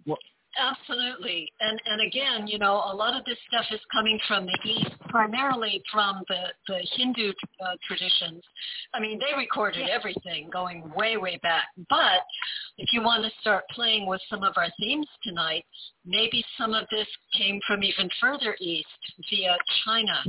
Well, 0.06 0.18
Absolutely. 0.58 1.52
And 1.60 1.78
and 1.86 2.00
again, 2.00 2.46
you 2.46 2.58
know, 2.58 2.82
a 2.90 2.94
lot 2.94 3.14
of 3.14 3.24
this 3.24 3.36
stuff 3.48 3.66
is 3.70 3.80
coming 3.92 4.18
from 4.26 4.46
the 4.46 4.58
East, 4.64 4.90
primarily 5.08 5.82
from 5.92 6.22
the, 6.28 6.44
the 6.66 6.80
Hindu 6.96 7.32
uh, 7.60 7.74
traditions. 7.86 8.42
I 8.94 9.00
mean, 9.00 9.18
they 9.18 9.36
recorded 9.36 9.88
everything 9.88 10.48
going 10.50 10.90
way, 10.96 11.16
way 11.16 11.38
back. 11.42 11.64
But 11.90 12.24
if 12.78 12.92
you 12.92 13.02
want 13.02 13.24
to 13.24 13.30
start 13.40 13.64
playing 13.70 14.06
with 14.06 14.20
some 14.28 14.42
of 14.42 14.54
our 14.56 14.68
themes 14.78 15.06
tonight, 15.22 15.64
maybe 16.04 16.44
some 16.58 16.74
of 16.74 16.86
this 16.90 17.06
came 17.36 17.60
from 17.66 17.82
even 17.82 18.08
further 18.20 18.56
east 18.60 18.86
via 19.30 19.56
China 19.84 20.22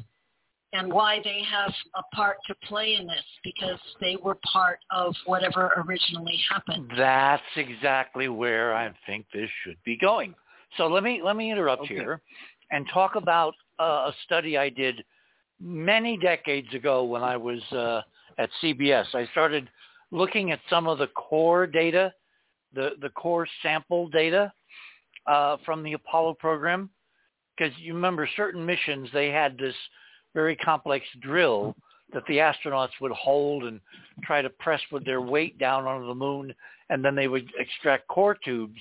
and 0.74 0.92
why 0.92 1.20
they 1.24 1.42
have 1.50 1.74
a 1.96 2.16
part 2.16 2.38
to 2.48 2.56
play 2.68 2.98
in 3.00 3.08
this 3.08 3.24
because 3.44 3.80
they 4.02 4.18
were 4.22 4.38
part 4.52 4.80
of 4.92 5.14
whatever 5.26 5.72
originally 5.88 6.40
happened. 6.50 6.92
That's 6.98 7.42
exactly 7.56 8.28
where 8.28 8.74
I 8.74 8.92
think 9.06 9.26
this 9.34 9.50
should 9.64 9.78
be 9.86 9.98
going. 9.98 10.36
So 10.76 10.88
let 10.88 11.04
me 11.04 11.22
let 11.24 11.36
me 11.36 11.52
interrupt 11.52 11.84
okay. 11.84 11.96
here 11.96 12.22
and 12.72 12.86
talk 12.94 13.16
about 13.16 13.54
uh, 13.80 14.12
a 14.12 14.14
study 14.26 14.58
I 14.58 14.70
did 14.70 15.04
many 15.60 16.18
decades 16.18 16.74
ago 16.74 17.04
when 17.04 17.24
I 17.24 17.38
was 17.38 17.62
uh, 17.72 18.02
at 18.38 18.50
CBS. 18.62 19.06
I 19.14 19.26
started 19.32 19.70
looking 20.12 20.52
at 20.52 20.60
some 20.70 20.88
of 20.88 20.98
the 20.98 21.08
core 21.08 21.66
data, 21.66 22.14
the 22.78 22.92
the 23.02 23.10
core 23.10 23.48
sample 23.64 24.08
data 24.08 24.54
uh, 25.26 25.58
from 25.66 25.84
the 25.84 25.94
Apollo 25.94 26.36
program, 26.40 26.90
because 27.58 27.74
you 27.80 27.94
remember 27.94 28.30
certain 28.38 28.66
missions 28.66 29.10
they 29.12 29.30
had 29.30 29.58
this 29.58 29.76
very 30.34 30.56
complex 30.56 31.04
drill 31.22 31.76
that 32.14 32.24
the 32.28 32.38
astronauts 32.38 33.02
would 33.02 33.12
hold 33.12 33.64
and 33.64 33.82
try 34.24 34.42
to 34.42 34.50
press 34.52 34.80
with 34.92 35.04
their 35.04 35.22
weight 35.22 35.58
down 35.58 35.86
onto 35.86 36.08
the 36.08 36.16
moon, 36.16 36.54
and 36.90 37.04
then 37.04 37.16
they 37.16 37.28
would 37.28 37.50
extract 37.60 38.08
core 38.08 38.38
tubes. 38.46 38.80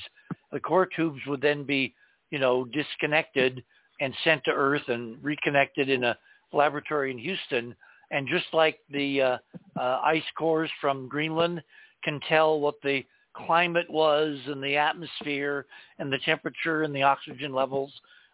The 0.53 0.61
core 0.61 0.89
tubes 0.95 1.21
would 1.27 1.41
then 1.41 1.65
be, 1.65 1.93
you 2.31 2.39
know, 2.39 2.67
disconnected 2.67 3.65
and 4.01 4.15
sent 4.23 4.45
to 4.45 4.53
Earth 4.53 4.89
and 4.89 5.17
reconnected 5.25 5.89
in 5.89 6.05
a 6.05 6.17
laboratory 6.53 7.11
in 7.11 7.19
Houston. 7.19 7.75
And 8.13 8.29
just 8.29 8.47
like 8.53 8.79
the 8.91 9.23
uh, 9.23 9.39
uh, 9.81 10.01
ice 10.05 10.31
cores 10.39 10.71
from 10.81 11.09
Greenland 11.09 11.63
can 12.05 12.21
tell 12.29 12.61
what 12.61 12.77
the 12.83 13.03
climate 13.37 13.89
was 13.91 14.39
and 14.47 14.63
the 14.63 14.77
atmosphere 14.77 15.67
and 15.99 16.13
the 16.13 16.19
temperature 16.25 16.83
and 16.83 16.95
the 16.95 17.03
oxygen 17.03 17.53
levels 17.53 17.93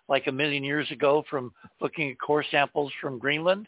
like 0.09 0.27
a 0.27 0.33
million 0.33 0.65
years 0.65 0.91
ago 0.91 1.25
from 1.29 1.53
looking 1.81 2.11
at 2.11 2.21
core 2.21 2.45
samples 2.51 2.93
from 3.01 3.19
Greenland, 3.19 3.67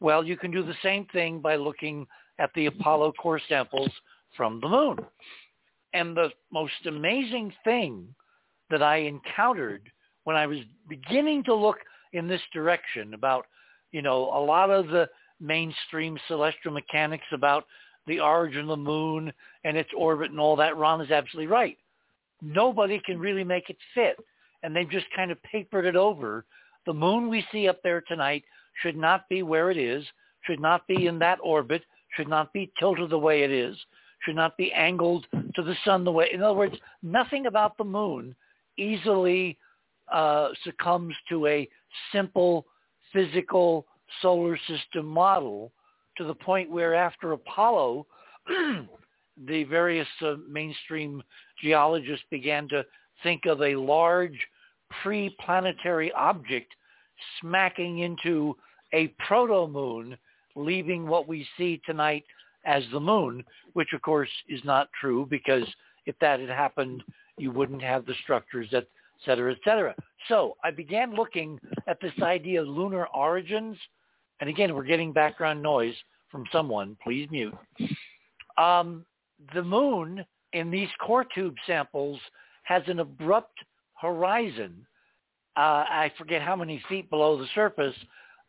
well, 0.00 0.24
you 0.24 0.36
can 0.36 0.50
do 0.50 0.62
the 0.62 0.74
same 0.82 1.06
thing 1.12 1.40
by 1.40 1.56
looking 1.56 2.06
at 2.38 2.50
the 2.54 2.66
Apollo 2.66 3.12
core 3.20 3.40
samples 3.48 3.90
from 4.36 4.60
the 4.60 4.68
moon. 4.68 4.98
And 5.92 6.16
the 6.16 6.30
most 6.52 6.86
amazing 6.86 7.52
thing 7.62 8.06
that 8.70 8.82
I 8.82 8.96
encountered 8.96 9.82
when 10.24 10.36
I 10.36 10.46
was 10.46 10.58
beginning 10.88 11.44
to 11.44 11.54
look 11.54 11.78
in 12.12 12.26
this 12.26 12.40
direction 12.52 13.14
about, 13.14 13.46
you 13.92 14.02
know, 14.02 14.30
a 14.34 14.40
lot 14.42 14.70
of 14.70 14.88
the 14.88 15.08
mainstream 15.40 16.18
celestial 16.26 16.72
mechanics 16.72 17.26
about 17.32 17.66
the 18.06 18.20
origin 18.20 18.62
of 18.62 18.68
the 18.68 18.76
moon 18.76 19.32
and 19.64 19.76
its 19.76 19.90
orbit 19.96 20.30
and 20.30 20.40
all 20.40 20.56
that, 20.56 20.76
Ron 20.76 21.00
is 21.00 21.10
absolutely 21.10 21.46
right. 21.46 21.78
Nobody 22.42 23.00
can 23.04 23.18
really 23.18 23.44
make 23.44 23.70
it 23.70 23.76
fit. 23.94 24.16
And 24.62 24.74
they've 24.74 24.90
just 24.90 25.06
kind 25.14 25.30
of 25.30 25.42
papered 25.42 25.84
it 25.84 25.96
over. 25.96 26.44
The 26.86 26.94
moon 26.94 27.28
we 27.28 27.44
see 27.52 27.68
up 27.68 27.82
there 27.82 28.00
tonight 28.02 28.44
should 28.82 28.96
not 28.96 29.28
be 29.28 29.42
where 29.42 29.70
it 29.70 29.76
is, 29.76 30.04
should 30.42 30.60
not 30.60 30.86
be 30.86 31.06
in 31.06 31.18
that 31.18 31.38
orbit, 31.42 31.82
should 32.16 32.28
not 32.28 32.52
be 32.52 32.72
tilted 32.78 33.10
the 33.10 33.18
way 33.18 33.42
it 33.42 33.50
is, 33.50 33.76
should 34.22 34.36
not 34.36 34.56
be 34.56 34.72
angled 34.72 35.26
to 35.54 35.62
the 35.62 35.76
sun 35.84 36.04
the 36.04 36.12
way. 36.12 36.28
In 36.32 36.42
other 36.42 36.56
words, 36.56 36.76
nothing 37.02 37.46
about 37.46 37.76
the 37.76 37.84
moon 37.84 38.34
easily 38.76 39.58
uh, 40.12 40.48
succumbs 40.64 41.14
to 41.28 41.46
a 41.46 41.68
simple 42.12 42.66
physical 43.12 43.86
solar 44.20 44.58
system 44.66 45.06
model 45.06 45.72
to 46.16 46.24
the 46.24 46.34
point 46.34 46.70
where 46.70 46.94
after 46.94 47.32
Apollo, 47.32 48.06
the 49.46 49.64
various 49.64 50.08
uh, 50.22 50.34
mainstream 50.48 51.22
geologists 51.60 52.24
began 52.30 52.68
to 52.68 52.84
think 53.22 53.46
of 53.46 53.62
a 53.62 53.76
large 53.76 54.38
pre-planetary 55.02 56.12
object 56.12 56.72
smacking 57.40 58.00
into 58.00 58.56
a 58.92 59.08
proto-moon, 59.26 60.16
leaving 60.56 61.06
what 61.06 61.26
we 61.26 61.46
see 61.56 61.80
tonight 61.84 62.24
as 62.64 62.82
the 62.92 63.00
moon, 63.00 63.44
which 63.72 63.92
of 63.92 64.02
course 64.02 64.30
is 64.48 64.60
not 64.64 64.88
true 65.00 65.26
because 65.28 65.66
if 66.06 66.18
that 66.20 66.40
had 66.40 66.48
happened, 66.48 67.02
you 67.38 67.50
wouldn't 67.50 67.82
have 67.82 68.06
the 68.06 68.14
structures, 68.22 68.68
et 68.72 68.86
cetera, 69.24 69.52
et 69.52 69.58
cetera. 69.64 69.94
So 70.28 70.56
I 70.62 70.70
began 70.70 71.14
looking 71.14 71.58
at 71.86 72.00
this 72.00 72.12
idea 72.22 72.62
of 72.62 72.68
lunar 72.68 73.06
origins. 73.08 73.76
And 74.40 74.50
again, 74.50 74.74
we're 74.74 74.84
getting 74.84 75.12
background 75.12 75.62
noise 75.62 75.94
from 76.30 76.44
someone. 76.52 76.96
Please 77.02 77.28
mute. 77.30 77.54
Um, 78.58 79.04
the 79.54 79.62
moon 79.62 80.24
in 80.52 80.70
these 80.70 80.88
core 81.00 81.26
tube 81.34 81.54
samples 81.66 82.20
has 82.64 82.82
an 82.86 83.00
abrupt 83.00 83.58
horizon 83.94 84.86
uh, 85.56 85.84
I 85.88 86.12
forget 86.18 86.42
how 86.42 86.56
many 86.56 86.82
feet 86.88 87.08
below 87.10 87.38
the 87.38 87.46
surface, 87.54 87.94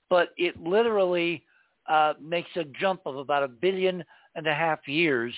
but 0.09 0.29
it 0.37 0.59
literally 0.61 1.43
uh, 1.87 2.13
makes 2.19 2.49
a 2.55 2.63
jump 2.79 3.01
of 3.05 3.17
about 3.17 3.43
a 3.43 3.47
billion 3.47 4.03
and 4.35 4.47
a 4.47 4.53
half 4.53 4.87
years, 4.87 5.33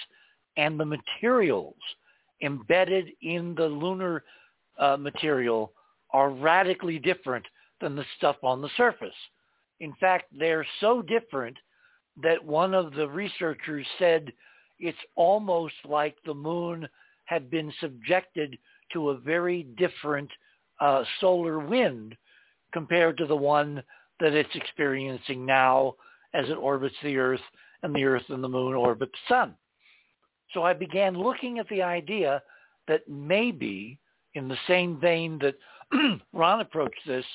and 0.55 0.79
the 0.79 0.85
materials 0.85 1.75
embedded 2.41 3.09
in 3.21 3.53
the 3.55 3.65
lunar 3.65 4.23
uh, 4.79 4.95
material 4.95 5.73
are 6.11 6.29
radically 6.29 6.99
different 6.99 7.45
than 7.81 7.95
the 7.95 8.05
stuff 8.17 8.37
on 8.43 8.61
the 8.61 8.69
surface. 8.77 9.13
In 9.79 9.93
fact, 9.99 10.25
they're 10.37 10.65
so 10.79 11.01
different 11.01 11.57
that 12.21 12.43
one 12.43 12.73
of 12.73 12.93
the 12.93 13.07
researchers 13.07 13.85
said 13.99 14.31
it's 14.79 14.97
almost 15.15 15.75
like 15.85 16.15
the 16.25 16.33
moon 16.33 16.87
had 17.25 17.49
been 17.49 17.71
subjected 17.79 18.57
to 18.93 19.09
a 19.09 19.17
very 19.17 19.63
different 19.77 20.29
uh, 20.79 21.03
solar 21.19 21.59
wind 21.59 22.15
compared 22.73 23.17
to 23.17 23.25
the 23.25 23.35
one 23.35 23.83
that 24.19 24.33
it's 24.33 24.55
experiencing 24.55 25.45
now 25.45 25.95
as 26.33 26.49
it 26.49 26.57
orbits 26.57 26.95
the 27.03 27.17
Earth 27.17 27.41
and 27.83 27.93
the 27.95 28.03
Earth 28.03 28.23
and 28.29 28.43
the 28.43 28.49
Moon 28.49 28.73
orbit 28.73 29.11
the 29.11 29.33
Sun. 29.33 29.55
So 30.53 30.63
I 30.63 30.73
began 30.73 31.17
looking 31.17 31.59
at 31.59 31.67
the 31.69 31.81
idea 31.81 32.41
that 32.87 33.07
maybe 33.07 33.99
in 34.33 34.47
the 34.47 34.57
same 34.67 34.99
vein 34.99 35.39
that 35.39 35.55
Ron 36.33 36.61
approached 36.61 37.01
this, 37.05 37.25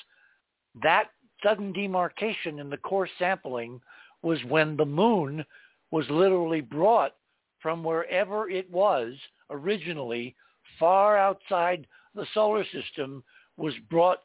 that 0.81 1.09
sudden 1.43 1.71
demarcation 1.73 2.59
in 2.59 2.69
the 2.69 2.77
core 2.77 3.09
sampling 3.19 3.81
was 4.21 4.39
when 4.47 4.77
the 4.77 4.85
moon 4.85 5.45
was 5.91 6.05
literally 6.09 6.61
brought 6.61 7.15
from 7.59 7.83
wherever 7.83 8.49
it 8.49 8.69
was 8.71 9.13
originally 9.49 10.35
far 10.79 11.17
outside 11.17 11.85
the 12.15 12.25
solar 12.33 12.63
system 12.65 13.23
was 13.57 13.73
brought 13.89 14.19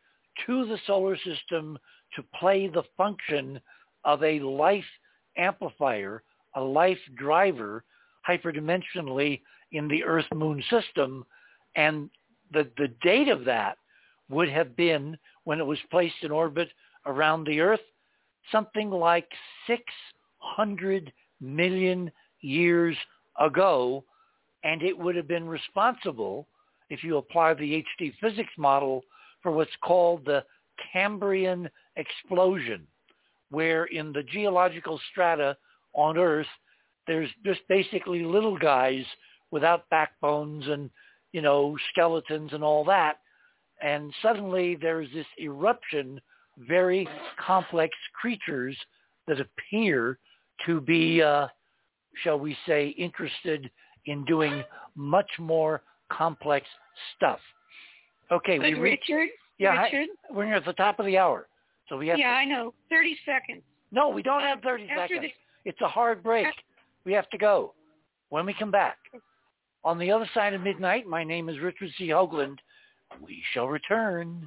to 0.46 0.66
the 0.66 0.78
solar 0.86 1.16
system 1.16 1.78
to 2.14 2.22
play 2.38 2.68
the 2.68 2.82
function 2.96 3.60
of 4.04 4.22
a 4.22 4.40
life 4.40 4.84
amplifier, 5.36 6.22
a 6.54 6.60
life 6.60 6.98
driver 7.16 7.84
hyperdimensionally 8.28 9.40
in 9.72 9.88
the 9.88 10.02
Earth-Moon 10.02 10.62
system. 10.70 11.24
And 11.76 12.10
the, 12.52 12.68
the 12.76 12.88
date 13.02 13.28
of 13.28 13.44
that 13.44 13.78
would 14.30 14.48
have 14.48 14.76
been 14.76 15.16
when 15.44 15.60
it 15.60 15.66
was 15.66 15.78
placed 15.90 16.22
in 16.22 16.30
orbit 16.30 16.68
around 17.08 17.44
the 17.44 17.60
Earth, 17.60 17.80
something 18.52 18.90
like 18.90 19.28
600 19.66 21.12
million 21.40 22.12
years 22.40 22.96
ago. 23.40 24.04
And 24.64 24.82
it 24.82 24.96
would 24.96 25.16
have 25.16 25.28
been 25.28 25.48
responsible, 25.48 26.46
if 26.90 27.02
you 27.02 27.16
apply 27.16 27.54
the 27.54 27.84
HD 28.00 28.12
physics 28.20 28.52
model, 28.56 29.02
for 29.42 29.52
what's 29.52 29.70
called 29.82 30.24
the 30.24 30.44
Cambrian 30.92 31.68
explosion, 31.96 32.86
where 33.50 33.86
in 33.86 34.12
the 34.12 34.22
geological 34.22 35.00
strata 35.10 35.56
on 35.94 36.18
Earth, 36.18 36.46
there's 37.06 37.30
just 37.44 37.60
basically 37.68 38.22
little 38.24 38.58
guys 38.58 39.04
without 39.50 39.88
backbones 39.90 40.66
and, 40.66 40.90
you 41.32 41.40
know, 41.40 41.76
skeletons 41.90 42.52
and 42.52 42.62
all 42.62 42.84
that. 42.84 43.18
And 43.82 44.12
suddenly 44.22 44.76
there's 44.80 45.08
this 45.14 45.26
eruption, 45.40 46.20
very 46.66 47.08
complex 47.44 47.94
creatures 48.20 48.76
that 49.26 49.38
appear 49.40 50.18
to 50.66 50.80
be, 50.80 51.22
uh, 51.22 51.46
shall 52.22 52.38
we 52.38 52.56
say, 52.66 52.88
interested 52.90 53.70
in 54.06 54.24
doing 54.24 54.64
much 54.96 55.30
more 55.38 55.82
complex 56.10 56.66
stuff. 57.16 57.38
Okay, 58.30 58.58
but 58.58 58.66
we 58.66 58.74
reached. 58.74 59.08
Richard, 59.08 59.28
yeah, 59.58 59.82
Richard, 59.82 60.08
I, 60.30 60.34
we're 60.34 60.54
at 60.54 60.64
the 60.64 60.72
top 60.74 60.98
of 60.98 61.06
the 61.06 61.16
hour, 61.16 61.48
so 61.88 61.96
we 61.96 62.08
have. 62.08 62.18
Yeah, 62.18 62.30
to, 62.30 62.36
I 62.36 62.44
know. 62.44 62.74
Thirty 62.90 63.16
seconds. 63.24 63.62
No, 63.90 64.08
we 64.08 64.22
don't 64.22 64.42
have 64.42 64.60
thirty 64.60 64.84
After 64.84 65.14
seconds. 65.14 65.32
The, 65.64 65.70
it's 65.70 65.80
a 65.80 65.88
hard 65.88 66.22
break. 66.22 66.46
We 67.04 67.12
have 67.12 67.28
to 67.30 67.38
go. 67.38 67.74
When 68.30 68.44
we 68.44 68.52
come 68.52 68.70
back, 68.70 68.98
on 69.84 69.98
the 69.98 70.10
other 70.10 70.28
side 70.34 70.52
of 70.52 70.60
midnight, 70.60 71.06
my 71.06 71.24
name 71.24 71.48
is 71.48 71.58
Richard 71.60 71.90
C. 71.96 72.08
Hoagland. 72.08 72.58
We 73.22 73.42
shall 73.52 73.68
return. 73.68 74.46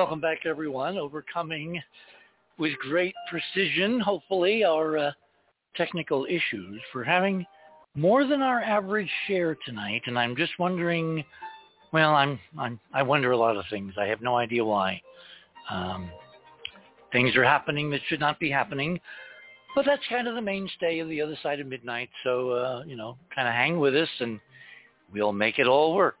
welcome 0.00 0.18
back, 0.18 0.46
everyone. 0.46 0.96
Overcoming 0.96 1.78
with 2.56 2.72
great 2.78 3.14
precision, 3.28 4.00
hopefully, 4.00 4.64
our 4.64 4.96
uh, 4.96 5.12
technical 5.76 6.24
issues 6.24 6.80
for 6.90 7.04
having 7.04 7.44
more 7.94 8.26
than 8.26 8.40
our 8.40 8.62
average 8.62 9.10
share 9.26 9.58
tonight. 9.66 10.00
And 10.06 10.18
I'm 10.18 10.34
just 10.36 10.52
wondering, 10.58 11.22
well, 11.92 12.14
I'm, 12.14 12.38
I'm 12.58 12.80
I 12.94 13.02
wonder 13.02 13.32
a 13.32 13.36
lot 13.36 13.58
of 13.58 13.66
things. 13.68 13.92
I 14.00 14.06
have 14.06 14.22
no 14.22 14.38
idea 14.38 14.64
why. 14.64 15.02
Um, 15.68 16.10
things 17.12 17.36
are 17.36 17.44
happening 17.44 17.90
that 17.90 18.00
should 18.08 18.20
not 18.20 18.40
be 18.40 18.50
happening. 18.50 18.98
But 19.74 19.84
that's 19.84 20.02
kind 20.08 20.26
of 20.26 20.34
the 20.34 20.40
mainstay 20.40 21.00
of 21.00 21.10
the 21.10 21.20
other 21.20 21.36
side 21.42 21.60
of 21.60 21.66
midnight. 21.66 22.08
So, 22.24 22.52
uh, 22.52 22.84
you 22.86 22.96
know, 22.96 23.18
kind 23.34 23.46
of 23.46 23.52
hang 23.52 23.78
with 23.78 23.94
us 23.94 24.08
and 24.20 24.40
we'll 25.12 25.34
make 25.34 25.58
it 25.58 25.66
all 25.66 25.94
work. 25.94 26.16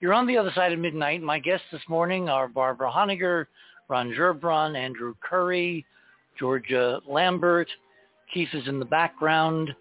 You're 0.00 0.14
on 0.14 0.26
the 0.26 0.38
other 0.38 0.50
side 0.54 0.72
of 0.72 0.78
midnight. 0.78 1.20
My 1.20 1.38
guests 1.38 1.66
this 1.70 1.82
morning 1.86 2.30
are 2.30 2.48
Barbara 2.48 2.90
Honegger, 2.90 3.44
Ron 3.88 4.08
Gerbron, 4.10 4.74
Andrew 4.74 5.14
Curry, 5.20 5.84
Georgia 6.38 7.00
Lambert. 7.06 7.68
Keith 8.32 8.48
is 8.54 8.66
in 8.66 8.78
the 8.78 8.84
background. 8.86 9.74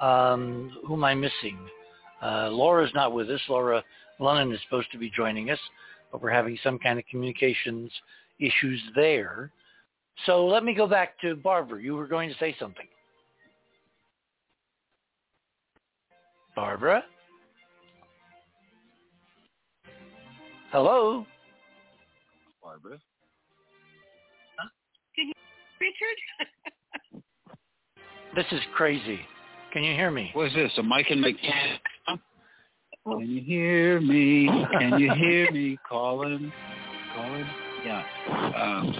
Um, 0.00 0.78
who 0.86 0.94
am 0.94 1.02
I 1.02 1.14
missing? 1.14 1.58
Uh, 2.22 2.50
Laura's 2.50 2.92
not 2.94 3.12
with 3.12 3.28
us. 3.30 3.40
Laura 3.48 3.82
Lennon 4.20 4.52
is 4.52 4.60
supposed 4.62 4.92
to 4.92 4.98
be 4.98 5.10
joining 5.10 5.50
us, 5.50 5.58
but 6.12 6.22
we're 6.22 6.30
having 6.30 6.56
some 6.62 6.78
kind 6.78 6.96
of 6.96 7.04
communications 7.10 7.90
issues 8.38 8.80
there. 8.94 9.50
So 10.24 10.46
let 10.46 10.62
me 10.62 10.72
go 10.72 10.86
back 10.86 11.20
to 11.22 11.34
Barbara. 11.34 11.82
You 11.82 11.96
were 11.96 12.06
going 12.06 12.28
to 12.28 12.38
say 12.38 12.54
something. 12.60 12.86
Barbara? 16.54 17.02
Hello? 20.74 21.24
Barbara? 22.60 22.98
Huh? 24.58 24.68
Can 25.14 25.28
you, 25.28 25.32
Richard? 25.80 26.18
this 28.34 28.46
is 28.50 28.60
crazy. 28.74 29.20
Can 29.72 29.84
you 29.84 29.94
hear 29.94 30.10
me? 30.10 30.30
What 30.32 30.48
is 30.48 30.54
this? 30.54 30.72
A 30.78 30.82
mic 30.82 31.06
and 31.10 31.20
mechanic? 31.20 31.80
Can 32.08 33.20
you 33.20 33.40
hear 33.40 34.00
me? 34.00 34.48
Can 34.80 34.98
you 34.98 35.14
hear 35.14 35.48
me 35.52 35.78
calling? 35.88 36.52
Calling? 37.14 37.46
Yeah. 37.84 38.02
Um. 38.56 38.96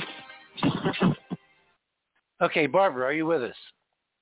Okay, 2.41 2.69
Barbara, 2.69 3.07
are 3.07 3.13
you 3.13 3.27
with 3.27 3.43
us? 3.43 3.57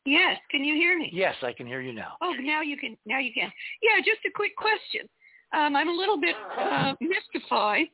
Yes. 0.06 0.38
Can 0.50 0.64
you 0.64 0.74
hear 0.74 0.98
me? 0.98 1.10
Yes, 1.12 1.34
I 1.42 1.52
can 1.52 1.66
hear 1.66 1.82
you 1.82 1.92
now. 1.92 2.14
Oh, 2.22 2.32
now 2.40 2.62
you 2.62 2.78
can. 2.78 2.96
Now 3.04 3.18
you 3.18 3.34
can. 3.34 3.52
Yeah, 3.82 3.98
just 3.98 4.24
a 4.26 4.30
quick 4.34 4.56
question 4.56 5.06
um, 5.52 5.76
I'm 5.76 5.88
a 5.88 5.92
little 5.92 6.20
bit 6.20 6.36
uh, 6.58 6.94
mystified 7.00 7.86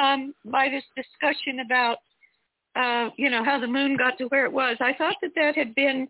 um, 0.00 0.34
by 0.44 0.68
this 0.68 0.84
discussion 0.96 1.60
about, 1.60 1.98
uh, 2.76 3.10
you 3.16 3.30
know, 3.30 3.44
how 3.44 3.60
the 3.60 3.66
moon 3.66 3.96
got 3.96 4.18
to 4.18 4.24
where 4.26 4.44
it 4.44 4.52
was. 4.52 4.76
I 4.80 4.94
thought 4.94 5.16
that 5.22 5.32
that 5.36 5.56
had 5.56 5.74
been 5.74 6.08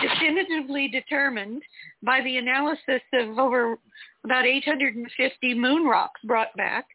definitively 0.00 0.88
determined 0.88 1.62
by 2.02 2.20
the 2.22 2.36
analysis 2.38 3.02
of 3.14 3.38
over 3.38 3.76
about 4.24 4.46
850 4.46 5.54
moon 5.54 5.84
rocks 5.84 6.20
brought 6.24 6.54
back 6.56 6.86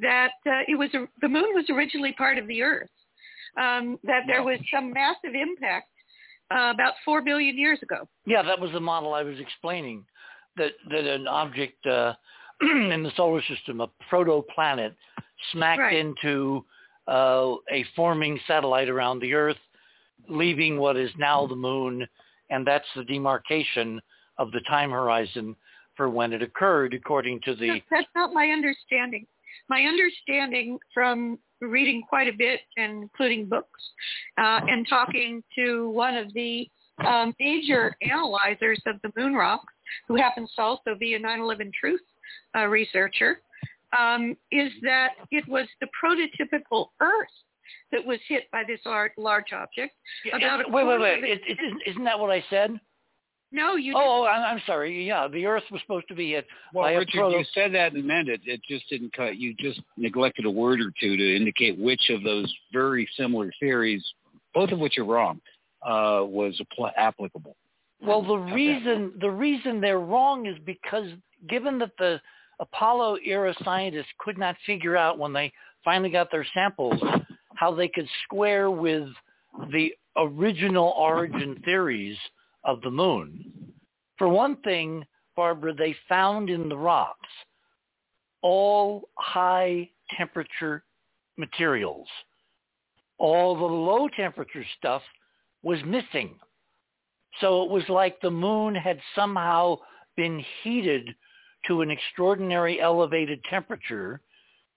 that 0.00 0.32
uh, 0.46 0.62
it 0.66 0.78
was 0.78 0.88
a, 0.94 1.06
the 1.20 1.28
moon 1.28 1.54
was 1.54 1.66
originally 1.70 2.12
part 2.12 2.38
of 2.38 2.46
the 2.46 2.62
Earth. 2.62 2.88
Um, 3.60 3.98
that 4.04 4.22
there 4.28 4.44
was 4.44 4.60
some 4.72 4.92
massive 4.92 5.34
impact 5.34 5.88
uh, 6.54 6.70
about 6.72 6.94
four 7.04 7.20
billion 7.20 7.58
years 7.58 7.80
ago. 7.82 8.08
Yeah, 8.24 8.42
that 8.42 8.60
was 8.60 8.70
the 8.70 8.80
model 8.80 9.12
I 9.12 9.24
was 9.24 9.40
explaining. 9.40 10.04
That 10.56 10.72
that 10.88 11.04
an 11.04 11.26
object 11.26 11.84
uh, 11.84 12.14
in 12.92 13.02
the 13.02 13.12
solar 13.16 13.42
system, 13.42 13.80
a 13.80 13.88
protoplanet 14.10 14.94
smacked 15.52 15.80
right. 15.80 15.96
into 15.96 16.64
uh, 17.08 17.54
a 17.72 17.84
forming 17.96 18.38
satellite 18.46 18.88
around 18.88 19.20
the 19.20 19.32
Earth, 19.34 19.56
leaving 20.28 20.78
what 20.78 20.96
is 20.96 21.10
now 21.18 21.46
the 21.46 21.56
moon, 21.56 22.06
and 22.50 22.66
that's 22.66 22.86
the 22.94 23.04
demarcation 23.04 24.00
of 24.38 24.52
the 24.52 24.60
time 24.60 24.90
horizon 24.90 25.56
for 25.96 26.08
when 26.08 26.32
it 26.32 26.42
occurred, 26.42 26.94
according 26.94 27.40
to 27.44 27.54
the. 27.54 27.80
That's 27.90 28.08
not 28.14 28.32
my 28.32 28.46
understanding. 28.48 29.26
My 29.68 29.82
understanding 29.82 30.78
from 30.94 31.38
reading 31.60 32.02
quite 32.08 32.28
a 32.28 32.32
bit, 32.32 32.60
and 32.76 33.02
including 33.02 33.46
books, 33.46 33.80
uh, 34.38 34.60
and 34.66 34.88
talking 34.88 35.42
to 35.56 35.90
one 35.90 36.16
of 36.16 36.32
the 36.32 36.68
um, 37.06 37.34
major 37.38 37.94
analyzers 38.02 38.80
of 38.86 38.96
the 39.02 39.12
moon 39.16 39.34
rocks, 39.34 39.74
who 40.08 40.16
happens 40.16 40.50
to 40.56 40.62
also 40.62 40.94
be 40.98 41.14
a 41.14 41.20
9/11 41.20 41.70
Truth 41.78 42.00
uh, 42.56 42.66
researcher, 42.66 43.40
um, 43.98 44.36
is 44.52 44.70
that 44.82 45.10
it 45.30 45.46
was 45.48 45.66
the 45.80 45.88
prototypical 46.02 46.88
Earth 47.00 47.28
that 47.92 48.04
was 48.04 48.18
hit 48.28 48.50
by 48.52 48.62
this 48.66 48.80
large, 48.84 49.12
large 49.16 49.52
object. 49.52 49.94
About 50.32 50.60
it, 50.60 50.70
wait, 50.70 50.86
wait, 50.86 51.00
wait! 51.00 51.24
It, 51.24 51.40
it, 51.46 51.58
isn't 51.86 52.04
that 52.04 52.18
what 52.18 52.30
I 52.30 52.44
said? 52.50 52.78
No, 53.52 53.74
you. 53.74 53.94
Oh, 53.96 54.26
I'm, 54.26 54.56
I'm 54.56 54.62
sorry. 54.64 55.06
Yeah, 55.06 55.26
the 55.26 55.44
Earth 55.46 55.64
was 55.72 55.80
supposed 55.82 56.06
to 56.08 56.14
be 56.14 56.32
hit 56.32 56.46
well, 56.72 56.84
by 56.84 56.92
Richard, 56.92 57.18
a 57.18 57.20
proto- 57.20 57.38
you 57.38 57.44
said 57.52 57.74
that 57.74 57.94
and 57.94 58.04
meant 58.04 58.28
it. 58.28 58.40
It 58.44 58.60
just 58.68 58.88
didn't 58.88 59.12
cut. 59.12 59.36
You 59.36 59.54
just 59.58 59.80
neglected 59.96 60.44
a 60.44 60.50
word 60.50 60.80
or 60.80 60.92
two 61.00 61.16
to 61.16 61.36
indicate 61.36 61.78
which 61.78 62.10
of 62.10 62.22
those 62.22 62.52
very 62.72 63.08
similar 63.16 63.50
theories, 63.58 64.04
both 64.54 64.70
of 64.70 64.78
which 64.78 64.98
are 64.98 65.04
wrong, 65.04 65.40
uh, 65.82 66.22
was 66.22 66.60
apl- 66.60 66.92
applicable. 66.96 67.56
Well, 68.00 68.22
the 68.22 68.36
reason 68.36 69.12
the 69.20 69.30
reason 69.30 69.80
they're 69.80 70.00
wrong 70.00 70.46
is 70.46 70.56
because 70.64 71.08
given 71.48 71.78
that 71.78 71.92
the 71.98 72.20
Apollo 72.60 73.18
era 73.24 73.54
scientists 73.64 74.12
could 74.18 74.38
not 74.38 74.56
figure 74.66 74.96
out 74.96 75.18
when 75.18 75.32
they 75.32 75.52
finally 75.84 76.10
got 76.10 76.30
their 76.30 76.46
samples 76.52 77.00
how 77.54 77.74
they 77.74 77.88
could 77.88 78.08
square 78.24 78.70
with 78.70 79.08
the 79.72 79.92
original 80.16 80.94
origin 80.96 81.60
theories 81.64 82.16
of 82.64 82.80
the 82.82 82.90
moon. 82.90 83.72
For 84.18 84.28
one 84.28 84.56
thing, 84.56 85.04
Barbara, 85.36 85.74
they 85.74 85.94
found 86.08 86.50
in 86.50 86.68
the 86.68 86.76
rocks 86.76 87.28
all 88.42 89.08
high 89.14 89.88
temperature 90.16 90.84
materials. 91.36 92.08
All 93.18 93.56
the 93.56 93.64
low 93.64 94.08
temperature 94.08 94.64
stuff 94.78 95.02
was 95.62 95.78
missing. 95.84 96.34
So 97.40 97.62
it 97.62 97.70
was 97.70 97.88
like 97.88 98.20
the 98.20 98.30
moon 98.30 98.74
had 98.74 98.98
somehow 99.14 99.78
been 100.16 100.44
heated 100.62 101.14
to 101.66 101.82
an 101.82 101.90
extraordinary 101.90 102.80
elevated 102.80 103.42
temperature. 103.44 104.20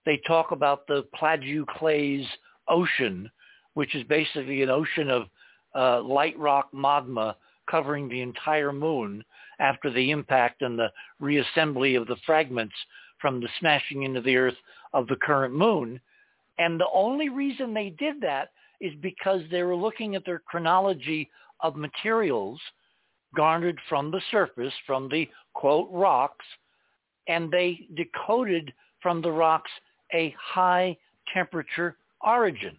They 0.06 0.22
talk 0.28 0.52
about 0.52 0.88
the 0.88 1.06
plagioclase 1.20 2.28
ocean, 2.68 3.30
which 3.74 3.96
is 3.96 4.04
basically 4.06 4.62
an 4.62 4.70
ocean 4.70 5.10
of 5.10 5.24
uh, 5.76 6.02
light 6.02 6.38
rock 6.38 6.70
magma 6.74 7.36
covering 7.70 8.10
the 8.10 8.22
entire 8.22 8.74
moon 8.74 9.24
after 9.60 9.90
the 9.90 10.12
impact 10.12 10.62
and 10.62 10.78
the 10.78 10.92
reassembly 11.22 12.00
of 12.00 12.08
the 12.08 12.18
fragments 12.26 12.76
from 13.20 13.40
the 13.40 13.48
smashing 13.60 14.04
into 14.04 14.22
the 14.22 14.36
earth 14.36 14.58
of 14.94 15.08
the 15.08 15.16
current 15.16 15.54
moon. 15.54 16.00
And 16.58 16.80
the 16.80 16.90
only 16.94 17.30
reason 17.30 17.74
they 17.74 17.90
did 17.98 18.20
that 18.22 18.52
is 18.82 18.94
because 19.02 19.42
they 19.50 19.64
were 19.64 19.76
looking 19.76 20.16
at 20.16 20.26
their 20.26 20.40
chronology 20.40 21.30
of 21.62 21.76
materials 21.76 22.60
garnered 23.36 23.80
from 23.88 24.12
the 24.12 24.22
surface, 24.30 24.74
from 24.86 25.10
the 25.10 25.28
quote 25.54 25.90
rocks, 25.92 26.46
and 27.28 27.52
they 27.52 27.88
decoded 27.96 28.74
from 29.02 29.22
the 29.22 29.32
rocks 29.32 29.72
a 30.14 30.34
high 30.40 30.98
temperature 31.34 31.98
origin. 32.26 32.78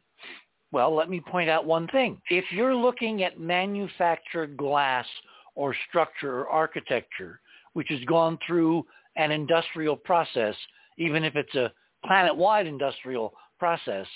Well, 0.72 0.94
let 0.94 1.08
me 1.08 1.20
point 1.20 1.48
out 1.48 1.66
one 1.66 1.86
thing. 1.88 2.20
If 2.30 2.44
you're 2.50 2.74
looking 2.74 3.22
at 3.22 3.38
manufactured 3.38 4.56
glass 4.56 5.06
or 5.54 5.74
structure 5.88 6.40
or 6.40 6.48
architecture, 6.48 7.40
which 7.74 7.88
has 7.90 8.00
gone 8.06 8.38
through 8.46 8.84
an 9.16 9.30
industrial 9.30 9.96
process, 9.96 10.54
even 10.98 11.22
if 11.24 11.36
it's 11.36 11.54
a 11.54 11.72
planet-wide 12.04 12.66
industrial 12.66 13.34
process, 13.58 14.06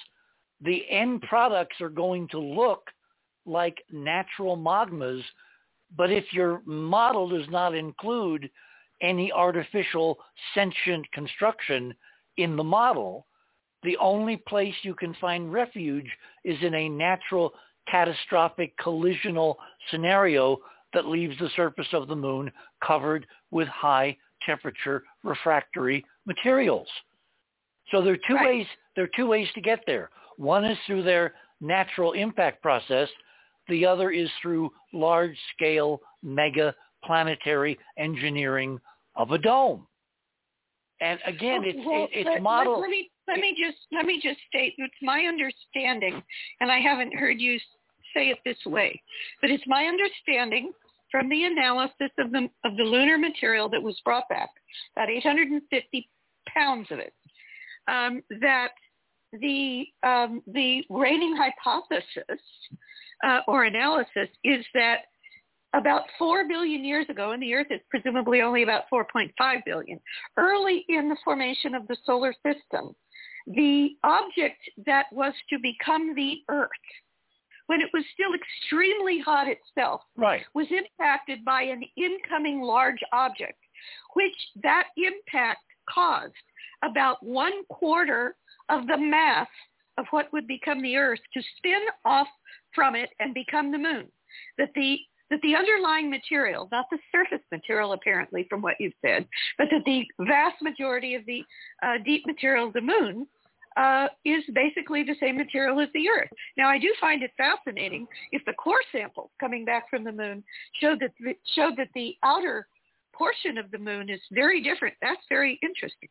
the 0.60 0.82
end 0.90 1.22
products 1.22 1.80
are 1.80 1.88
going 1.88 2.26
to 2.28 2.40
look 2.40 2.88
like 3.46 3.78
natural 3.92 4.56
magmas. 4.56 5.22
But 5.96 6.10
if 6.10 6.24
your 6.32 6.60
model 6.66 7.28
does 7.28 7.48
not 7.50 7.74
include 7.74 8.50
any 9.00 9.30
artificial 9.32 10.18
sentient 10.54 11.10
construction 11.12 11.94
in 12.36 12.56
the 12.56 12.64
model, 12.64 13.26
the 13.82 13.96
only 13.98 14.36
place 14.36 14.74
you 14.82 14.94
can 14.94 15.14
find 15.14 15.52
refuge 15.52 16.10
is 16.44 16.56
in 16.62 16.74
a 16.74 16.88
natural 16.88 17.52
catastrophic 17.88 18.76
collisional 18.78 19.56
scenario 19.90 20.58
that 20.94 21.06
leaves 21.06 21.36
the 21.38 21.50
surface 21.56 21.86
of 21.92 22.08
the 22.08 22.16
moon 22.16 22.50
covered 22.84 23.26
with 23.50 23.68
high 23.68 24.16
temperature 24.44 25.04
refractory 25.22 26.04
materials. 26.26 26.88
So 27.90 28.02
there 28.02 28.14
are 28.14 28.26
two 28.26 28.34
Right. 28.34 28.46
ways 28.46 28.66
there 28.94 29.04
are 29.04 29.16
two 29.16 29.26
ways 29.26 29.50
to 29.52 29.60
get 29.60 29.84
there. 29.86 30.10
One 30.36 30.64
is 30.64 30.78
through 30.86 31.02
their 31.02 31.34
natural 31.60 32.12
impact 32.12 32.62
process. 32.62 33.08
The 33.68 33.86
other 33.86 34.10
is 34.10 34.30
through 34.42 34.72
large 34.92 35.38
scale 35.54 36.00
mega 36.22 36.74
planetary 37.04 37.78
engineering 37.96 38.78
of 39.16 39.30
a 39.32 39.38
dome. 39.38 39.86
And 41.00 41.20
again, 41.26 41.62
it's 41.64 41.78
Well, 41.86 42.04
it, 42.04 42.10
it's 42.12 42.26
let, 42.26 42.42
model. 42.42 42.80
Let, 42.80 42.90
me 42.90 43.10
let 43.28 43.38
me 43.38 43.56
just 43.58 43.78
let 43.92 44.04
me 44.04 44.20
just 44.22 44.40
state 44.48 44.74
it's 44.78 44.94
my 45.00 45.20
understanding, 45.20 46.22
and 46.60 46.72
I 46.72 46.80
haven't 46.80 47.14
heard 47.14 47.40
you 47.40 47.58
say 48.14 48.28
it 48.28 48.38
this 48.44 48.58
way, 48.66 49.00
but 49.40 49.50
it's 49.50 49.62
my 49.66 49.84
understanding 49.84 50.72
from 51.10 51.28
the 51.28 51.44
analysis 51.44 52.10
of 52.18 52.32
the 52.32 52.48
of 52.64 52.76
the 52.76 52.82
lunar 52.82 53.16
material 53.16 53.68
that 53.68 53.82
was 53.82 54.00
brought 54.04 54.28
back, 54.28 54.50
about 54.96 55.08
850 55.08 56.08
pounds 56.48 56.88
of 56.90 56.98
it, 56.98 57.12
um, 57.86 58.22
that 58.40 58.72
the 59.32 59.86
um, 60.02 60.42
the 60.48 60.82
reigning 60.90 61.36
hypothesis 61.36 62.42
uh, 63.24 63.40
or 63.46 63.64
analysis 63.64 64.28
is 64.42 64.64
that 64.74 65.02
about 65.74 66.02
4 66.18 66.48
billion 66.48 66.84
years 66.84 67.06
ago, 67.08 67.32
and 67.32 67.42
the 67.42 67.54
Earth 67.54 67.66
is 67.70 67.80
presumably 67.90 68.40
only 68.40 68.62
about 68.62 68.84
4.5 68.92 69.64
billion, 69.64 70.00
early 70.36 70.84
in 70.88 71.08
the 71.08 71.16
formation 71.24 71.74
of 71.74 71.86
the 71.88 71.96
solar 72.04 72.34
system, 72.46 72.94
the 73.46 73.90
object 74.04 74.60
that 74.86 75.06
was 75.12 75.34
to 75.50 75.58
become 75.58 76.14
the 76.14 76.38
Earth, 76.48 76.70
when 77.66 77.80
it 77.80 77.90
was 77.92 78.04
still 78.14 78.32
extremely 78.34 79.20
hot 79.20 79.46
itself, 79.46 80.02
Right. 80.16 80.44
was 80.54 80.66
impacted 80.70 81.44
by 81.44 81.62
an 81.62 81.82
incoming 81.96 82.60
large 82.62 83.02
object, 83.12 83.58
which 84.14 84.36
that 84.62 84.88
impact 84.96 85.60
caused 85.88 86.34
about 86.82 87.22
one 87.22 87.64
quarter 87.66 88.36
of 88.68 88.86
the 88.86 88.96
mass 88.96 89.48
of 89.98 90.06
what 90.10 90.32
would 90.32 90.46
become 90.46 90.80
the 90.80 90.96
Earth 90.96 91.20
to 91.34 91.42
spin 91.56 91.82
off 92.04 92.28
from 92.74 92.94
it 92.94 93.10
and 93.18 93.34
become 93.34 93.70
the 93.70 93.78
moon. 93.78 94.10
That 94.56 94.72
the 94.74 94.98
that 95.30 95.40
the 95.42 95.54
underlying 95.54 96.10
material, 96.10 96.68
not 96.72 96.86
the 96.90 96.98
surface 97.12 97.44
material 97.52 97.92
apparently 97.92 98.46
from 98.48 98.62
what 98.62 98.74
you've 98.78 98.94
said, 99.04 99.26
but 99.56 99.68
that 99.70 99.84
the 99.84 100.04
vast 100.20 100.60
majority 100.62 101.14
of 101.14 101.24
the 101.26 101.42
uh, 101.82 101.98
deep 102.04 102.26
material 102.26 102.66
of 102.68 102.72
the 102.72 102.80
moon 102.80 103.26
uh, 103.76 104.08
is 104.24 104.42
basically 104.54 105.02
the 105.04 105.14
same 105.20 105.36
material 105.36 105.80
as 105.80 105.88
the 105.94 106.08
Earth. 106.08 106.30
Now, 106.56 106.68
I 106.68 106.78
do 106.78 106.92
find 107.00 107.22
it 107.22 107.30
fascinating 107.36 108.06
if 108.32 108.44
the 108.44 108.54
core 108.54 108.82
samples 108.90 109.30
coming 109.38 109.64
back 109.64 109.88
from 109.88 110.04
the 110.04 110.12
moon 110.12 110.42
showed 110.80 111.00
that 111.00 111.12
showed 111.54 111.76
that 111.76 111.88
the 111.94 112.16
outer 112.24 112.66
portion 113.12 113.58
of 113.58 113.70
the 113.70 113.78
moon 113.78 114.10
is 114.10 114.20
very 114.32 114.62
different. 114.62 114.94
That's 115.00 115.22
very 115.28 115.58
interesting. 115.62 116.08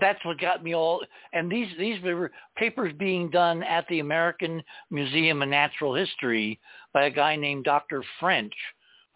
That's 0.00 0.24
what 0.24 0.40
got 0.40 0.62
me 0.62 0.74
all 0.74 1.02
and 1.32 1.50
these 1.50 1.68
these 1.78 2.02
were 2.02 2.30
papers 2.56 2.92
being 2.98 3.30
done 3.30 3.62
at 3.62 3.86
the 3.88 4.00
American 4.00 4.62
Museum 4.90 5.42
of 5.42 5.48
Natural 5.48 5.94
History 5.94 6.58
by 6.92 7.06
a 7.06 7.10
guy 7.10 7.36
named 7.36 7.64
Dr. 7.64 8.02
French 8.20 8.52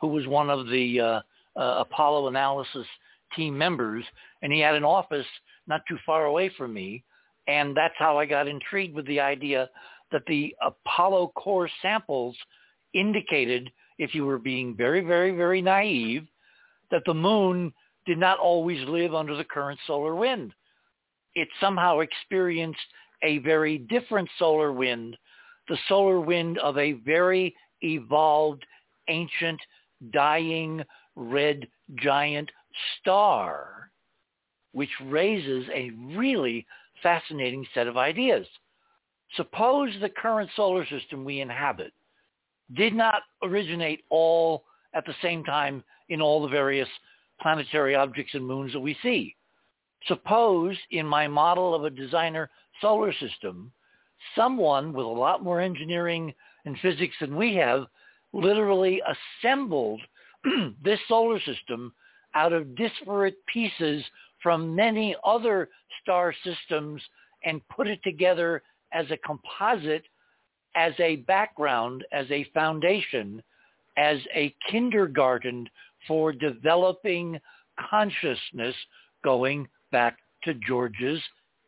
who 0.00 0.08
was 0.08 0.26
one 0.26 0.50
of 0.50 0.68
the 0.68 1.00
uh, 1.00 1.20
uh, 1.56 1.80
Apollo 1.80 2.28
analysis 2.28 2.86
team 3.36 3.56
members 3.56 4.04
and 4.42 4.52
he 4.52 4.60
had 4.60 4.74
an 4.74 4.84
office 4.84 5.26
not 5.66 5.82
too 5.88 5.98
far 6.04 6.26
away 6.26 6.50
from 6.56 6.72
me 6.72 7.04
and 7.48 7.76
that's 7.76 7.94
how 7.98 8.18
I 8.18 8.26
got 8.26 8.48
intrigued 8.48 8.94
with 8.94 9.06
the 9.06 9.20
idea 9.20 9.68
that 10.10 10.22
the 10.26 10.54
Apollo 10.62 11.32
core 11.36 11.68
samples 11.80 12.36
indicated 12.94 13.70
if 13.98 14.14
you 14.14 14.24
were 14.24 14.38
being 14.38 14.76
very 14.76 15.00
very 15.00 15.32
very 15.32 15.62
naive 15.62 16.26
that 16.90 17.02
the 17.06 17.14
moon 17.14 17.72
did 18.04 18.18
not 18.18 18.38
always 18.38 18.86
live 18.88 19.14
under 19.14 19.36
the 19.36 19.44
current 19.44 19.78
solar 19.86 20.14
wind 20.14 20.52
it 21.34 21.48
somehow 21.60 22.00
experienced 22.00 22.80
a 23.22 23.38
very 23.38 23.78
different 23.78 24.28
solar 24.38 24.72
wind, 24.72 25.16
the 25.68 25.78
solar 25.88 26.20
wind 26.20 26.58
of 26.58 26.76
a 26.78 26.92
very 26.92 27.54
evolved, 27.82 28.64
ancient, 29.08 29.60
dying 30.12 30.82
red 31.14 31.66
giant 31.96 32.50
star, 33.00 33.90
which 34.72 34.90
raises 35.04 35.66
a 35.72 35.90
really 36.16 36.66
fascinating 37.02 37.66
set 37.74 37.86
of 37.86 37.96
ideas. 37.96 38.46
Suppose 39.36 39.90
the 40.00 40.08
current 40.08 40.50
solar 40.56 40.86
system 40.86 41.24
we 41.24 41.40
inhabit 41.40 41.92
did 42.74 42.94
not 42.94 43.22
originate 43.42 44.02
all 44.10 44.64
at 44.94 45.04
the 45.06 45.14
same 45.22 45.44
time 45.44 45.82
in 46.08 46.20
all 46.20 46.42
the 46.42 46.48
various 46.48 46.88
planetary 47.40 47.94
objects 47.94 48.34
and 48.34 48.46
moons 48.46 48.72
that 48.72 48.80
we 48.80 48.96
see 49.02 49.34
suppose 50.06 50.76
in 50.90 51.06
my 51.06 51.28
model 51.28 51.74
of 51.74 51.84
a 51.84 51.90
designer 51.90 52.50
solar 52.80 53.12
system, 53.14 53.72
someone 54.36 54.92
with 54.92 55.06
a 55.06 55.08
lot 55.08 55.42
more 55.42 55.60
engineering 55.60 56.32
and 56.64 56.78
physics 56.80 57.14
than 57.20 57.36
we 57.36 57.54
have 57.54 57.86
literally 58.32 59.02
assembled 59.44 60.00
this 60.84 60.98
solar 61.08 61.40
system 61.40 61.92
out 62.34 62.52
of 62.52 62.74
disparate 62.76 63.36
pieces 63.46 64.02
from 64.42 64.74
many 64.74 65.14
other 65.24 65.68
star 66.00 66.34
systems 66.44 67.02
and 67.44 67.66
put 67.68 67.86
it 67.86 68.02
together 68.02 68.62
as 68.92 69.06
a 69.10 69.16
composite, 69.18 70.04
as 70.74 70.92
a 70.98 71.16
background, 71.16 72.04
as 72.12 72.26
a 72.30 72.44
foundation, 72.54 73.42
as 73.96 74.18
a 74.34 74.54
kindergarten 74.70 75.68
for 76.08 76.32
developing 76.32 77.38
consciousness 77.90 78.74
going 79.22 79.68
back 79.92 80.16
to 80.44 80.54
George's 80.66 81.20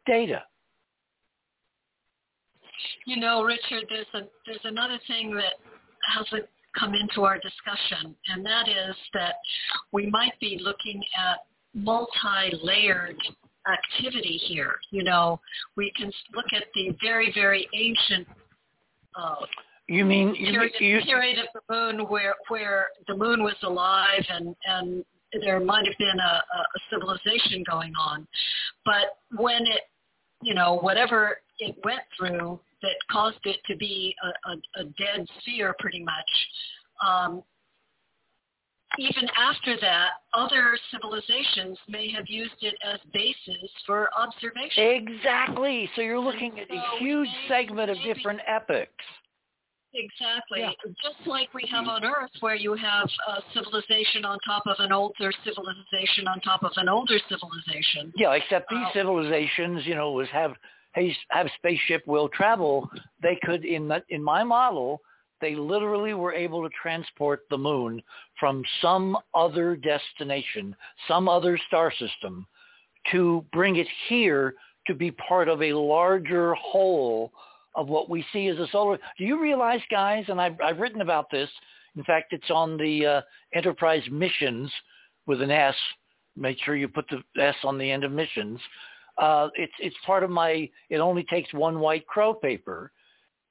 data. 0.06 0.42
You 3.06 3.18
know, 3.18 3.44
Richard, 3.44 3.84
there's 3.88 4.06
a 4.14 4.26
there's 4.46 4.64
another 4.64 4.98
thing 5.06 5.34
that 5.34 5.54
hasn't 6.12 6.48
come 6.78 6.94
into 6.94 7.22
our 7.22 7.38
discussion, 7.38 8.14
and 8.28 8.44
that 8.44 8.68
is 8.68 8.96
that 9.14 9.36
we 9.92 10.10
might 10.10 10.38
be 10.40 10.58
looking 10.60 11.00
at 11.16 11.38
multi-layered 11.72 13.16
activity 13.70 14.40
here. 14.46 14.76
You 14.90 15.04
know, 15.04 15.40
we 15.76 15.92
can 15.96 16.10
look 16.34 16.46
at 16.52 16.64
the 16.74 16.96
very 17.02 17.32
very 17.32 17.68
ancient 17.74 18.26
uh, 19.16 19.46
You 19.86 20.04
mean 20.04 20.34
you, 20.34 20.52
period, 20.52 20.72
you, 20.80 21.00
period 21.02 21.38
of 21.38 21.46
the 21.54 21.74
moon 21.74 22.08
where 22.08 22.34
where 22.48 22.88
the 23.06 23.16
moon 23.16 23.42
was 23.42 23.56
alive 23.62 24.24
and 24.28 24.56
and 24.66 25.04
there 25.40 25.60
might 25.60 25.86
have 25.86 25.98
been 25.98 26.18
a, 26.18 26.42
a 26.58 26.80
civilization 26.90 27.64
going 27.68 27.92
on, 28.00 28.26
but 28.84 29.18
when 29.36 29.66
it 29.66 29.82
you 30.42 30.54
know 30.54 30.78
whatever 30.80 31.38
it 31.58 31.76
went 31.84 32.02
through 32.18 32.58
that 32.82 32.94
caused 33.10 33.38
it 33.44 33.56
to 33.66 33.76
be 33.76 34.14
a, 34.22 34.50
a, 34.50 34.82
a 34.82 34.84
dead 34.98 35.26
sphere 35.40 35.74
pretty 35.78 36.04
much. 36.04 36.30
Um, 37.06 37.42
even 38.98 39.28
after 39.36 39.76
that, 39.80 40.10
other 40.34 40.78
civilizations 40.92 41.78
may 41.88 42.10
have 42.12 42.26
used 42.28 42.54
it 42.60 42.74
as 42.84 43.00
bases 43.12 43.70
for 43.86 44.08
observation. 44.16 44.84
exactly. 44.84 45.90
So 45.96 46.02
you're 46.02 46.20
looking 46.20 46.60
at 46.60 46.70
a 46.70 46.98
huge 46.98 47.28
segment 47.48 47.90
of 47.90 47.96
different 48.04 48.40
epochs. 48.46 48.90
Exactly. 49.94 50.60
Yeah. 50.60 50.70
Just 51.02 51.26
like 51.26 51.54
we 51.54 51.68
have 51.70 51.86
on 51.86 52.04
Earth, 52.04 52.30
where 52.40 52.56
you 52.56 52.74
have 52.74 53.08
a 53.28 53.42
civilization 53.52 54.24
on 54.24 54.38
top 54.40 54.64
of 54.66 54.76
an 54.80 54.92
older 54.92 55.32
civilization 55.44 56.26
on 56.26 56.40
top 56.40 56.64
of 56.64 56.72
an 56.76 56.88
older 56.88 57.18
civilization. 57.28 58.12
Yeah, 58.16 58.32
except 58.32 58.68
these 58.70 58.86
Oh. 58.88 58.92
civilizations, 58.92 59.86
you 59.86 59.94
know, 59.94 60.12
was 60.12 60.28
have 60.30 60.56
have 61.30 61.50
spaceship 61.56 62.06
will 62.06 62.28
travel, 62.28 62.88
they 63.20 63.36
could 63.42 63.64
in 63.64 63.88
the, 63.88 64.04
in 64.10 64.22
my 64.22 64.44
model 64.44 65.00
they 65.40 65.56
literally 65.56 66.14
were 66.14 66.32
able 66.32 66.62
to 66.62 66.74
transport 66.80 67.42
the 67.50 67.58
moon 67.58 68.00
from 68.38 68.64
some 68.80 69.18
other 69.34 69.76
destination, 69.76 70.74
some 71.08 71.28
other 71.28 71.58
star 71.66 71.92
system, 71.92 72.46
to 73.10 73.44
bring 73.52 73.76
it 73.76 73.88
here 74.08 74.54
to 74.86 74.94
be 74.94 75.10
part 75.10 75.48
of 75.48 75.60
a 75.62 75.72
larger 75.72 76.54
whole 76.54 77.32
of 77.74 77.88
what 77.88 78.08
we 78.08 78.24
see 78.32 78.48
as 78.48 78.58
a 78.58 78.68
solar. 78.70 78.98
Do 79.18 79.24
you 79.24 79.40
realize, 79.40 79.80
guys, 79.90 80.24
and 80.28 80.40
I've, 80.40 80.60
I've 80.60 80.78
written 80.78 81.00
about 81.00 81.30
this, 81.30 81.48
in 81.96 82.04
fact, 82.04 82.32
it's 82.32 82.50
on 82.50 82.76
the 82.76 83.06
uh, 83.06 83.20
Enterprise 83.54 84.02
missions 84.10 84.72
with 85.26 85.40
an 85.42 85.50
S. 85.50 85.74
Make 86.36 86.58
sure 86.64 86.76
you 86.76 86.88
put 86.88 87.06
the 87.08 87.22
S 87.40 87.54
on 87.64 87.78
the 87.78 87.90
end 87.90 88.04
of 88.04 88.12
missions. 88.12 88.60
Uh, 89.18 89.48
it's, 89.54 89.72
it's 89.78 89.96
part 90.04 90.24
of 90.24 90.30
my, 90.30 90.68
it 90.90 90.98
only 90.98 91.22
takes 91.24 91.52
one 91.52 91.78
white 91.78 92.06
crow 92.06 92.34
paper, 92.34 92.90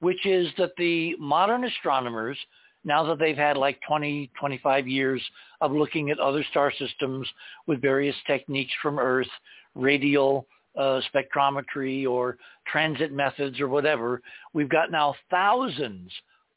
which 0.00 0.26
is 0.26 0.48
that 0.58 0.72
the 0.76 1.16
modern 1.18 1.64
astronomers, 1.64 2.38
now 2.84 3.02
that 3.04 3.18
they've 3.18 3.36
had 3.36 3.56
like 3.56 3.80
20, 3.88 4.30
25 4.38 4.86
years 4.86 5.22
of 5.62 5.72
looking 5.72 6.10
at 6.10 6.18
other 6.18 6.44
star 6.50 6.70
systems 6.78 7.26
with 7.66 7.80
various 7.80 8.16
techniques 8.26 8.72
from 8.82 8.98
Earth, 8.98 9.30
radial 9.74 10.46
uh, 10.76 11.00
spectrometry 11.14 12.06
or 12.06 12.36
transit 12.66 13.12
methods 13.12 13.60
or 13.60 13.68
whatever, 13.68 14.20
we've 14.52 14.68
got 14.68 14.90
now 14.90 15.14
thousands 15.30 16.10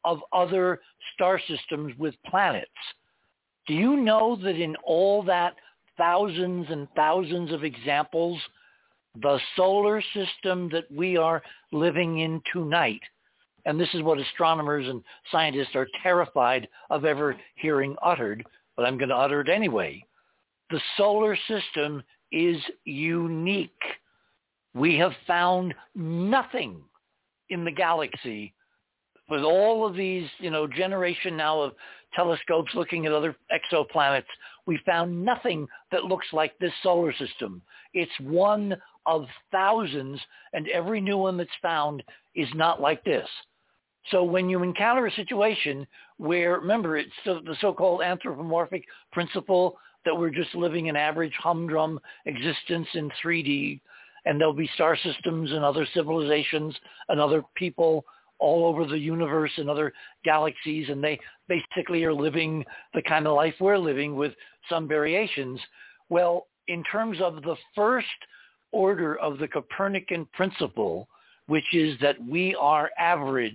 of 0.03 0.19
other 0.33 0.79
star 1.13 1.39
systems 1.47 1.93
with 1.97 2.15
planets. 2.25 2.71
Do 3.67 3.73
you 3.73 3.97
know 3.97 4.37
that 4.43 4.55
in 4.55 4.75
all 4.85 5.21
that 5.23 5.55
thousands 5.97 6.67
and 6.69 6.87
thousands 6.95 7.51
of 7.51 7.63
examples, 7.63 8.39
the 9.21 9.39
solar 9.55 10.01
system 10.13 10.69
that 10.71 10.89
we 10.91 11.17
are 11.17 11.41
living 11.71 12.19
in 12.19 12.41
tonight, 12.53 13.01
and 13.65 13.79
this 13.79 13.89
is 13.93 14.01
what 14.01 14.19
astronomers 14.19 14.87
and 14.87 15.03
scientists 15.31 15.75
are 15.75 15.87
terrified 16.01 16.67
of 16.89 17.03
ever 17.03 17.35
hearing 17.55 17.95
uttered, 18.01 18.45
but 18.75 18.85
I'm 18.85 18.97
going 18.97 19.09
to 19.09 19.15
utter 19.15 19.41
it 19.41 19.49
anyway. 19.49 20.03
The 20.69 20.79
solar 20.95 21.37
system 21.47 22.03
is 22.31 22.57
unique. 22.85 23.71
We 24.77 24.97
have 24.97 25.13
found 25.25 25.73
nothing 25.95 26.81
in 27.49 27.65
the 27.65 27.71
galaxy 27.71 28.53
with 29.29 29.41
all 29.41 29.85
of 29.85 29.95
these, 29.95 30.29
you 30.39 30.49
know, 30.49 30.67
generation 30.67 31.35
now 31.35 31.61
of 31.61 31.73
telescopes 32.13 32.71
looking 32.75 33.05
at 33.05 33.11
other 33.11 33.35
exoplanets, 33.51 34.23
we 34.65 34.79
found 34.85 35.23
nothing 35.25 35.67
that 35.91 36.05
looks 36.05 36.27
like 36.31 36.57
this 36.59 36.71
solar 36.81 37.13
system. 37.13 37.61
It's 37.93 38.11
one 38.21 38.77
of 39.05 39.25
thousands, 39.51 40.19
and 40.53 40.67
every 40.69 41.01
new 41.01 41.17
one 41.17 41.37
that's 41.37 41.49
found 41.61 42.03
is 42.35 42.47
not 42.53 42.81
like 42.81 43.03
this. 43.03 43.27
So 44.11 44.23
when 44.23 44.49
you 44.49 44.63
encounter 44.63 45.07
a 45.07 45.11
situation 45.11 45.85
where, 46.17 46.59
remember, 46.59 46.97
it's 46.97 47.11
the 47.25 47.55
so-called 47.59 48.01
anthropomorphic 48.01 48.85
principle 49.11 49.77
that 50.05 50.15
we're 50.15 50.29
just 50.29 50.55
living 50.55 50.87
an 50.87 50.95
average 50.95 51.33
humdrum 51.37 51.99
existence 52.25 52.87
in 52.93 53.11
3D, 53.23 53.81
and 54.27 54.39
there'll 54.39 54.53
be 54.53 54.69
star 54.75 54.97
systems 54.97 55.51
and 55.51 55.63
other 55.63 55.87
civilizations 55.93 56.75
and 57.07 57.19
other 57.19 57.43
people 57.55 58.03
all 58.39 58.65
over 58.65 58.85
the 58.85 58.99
universe 58.99 59.51
and 59.57 59.69
other 59.69 59.93
galaxies, 60.23 60.89
and 60.89 61.01
they 61.03 61.19
basically 61.47 62.03
are 62.03 62.13
living 62.13 62.63
the 62.93 63.01
kind 63.03 63.25
of 63.25 63.35
life 63.35 63.55
we're 63.59 63.77
living 63.77 64.15
with 64.15 64.33
some 64.69 64.87
variations. 64.87 65.59
Well, 66.09 66.47
in 66.67 66.83
terms 66.83 67.19
of 67.21 67.41
the 67.41 67.55
first 67.73 68.05
order 68.71 69.17
of 69.19 69.37
the 69.39 69.47
Copernican 69.47 70.27
principle, 70.33 71.07
which 71.47 71.73
is 71.73 71.97
that 72.01 72.17
we 72.29 72.53
are 72.55 72.91
average, 72.99 73.53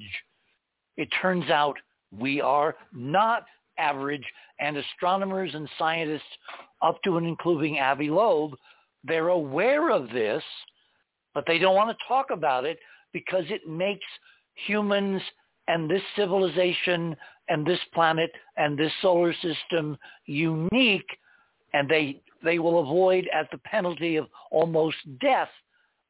it 0.96 1.08
turns 1.20 1.48
out 1.50 1.76
we 2.18 2.40
are 2.40 2.74
not 2.92 3.44
average, 3.78 4.24
and 4.58 4.76
astronomers 4.76 5.54
and 5.54 5.68
scientists 5.78 6.22
up 6.80 7.00
to 7.04 7.18
and 7.18 7.26
including 7.26 7.78
Avi 7.78 8.10
Loeb, 8.10 8.54
they're 9.04 9.28
aware 9.28 9.90
of 9.90 10.08
this, 10.10 10.42
but 11.34 11.44
they 11.46 11.58
don't 11.58 11.74
want 11.74 11.90
to 11.90 12.04
talk 12.06 12.26
about 12.30 12.64
it 12.64 12.78
because 13.12 13.44
it 13.48 13.68
makes 13.68 14.04
humans 14.66 15.20
and 15.68 15.90
this 15.90 16.02
civilization 16.16 17.16
and 17.48 17.66
this 17.66 17.78
planet 17.94 18.30
and 18.56 18.78
this 18.78 18.92
solar 19.00 19.32
system 19.34 19.96
unique 20.26 21.06
and 21.74 21.88
they 21.88 22.20
they 22.44 22.58
will 22.58 22.80
avoid 22.80 23.28
at 23.32 23.48
the 23.52 23.58
penalty 23.58 24.16
of 24.16 24.26
almost 24.50 24.96
death 25.20 25.48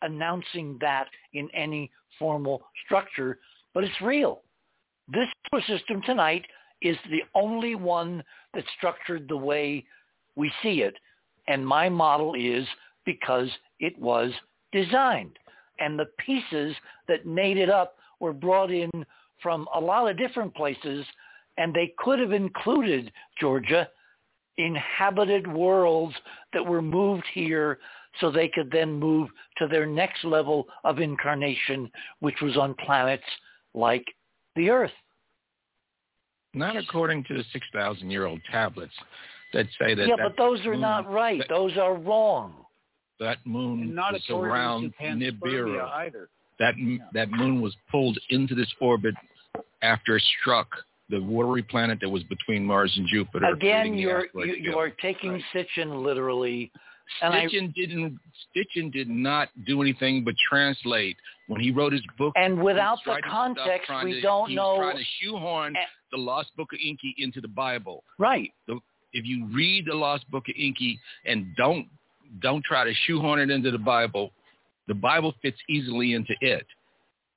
announcing 0.00 0.78
that 0.80 1.06
in 1.34 1.48
any 1.54 1.90
formal 2.18 2.62
structure. 2.84 3.38
But 3.74 3.84
it's 3.84 4.00
real. 4.00 4.40
This 5.08 5.28
solar 5.50 5.62
system 5.64 6.00
tonight 6.02 6.44
is 6.80 6.96
the 7.10 7.22
only 7.34 7.74
one 7.74 8.24
that's 8.54 8.66
structured 8.78 9.28
the 9.28 9.36
way 9.36 9.84
we 10.36 10.50
see 10.62 10.80
it 10.82 10.94
and 11.48 11.66
my 11.66 11.88
model 11.88 12.34
is 12.34 12.66
because 13.04 13.48
it 13.80 13.98
was 13.98 14.30
designed 14.72 15.38
and 15.82 15.98
the 15.98 16.08
pieces 16.24 16.74
that 17.08 17.26
made 17.26 17.58
it 17.58 17.68
up 17.68 17.96
were 18.20 18.32
brought 18.32 18.70
in 18.70 18.90
from 19.42 19.66
a 19.74 19.80
lot 19.80 20.08
of 20.08 20.16
different 20.16 20.54
places, 20.54 21.04
and 21.58 21.74
they 21.74 21.92
could 21.98 22.18
have 22.20 22.32
included 22.32 23.12
Georgia 23.40 23.88
inhabited 24.58 25.46
worlds 25.46 26.14
that 26.52 26.64
were 26.64 26.82
moved 26.82 27.24
here 27.32 27.78
so 28.20 28.30
they 28.30 28.48
could 28.48 28.70
then 28.70 28.92
move 28.92 29.28
to 29.56 29.66
their 29.66 29.86
next 29.86 30.24
level 30.24 30.66
of 30.84 31.00
incarnation, 31.00 31.90
which 32.20 32.40
was 32.42 32.56
on 32.56 32.74
planets 32.74 33.24
like 33.74 34.04
the 34.54 34.70
Earth. 34.70 34.92
Not 36.54 36.76
according 36.76 37.24
to 37.24 37.34
the 37.34 37.44
6,000-year-old 37.74 38.40
tablets 38.50 38.92
that 39.52 39.66
say 39.80 39.94
that. 39.94 40.06
Yeah, 40.06 40.16
that 40.16 40.36
but 40.36 40.42
those 40.42 40.64
are 40.66 40.76
not 40.76 41.10
right. 41.10 41.38
That, 41.38 41.48
those 41.48 41.76
are 41.76 41.94
wrong. 41.94 42.54
That 43.20 43.38
moon 43.44 43.82
and 43.82 43.94
not 43.94 44.14
was 44.14 44.22
around 44.30 44.92
Nibiru. 45.00 45.88
either. 45.90 46.28
That 46.58 46.74
that 47.14 47.30
moon 47.30 47.60
was 47.60 47.74
pulled 47.90 48.18
into 48.30 48.54
this 48.54 48.72
orbit 48.80 49.14
after 49.82 50.16
it 50.16 50.22
struck 50.40 50.68
the 51.08 51.20
watery 51.20 51.62
planet 51.62 51.98
that 52.00 52.08
was 52.08 52.22
between 52.24 52.64
Mars 52.64 52.92
and 52.96 53.06
Jupiter. 53.06 53.46
Again, 53.46 53.94
you're 53.94 54.26
you, 54.34 54.54
you, 54.54 54.78
are 54.78 54.90
taking 54.90 55.32
right. 55.32 55.42
Sitchin 55.54 56.02
literally. 56.02 56.72
Sitchin 57.22 57.68
I, 57.68 57.72
didn't 57.74 58.18
Sitchin 58.56 58.92
did 58.92 59.08
not 59.08 59.48
do 59.66 59.82
anything 59.82 60.24
but 60.24 60.34
translate 60.48 61.16
when 61.48 61.60
he 61.60 61.70
wrote 61.70 61.92
his 61.92 62.02
book. 62.16 62.32
And 62.36 62.62
without 62.62 62.98
the 63.04 63.20
context, 63.28 63.90
we 64.04 64.14
to, 64.14 64.20
don't 64.20 64.48
he 64.48 64.56
know. 64.56 64.74
He's 64.74 64.80
trying 64.80 64.96
to 64.96 65.04
shoehorn 65.20 65.74
the 66.12 66.18
Lost 66.18 66.56
Book 66.56 66.68
of 66.72 66.78
Enki 66.84 67.14
into 67.18 67.40
the 67.40 67.48
Bible. 67.48 68.04
Right. 68.18 68.52
The, 68.66 68.78
if 69.12 69.24
you 69.24 69.46
read 69.46 69.86
the 69.86 69.94
Lost 69.94 70.30
Book 70.30 70.44
of 70.48 70.54
Enki 70.58 70.98
and 71.26 71.54
don't 71.56 71.86
don't 72.40 72.64
try 72.64 72.84
to 72.84 72.92
shoehorn 73.06 73.40
it 73.40 73.50
into 73.50 73.70
the 73.70 73.78
Bible, 73.78 74.32
the 74.88 74.94
Bible 74.94 75.34
fits 75.42 75.58
easily 75.68 76.14
into 76.14 76.34
it. 76.40 76.66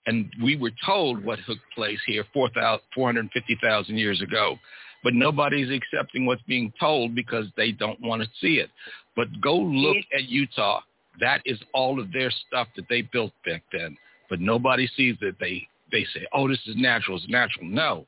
And 0.07 0.31
we 0.41 0.55
were 0.55 0.71
told 0.85 1.23
what 1.23 1.39
took 1.45 1.57
place 1.73 1.99
here 2.05 2.23
4, 2.33 2.49
450,000 2.93 3.97
years 3.97 4.21
ago. 4.21 4.57
But 5.03 5.13
nobody's 5.13 5.69
accepting 5.69 6.25
what's 6.25 6.41
being 6.43 6.71
told 6.79 7.13
because 7.13 7.45
they 7.57 7.71
don't 7.71 7.99
want 8.01 8.21
to 8.21 8.29
see 8.39 8.55
it. 8.55 8.69
But 9.15 9.27
go 9.41 9.55
look 9.55 9.97
at 10.13 10.29
Utah. 10.29 10.81
That 11.19 11.41
is 11.45 11.59
all 11.73 11.99
of 11.99 12.11
their 12.11 12.31
stuff 12.47 12.67
that 12.75 12.85
they 12.89 13.01
built 13.01 13.31
back 13.45 13.63
then. 13.71 13.97
But 14.29 14.39
nobody 14.39 14.87
sees 14.95 15.15
it. 15.21 15.35
They, 15.39 15.67
they 15.91 16.05
say, 16.13 16.25
oh, 16.33 16.47
this 16.47 16.59
is 16.65 16.75
natural. 16.75 17.17
It's 17.17 17.29
natural. 17.29 17.65
No. 17.65 18.05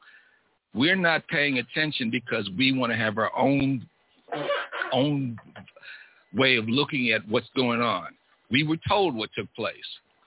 We're 0.78 0.96
not 0.96 1.28
paying 1.28 1.58
attention 1.58 2.12
because 2.12 2.48
we 2.58 2.72
want 2.72 2.92
to 2.92 2.98
have 2.98 3.18
our 3.18 3.36
own 3.36 3.88
own 4.94 5.38
way 6.34 6.56
of 6.58 6.70
looking 6.70 7.12
at 7.12 7.28
what's 7.28 7.50
going 7.56 7.82
on. 7.82 8.10
We 8.52 8.64
were 8.64 8.78
told 8.88 9.16
what 9.16 9.30
took 9.36 9.54
place. 9.56 9.76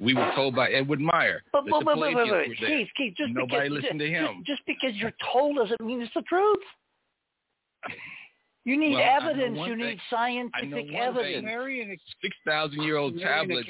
We 0.01 0.15
were 0.15 0.33
told 0.35 0.57
by 0.57 0.71
Edward 0.71 1.01
Meyer. 1.01 1.43
But, 1.53 1.65
but, 1.69 1.85
but, 1.85 1.97
but, 1.97 2.15
but, 2.15 2.27
but 2.27 2.45
Keith, 2.57 2.89
Keith, 2.97 3.15
just 3.17 3.33
Nobody 3.33 3.69
because, 3.69 3.83
listened 3.83 4.01
to 4.01 4.09
him. 4.09 4.43
Just, 4.47 4.59
just 4.59 4.67
because 4.67 4.97
you're 4.97 5.13
told 5.33 5.57
doesn't 5.57 5.81
mean 5.81 6.01
it's 6.01 6.13
the 6.15 6.23
truth. 6.23 6.59
You 8.65 8.79
need 8.79 8.95
well, 8.95 9.21
evidence. 9.23 9.59
You 9.59 9.77
thing. 9.77 9.79
need 9.79 9.99
scientific 10.11 10.93
evidence. 10.95 12.01
Six 12.23 12.37
thousand 12.47 12.83
year 12.83 12.97
old 12.97 13.19
tablets 13.19 13.69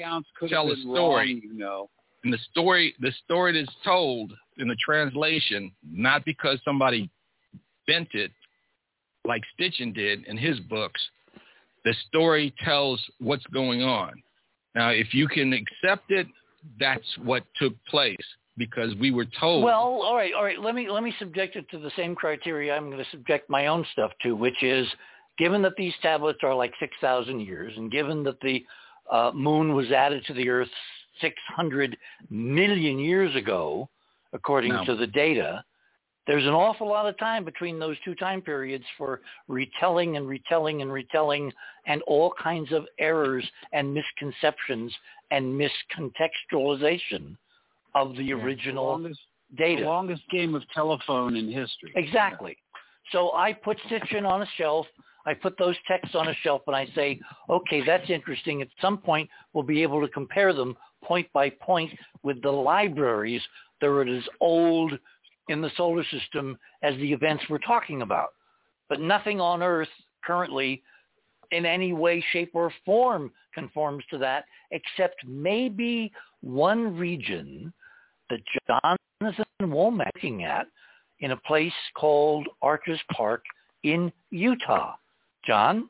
tell 0.49 0.71
a 0.71 0.75
story. 0.77 0.95
Wrong, 0.95 1.41
you 1.43 1.53
know. 1.53 1.89
And 2.23 2.31
the 2.31 2.39
story, 2.51 2.93
the 2.99 3.11
story 3.25 3.53
that's 3.53 3.75
told 3.83 4.31
in 4.57 4.67
the 4.67 4.75
translation, 4.75 5.71
not 5.83 6.23
because 6.25 6.59
somebody 6.63 7.09
bent 7.87 8.09
it, 8.13 8.31
like 9.25 9.41
Sitchin 9.59 9.93
did 9.93 10.25
in 10.25 10.37
his 10.37 10.59
books. 10.59 11.01
The 11.83 11.95
story 12.07 12.53
tells 12.63 13.01
what's 13.19 13.45
going 13.47 13.81
on. 13.81 14.21
Now, 14.75 14.89
if 14.89 15.13
you 15.13 15.27
can 15.27 15.53
accept 15.53 16.11
it, 16.11 16.27
that's 16.79 17.17
what 17.23 17.43
took 17.55 17.73
place 17.85 18.17
because 18.57 18.93
we 18.95 19.11
were 19.11 19.25
told. 19.39 19.63
Well, 19.63 20.01
all 20.03 20.15
right, 20.15 20.33
all 20.33 20.43
right. 20.43 20.59
Let 20.59 20.75
me 20.75 20.89
let 20.89 21.03
me 21.03 21.13
subject 21.17 21.55
it 21.55 21.67
to 21.71 21.79
the 21.79 21.91
same 21.95 22.13
criteria 22.13 22.75
I'm 22.75 22.85
going 22.91 23.03
to 23.03 23.09
subject 23.11 23.49
my 23.49 23.67
own 23.67 23.85
stuff 23.93 24.11
to, 24.23 24.35
which 24.35 24.61
is 24.61 24.87
given 25.37 25.61
that 25.63 25.73
these 25.77 25.93
tablets 26.01 26.39
are 26.43 26.53
like 26.53 26.71
six 26.79 26.95
thousand 27.01 27.41
years, 27.41 27.73
and 27.75 27.91
given 27.91 28.23
that 28.23 28.39
the 28.41 28.63
uh, 29.11 29.31
moon 29.33 29.73
was 29.73 29.91
added 29.91 30.23
to 30.27 30.33
the 30.33 30.47
Earth 30.49 30.69
600 31.21 31.97
million 32.29 32.99
years 32.99 33.35
ago, 33.35 33.89
according 34.33 34.73
No. 34.73 34.85
to 34.85 34.95
the 34.95 35.07
data. 35.07 35.63
There's 36.27 36.45
an 36.45 36.53
awful 36.53 36.87
lot 36.87 37.07
of 37.07 37.17
time 37.17 37.43
between 37.43 37.79
those 37.79 37.97
two 38.05 38.13
time 38.15 38.41
periods 38.41 38.85
for 38.97 39.21
retelling 39.47 40.17
and 40.17 40.27
retelling 40.27 40.81
and 40.81 40.91
retelling 40.93 41.51
and 41.87 42.01
all 42.03 42.31
kinds 42.33 42.71
of 42.71 42.85
errors 42.99 43.49
and 43.73 43.93
misconceptions 43.93 44.95
and 45.31 45.59
miscontextualization 45.59 47.35
of 47.95 48.15
the 48.15 48.23
Yeah, 48.25 48.35
original 48.35 48.85
the 48.85 48.91
longest, 48.91 49.19
data. 49.57 49.81
the 49.81 49.87
longest 49.87 50.21
game 50.29 50.55
of 50.55 50.63
telephone 50.69 51.35
in 51.35 51.51
history. 51.51 51.91
Exactly. 51.95 52.55
So 53.11 53.33
I 53.33 53.53
put 53.53 53.77
Sitchin 53.89 54.25
on 54.25 54.43
a 54.43 54.47
shelf. 54.57 54.87
I 55.25 55.33
put 55.33 55.57
those 55.57 55.75
texts 55.87 56.15
on 56.15 56.29
a 56.29 56.33
shelf 56.35 56.61
and 56.67 56.75
I 56.75 56.85
say, 56.95 57.19
okay, 57.49 57.81
that's 57.85 58.09
interesting. 58.09 58.61
At 58.61 58.69
some 58.79 58.97
point, 58.97 59.29
we'll 59.53 59.63
be 59.63 59.83
able 59.83 60.01
to 60.01 60.07
compare 60.07 60.53
them 60.53 60.77
point 61.03 61.27
by 61.33 61.49
point 61.49 61.91
with 62.23 62.41
the 62.41 62.51
libraries 62.51 63.41
that 63.79 63.87
are 63.87 64.07
as 64.07 64.23
old 64.39 64.97
in 65.49 65.61
the 65.61 65.71
solar 65.75 66.03
system 66.05 66.57
as 66.83 66.95
the 66.95 67.11
events 67.11 67.43
we're 67.49 67.57
talking 67.59 68.01
about. 68.01 68.29
But 68.89 69.01
nothing 69.01 69.39
on 69.41 69.63
Earth 69.63 69.89
currently 70.23 70.83
in 71.51 71.65
any 71.65 71.93
way, 71.93 72.23
shape, 72.31 72.51
or 72.53 72.71
form 72.85 73.31
conforms 73.53 74.03
to 74.09 74.17
that, 74.19 74.45
except 74.71 75.15
maybe 75.25 76.11
one 76.41 76.95
region 76.97 77.73
that 78.29 78.39
Jonathan 78.67 79.37
Womack 79.61 80.09
is 80.23 80.41
at 80.45 80.67
in 81.19 81.31
a 81.31 81.37
place 81.37 81.73
called 81.95 82.47
Arches 82.61 82.99
Park 83.11 83.43
in 83.83 84.11
Utah. 84.29 84.95
John? 85.45 85.89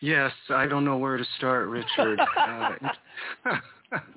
Yes, 0.00 0.32
I 0.50 0.66
don't 0.66 0.84
know 0.84 0.96
where 0.96 1.16
to 1.16 1.24
start, 1.36 1.68
Richard. 1.68 2.20
uh, 2.38 2.70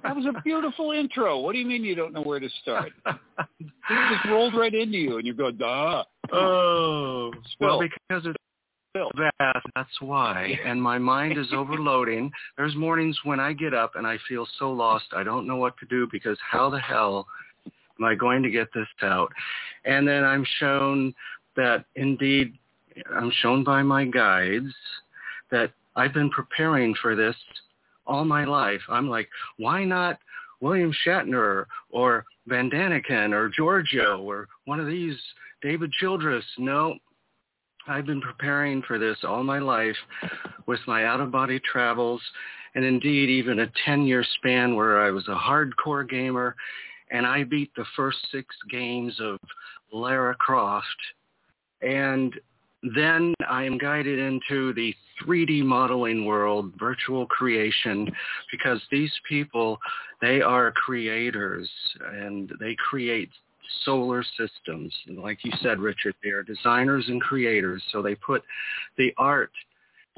That 0.03 0.15
was 0.15 0.25
a 0.25 0.41
beautiful 0.41 0.91
intro. 0.91 1.39
What 1.39 1.53
do 1.53 1.59
you 1.59 1.65
mean 1.65 1.85
you 1.85 1.95
don't 1.95 2.11
know 2.11 2.21
where 2.21 2.41
to 2.41 2.49
start? 2.61 2.91
It 3.05 3.15
just 3.89 4.25
rolled 4.29 4.53
right 4.53 4.73
into 4.73 4.97
you, 4.97 5.17
and 5.17 5.25
you 5.25 5.33
go, 5.33 5.49
duh. 5.49 6.03
oh, 6.33 7.31
well, 7.59 7.79
because 7.79 8.25
it's 8.25 8.37
that, 8.93 9.61
that's 9.75 10.01
why. 10.01 10.59
And 10.65 10.81
my 10.81 10.97
mind 10.97 11.37
is 11.37 11.47
overloading. 11.53 12.31
There's 12.57 12.75
mornings 12.75 13.17
when 13.23 13.39
I 13.39 13.53
get 13.53 13.73
up 13.73 13.95
and 13.95 14.05
I 14.05 14.17
feel 14.27 14.45
so 14.59 14.71
lost. 14.71 15.05
I 15.15 15.23
don't 15.23 15.47
know 15.47 15.55
what 15.55 15.77
to 15.77 15.85
do 15.85 16.07
because 16.11 16.37
how 16.49 16.69
the 16.69 16.79
hell 16.79 17.27
am 17.65 18.05
I 18.05 18.15
going 18.15 18.43
to 18.43 18.49
get 18.49 18.67
this 18.73 18.87
out? 19.01 19.31
And 19.85 20.07
then 20.07 20.23
I'm 20.23 20.45
shown 20.59 21.13
that 21.55 21.85
indeed, 21.95 22.53
I'm 23.15 23.31
shown 23.41 23.63
by 23.63 23.81
my 23.83 24.05
guides 24.05 24.73
that 25.51 25.71
I've 25.95 26.13
been 26.13 26.29
preparing 26.29 26.95
for 27.01 27.15
this 27.15 27.35
all 28.05 28.25
my 28.25 28.45
life. 28.45 28.81
I'm 28.89 29.09
like, 29.09 29.29
why 29.57 29.83
not 29.83 30.19
William 30.61 30.93
Shatner 31.05 31.65
or 31.89 32.25
von 32.47 32.69
Däniken 32.69 33.33
or 33.33 33.49
Giorgio 33.49 34.21
or 34.21 34.47
one 34.65 34.79
of 34.79 34.87
these 34.87 35.17
David 35.61 35.91
Childress? 35.99 36.45
No, 36.57 36.95
I've 37.87 38.05
been 38.05 38.21
preparing 38.21 38.81
for 38.83 38.99
this 38.99 39.17
all 39.23 39.43
my 39.43 39.59
life 39.59 39.95
with 40.67 40.79
my 40.87 41.05
out-of-body 41.05 41.59
travels 41.71 42.21
and 42.75 42.85
indeed 42.85 43.29
even 43.29 43.59
a 43.59 43.71
10-year 43.87 44.23
span 44.37 44.75
where 44.75 45.01
I 45.01 45.11
was 45.11 45.27
a 45.27 45.35
hardcore 45.35 46.07
gamer 46.07 46.55
and 47.11 47.25
I 47.25 47.43
beat 47.43 47.71
the 47.75 47.85
first 47.95 48.19
six 48.31 48.55
games 48.69 49.19
of 49.19 49.37
Lara 49.91 50.35
Croft. 50.35 50.87
And 51.81 52.33
then 52.83 53.33
I 53.47 53.63
am 53.63 53.77
guided 53.77 54.19
into 54.19 54.73
the 54.73 54.93
3D 55.23 55.63
modeling 55.63 56.25
world, 56.25 56.73
virtual 56.79 57.25
creation, 57.27 58.09
because 58.51 58.81
these 58.91 59.11
people, 59.27 59.79
they 60.19 60.41
are 60.41 60.71
creators 60.71 61.69
and 62.13 62.51
they 62.59 62.75
create 62.89 63.29
solar 63.85 64.23
systems. 64.23 64.93
And 65.07 65.19
like 65.19 65.39
you 65.43 65.51
said, 65.61 65.79
Richard, 65.79 66.15
they 66.23 66.31
are 66.31 66.43
designers 66.43 67.05
and 67.07 67.21
creators. 67.21 67.83
So 67.91 68.01
they 68.01 68.15
put 68.15 68.43
the 68.97 69.13
art, 69.17 69.51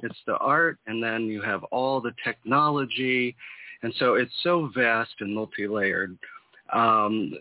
it's 0.02 0.20
the 0.26 0.38
art, 0.38 0.78
and 0.88 1.04
then 1.04 1.24
you 1.24 1.42
have 1.42 1.64
all 1.66 2.02
the 2.02 2.14
technology. 2.24 3.36
And 3.84 3.94
so 4.00 4.16
it's 4.16 4.32
so 4.42 4.72
vast 4.76 5.14
and 5.20 5.36
multi-layered. 5.36 6.18
Um, 6.72 7.34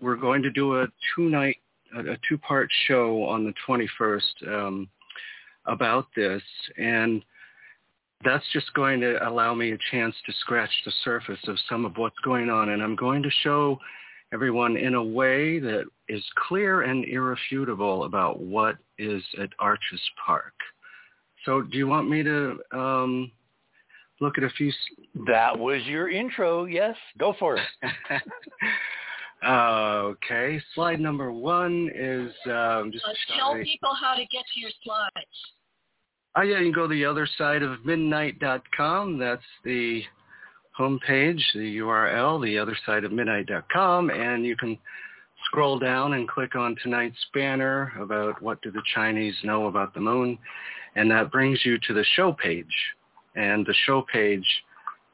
we're 0.00 0.16
going 0.16 0.42
to 0.42 0.50
do 0.50 0.80
a 0.80 0.86
two-night, 1.14 1.58
a, 1.96 2.12
a 2.12 2.16
two-part 2.28 2.68
show 2.86 3.24
on 3.24 3.44
the 3.44 3.54
21st 3.68 4.48
um, 4.48 4.88
about 5.66 6.06
this. 6.16 6.42
And 6.78 7.22
that's 8.24 8.44
just 8.52 8.72
going 8.74 9.00
to 9.00 9.16
allow 9.28 9.54
me 9.54 9.72
a 9.72 9.78
chance 9.90 10.14
to 10.26 10.32
scratch 10.40 10.70
the 10.84 10.92
surface 11.04 11.40
of 11.48 11.56
some 11.68 11.84
of 11.84 11.96
what's 11.96 12.18
going 12.24 12.50
on. 12.50 12.70
And 12.70 12.82
I'm 12.82 12.96
going 12.96 13.22
to 13.22 13.30
show 13.42 13.78
everyone 14.32 14.76
in 14.76 14.94
a 14.94 15.02
way 15.02 15.58
that 15.58 15.84
is 16.08 16.22
clear 16.48 16.82
and 16.82 17.04
irrefutable 17.04 18.04
about 18.04 18.40
what 18.40 18.76
is 18.98 19.22
at 19.40 19.50
Arches 19.58 20.00
Park. 20.24 20.54
So 21.44 21.62
do 21.62 21.78
you 21.78 21.86
want 21.86 22.08
me 22.10 22.22
to 22.22 22.58
um, 22.72 23.32
look 24.20 24.36
at 24.36 24.44
a 24.44 24.50
few? 24.50 24.68
s- 24.68 24.74
That 25.26 25.58
was 25.58 25.82
your 25.84 26.10
intro. 26.10 26.66
Yes, 26.66 26.94
go 27.18 27.34
for 27.38 27.56
it. 27.56 27.62
Okay, 29.46 30.60
slide 30.74 31.00
number 31.00 31.32
one 31.32 31.90
is 31.94 32.32
um, 32.46 32.92
just 32.92 33.04
Uh, 33.04 33.14
tell 33.36 33.54
shot- 33.54 33.64
people 33.64 33.94
how 33.94 34.14
to 34.14 34.24
get 34.26 34.44
to 34.54 34.60
your 34.60 34.70
slides. 34.82 35.54
Oh 36.36 36.42
yeah, 36.42 36.58
you 36.58 36.64
can 36.66 36.72
go 36.72 36.82
to 36.82 36.88
the 36.94 37.04
other 37.04 37.26
side 37.38 37.62
of 37.62 37.84
midnight.com. 37.84 39.18
That's 39.18 39.42
the 39.64 40.04
homepage, 40.78 41.42
the 41.54 41.78
URL, 41.78 42.40
the 42.42 42.58
other 42.58 42.76
side 42.86 43.04
of 43.04 43.12
midnight.com, 43.12 44.10
and 44.10 44.44
you 44.44 44.56
can 44.56 44.78
scroll 45.46 45.78
down 45.78 46.12
and 46.14 46.28
click 46.28 46.54
on 46.54 46.76
tonight's 46.82 47.24
banner 47.34 47.92
about 47.98 48.40
what 48.42 48.60
do 48.62 48.70
the 48.70 48.82
Chinese 48.94 49.34
know 49.42 49.66
about 49.66 49.92
the 49.94 50.00
moon, 50.00 50.38
and 50.96 51.10
that 51.10 51.30
brings 51.32 51.64
you 51.64 51.78
to 51.78 51.94
the 51.94 52.04
show 52.14 52.32
page. 52.32 52.94
And 53.36 53.64
the 53.66 53.74
show 53.86 54.02
page 54.02 54.46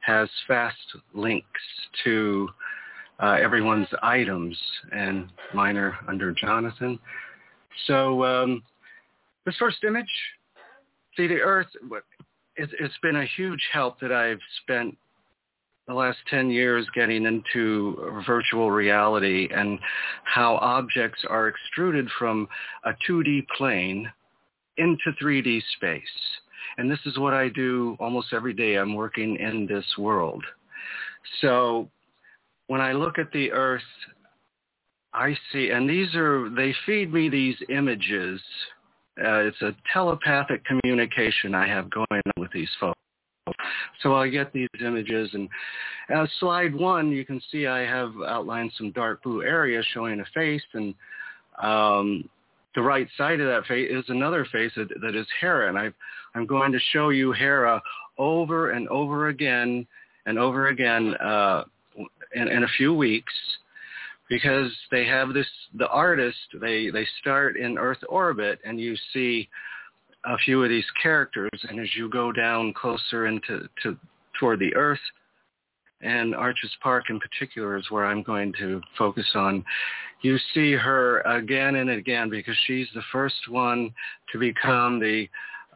has 0.01 0.28
fast 0.47 0.77
links 1.15 1.61
to 2.05 2.48
uh, 3.22 3.38
everyone's 3.40 3.88
items, 4.02 4.56
and 4.93 5.28
mine 5.55 5.76
are 5.76 5.97
under 6.09 6.32
Jonathan. 6.32 6.98
So 7.86 8.24
um, 8.24 8.62
this 9.44 9.56
first 9.59 9.84
image 9.84 10.06
see 11.16 11.26
the 11.26 11.40
earth 11.40 11.68
it's, 12.56 12.72
it's 12.78 12.98
been 13.02 13.16
a 13.16 13.26
huge 13.36 13.62
help 13.72 13.98
that 14.01 14.12
i've 14.12 14.40
spent 14.62 14.97
the 15.86 15.94
last 15.94 16.18
10 16.28 16.51
years 16.51 16.86
getting 16.94 17.24
into 17.26 18.22
virtual 18.26 18.70
reality 18.70 19.48
and 19.55 19.78
how 20.24 20.56
objects 20.56 21.24
are 21.28 21.48
extruded 21.48 22.09
from 22.18 22.48
a 22.84 22.90
2d 23.09 23.47
plane 23.56 24.10
into 24.78 25.12
3d 25.22 25.62
space. 25.76 26.02
And 26.76 26.90
this 26.90 26.98
is 27.06 27.18
what 27.18 27.34
i 27.34 27.48
do 27.48 27.97
almost 28.01 28.32
every 28.32 28.52
day. 28.52 28.74
I'm 28.74 28.94
working 28.94 29.36
in 29.36 29.66
this 29.66 29.86
world. 29.97 30.44
So 31.40 31.88
when 32.68 32.80
i 32.80 32.93
look 32.93 33.18
at 33.18 33.30
the 33.32 33.52
earth 33.52 33.82
i 35.12 35.36
see 35.52 35.70
and 35.70 35.88
these 35.88 36.14
are 36.14 36.51
they 36.51 36.74
feed 36.86 37.12
me 37.12 37.28
these 37.28 37.56
images 37.68 38.40
uh, 39.18 39.38
it's 39.38 39.60
a 39.62 39.74
telepathic 39.93 40.62
communication 40.64 41.55
I 41.55 41.66
have 41.68 41.88
going 41.88 42.06
on 42.10 42.32
with 42.36 42.52
these 42.52 42.68
folks. 42.78 42.98
So 44.02 44.14
I 44.14 44.28
get 44.28 44.52
these 44.52 44.68
images, 44.84 45.30
and 45.32 45.48
uh, 46.14 46.26
slide 46.40 46.74
one, 46.74 47.10
you 47.10 47.24
can 47.24 47.40
see 47.51 47.66
I 47.66 47.80
have 47.80 48.12
outlined 48.26 48.72
some 48.76 48.90
dark 48.90 49.22
blue 49.22 49.43
areas 49.43 49.86
showing 49.94 50.20
a 50.20 50.24
face, 50.34 50.62
and 50.74 50.94
um, 51.62 52.28
the 52.74 52.82
right 52.82 53.09
side 53.16 53.40
of 53.40 53.47
that 53.47 53.64
face 53.66 53.88
is 53.90 54.05
another 54.09 54.47
face 54.52 54.72
that, 54.76 54.88
that 55.01 55.14
is 55.14 55.26
Hera, 55.40 55.68
and 55.68 55.78
i 55.78 55.90
I'm 56.34 56.44
going 56.47 56.72
to 56.72 56.78
show 56.93 57.09
you 57.09 57.32
Hera 57.32 57.80
over 58.18 58.72
and 58.72 58.86
over 58.88 59.28
again 59.28 59.86
and 60.26 60.38
over 60.38 60.68
again 60.68 61.14
uh, 61.14 61.64
in, 62.35 62.48
in 62.48 62.65
a 62.65 62.69
few 62.77 62.93
weeks 62.94 63.32
because 64.28 64.70
they 64.90 65.05
have 65.07 65.32
this 65.32 65.47
the 65.78 65.89
artist 65.89 66.36
they 66.61 66.90
they 66.90 67.07
start 67.20 67.57
in 67.57 67.78
earth 67.78 67.98
orbit 68.09 68.59
and 68.65 68.81
you 68.81 68.97
see 69.12 69.48
a 70.24 70.36
few 70.39 70.62
of 70.62 70.69
these 70.69 70.85
characters 71.01 71.51
and 71.69 71.78
as 71.78 71.89
you 71.97 72.09
go 72.09 72.32
down 72.32 72.73
closer 72.73 73.27
into 73.27 73.69
to 73.82 73.97
toward 74.39 74.59
the 74.59 74.74
earth 74.74 75.01
and 76.03 76.35
arches 76.35 76.70
park 76.82 77.05
in 77.09 77.20
particular 77.20 77.77
is 77.77 77.90
where 77.90 78.07
i'm 78.07 78.23
going 78.23 78.53
to 78.59 78.81
focus 78.98 79.27
on 79.35 79.65
you 80.23 80.36
see 80.55 80.73
her 80.73 81.20
again 81.20 81.77
and 81.77 81.90
again 81.90 82.28
because 82.28 82.57
she's 82.66 82.89
the 82.94 83.03
first 83.12 83.48
one 83.48 83.93
to 84.32 84.39
become 84.39 84.98
the 84.98 85.28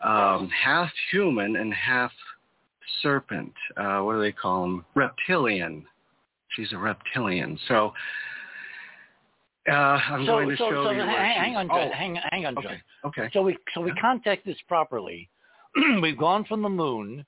um, 0.03 0.49
half 0.49 0.91
human 1.13 1.57
and 1.57 1.73
half 1.73 2.11
serpent 3.03 3.53
uh, 3.77 4.01
what 4.01 4.15
do 4.15 4.21
they 4.21 4.33
call 4.33 4.63
them 4.63 4.85
reptilian 4.95 5.85
she's 6.57 6.73
a 6.73 6.79
reptilian 6.79 7.59
so 7.69 7.93
uh, 9.69 9.73
I'm 9.73 10.25
so, 10.25 10.33
going 10.33 10.49
to 10.49 10.57
so, 10.57 10.71
show 10.71 10.85
so 10.85 10.91
you. 10.91 11.01
hang, 11.01 11.39
hang 11.39 11.57
on, 11.57 11.69
Oh, 11.71 11.91
Hang, 11.93 12.19
hang 12.31 12.47
on, 12.47 12.55
John. 12.55 12.67
okay. 12.67 12.83
Okay. 13.05 13.31
So 13.33 13.43
we 13.43 13.57
so 13.75 13.83
we 13.83 13.93
contact 13.93 14.47
this 14.47 14.57
properly. 14.67 15.29
We've 16.03 16.17
gone 16.19 16.45
from 16.45 16.63
the 16.63 16.69
moon 16.69 17.25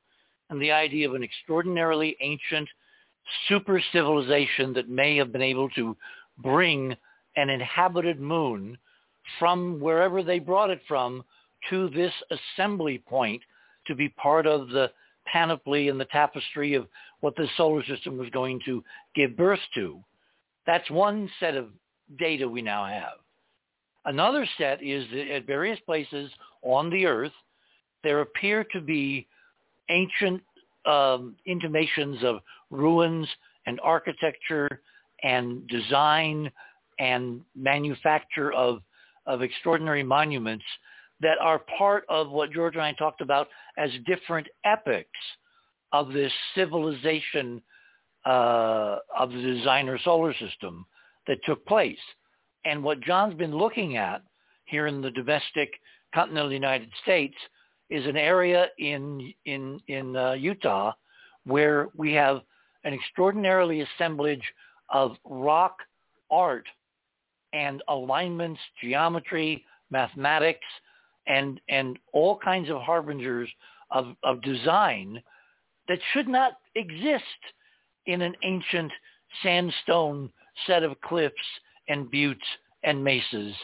and 0.50 0.60
the 0.60 0.72
idea 0.72 1.08
of 1.08 1.14
an 1.14 1.22
extraordinarily 1.22 2.16
ancient 2.20 2.68
super 3.48 3.80
civilization 3.92 4.72
that 4.74 4.88
may 4.88 5.16
have 5.16 5.30
been 5.30 5.42
able 5.42 5.68
to 5.70 5.96
bring 6.38 6.96
an 7.36 7.50
inhabited 7.50 8.20
moon 8.20 8.76
from 9.38 9.78
wherever 9.78 10.22
they 10.22 10.38
brought 10.38 10.70
it 10.70 10.80
from 10.88 11.22
to 11.70 11.88
this 11.90 12.12
assembly 12.30 12.98
point 12.98 13.40
to 13.86 13.94
be 13.94 14.08
part 14.10 14.46
of 14.46 14.68
the 14.68 14.90
panoply 15.26 15.88
and 15.88 16.00
the 16.00 16.04
tapestry 16.06 16.74
of 16.74 16.86
what 17.22 17.34
the 17.36 17.48
solar 17.56 17.82
system 17.84 18.18
was 18.18 18.28
going 18.30 18.60
to 18.66 18.84
give 19.14 19.36
birth 19.36 19.60
to. 19.74 19.98
That's 20.66 20.88
one 20.90 21.30
set 21.40 21.56
of 21.56 21.68
data 22.18 22.46
we 22.46 22.60
now 22.62 22.84
have. 22.84 23.18
Another 24.04 24.46
set 24.58 24.82
is 24.82 25.06
that 25.12 25.32
at 25.32 25.46
various 25.46 25.78
places 25.86 26.30
on 26.62 26.90
the 26.90 27.06
Earth, 27.06 27.32
there 28.02 28.20
appear 28.20 28.64
to 28.72 28.80
be 28.80 29.26
ancient 29.88 30.42
um, 30.84 31.36
intimations 31.46 32.18
of 32.24 32.40
ruins 32.70 33.28
and 33.66 33.78
architecture 33.82 34.68
and 35.22 35.66
design 35.68 36.50
and 36.98 37.40
manufacture 37.54 38.52
of, 38.52 38.82
of 39.26 39.42
extraordinary 39.42 40.02
monuments 40.02 40.64
that 41.20 41.38
are 41.40 41.60
part 41.78 42.04
of 42.08 42.30
what 42.30 42.50
George 42.50 42.74
and 42.74 42.82
I 42.82 42.92
talked 42.94 43.20
about 43.20 43.46
as 43.78 43.90
different 44.06 44.48
epics 44.64 45.08
of 45.92 46.12
this 46.12 46.32
civilization 46.54 47.62
uh, 48.24 48.98
of 49.18 49.30
the 49.30 49.40
designer 49.40 49.98
solar 50.04 50.32
system 50.34 50.86
that 51.26 51.38
took 51.44 51.64
place. 51.66 51.98
And 52.64 52.82
what 52.82 53.00
John's 53.00 53.34
been 53.34 53.56
looking 53.56 53.96
at 53.96 54.22
here 54.64 54.86
in 54.86 55.00
the 55.00 55.10
domestic 55.10 55.70
continental 56.14 56.52
United 56.52 56.90
States 57.02 57.34
is 57.90 58.06
an 58.06 58.16
area 58.16 58.66
in 58.78 59.32
in 59.44 59.80
in 59.88 60.16
uh, 60.16 60.32
Utah 60.32 60.92
where 61.44 61.88
we 61.96 62.12
have 62.12 62.40
an 62.84 62.94
extraordinarily 62.94 63.80
assemblage 63.80 64.42
of 64.90 65.16
rock 65.24 65.76
art 66.30 66.66
and 67.52 67.82
alignments, 67.88 68.60
geometry, 68.80 69.64
mathematics, 69.90 70.66
and 71.26 71.60
and 71.68 71.98
all 72.12 72.38
kinds 72.38 72.70
of 72.70 72.80
harbingers 72.80 73.48
of, 73.90 74.16
of 74.22 74.40
design 74.42 75.22
that 75.88 75.98
should 76.12 76.28
not 76.28 76.52
exist 76.74 77.24
in 78.06 78.22
an 78.22 78.34
ancient 78.42 78.92
sandstone 79.42 80.30
set 80.66 80.82
of 80.82 81.00
cliffs 81.00 81.34
and 81.88 82.10
buttes 82.10 82.38
and 82.84 83.02
mesas, 83.02 83.54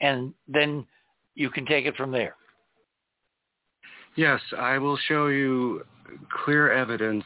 and 0.00 0.32
then 0.48 0.86
you 1.34 1.50
can 1.50 1.66
take 1.66 1.86
it 1.86 1.96
from 1.96 2.10
there. 2.10 2.36
Yes, 4.16 4.40
I 4.56 4.78
will 4.78 4.96
show 5.08 5.26
you 5.28 5.84
clear 6.44 6.72
evidence 6.72 7.24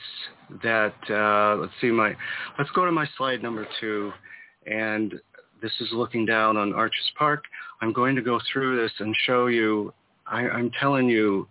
that, 0.62 0.94
uh, 1.08 1.56
let's 1.60 1.72
see 1.80 1.90
my, 1.90 2.16
let's 2.58 2.70
go 2.72 2.84
to 2.84 2.90
my 2.90 3.06
slide 3.16 3.42
number 3.42 3.66
two. 3.80 4.12
And 4.66 5.14
this 5.62 5.72
is 5.80 5.88
looking 5.92 6.26
down 6.26 6.56
on 6.56 6.72
Arches 6.72 7.10
Park. 7.16 7.44
I'm 7.80 7.92
going 7.92 8.16
to 8.16 8.22
go 8.22 8.40
through 8.52 8.80
this 8.82 8.92
and 8.98 9.14
show 9.24 9.46
you, 9.46 9.92
I, 10.26 10.48
I'm 10.48 10.70
telling 10.80 11.08
you, 11.08 11.46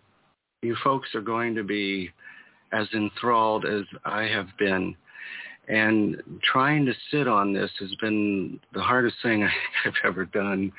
you 0.61 0.75
folks 0.83 1.15
are 1.15 1.21
going 1.21 1.55
to 1.55 1.63
be 1.63 2.11
as 2.71 2.87
enthralled 2.93 3.65
as 3.65 3.83
I 4.05 4.23
have 4.23 4.47
been. 4.57 4.95
And 5.67 6.21
trying 6.41 6.85
to 6.85 6.93
sit 7.11 7.27
on 7.27 7.53
this 7.53 7.69
has 7.79 7.93
been 8.01 8.59
the 8.73 8.81
hardest 8.81 9.17
thing 9.21 9.43
I've 9.85 9.93
ever 10.03 10.25
done. 10.25 10.71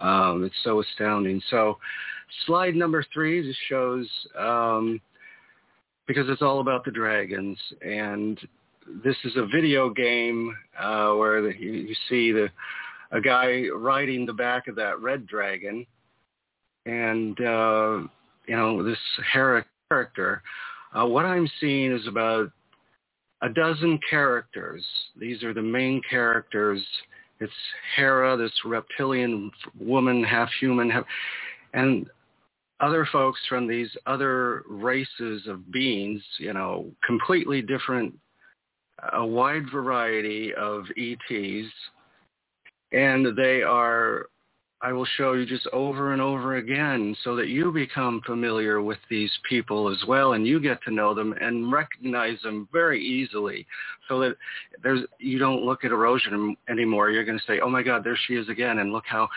Um, 0.00 0.44
it's 0.44 0.54
so 0.64 0.80
astounding. 0.80 1.40
So 1.50 1.78
slide 2.46 2.74
number 2.74 3.04
three 3.12 3.42
just 3.42 3.58
shows, 3.68 4.06
um, 4.38 5.00
because 6.06 6.28
it's 6.28 6.42
all 6.42 6.60
about 6.60 6.84
the 6.84 6.90
dragons. 6.90 7.58
And 7.82 8.38
this 9.02 9.16
is 9.24 9.32
a 9.36 9.46
video 9.46 9.90
game 9.90 10.54
uh, 10.78 11.12
where 11.12 11.42
the, 11.42 11.52
you, 11.58 11.72
you 11.72 11.94
see 12.08 12.32
the 12.32 12.48
a 13.10 13.20
guy 13.20 13.64
riding 13.74 14.26
the 14.26 14.32
back 14.32 14.68
of 14.68 14.76
that 14.76 15.00
red 15.00 15.26
dragon. 15.26 15.86
And, 16.86 17.38
uh, 17.40 18.06
you 18.46 18.56
know, 18.56 18.82
this 18.82 18.98
Hera 19.32 19.64
character, 19.90 20.42
uh, 20.94 21.06
what 21.06 21.24
I'm 21.24 21.48
seeing 21.60 21.92
is 21.92 22.06
about 22.06 22.50
a 23.42 23.48
dozen 23.48 23.98
characters. 24.08 24.84
These 25.18 25.42
are 25.42 25.54
the 25.54 25.62
main 25.62 26.00
characters. 26.08 26.84
It's 27.40 27.52
Hera, 27.94 28.36
this 28.36 28.52
reptilian 28.64 29.50
woman, 29.78 30.24
half 30.24 30.48
human, 30.60 30.90
half, 30.90 31.04
and 31.74 32.08
other 32.80 33.06
folks 33.12 33.40
from 33.48 33.66
these 33.66 33.90
other 34.06 34.62
races 34.68 35.46
of 35.46 35.70
beings, 35.70 36.22
you 36.38 36.52
know, 36.52 36.90
completely 37.06 37.62
different, 37.62 38.14
a 39.12 39.24
wide 39.24 39.70
variety 39.70 40.54
of 40.54 40.84
ETs, 40.96 41.68
and 42.92 43.36
they 43.36 43.62
are 43.62 44.26
I 44.80 44.92
will 44.92 45.06
show 45.16 45.32
you 45.32 45.44
just 45.44 45.66
over 45.72 46.12
and 46.12 46.22
over 46.22 46.56
again 46.56 47.16
so 47.24 47.34
that 47.34 47.48
you 47.48 47.72
become 47.72 48.20
familiar 48.24 48.80
with 48.80 48.98
these 49.10 49.32
people 49.48 49.90
as 49.90 49.98
well 50.06 50.34
and 50.34 50.46
you 50.46 50.60
get 50.60 50.80
to 50.84 50.92
know 50.92 51.14
them 51.14 51.34
and 51.40 51.72
recognize 51.72 52.40
them 52.42 52.68
very 52.72 53.04
easily 53.04 53.66
so 54.08 54.20
that 54.20 54.36
there's 54.82 55.00
you 55.18 55.38
don't 55.38 55.64
look 55.64 55.84
at 55.84 55.90
erosion 55.90 56.56
anymore. 56.68 57.10
You're 57.10 57.24
going 57.24 57.38
to 57.38 57.44
say, 57.44 57.58
oh 57.58 57.68
my 57.68 57.82
God, 57.82 58.04
there 58.04 58.18
she 58.28 58.34
is 58.34 58.48
again 58.48 58.78
and 58.78 58.92
look 58.92 59.04
how, 59.06 59.28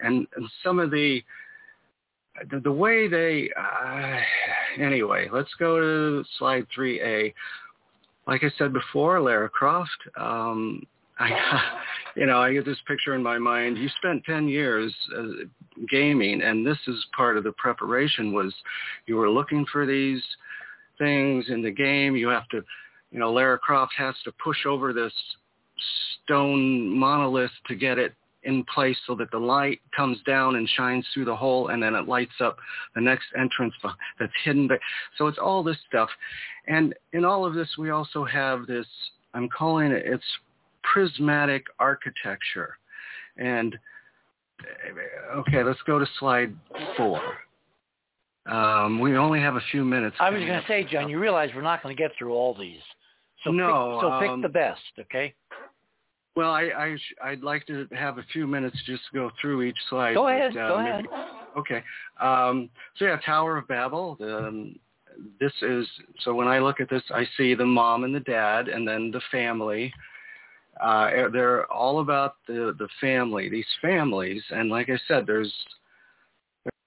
and, 0.00 0.26
and 0.34 0.48
some 0.64 0.78
of 0.78 0.90
the, 0.90 1.22
the, 2.50 2.60
the 2.60 2.72
way 2.72 3.06
they, 3.06 3.50
uh, 3.58 4.18
anyway, 4.82 5.28
let's 5.30 5.52
go 5.58 5.78
to 5.78 6.24
slide 6.38 6.66
3A. 6.76 7.34
Like 8.26 8.44
I 8.44 8.50
said 8.56 8.72
before, 8.72 9.20
Lara 9.20 9.50
Croft, 9.50 9.90
um, 10.18 10.82
I, 11.18 11.62
you 12.14 12.26
know, 12.26 12.40
I 12.40 12.52
get 12.52 12.64
this 12.64 12.78
picture 12.86 13.14
in 13.14 13.22
my 13.22 13.38
mind. 13.38 13.78
You 13.78 13.88
spent 13.96 14.24
10 14.24 14.48
years 14.48 14.94
uh, 15.16 15.46
gaming, 15.88 16.42
and 16.42 16.66
this 16.66 16.78
is 16.86 17.06
part 17.16 17.36
of 17.36 17.44
the 17.44 17.52
preparation 17.52 18.32
was 18.32 18.54
you 19.06 19.16
were 19.16 19.30
looking 19.30 19.64
for 19.72 19.86
these 19.86 20.22
things 20.98 21.46
in 21.48 21.62
the 21.62 21.70
game. 21.70 22.16
You 22.16 22.28
have 22.28 22.48
to, 22.48 22.62
you 23.10 23.18
know, 23.18 23.32
Lara 23.32 23.58
Croft 23.58 23.92
has 23.96 24.14
to 24.24 24.32
push 24.42 24.66
over 24.66 24.92
this 24.92 25.12
stone 26.24 26.88
monolith 26.98 27.50
to 27.68 27.74
get 27.74 27.98
it 27.98 28.14
in 28.42 28.64
place 28.72 28.96
so 29.06 29.14
that 29.16 29.30
the 29.30 29.38
light 29.38 29.80
comes 29.94 30.18
down 30.24 30.56
and 30.56 30.68
shines 30.68 31.04
through 31.12 31.24
the 31.24 31.36
hole 31.36 31.68
and 31.68 31.82
then 31.82 31.94
it 31.94 32.06
lights 32.06 32.40
up 32.40 32.56
the 32.94 33.00
next 33.00 33.26
entrance 33.38 33.74
that's 34.18 34.32
hidden. 34.44 34.68
So 35.18 35.26
it's 35.26 35.38
all 35.38 35.62
this 35.62 35.76
stuff. 35.88 36.08
And 36.66 36.94
in 37.12 37.24
all 37.24 37.44
of 37.44 37.54
this, 37.54 37.68
we 37.76 37.90
also 37.90 38.24
have 38.24 38.66
this, 38.66 38.86
I'm 39.34 39.48
calling 39.48 39.90
it, 39.90 40.04
it's 40.06 40.24
prismatic 40.92 41.66
architecture. 41.78 42.76
And 43.36 43.76
okay, 45.36 45.62
let's 45.62 45.80
go 45.86 45.98
to 45.98 46.06
slide 46.18 46.54
four. 46.96 47.20
Um, 48.46 49.00
we 49.00 49.16
only 49.16 49.40
have 49.40 49.56
a 49.56 49.62
few 49.72 49.84
minutes. 49.84 50.16
I 50.20 50.30
was 50.30 50.40
going 50.40 50.60
to 50.60 50.66
say, 50.68 50.84
John, 50.84 51.08
you 51.08 51.18
realize 51.18 51.50
we're 51.54 51.62
not 51.62 51.82
going 51.82 51.94
to 51.96 52.00
get 52.00 52.12
through 52.16 52.32
all 52.32 52.54
these. 52.54 52.80
So 53.44 53.50
no, 53.50 54.00
pick, 54.00 54.02
so 54.02 54.20
pick 54.20 54.30
um, 54.30 54.42
the 54.42 54.48
best, 54.48 54.80
okay? 54.98 55.34
Well, 56.36 56.50
I, 56.50 56.62
I 56.76 56.96
sh- 56.96 57.14
I'd 57.22 57.42
like 57.42 57.66
to 57.66 57.86
have 57.92 58.18
a 58.18 58.24
few 58.32 58.46
minutes 58.46 58.76
just 58.86 59.02
to 59.10 59.18
go 59.18 59.30
through 59.40 59.62
each 59.62 59.76
slide. 59.88 60.14
Go 60.14 60.28
ahead. 60.28 60.52
But, 60.54 60.68
go 60.68 60.82
maybe- 60.82 61.08
ahead. 61.12 61.28
Okay. 61.56 61.82
Um, 62.20 62.68
so 62.98 63.06
yeah, 63.06 63.18
Tower 63.24 63.56
of 63.56 63.66
Babel. 63.66 64.16
Um, 64.20 64.76
this 65.40 65.52
is 65.62 65.88
so 66.20 66.34
when 66.34 66.46
I 66.46 66.58
look 66.58 66.80
at 66.80 66.90
this, 66.90 67.02
I 67.10 67.26
see 67.38 67.54
the 67.54 67.64
mom 67.64 68.04
and 68.04 68.14
the 68.14 68.20
dad, 68.20 68.68
and 68.68 68.86
then 68.86 69.10
the 69.10 69.22
family. 69.32 69.92
Uh, 70.80 71.28
they're 71.32 71.70
all 71.72 72.00
about 72.00 72.36
the 72.46 72.74
the 72.78 72.88
family, 73.00 73.48
these 73.48 73.66
families, 73.80 74.42
and 74.50 74.70
like 74.70 74.88
I 74.90 74.98
said, 75.08 75.26
there's 75.26 75.52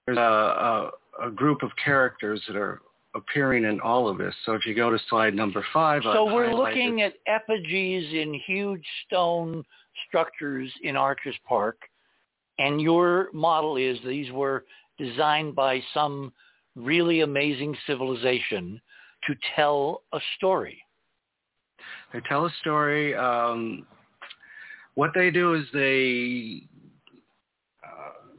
there's 0.05 0.17
a, 0.17 0.21
a, 0.21 1.27
a 1.27 1.31
group 1.31 1.63
of 1.63 1.71
characters 1.83 2.41
that 2.47 2.55
are 2.55 2.81
appearing 3.15 3.65
in 3.65 3.79
all 3.81 4.07
of 4.07 4.17
this. 4.17 4.33
So 4.45 4.53
if 4.53 4.65
you 4.65 4.75
go 4.75 4.89
to 4.91 4.99
slide 5.09 5.33
number 5.33 5.65
five, 5.73 6.03
So 6.03 6.27
I've 6.27 6.33
we're 6.33 6.53
looking 6.53 7.01
at 7.01 7.13
effigies 7.27 8.13
in 8.13 8.39
huge 8.45 8.85
stone 9.07 9.63
structures 10.07 10.71
in 10.83 10.95
Arches 10.95 11.35
Park, 11.47 11.77
and 12.59 12.79
your 12.79 13.29
model 13.33 13.77
is 13.77 13.97
these 14.05 14.31
were 14.31 14.65
designed 14.97 15.55
by 15.55 15.81
some 15.93 16.31
really 16.75 17.21
amazing 17.21 17.75
civilization 17.87 18.79
to 19.25 19.35
tell 19.55 20.03
a 20.13 20.19
story. 20.37 20.81
They 22.13 22.21
tell 22.21 22.45
a 22.45 22.51
story. 22.61 23.15
Um, 23.15 23.85
what 24.95 25.11
they 25.13 25.31
do 25.31 25.53
is 25.53 25.65
they 25.73 26.63
uh, 27.83 28.33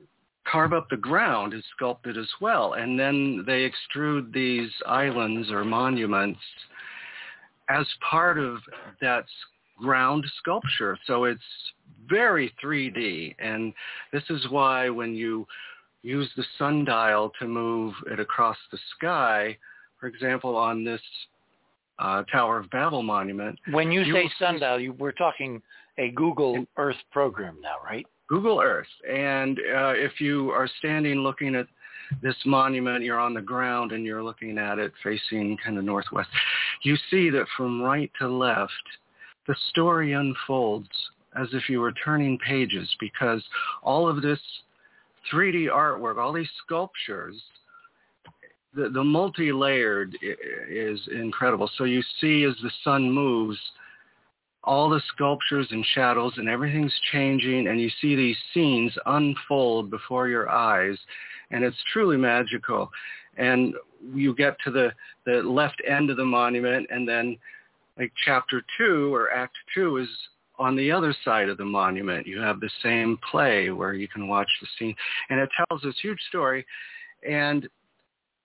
carve 0.50 0.72
up 0.72 0.88
the 0.90 0.96
ground 0.96 1.54
is 1.54 1.64
sculpted 1.76 2.18
as 2.18 2.28
well, 2.40 2.74
and 2.74 2.98
then 2.98 3.44
they 3.46 3.70
extrude 3.70 4.32
these 4.32 4.70
islands 4.86 5.50
or 5.50 5.64
monuments 5.64 6.40
as 7.68 7.86
part 8.08 8.38
of 8.38 8.58
that 9.00 9.24
ground 9.78 10.24
sculpture. 10.38 10.98
So 11.06 11.24
it's 11.24 11.40
very 12.08 12.52
3D, 12.62 13.36
and 13.38 13.72
this 14.12 14.24
is 14.28 14.46
why 14.50 14.88
when 14.90 15.14
you 15.14 15.46
use 16.02 16.30
the 16.36 16.44
sundial 16.58 17.30
to 17.38 17.46
move 17.46 17.94
it 18.10 18.20
across 18.20 18.56
the 18.72 18.78
sky, 18.96 19.56
for 19.98 20.06
example, 20.06 20.56
on 20.56 20.84
this 20.84 21.00
uh, 22.00 22.22
Tower 22.24 22.58
of 22.58 22.70
Babel 22.70 23.02
monument. 23.02 23.58
When 23.72 23.92
you, 23.92 24.02
You 24.02 24.14
say 24.14 24.30
sundial, 24.38 24.80
you, 24.80 24.92
we're 24.94 25.12
talking 25.12 25.62
a 25.98 26.10
Google 26.10 26.64
Earth 26.76 26.96
program 27.12 27.58
now, 27.60 27.76
right? 27.84 28.06
Google 28.28 28.60
Earth. 28.60 28.86
And 29.08 29.58
uh, 29.58 29.92
if 29.96 30.20
you 30.20 30.50
are 30.50 30.68
standing 30.78 31.18
looking 31.18 31.54
at 31.54 31.66
this 32.22 32.36
monument, 32.46 33.04
you're 33.04 33.18
on 33.18 33.34
the 33.34 33.40
ground 33.40 33.92
and 33.92 34.04
you're 34.04 34.22
looking 34.22 34.58
at 34.58 34.78
it 34.78 34.92
facing 35.04 35.56
kind 35.62 35.78
of 35.78 35.84
northwest, 35.84 36.28
you 36.82 36.96
see 37.10 37.30
that 37.30 37.46
from 37.56 37.82
right 37.82 38.10
to 38.18 38.28
left, 38.28 38.72
the 39.46 39.54
story 39.70 40.12
unfolds 40.12 40.88
as 41.40 41.48
if 41.52 41.68
you 41.68 41.80
were 41.80 41.92
turning 41.92 42.38
pages 42.38 42.88
because 42.98 43.42
all 43.82 44.08
of 44.08 44.22
this 44.22 44.40
3D 45.32 45.68
artwork, 45.68 46.18
all 46.18 46.32
these 46.32 46.48
sculptures, 46.64 47.40
the, 48.74 48.88
the 48.88 49.02
multi-layered 49.02 50.16
is 50.68 51.00
incredible. 51.12 51.70
So 51.76 51.84
you 51.84 52.02
see 52.20 52.44
as 52.44 52.54
the 52.62 52.70
sun 52.84 53.10
moves, 53.10 53.58
all 54.62 54.90
the 54.90 55.00
sculptures 55.14 55.66
and 55.70 55.84
shadows 55.94 56.34
and 56.36 56.48
everything's 56.48 56.94
changing 57.12 57.68
and 57.68 57.80
you 57.80 57.90
see 58.00 58.14
these 58.14 58.36
scenes 58.52 58.92
unfold 59.06 59.90
before 59.90 60.28
your 60.28 60.50
eyes 60.50 60.98
and 61.50 61.64
it's 61.64 61.76
truly 61.92 62.16
magical. 62.16 62.90
And 63.38 63.74
you 64.14 64.34
get 64.34 64.56
to 64.64 64.70
the 64.70 64.90
the 65.24 65.42
left 65.42 65.80
end 65.88 66.10
of 66.10 66.16
the 66.16 66.24
monument 66.24 66.86
and 66.90 67.08
then 67.08 67.38
like 67.98 68.12
chapter 68.24 68.62
2 68.78 69.14
or 69.14 69.32
act 69.32 69.56
2 69.74 69.96
is 69.98 70.08
on 70.58 70.76
the 70.76 70.92
other 70.92 71.14
side 71.24 71.48
of 71.48 71.56
the 71.56 71.64
monument. 71.64 72.26
You 72.26 72.40
have 72.40 72.60
the 72.60 72.70
same 72.82 73.18
play 73.30 73.70
where 73.70 73.94
you 73.94 74.08
can 74.08 74.28
watch 74.28 74.48
the 74.60 74.68
scene. 74.78 74.94
And 75.30 75.40
it 75.40 75.48
tells 75.56 75.82
this 75.82 75.96
huge 76.02 76.20
story 76.28 76.66
and 77.28 77.68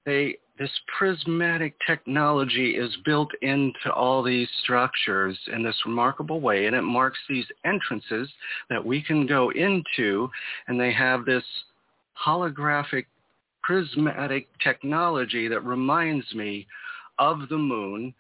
they 0.05 0.37
this 0.57 0.71
prismatic 0.97 1.75
technology 1.85 2.77
is 2.77 2.95
built 3.03 3.29
into 3.41 3.91
all 3.93 4.23
these 4.23 4.47
structures 4.63 5.37
in 5.51 5.61
this 5.61 5.75
remarkable 5.85 6.39
way 6.39 6.65
and 6.65 6.75
it 6.75 6.81
marks 6.81 7.19
these 7.27 7.45
entrances 7.65 8.29
that 8.69 8.83
we 8.83 9.01
can 9.01 9.27
go 9.27 9.51
into 9.51 10.29
and 10.67 10.79
they 10.79 10.93
have 10.93 11.25
this 11.25 11.43
holographic 12.25 13.05
prismatic 13.63 14.47
technology 14.63 15.49
that 15.49 15.59
reminds 15.65 16.33
me 16.33 16.65
of 17.19 17.49
the 17.49 17.57
moon 17.57 18.13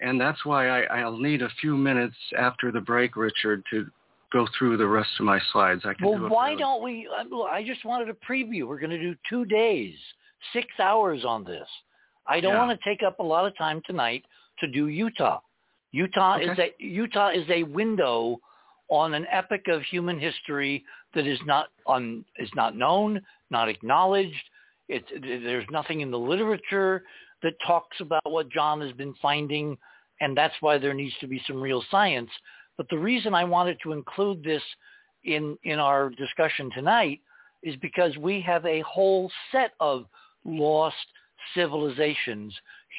and 0.00 0.20
that's 0.20 0.44
why 0.44 0.68
I, 0.68 1.00
I'll 1.00 1.18
need 1.18 1.42
a 1.42 1.50
few 1.60 1.76
minutes 1.76 2.16
after 2.38 2.72
the 2.72 2.80
break, 2.80 3.16
Richard, 3.16 3.62
to 3.70 3.86
go 4.32 4.46
through 4.58 4.76
the 4.76 4.86
rest 4.86 5.10
of 5.18 5.26
my 5.26 5.40
slides. 5.52 5.82
I 5.84 5.94
can 5.94 6.06
do 6.06 6.12
Well, 6.12 6.26
it 6.26 6.30
why 6.30 6.54
don't 6.54 6.82
we? 6.82 7.08
uh, 7.08 7.42
I 7.42 7.64
just 7.64 7.84
wanted 7.84 8.08
a 8.08 8.14
preview. 8.14 8.66
We're 8.66 8.78
going 8.78 8.90
to 8.90 8.98
do 8.98 9.14
two 9.28 9.44
days, 9.44 9.94
six 10.52 10.68
hours 10.78 11.24
on 11.24 11.44
this. 11.44 11.68
I 12.26 12.40
don't 12.40 12.54
Yeah. 12.54 12.66
want 12.66 12.80
to 12.80 12.88
take 12.88 13.02
up 13.02 13.18
a 13.18 13.22
lot 13.22 13.46
of 13.46 13.56
time 13.56 13.82
tonight 13.82 14.24
to 14.58 14.66
do 14.66 14.88
Utah. 14.88 15.40
Utah 15.92 16.36
is 16.36 16.58
a 16.58 16.74
Utah 16.78 17.28
is 17.30 17.48
a 17.50 17.64
window 17.64 18.40
on 18.88 19.14
an 19.14 19.26
epic 19.30 19.68
of 19.68 19.82
human 19.82 20.18
history 20.18 20.84
that 21.14 21.26
is 21.26 21.40
not 21.44 21.68
on 21.86 22.24
is 22.38 22.50
not 22.54 22.76
known, 22.76 23.20
not 23.50 23.68
acknowledged. 23.68 24.50
There's 24.88 25.68
nothing 25.70 26.00
in 26.00 26.10
the 26.10 26.18
literature 26.18 27.04
that 27.42 27.54
talks 27.66 28.00
about 28.00 28.22
what 28.24 28.48
John 28.50 28.80
has 28.80 28.92
been 28.92 29.14
finding, 29.14 29.78
and 30.20 30.36
that's 30.36 30.54
why 30.60 30.78
there 30.78 30.94
needs 30.94 31.16
to 31.20 31.26
be 31.26 31.40
some 31.46 31.60
real 31.60 31.82
science. 31.90 32.30
But 32.76 32.88
the 32.88 32.98
reason 32.98 33.34
I 33.34 33.44
wanted 33.44 33.78
to 33.82 33.92
include 33.92 34.42
this 34.42 34.62
in 35.24 35.56
in 35.64 35.78
our 35.78 36.10
discussion 36.10 36.70
tonight 36.72 37.20
is 37.62 37.76
because 37.76 38.16
we 38.16 38.40
have 38.40 38.64
a 38.66 38.80
whole 38.80 39.30
set 39.52 39.72
of 39.80 40.06
lost 40.44 40.96
civilizations, 41.54 42.54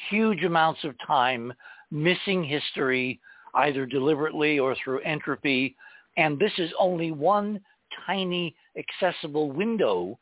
huge 0.10 0.44
amounts 0.44 0.84
of 0.84 0.96
time, 1.06 1.54
missing 1.92 2.44
history, 2.44 3.20
either 3.56 3.86
deliberately 3.86 4.60
or 4.60 4.76
through 4.76 5.00
entropy. 5.02 5.76
And 6.18 6.40
this 6.40 6.54
is 6.58 6.72
only 6.80 7.12
one 7.12 7.62
tiny 8.06 8.56
accessible 8.78 9.52
window 9.52 10.18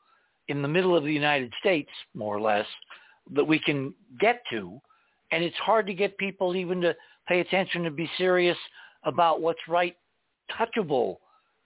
in 0.48 0.62
the 0.62 0.68
middle 0.68 0.96
of 0.96 1.04
the 1.04 1.14
United 1.14 1.54
States, 1.60 1.90
more 2.16 2.36
or 2.36 2.42
less, 2.42 2.66
that 3.32 3.44
we 3.44 3.60
can 3.60 3.94
get 4.20 4.42
to. 4.50 4.80
And 5.32 5.44
it's 5.44 5.56
hard 5.58 5.86
to 5.88 5.94
get 5.94 6.18
people 6.18 6.56
even 6.56 6.82
to 6.82 6.96
pay 7.28 7.40
attention 7.40 7.86
and 7.86 7.96
be 7.96 8.10
serious 8.18 8.58
about 9.04 9.42
what's 9.42 9.60
right 9.68 9.96
touchable. 10.52 11.18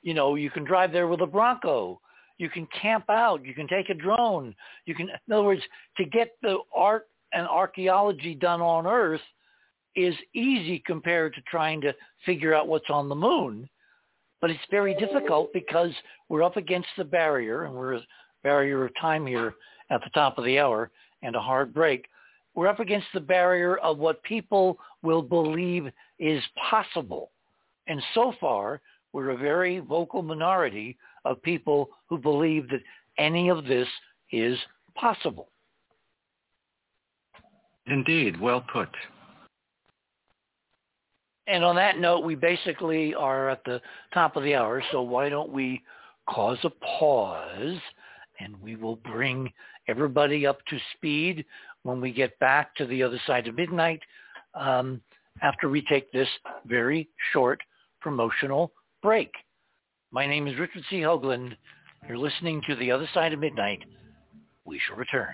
You 0.01 0.13
know, 0.13 0.35
you 0.35 0.49
can 0.49 0.65
drive 0.65 0.91
there 0.91 1.07
with 1.07 1.21
a 1.21 1.25
Bronco. 1.25 2.01
You 2.44 2.49
can 2.49 2.68
camp 2.82 3.06
out. 3.10 3.45
You 3.45 3.53
can 3.53 3.70
take 3.70 3.90
a 3.90 3.94
drone. 3.94 4.53
You 4.86 4.95
can, 4.95 5.07
in 5.07 5.34
other 5.34 5.44
words, 5.44 5.61
to 5.95 6.03
get 6.03 6.32
the 6.41 6.57
art 6.76 7.07
and 7.32 7.48
archaeology 7.48 8.36
done 8.36 8.60
on 8.60 8.86
Earth 8.86 9.22
is 9.95 10.14
easy 10.36 10.84
compared 10.86 11.34
to 11.36 11.41
trying 11.49 11.80
to 11.80 11.95
figure 12.26 12.53
out 12.53 12.68
what's 12.68 12.90
on 12.90 13.07
the 13.07 13.15
moon. 13.15 13.70
But 14.41 14.49
it's 14.49 14.60
very 14.70 14.94
difficult 14.95 15.53
because 15.53 15.91
we're 16.28 16.44
up 16.44 16.57
against 16.57 16.90
the 16.98 17.06
barrier, 17.06 17.64
and 17.64 17.74
we're 17.74 17.94
a 17.94 18.02
barrier 18.44 18.84
of 18.84 18.91
time 18.99 19.26
here 19.26 19.53
at 19.90 20.02
the 20.03 20.10
top 20.10 20.38
of 20.38 20.44
the 20.44 20.60
hour 20.60 20.91
and 21.22 21.38
a 21.38 21.41
hard 21.41 21.74
break. 21.74 22.07
We're 22.56 22.68
up 22.68 22.82
against 22.82 23.07
the 23.14 23.22
barrier 23.22 23.78
of 23.78 23.99
what 23.99 24.22
people 24.24 24.78
will 25.02 25.22
believe 25.22 25.90
is 26.20 26.44
possible. 26.70 27.32
And 27.88 28.03
so 28.14 28.34
far, 28.41 28.82
we're 29.14 29.30
a 29.30 29.38
very 29.38 29.80
vocal 29.80 30.22
minority 30.22 30.98
of 31.26 31.41
people 31.41 31.90
who 32.10 32.18
believe 32.18 32.68
that 32.70 32.82
any 33.18 33.50
of 33.50 33.66
this 33.66 33.88
is 34.32 34.58
possible. 34.95 35.50
Indeed, 37.88 38.40
well 38.40 38.64
put. 38.72 38.90
And 41.48 41.64
on 41.64 41.76
that 41.76 42.00
note, 42.00 42.24
we 42.24 42.36
basically 42.36 43.14
are 43.14 43.50
at 43.50 43.64
the 43.66 43.82
top 44.14 44.38
of 44.38 44.44
the 44.44 44.56
hour, 44.56 44.82
so 44.91 45.02
why 45.02 45.28
don't 45.30 45.52
we 45.52 45.82
cause 46.30 46.58
a 46.64 46.70
pause 46.70 47.78
and 48.40 48.60
we 48.62 48.76
will 48.76 48.95
bring 48.95 49.52
everybody 49.88 50.48
up 50.48 50.60
to 50.68 50.78
speed 50.95 51.45
when 51.84 52.00
we 52.00 52.12
get 52.12 52.40
back 52.40 52.74
to 52.76 52.86
the 52.86 53.04
other 53.04 53.20
side 53.28 53.48
of 53.48 53.56
midnight 53.56 54.00
um, 54.56 55.02
after 55.41 55.68
we 55.68 55.82
take 55.82 56.12
this 56.12 56.30
very 56.66 57.10
short 57.34 57.60
promotional 58.00 58.72
break. 59.02 59.32
My 60.14 60.27
name 60.27 60.45
is 60.45 60.60
Richard 60.60 60.84
C. 60.91 60.98
Hoagland. 60.98 61.57
You're 62.07 62.19
listening 62.19 62.61
to 62.68 62.76
The 62.76 62.91
Other 62.91 63.10
Side 63.15 63.34
of 63.34 63.40
Midnight. 63.40 63.80
We 64.64 64.80
shall 64.85 64.95
return. 64.95 65.34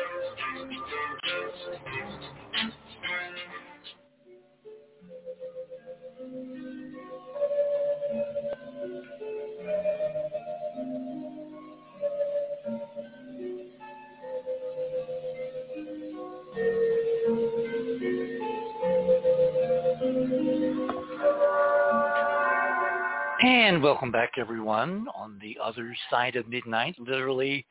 welcome 24.01 24.11
back, 24.11 24.31
everyone, 24.39 25.05
on 25.13 25.37
the 25.43 25.55
other 25.63 25.95
side 26.09 26.35
of 26.35 26.49
midnight. 26.49 26.95
Literally, 26.97 27.63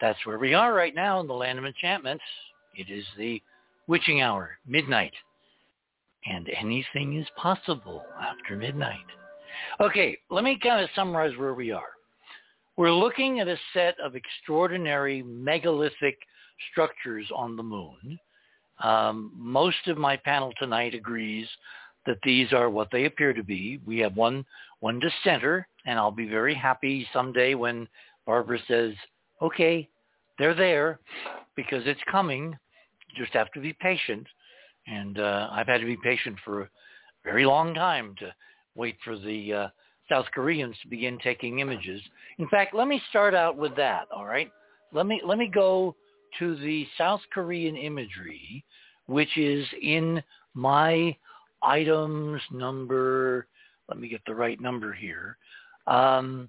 that's 0.00 0.18
where 0.26 0.40
we 0.40 0.54
are 0.54 0.74
right 0.74 0.92
now 0.92 1.20
in 1.20 1.28
the 1.28 1.32
land 1.32 1.56
of 1.56 1.64
enchantment. 1.64 2.20
It 2.74 2.90
is 2.90 3.04
the 3.16 3.40
witching 3.86 4.22
hour, 4.22 4.58
midnight. 4.66 5.12
And 6.26 6.48
anything 6.48 7.16
is 7.16 7.28
possible 7.36 8.02
after 8.20 8.56
midnight. 8.56 9.06
Okay, 9.80 10.18
let 10.30 10.42
me 10.42 10.58
kind 10.60 10.82
of 10.82 10.90
summarize 10.96 11.36
where 11.38 11.54
we 11.54 11.70
are. 11.70 11.90
We're 12.76 12.90
looking 12.92 13.38
at 13.38 13.46
a 13.46 13.56
set 13.72 13.94
of 14.04 14.16
extraordinary 14.16 15.22
megalithic 15.22 16.18
structures 16.72 17.28
on 17.32 17.54
the 17.54 17.62
moon. 17.62 18.18
Um, 18.82 19.30
most 19.36 19.86
of 19.86 19.96
my 19.96 20.16
panel 20.16 20.52
tonight 20.58 20.96
agrees 20.96 21.46
that 22.06 22.18
these 22.22 22.52
are 22.52 22.70
what 22.70 22.88
they 22.90 23.04
appear 23.04 23.32
to 23.32 23.42
be. 23.42 23.80
We 23.86 23.98
have 24.00 24.16
one 24.16 24.44
one 24.80 25.00
dissenter, 25.00 25.66
and 25.86 25.98
I'll 25.98 26.10
be 26.10 26.28
very 26.28 26.54
happy 26.54 27.06
someday 27.12 27.54
when 27.54 27.88
Barbara 28.26 28.58
says, 28.66 28.94
"Okay, 29.40 29.88
they're 30.38 30.54
there," 30.54 30.98
because 31.56 31.82
it's 31.86 32.00
coming. 32.10 32.56
You 33.10 33.24
just 33.24 33.34
have 33.34 33.50
to 33.52 33.60
be 33.60 33.72
patient, 33.74 34.26
and 34.86 35.18
uh, 35.18 35.48
I've 35.52 35.68
had 35.68 35.80
to 35.80 35.86
be 35.86 35.98
patient 36.02 36.36
for 36.44 36.62
a 36.62 36.68
very 37.24 37.44
long 37.44 37.74
time 37.74 38.14
to 38.18 38.34
wait 38.74 38.96
for 39.04 39.16
the 39.16 39.52
uh, 39.52 39.68
South 40.10 40.26
Koreans 40.34 40.76
to 40.82 40.88
begin 40.88 41.18
taking 41.22 41.60
images. 41.60 42.02
In 42.38 42.48
fact, 42.48 42.74
let 42.74 42.88
me 42.88 43.00
start 43.10 43.34
out 43.34 43.56
with 43.56 43.76
that. 43.76 44.08
All 44.14 44.26
right, 44.26 44.50
let 44.92 45.06
me 45.06 45.20
let 45.24 45.38
me 45.38 45.48
go 45.52 45.94
to 46.38 46.56
the 46.56 46.86
South 46.98 47.20
Korean 47.32 47.76
imagery, 47.76 48.64
which 49.06 49.36
is 49.36 49.66
in 49.80 50.22
my 50.54 51.16
items 51.62 52.40
number, 52.50 53.46
let 53.88 53.98
me 53.98 54.08
get 54.08 54.22
the 54.26 54.34
right 54.34 54.60
number 54.60 54.92
here. 54.92 55.36
Um, 55.86 56.48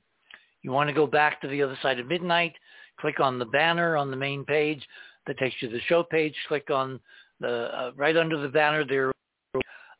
you 0.62 0.72
want 0.72 0.88
to 0.90 0.94
go 0.94 1.08
back 1.08 1.42
to 1.42 1.48
the 1.48 1.62
other 1.62 1.78
side 1.82 2.00
of 2.00 2.08
midnight, 2.08 2.54
click 3.00 3.20
on 3.20 3.40
the 3.40 3.46
banner 3.46 3.98
on 3.98 4.12
the 4.12 4.18
main 4.18 4.46
page 4.46 4.86
that 5.28 5.38
takes 5.38 5.56
you 5.62 5.70
to 5.70 5.76
the 5.76 5.82
show 5.82 6.04
page. 6.04 6.36
Click 6.48 6.70
on 6.70 7.00
the, 7.40 7.70
uh, 7.78 7.92
right 7.96 8.18
under 8.18 8.38
the 8.38 8.50
banner 8.50 8.86
there, 8.86 9.12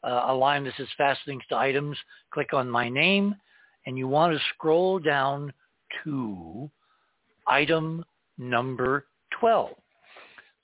uh, 0.04 0.26
a 0.28 0.34
line 0.34 0.64
that 0.66 0.74
says 0.78 0.88
fast 0.98 1.22
links 1.28 1.46
to 1.48 1.58
items. 1.58 1.98
Click 2.34 2.54
on 2.54 2.70
my 2.70 2.90
name 2.90 3.36
and 3.86 3.98
you 3.98 4.08
want 4.08 4.34
to 4.34 4.44
scroll 4.54 5.00
down 5.00 5.54
to 6.04 6.70
item 7.48 8.04
number 8.38 9.06
12. 9.40 9.72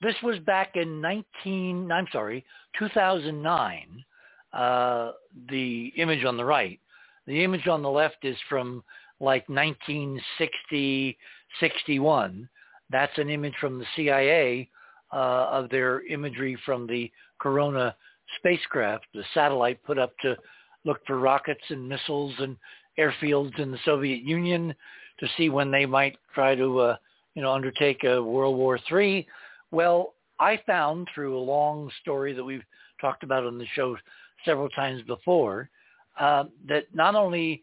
This 0.02 0.14
was 0.22 0.38
back 0.40 0.76
in 0.76 1.00
19, 1.00 1.92
I'm 1.92 2.06
sorry, 2.10 2.44
2009 2.78 4.04
uh, 4.52 5.12
the 5.48 5.92
image 5.96 6.24
on 6.24 6.36
the 6.36 6.44
right. 6.44 6.80
The 7.26 7.44
image 7.44 7.66
on 7.68 7.82
the 7.82 7.90
left 7.90 8.24
is 8.24 8.36
from 8.48 8.82
like 9.20 9.48
1960, 9.48 11.16
61. 11.60 12.48
That's 12.90 13.18
an 13.18 13.30
image 13.30 13.54
from 13.60 13.78
the 13.78 13.86
CIA 13.94 14.68
uh, 15.12 15.48
of 15.50 15.70
their 15.70 16.04
imagery 16.06 16.58
from 16.64 16.86
the 16.86 17.10
Corona 17.38 17.94
spacecraft, 18.38 19.06
the 19.12 19.24
satellite 19.34 19.82
put 19.84 19.98
up 19.98 20.12
to 20.22 20.36
look 20.84 21.00
for 21.06 21.18
rockets 21.18 21.62
and 21.68 21.88
missiles 21.88 22.34
and 22.38 22.56
airfields 22.98 23.58
in 23.58 23.70
the 23.70 23.78
Soviet 23.84 24.22
Union 24.22 24.74
to 25.18 25.28
see 25.36 25.48
when 25.48 25.70
they 25.70 25.84
might 25.84 26.16
try 26.34 26.54
to, 26.54 26.78
uh, 26.78 26.96
you 27.34 27.42
know, 27.42 27.52
undertake 27.52 28.04
a 28.04 28.22
World 28.22 28.56
War 28.56 28.78
III. 28.90 29.26
Well, 29.70 30.14
I 30.38 30.60
found 30.66 31.08
through 31.14 31.36
a 31.36 31.40
long 31.40 31.90
story 32.00 32.32
that 32.32 32.44
we've 32.44 32.64
talked 33.00 33.22
about 33.22 33.44
on 33.44 33.58
the 33.58 33.66
show 33.74 33.96
several 34.44 34.68
times 34.70 35.02
before, 35.02 35.70
uh, 36.18 36.44
that 36.68 36.84
not 36.94 37.14
only 37.14 37.62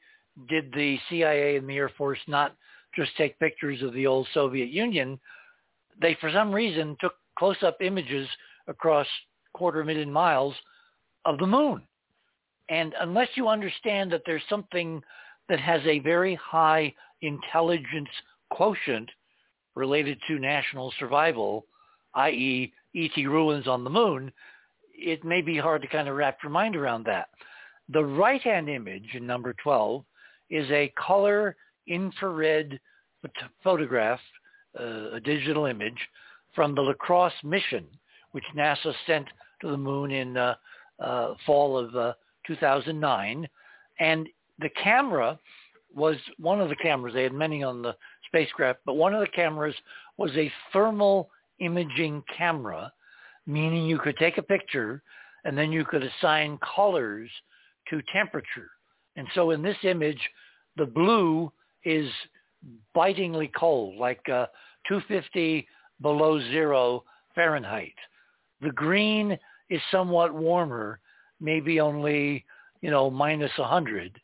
did 0.49 0.71
the 0.73 0.97
CIA 1.09 1.57
and 1.57 1.67
the 1.67 1.75
Air 1.75 1.91
Force 1.97 2.19
not 2.27 2.55
just 2.95 3.15
take 3.17 3.39
pictures 3.39 3.81
of 3.81 3.93
the 3.93 4.07
old 4.07 4.27
Soviet 4.33 4.69
Union, 4.69 5.19
they 6.01 6.15
for 6.19 6.31
some 6.31 6.51
reason 6.53 6.95
took 6.99 7.13
close-up 7.37 7.77
images 7.81 8.27
across 8.67 9.07
quarter 9.53 9.83
million 9.83 10.11
miles 10.11 10.53
of 11.25 11.37
the 11.37 11.47
moon. 11.47 11.81
And 12.69 12.93
unless 12.99 13.29
you 13.35 13.47
understand 13.47 14.11
that 14.11 14.23
there's 14.25 14.43
something 14.49 15.01
that 15.49 15.59
has 15.59 15.81
a 15.85 15.99
very 15.99 16.35
high 16.35 16.93
intelligence 17.21 18.09
quotient 18.49 19.09
related 19.75 20.19
to 20.27 20.39
national 20.39 20.93
survival, 20.99 21.65
i.e. 22.15 22.73
ET 22.95 23.15
ruins 23.25 23.67
on 23.67 23.83
the 23.83 23.89
moon, 23.89 24.31
it 24.98 25.24
may 25.24 25.41
be 25.41 25.57
hard 25.57 25.82
to 25.84 25.88
kind 25.88 26.07
of 26.07 26.15
wrap 26.15 26.40
your 26.44 26.52
mind 26.52 26.76
around 26.76 27.06
that. 27.06 27.30
The 27.90 28.03
right-hand 28.03 28.69
image 28.69 29.10
in 29.14 29.26
number 29.26 29.56
12 29.64 30.03
is 30.49 30.69
a 30.72 30.91
color 30.98 31.56
infrared 31.88 32.80
photograph, 33.64 34.19
uh, 34.80 35.11
a 35.14 35.19
digital 35.19 35.65
image 35.65 35.98
from 36.53 36.76
the 36.76 36.82
LCROSS 36.82 37.32
mission, 37.44 37.86
which 38.32 38.44
NASA 38.56 38.94
sent 39.06 39.28
to 39.61 39.69
the 39.69 39.78
moon 39.78 40.11
in 40.11 40.36
uh, 40.36 40.56
uh, 40.99 41.36
fall 41.45 41.78
of 41.78 41.95
uh, 41.95 42.14
2009. 42.45 43.48
And 43.99 44.28
the 44.60 44.69
camera 44.82 45.40
was 45.95 46.18
one 46.38 46.60
of 46.60 46.69
the 46.69 46.76
cameras. 46.76 47.14
They 47.14 47.24
had 47.24 47.34
many 47.34 47.64
on 47.64 47.82
the 47.82 47.95
spacecraft, 48.26 48.80
but 48.86 48.95
one 48.95 49.14
of 49.14 49.22
the 49.22 49.28
cameras 49.28 49.76
was 50.18 50.32
a 50.36 50.52
thermal 50.74 51.30
imaging 51.60 52.24
camera 52.36 52.91
meaning 53.48 53.86
you 53.86 53.98
could 53.98 54.18
take 54.18 54.38
a 54.38 54.44
picture 54.44 55.02
and 55.45 55.57
then 55.57 55.72
you 55.72 55.86
could 55.86 56.03
assign 56.03 56.60
colors 56.76 57.30
to 57.90 58.02
temperature. 58.14 58.69
And 59.15 59.28
so 59.34 59.52
in 59.52 59.61
this 59.61 59.78
image, 59.84 60.19
the 60.76 60.86
blue 60.86 61.52
is 61.84 62.10
bitingly 62.94 63.49
cold, 63.57 63.95
like 63.95 64.22
uh, 64.30 64.48
250 64.88 65.65
below 66.02 66.40
zero 66.40 67.03
Fahrenheit. 67.34 67.95
The 68.61 68.72
green 68.72 69.38
is 69.69 69.82
somewhat 69.91 70.34
warmer, 70.34 70.99
maybe 71.40 71.80
only, 71.80 72.45
you 72.82 72.91
know, 72.91 73.10
minus 73.10 73.52
100. 73.57 74.19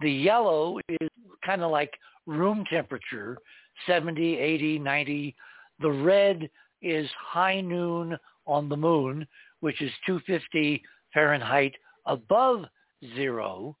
The 0.00 0.10
yellow 0.10 0.78
is 0.88 1.08
kind 1.44 1.62
of 1.62 1.70
like 1.70 1.92
room 2.26 2.64
temperature, 2.70 3.38
70, 3.86 4.38
80, 4.38 4.78
90. 4.78 5.36
The 5.80 5.90
red 5.90 6.50
is 6.82 7.08
high 7.18 7.60
noon 7.60 8.18
on 8.46 8.68
the 8.68 8.76
moon, 8.76 9.26
which 9.60 9.80
is 9.80 9.90
250 10.06 10.82
Fahrenheit 11.12 11.74
above 12.06 12.64
zero. 13.14 13.76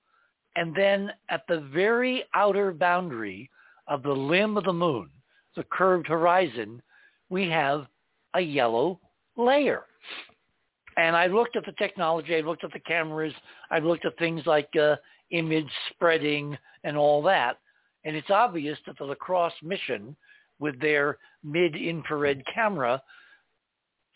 And 0.56 0.74
then 0.74 1.10
at 1.30 1.42
the 1.48 1.60
very 1.72 2.24
outer 2.34 2.72
boundary 2.72 3.50
of 3.88 4.02
the 4.02 4.12
limb 4.12 4.56
of 4.56 4.64
the 4.64 4.72
moon, 4.72 5.10
the 5.56 5.64
curved 5.64 6.06
horizon, 6.06 6.82
we 7.28 7.48
have 7.50 7.86
a 8.34 8.40
yellow 8.40 9.00
layer. 9.36 9.84
And 10.96 11.16
I 11.16 11.26
looked 11.26 11.56
at 11.56 11.64
the 11.66 11.72
technology, 11.72 12.36
I 12.36 12.40
looked 12.40 12.64
at 12.64 12.72
the 12.72 12.80
cameras, 12.80 13.34
I 13.70 13.80
looked 13.80 14.04
at 14.04 14.16
things 14.16 14.42
like 14.46 14.68
uh, 14.80 14.96
image 15.30 15.70
spreading 15.90 16.56
and 16.84 16.96
all 16.96 17.22
that. 17.22 17.58
And 18.04 18.14
it's 18.14 18.30
obvious 18.30 18.78
that 18.86 18.98
the 18.98 19.14
LCROSS 19.14 19.52
mission, 19.62 20.16
with 20.60 20.80
their 20.80 21.18
mid-infrared 21.42 22.42
camera 22.54 23.02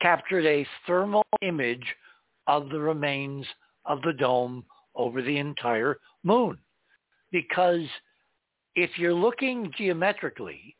captured 0.01 0.47
a 0.47 0.67
thermal 0.87 1.25
image 1.43 1.85
of 2.47 2.69
the 2.69 2.79
remains 2.79 3.47
of 3.85 4.01
the 4.03 4.13
dome 4.13 4.65
over 4.95 5.23
the 5.23 5.39
entire 5.39 5.99
moon. 6.23 6.59
Because 7.31 7.85
if 8.75 8.91
you're 8.97 9.15
looking 9.15 9.73
geometrically, 9.77 10.77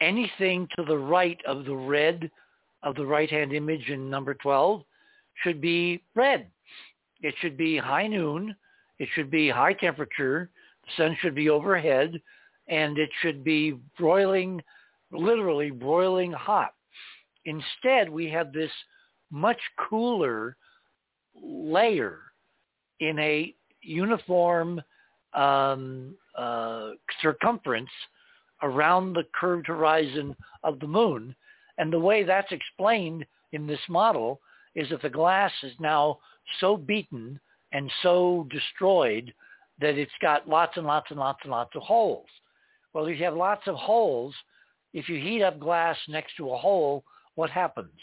anything 0.00 0.68
to 0.76 0.84
the 0.84 0.98
right 0.98 1.38
of 1.46 1.64
the 1.64 1.74
red 1.74 2.30
of 2.82 2.94
the 2.94 3.06
right-hand 3.06 3.52
image 3.52 3.88
in 3.88 4.08
number 4.08 4.34
12 4.34 4.82
should 5.42 5.60
be 5.60 6.02
red. 6.14 6.46
It 7.20 7.34
should 7.40 7.56
be 7.56 7.76
high 7.76 8.06
noon. 8.06 8.54
It 8.98 9.08
should 9.14 9.30
be 9.30 9.48
high 9.48 9.72
temperature. 9.72 10.50
The 10.84 11.02
sun 11.02 11.16
should 11.20 11.34
be 11.34 11.48
overhead 11.48 12.20
and 12.68 12.98
it 12.98 13.10
should 13.22 13.42
be 13.42 13.78
broiling, 13.98 14.62
literally 15.10 15.70
broiling 15.70 16.32
hot. 16.32 16.74
Instead, 17.46 18.10
we 18.10 18.28
have 18.28 18.52
this 18.52 18.70
much 19.30 19.60
cooler 19.88 20.56
layer 21.34 22.18
in 23.00 23.18
a 23.18 23.54
uniform 23.82 24.82
um, 25.32 26.14
uh, 26.36 26.90
circumference 27.22 27.90
around 28.62 29.12
the 29.12 29.24
curved 29.38 29.66
horizon 29.66 30.34
of 30.64 30.80
the 30.80 30.86
moon. 30.86 31.34
And 31.78 31.92
the 31.92 31.98
way 31.98 32.24
that's 32.24 32.52
explained 32.52 33.24
in 33.52 33.66
this 33.66 33.80
model 33.88 34.40
is 34.74 34.88
that 34.90 35.02
the 35.02 35.10
glass 35.10 35.52
is 35.62 35.72
now 35.78 36.18
so 36.60 36.76
beaten 36.76 37.38
and 37.72 37.90
so 38.02 38.46
destroyed 38.50 39.32
that 39.80 39.98
it's 39.98 40.10
got 40.22 40.48
lots 40.48 40.76
and 40.76 40.86
lots 40.86 41.10
and 41.10 41.20
lots 41.20 41.40
and 41.42 41.50
lots 41.50 41.76
of 41.76 41.82
holes. 41.82 42.28
Well, 42.92 43.06
if 43.06 43.18
you 43.18 43.24
have 43.24 43.34
lots 43.36 43.66
of 43.66 43.74
holes, 43.74 44.34
if 44.94 45.08
you 45.08 45.20
heat 45.20 45.42
up 45.42 45.60
glass 45.60 45.96
next 46.08 46.36
to 46.38 46.50
a 46.50 46.56
hole, 46.56 47.04
what 47.36 47.50
happens? 47.50 47.98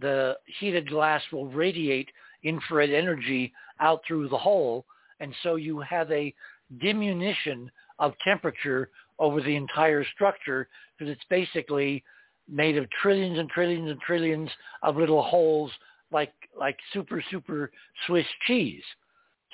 The 0.00 0.36
heated 0.60 0.88
glass 0.88 1.22
will 1.32 1.48
radiate 1.48 2.08
infrared 2.44 2.90
energy 2.90 3.52
out 3.80 4.02
through 4.06 4.28
the 4.28 4.38
hole, 4.38 4.84
and 5.20 5.34
so 5.42 5.56
you 5.56 5.80
have 5.80 6.10
a 6.12 6.32
diminution 6.80 7.70
of 7.98 8.14
temperature 8.22 8.90
over 9.18 9.40
the 9.40 9.56
entire 9.56 10.04
structure 10.14 10.68
because 10.96 11.10
it's 11.10 11.24
basically 11.28 12.04
made 12.48 12.76
of 12.76 12.88
trillions 13.02 13.38
and 13.38 13.48
trillions 13.48 13.90
and 13.90 14.00
trillions 14.00 14.50
of 14.82 14.96
little 14.96 15.22
holes 15.22 15.70
like 16.12 16.32
like 16.58 16.76
super 16.92 17.22
super 17.30 17.70
Swiss 18.06 18.26
cheese. 18.46 18.82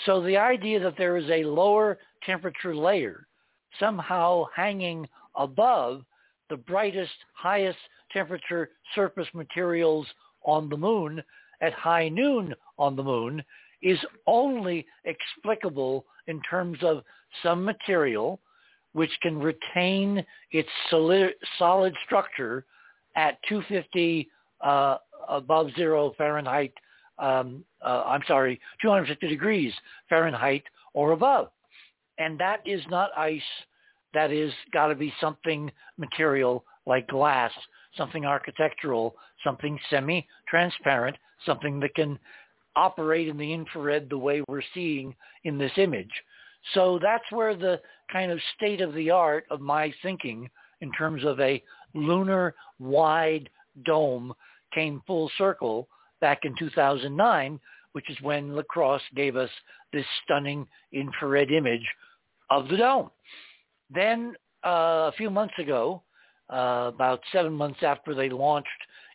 So 0.04 0.22
the 0.22 0.36
idea 0.36 0.80
that 0.80 0.98
there 0.98 1.16
is 1.16 1.28
a 1.30 1.44
lower 1.44 1.98
temperature 2.26 2.74
layer 2.74 3.26
somehow 3.78 4.44
hanging 4.54 5.08
above 5.36 6.02
the 6.52 6.58
brightest, 6.58 7.10
highest 7.32 7.78
temperature 8.12 8.68
surface 8.94 9.26
materials 9.32 10.06
on 10.44 10.68
the 10.68 10.76
moon 10.76 11.22
at 11.62 11.72
high 11.72 12.10
noon 12.10 12.54
on 12.78 12.94
the 12.94 13.02
moon 13.02 13.42
is 13.80 13.98
only 14.26 14.84
explicable 15.06 16.04
in 16.26 16.42
terms 16.42 16.76
of 16.82 17.04
some 17.42 17.64
material 17.64 18.38
which 18.92 19.10
can 19.22 19.38
retain 19.38 20.22
its 20.50 20.68
solid, 20.90 21.32
solid 21.58 21.94
structure 22.04 22.66
at 23.16 23.38
250 23.48 24.28
uh, 24.60 24.98
above 25.26 25.68
zero 25.74 26.12
Fahrenheit, 26.18 26.74
um, 27.18 27.64
uh, 27.82 28.02
I'm 28.04 28.20
sorry, 28.28 28.60
250 28.82 29.26
degrees 29.26 29.72
Fahrenheit 30.10 30.64
or 30.92 31.12
above. 31.12 31.48
And 32.18 32.38
that 32.40 32.60
is 32.66 32.82
not 32.90 33.08
ice. 33.16 33.40
That 34.14 34.30
is 34.30 34.52
got 34.72 34.88
to 34.88 34.94
be 34.94 35.12
something 35.20 35.70
material 35.98 36.64
like 36.86 37.08
glass, 37.08 37.52
something 37.96 38.24
architectural, 38.24 39.14
something 39.44 39.78
semi-transparent, 39.90 41.16
something 41.46 41.80
that 41.80 41.94
can 41.94 42.18
operate 42.76 43.28
in 43.28 43.36
the 43.36 43.52
infrared 43.52 44.08
the 44.08 44.18
way 44.18 44.42
we're 44.48 44.62
seeing 44.74 45.14
in 45.44 45.58
this 45.58 45.72
image. 45.76 46.10
So 46.74 46.98
that's 47.02 47.24
where 47.30 47.56
the 47.56 47.80
kind 48.12 48.30
of 48.30 48.38
state 48.56 48.80
of 48.80 48.94
the 48.94 49.10
art 49.10 49.44
of 49.50 49.60
my 49.60 49.92
thinking 50.02 50.48
in 50.80 50.92
terms 50.92 51.24
of 51.24 51.40
a 51.40 51.62
lunar 51.94 52.54
wide 52.78 53.48
dome 53.84 54.32
came 54.74 55.02
full 55.06 55.30
circle 55.38 55.88
back 56.20 56.40
in 56.44 56.54
2009, 56.58 57.60
which 57.92 58.08
is 58.08 58.20
when 58.22 58.52
LCROSS 58.52 59.00
gave 59.14 59.36
us 59.36 59.50
this 59.92 60.06
stunning 60.24 60.66
infrared 60.92 61.50
image 61.50 61.86
of 62.50 62.68
the 62.68 62.76
dome. 62.76 63.10
Then 63.94 64.34
uh, 64.64 65.10
a 65.10 65.12
few 65.16 65.30
months 65.30 65.54
ago, 65.58 66.02
uh, 66.50 66.90
about 66.94 67.20
seven 67.32 67.52
months 67.52 67.82
after 67.82 68.14
they 68.14 68.28
launched 68.28 68.68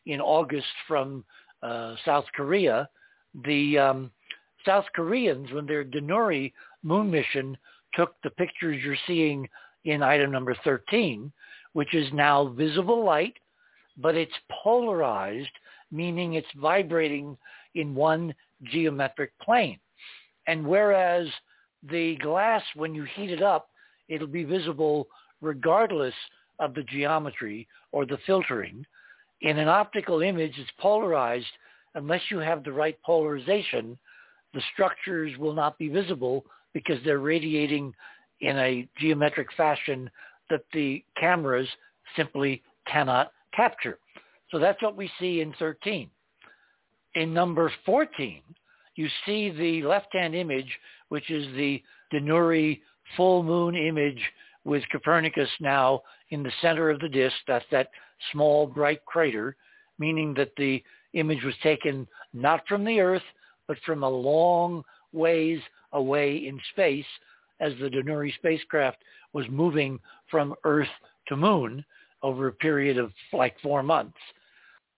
in 0.06 0.22
August 0.22 0.68
from 0.88 1.24
uh, 1.62 1.96
South 2.06 2.26
Korea, 2.36 2.90
the 3.46 3.78
um, 3.78 4.12
South 4.66 4.86
Koreans, 4.96 5.52
when 5.52 5.66
their 5.66 5.84
Danuri 5.84 6.54
moon 6.84 7.10
mission 7.10 7.58
took 7.94 8.16
the 8.24 8.30
pictures 8.32 8.82
you're 8.84 8.96
seeing 9.08 9.48
in 9.86 10.04
item 10.04 10.32
number 10.32 10.56
13, 10.64 11.32
which 11.74 11.94
is 11.94 12.12
now 12.14 12.48
visible 12.50 13.04
light, 13.04 13.36
but 13.98 14.16
it's 14.16 14.34
polarized, 14.64 15.50
meaning 15.92 16.34
it's 16.34 16.48
vibrating 16.58 17.38
in 17.76 17.96
one 17.96 18.34
geometric 18.64 19.32
plane. 19.40 19.80
And 20.48 20.66
whereas 20.66 21.28
the 21.90 22.18
glass, 22.18 22.64
when 22.76 22.94
you 22.94 23.06
heat 23.16 23.32
it 23.32 23.42
up, 23.42 23.70
it'll 24.08 24.28
be 24.28 24.44
visible 24.44 25.08
regardless 25.42 26.14
of 26.60 26.74
the 26.74 26.84
geometry 26.84 27.68
or 27.92 28.06
the 28.06 28.18
filtering. 28.26 28.86
In 29.42 29.60
an 29.60 29.68
optical 29.68 30.22
image, 30.22 30.54
it's 30.58 30.70
polarized 30.80 31.46
unless 31.96 32.22
you 32.30 32.40
have 32.40 32.64
the 32.64 32.72
right 32.72 32.98
polarization, 33.04 33.98
the 34.54 34.62
structures 34.74 35.38
will 35.38 35.54
not 35.54 35.78
be 35.78 35.90
visible 35.90 36.46
because 36.74 36.98
they're 37.04 37.20
radiating 37.20 37.94
in 38.42 38.58
a 38.58 38.88
geometric 39.00 39.48
fashion 39.56 40.10
that 40.50 40.62
the 40.74 41.04
cameras 41.20 41.68
simply 42.16 42.62
cannot 42.88 43.32
capture. 43.56 43.98
So 44.52 44.60
that's 44.60 44.82
what 44.82 44.96
we 44.96 45.10
see 45.20 45.42
in 45.42 45.54
13. 45.60 46.10
In 47.16 47.34
number 47.34 47.72
14, 47.86 48.42
you 48.96 49.08
see 49.26 49.50
the 49.50 49.88
left-hand 49.88 50.36
image, 50.36 50.72
which 51.10 51.30
is 51.30 51.48
the 51.56 51.82
Danuri 52.14 52.82
full 53.16 53.44
moon 53.44 53.76
image 53.76 54.22
with 54.64 54.84
Copernicus 54.92 55.50
now 55.60 56.02
in 56.30 56.44
the 56.44 56.52
center 56.62 56.90
of 56.90 57.00
the 57.00 57.10
disk. 57.10 57.36
That's 57.48 57.66
that 57.72 57.90
small 58.32 58.68
bright 58.68 59.04
crater, 59.06 59.56
meaning 59.98 60.34
that 60.36 60.52
the 60.58 60.84
image 61.14 61.44
was 61.44 61.56
taken 61.64 62.08
not 62.34 62.68
from 62.68 62.84
the 62.84 63.00
Earth, 63.00 63.24
but 63.68 63.78
from 63.86 64.04
a 64.04 64.10
long 64.10 64.84
ways 65.14 65.60
away 65.94 66.48
in 66.48 66.60
space 66.72 67.06
as 67.60 67.74
the 67.80 67.90
Danuri 67.90 68.34
spacecraft 68.36 68.98
was 69.34 69.46
moving 69.50 70.00
from 70.30 70.54
Earth 70.64 70.88
to 71.28 71.38
Moon 71.38 71.84
over 72.24 72.48
a 72.48 72.54
period 72.54 72.98
of 72.98 73.12
like 73.34 73.56
four 73.62 73.84
months. 73.84 74.18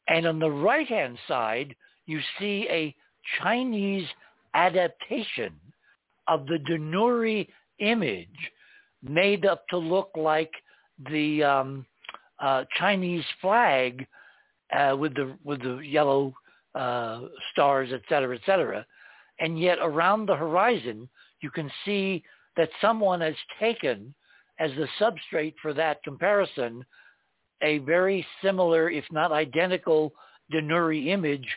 And 0.07 0.25
on 0.25 0.39
the 0.39 0.49
right-hand 0.49 1.17
side, 1.27 1.75
you 2.05 2.19
see 2.39 2.67
a 2.69 2.95
Chinese 3.41 4.07
adaptation 4.53 5.53
of 6.27 6.47
the 6.47 6.57
Danuri 6.57 7.47
image 7.79 8.27
made 9.01 9.45
up 9.45 9.67
to 9.69 9.77
look 9.77 10.09
like 10.15 10.51
the 11.09 11.43
um, 11.43 11.85
uh, 12.39 12.63
Chinese 12.77 13.23
flag 13.41 14.05
uh, 14.77 14.95
with 14.97 15.13
the 15.15 15.35
with 15.43 15.61
the 15.61 15.77
yellow 15.77 16.33
uh, 16.75 17.21
stars, 17.51 17.89
et 17.93 18.01
cetera, 18.09 18.35
et 18.35 18.41
cetera. 18.45 18.85
And 19.39 19.59
yet 19.59 19.77
around 19.81 20.25
the 20.25 20.35
horizon, 20.35 21.09
you 21.41 21.49
can 21.49 21.71
see 21.85 22.23
that 22.57 22.69
someone 22.81 23.21
has 23.21 23.35
taken 23.59 24.13
as 24.59 24.71
the 24.75 24.87
substrate 24.99 25.55
for 25.61 25.73
that 25.73 26.03
comparison 26.03 26.85
a 27.61 27.79
very 27.79 28.25
similar, 28.41 28.89
if 28.89 29.05
not 29.11 29.31
identical, 29.31 30.13
Danuri 30.53 31.07
image, 31.07 31.47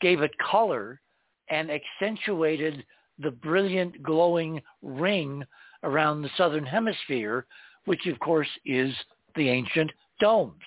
gave 0.00 0.22
it 0.22 0.30
color 0.38 1.00
and 1.48 1.70
accentuated 1.70 2.84
the 3.18 3.30
brilliant 3.30 4.02
glowing 4.02 4.60
ring 4.82 5.44
around 5.82 6.22
the 6.22 6.30
southern 6.36 6.64
hemisphere, 6.64 7.46
which 7.84 8.06
of 8.06 8.18
course 8.20 8.48
is 8.64 8.94
the 9.36 9.48
ancient 9.48 9.90
domes. 10.20 10.62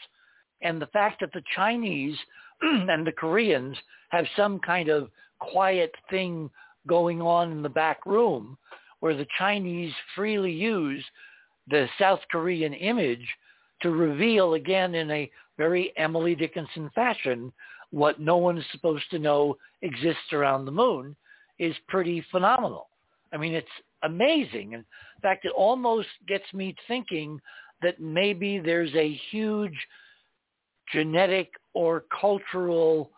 And 0.61 0.81
the 0.81 0.87
fact 0.87 1.19
that 1.21 1.31
the 1.33 1.43
Chinese 1.55 2.17
and 2.61 3.05
the 3.05 3.11
Koreans 3.11 3.77
have 4.09 4.25
some 4.35 4.59
kind 4.59 4.89
of 4.89 5.09
quiet 5.39 5.93
thing 6.09 6.49
going 6.87 7.21
on 7.21 7.51
in 7.51 7.61
the 7.61 7.69
back 7.69 8.05
room 8.05 8.57
where 8.99 9.15
the 9.15 9.27
Chinese 9.37 9.93
freely 10.15 10.51
use 10.51 11.03
the 11.67 11.87
South 11.99 12.21
Korean 12.31 12.73
image 12.73 13.27
to 13.81 13.91
reveal 13.91 14.53
again 14.53 14.95
in 14.95 15.11
a 15.11 15.29
very 15.57 15.93
Emily 15.97 16.33
Dickinson 16.33 16.89
fashion 16.95 17.51
what 17.91 18.19
no 18.19 18.37
one 18.37 18.57
is 18.57 18.65
supposed 18.71 19.09
to 19.11 19.19
know 19.19 19.57
exists 19.81 20.33
around 20.33 20.65
the 20.65 20.71
moon 20.71 21.15
is 21.59 21.75
pretty 21.87 22.23
phenomenal. 22.31 22.89
I 23.33 23.37
mean, 23.37 23.53
it's 23.53 23.67
amazing. 24.03 24.73
In 24.73 24.85
fact, 25.21 25.45
it 25.45 25.51
almost 25.55 26.07
gets 26.27 26.45
me 26.53 26.75
thinking 26.87 27.39
that 27.81 27.99
maybe 27.99 28.59
there's 28.59 28.93
a 28.95 29.19
huge 29.31 29.75
genetic 30.91 31.51
or 31.73 32.05
cultural 32.19 33.11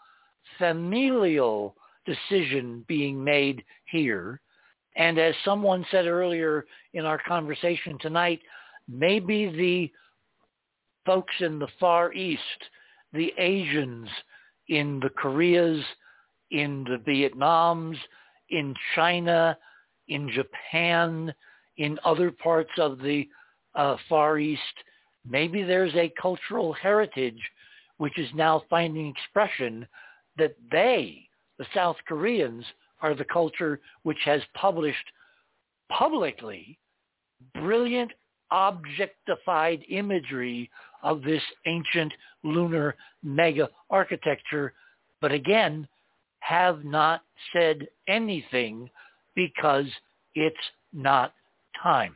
familial 0.57 1.75
decision 2.05 2.83
being 2.87 3.23
made 3.23 3.63
here. 3.85 4.41
And 4.95 5.19
as 5.19 5.35
someone 5.45 5.85
said 5.91 6.07
earlier 6.07 6.65
in 6.93 7.05
our 7.05 7.19
conversation 7.27 7.97
tonight, 8.01 8.41
maybe 8.87 9.45
the 9.47 9.91
folks 11.05 11.33
in 11.39 11.59
the 11.59 11.67
Far 11.79 12.11
East, 12.13 12.41
the 13.13 13.31
Asians 13.37 14.09
in 14.67 14.99
the 14.99 15.09
Koreas, 15.09 15.83
in 16.51 16.83
the 16.83 16.97
Vietnams, 17.09 17.95
in 18.49 18.73
China, 18.95 19.57
in 20.07 20.29
Japan, 20.31 21.33
in 21.77 21.99
other 22.03 22.31
parts 22.31 22.71
of 22.77 22.99
the 22.99 23.27
uh, 23.75 23.95
Far 24.07 24.39
East, 24.39 24.61
maybe 25.27 25.63
there's 25.63 25.95
a 25.95 26.11
cultural 26.21 26.73
heritage 26.73 27.39
which 27.97 28.17
is 28.17 28.29
now 28.33 28.63
finding 28.69 29.07
expression 29.07 29.85
that 30.37 30.55
they, 30.71 31.27
the 31.57 31.65
South 31.73 31.97
Koreans, 32.07 32.65
are 33.01 33.13
the 33.13 33.25
culture 33.25 33.79
which 34.03 34.19
has 34.25 34.41
published 34.55 34.97
publicly 35.89 36.77
brilliant 37.53 38.11
objectified 38.51 39.83
imagery 39.89 40.69
of 41.03 41.21
this 41.21 41.41
ancient 41.65 42.11
lunar 42.43 42.95
mega 43.23 43.69
architecture, 43.89 44.73
but 45.21 45.31
again, 45.31 45.87
have 46.49 46.83
not 46.83 47.21
said 47.53 47.87
anything 48.07 48.89
because 49.35 49.85
it's 50.33 50.57
not 50.91 51.33
time. 51.81 52.15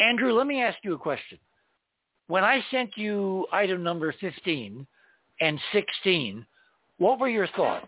Andrew, 0.00 0.32
let 0.32 0.48
me 0.48 0.60
ask 0.60 0.76
you 0.82 0.94
a 0.94 0.98
question. 0.98 1.38
When 2.26 2.42
I 2.42 2.60
sent 2.72 2.90
you 2.96 3.46
item 3.52 3.84
number 3.84 4.12
15 4.20 4.84
and 5.40 5.60
16, 5.72 6.44
what 6.98 7.20
were 7.20 7.28
your 7.28 7.46
thoughts? 7.48 7.86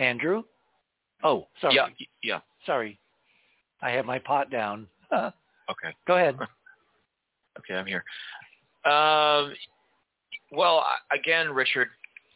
Andrew? 0.00 0.42
Oh, 1.22 1.46
sorry. 1.60 1.76
Yeah, 1.76 1.86
yeah. 2.24 2.40
Sorry. 2.66 2.98
I 3.82 3.90
have 3.90 4.04
my 4.04 4.18
pot 4.18 4.50
down. 4.50 4.88
okay. 5.12 5.94
Go 6.06 6.16
ahead. 6.16 6.36
Okay, 7.58 7.74
I'm 7.74 7.84
here. 7.84 8.04
Um, 8.86 9.52
well, 10.50 10.84
again, 11.12 11.50
Richard, 11.50 11.88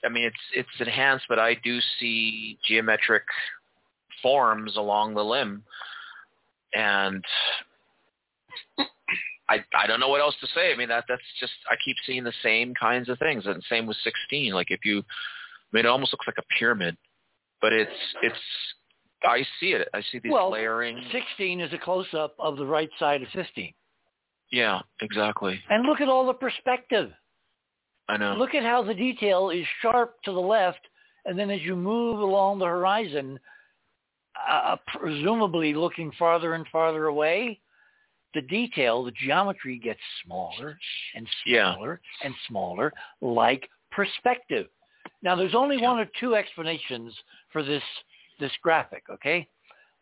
I 0.05 0.09
mean, 0.09 0.24
it's 0.24 0.36
it's 0.55 0.69
enhanced, 0.81 1.27
but 1.28 1.39
I 1.39 1.55
do 1.55 1.78
see 1.99 2.59
geometric 2.66 3.24
forms 4.23 4.77
along 4.77 5.15
the 5.15 5.24
limb, 5.24 5.62
and 6.74 7.24
I 9.49 9.65
I 9.74 9.86
don't 9.86 10.01
know 10.01 10.09
what 10.09 10.20
else 10.20 10.36
to 10.41 10.47
say. 10.55 10.73
I 10.73 10.77
mean, 10.77 10.89
that 10.89 11.05
that's 11.09 11.23
just 11.41 11.53
I 11.70 11.77
keep 11.85 11.97
seeing 12.07 12.24
the 12.24 12.32
same 12.43 12.74
kinds 12.74 13.09
of 13.09 13.19
things, 13.19 13.47
and 13.47 13.62
same 13.69 13.86
with 13.86 13.97
16. 14.05 14.53
Like 14.53 14.70
if 14.70 14.85
you, 14.85 14.99
I 14.99 15.03
mean, 15.73 15.85
it 15.86 15.89
almost 15.89 16.12
looks 16.12 16.27
like 16.27 16.39
a 16.39 16.55
pyramid, 16.59 16.97
but 17.61 17.73
it's 17.73 17.91
it's 18.23 18.36
I 19.24 19.45
see 19.59 19.73
it. 19.73 19.89
I 19.95 20.03
see 20.12 20.19
these 20.23 20.32
well, 20.32 20.51
layering. 20.51 21.03
16 21.12 21.61
is 21.61 21.73
a 21.73 21.78
close-up 21.78 22.35
of 22.39 22.57
the 22.57 22.66
right 22.66 22.91
side 22.99 23.23
of 23.23 23.28
15. 23.28 23.73
Yeah, 24.51 24.81
exactly. 25.01 25.59
And 25.70 25.86
look 25.86 26.01
at 26.01 26.09
all 26.09 26.27
the 26.27 26.35
perspective. 26.35 27.11
I 28.09 28.16
know. 28.16 28.35
Look 28.35 28.55
at 28.55 28.62
how 28.62 28.82
the 28.82 28.94
detail 28.94 29.51
is 29.51 29.64
sharp 29.81 30.16
to 30.24 30.32
the 30.32 30.40
left, 30.40 30.81
and 31.24 31.39
then 31.39 31.51
as 31.51 31.62
you 31.62 31.74
move 31.74 32.20
along 32.20 32.59
the 32.59 32.66
horizon, 32.66 33.39
uh, 34.48 34.76
presumably 34.98 35.74
looking 35.74 36.12
farther 36.18 36.55
and 36.55 36.66
farther 36.70 37.06
away, 37.06 37.60
the 38.35 38.43
detail, 38.43 39.05
the 39.05 39.12
geometry 39.12 39.78
gets 39.78 40.01
smaller 40.24 40.76
and 41.14 41.26
smaller 41.47 42.01
yeah. 42.02 42.26
and 42.26 42.35
smaller, 42.48 42.93
like 43.20 43.68
perspective. 43.90 44.66
Now, 45.22 45.36
there's 45.36 45.55
only 45.55 45.76
yeah. 45.76 45.90
one 45.90 46.01
or 46.01 46.09
two 46.20 46.35
explanations 46.35 47.14
for 47.52 47.62
this 47.62 47.82
this 48.40 48.52
graphic. 48.62 49.05
Okay, 49.10 49.48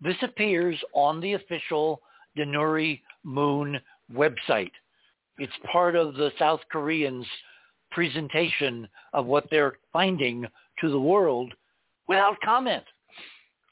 this 0.01 0.17
appears 0.23 0.79
on 0.95 1.21
the 1.21 1.35
official 1.35 2.01
Danuri 2.37 3.01
Moon 3.23 3.79
website. 4.13 4.73
It's 5.39 5.53
part 5.71 5.95
of 5.95 6.15
the 6.15 6.31
South 6.39 6.61
Koreans' 6.71 7.27
presentation 7.93 8.89
of 9.13 9.27
what 9.27 9.47
they're 9.51 9.75
finding 9.93 10.47
to 10.81 10.91
the 10.91 11.01
world 11.01 11.53
without 12.09 12.37
comment. 12.45 12.85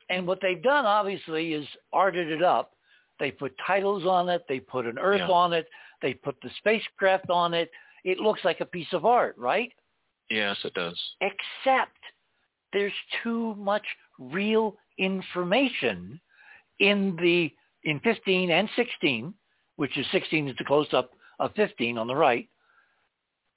And 0.09 0.27
what 0.27 0.41
they've 0.43 0.63
done, 0.63 0.87
obviously, 0.87 1.53
is 1.53 1.67
arted 1.93 2.31
it 2.31 2.43
up. 2.43 2.73
They 3.19 3.31
put 3.31 3.53
titles 3.67 4.05
on 4.05 4.29
it. 4.29 4.45
They 4.49 4.61
put 4.61 4.87
an 4.87 4.99
Earth 4.99 5.21
yeah. 5.21 5.29
on 5.29 5.53
it. 5.53 5.67
They 6.03 6.15
put 6.15 6.37
the 6.43 6.51
spacecraft 6.59 7.31
on 7.31 7.55
it. 7.55 7.71
It 8.05 8.19
looks 8.19 8.41
like 8.45 8.61
a 8.61 8.67
piece 8.67 8.93
of 8.93 9.05
art, 9.05 9.37
right? 9.39 9.73
Yes, 10.31 10.57
it 10.65 10.75
does. 10.75 10.99
Except 11.21 11.99
there's 12.73 12.93
too 13.23 13.55
much 13.57 13.85
real 14.19 14.77
information 14.99 16.21
in 16.79 17.17
the 17.21 17.53
in 17.85 18.01
15 18.01 18.51
and 18.51 18.69
16, 18.77 19.33
which 19.77 19.97
is 19.97 20.07
16 20.13 20.49
is 20.49 20.57
the 20.59 20.65
close-up 20.65 21.11
of 21.39 21.51
15 21.55 21.97
on 21.97 22.07
the 22.07 22.15
right. 22.15 22.49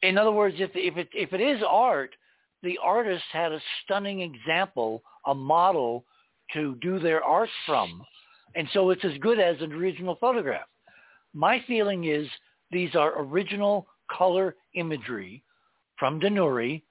In 0.03 0.17
other 0.17 0.33
words, 0.33 0.57
if 0.59 0.71
if 0.75 0.97
it 0.97 1.07
if 1.13 1.31
it 1.31 1.41
is 1.41 1.63
art, 1.67 2.13
the 2.61 2.77
artist 2.83 3.23
had 3.31 3.53
a 3.53 3.61
stunning 3.83 4.19
example, 4.21 5.01
a 5.25 5.33
model 5.33 6.05
to 6.53 6.75
do 6.81 6.99
their 6.99 7.23
art 7.23 7.49
from, 7.65 8.03
and 8.55 8.67
so 8.73 8.89
it's 8.89 9.05
as 9.05 9.17
good 9.19 9.39
as 9.39 9.55
an 9.61 9.71
original 9.71 10.17
photograph. 10.19 10.67
My 11.33 11.63
feeling 11.67 12.03
is 12.03 12.27
these 12.69 12.95
are 12.95 13.21
original 13.21 13.87
color 14.11 14.55
imagery 14.75 15.41
from 15.97 16.19
Danuri 16.19 16.83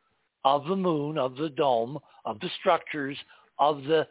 of 0.44 0.64
the 0.66 0.76
moon, 0.76 1.18
of 1.18 1.36
the 1.36 1.50
dome, 1.50 1.98
of 2.24 2.40
the 2.40 2.50
structures, 2.60 3.16
of 3.58 3.84
the 3.84 4.08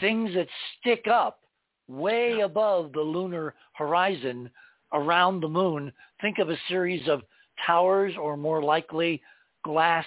things 0.00 0.32
that 0.34 0.48
stick 0.78 1.06
up 1.08 1.40
way 1.88 2.40
above 2.40 2.92
the 2.92 3.00
lunar 3.00 3.54
horizon 3.72 4.48
around 4.92 5.40
the 5.40 5.48
moon. 5.48 5.92
Think 6.20 6.38
of 6.38 6.50
a 6.50 6.58
series 6.68 7.08
of 7.08 7.22
towers 7.66 8.14
or 8.20 8.36
more 8.36 8.62
likely 8.62 9.20
glass 9.64 10.06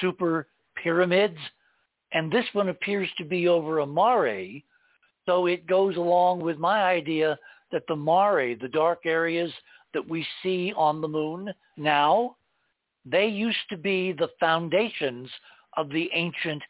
super 0.00 0.46
pyramids. 0.82 1.38
And 2.12 2.30
this 2.30 2.46
one 2.52 2.68
appears 2.68 3.08
to 3.18 3.24
be 3.24 3.48
over 3.48 3.80
a 3.80 3.86
mare. 3.86 4.60
So 5.26 5.46
it 5.46 5.66
goes 5.66 5.96
along 5.96 6.40
with 6.40 6.58
my 6.58 6.82
idea 6.82 7.38
that 7.70 7.84
the 7.88 7.96
mare, 7.96 8.56
the 8.56 8.68
dark 8.68 9.06
areas 9.06 9.52
that 9.94 10.06
we 10.06 10.26
see 10.42 10.72
on 10.76 11.00
the 11.00 11.08
moon 11.08 11.52
now, 11.76 12.36
they 13.04 13.26
used 13.26 13.58
to 13.70 13.76
be 13.76 14.12
the 14.12 14.28
foundations 14.38 15.28
of 15.76 15.88
the 15.88 16.08
ancient 16.14 16.62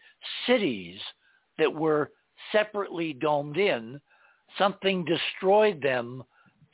cities 0.47 1.01
that 1.59 1.73
were 1.73 2.11
separately 2.53 3.13
domed 3.13 3.57
in. 3.57 4.01
Something 4.59 5.05
destroyed 5.05 5.83
them, 5.83 6.23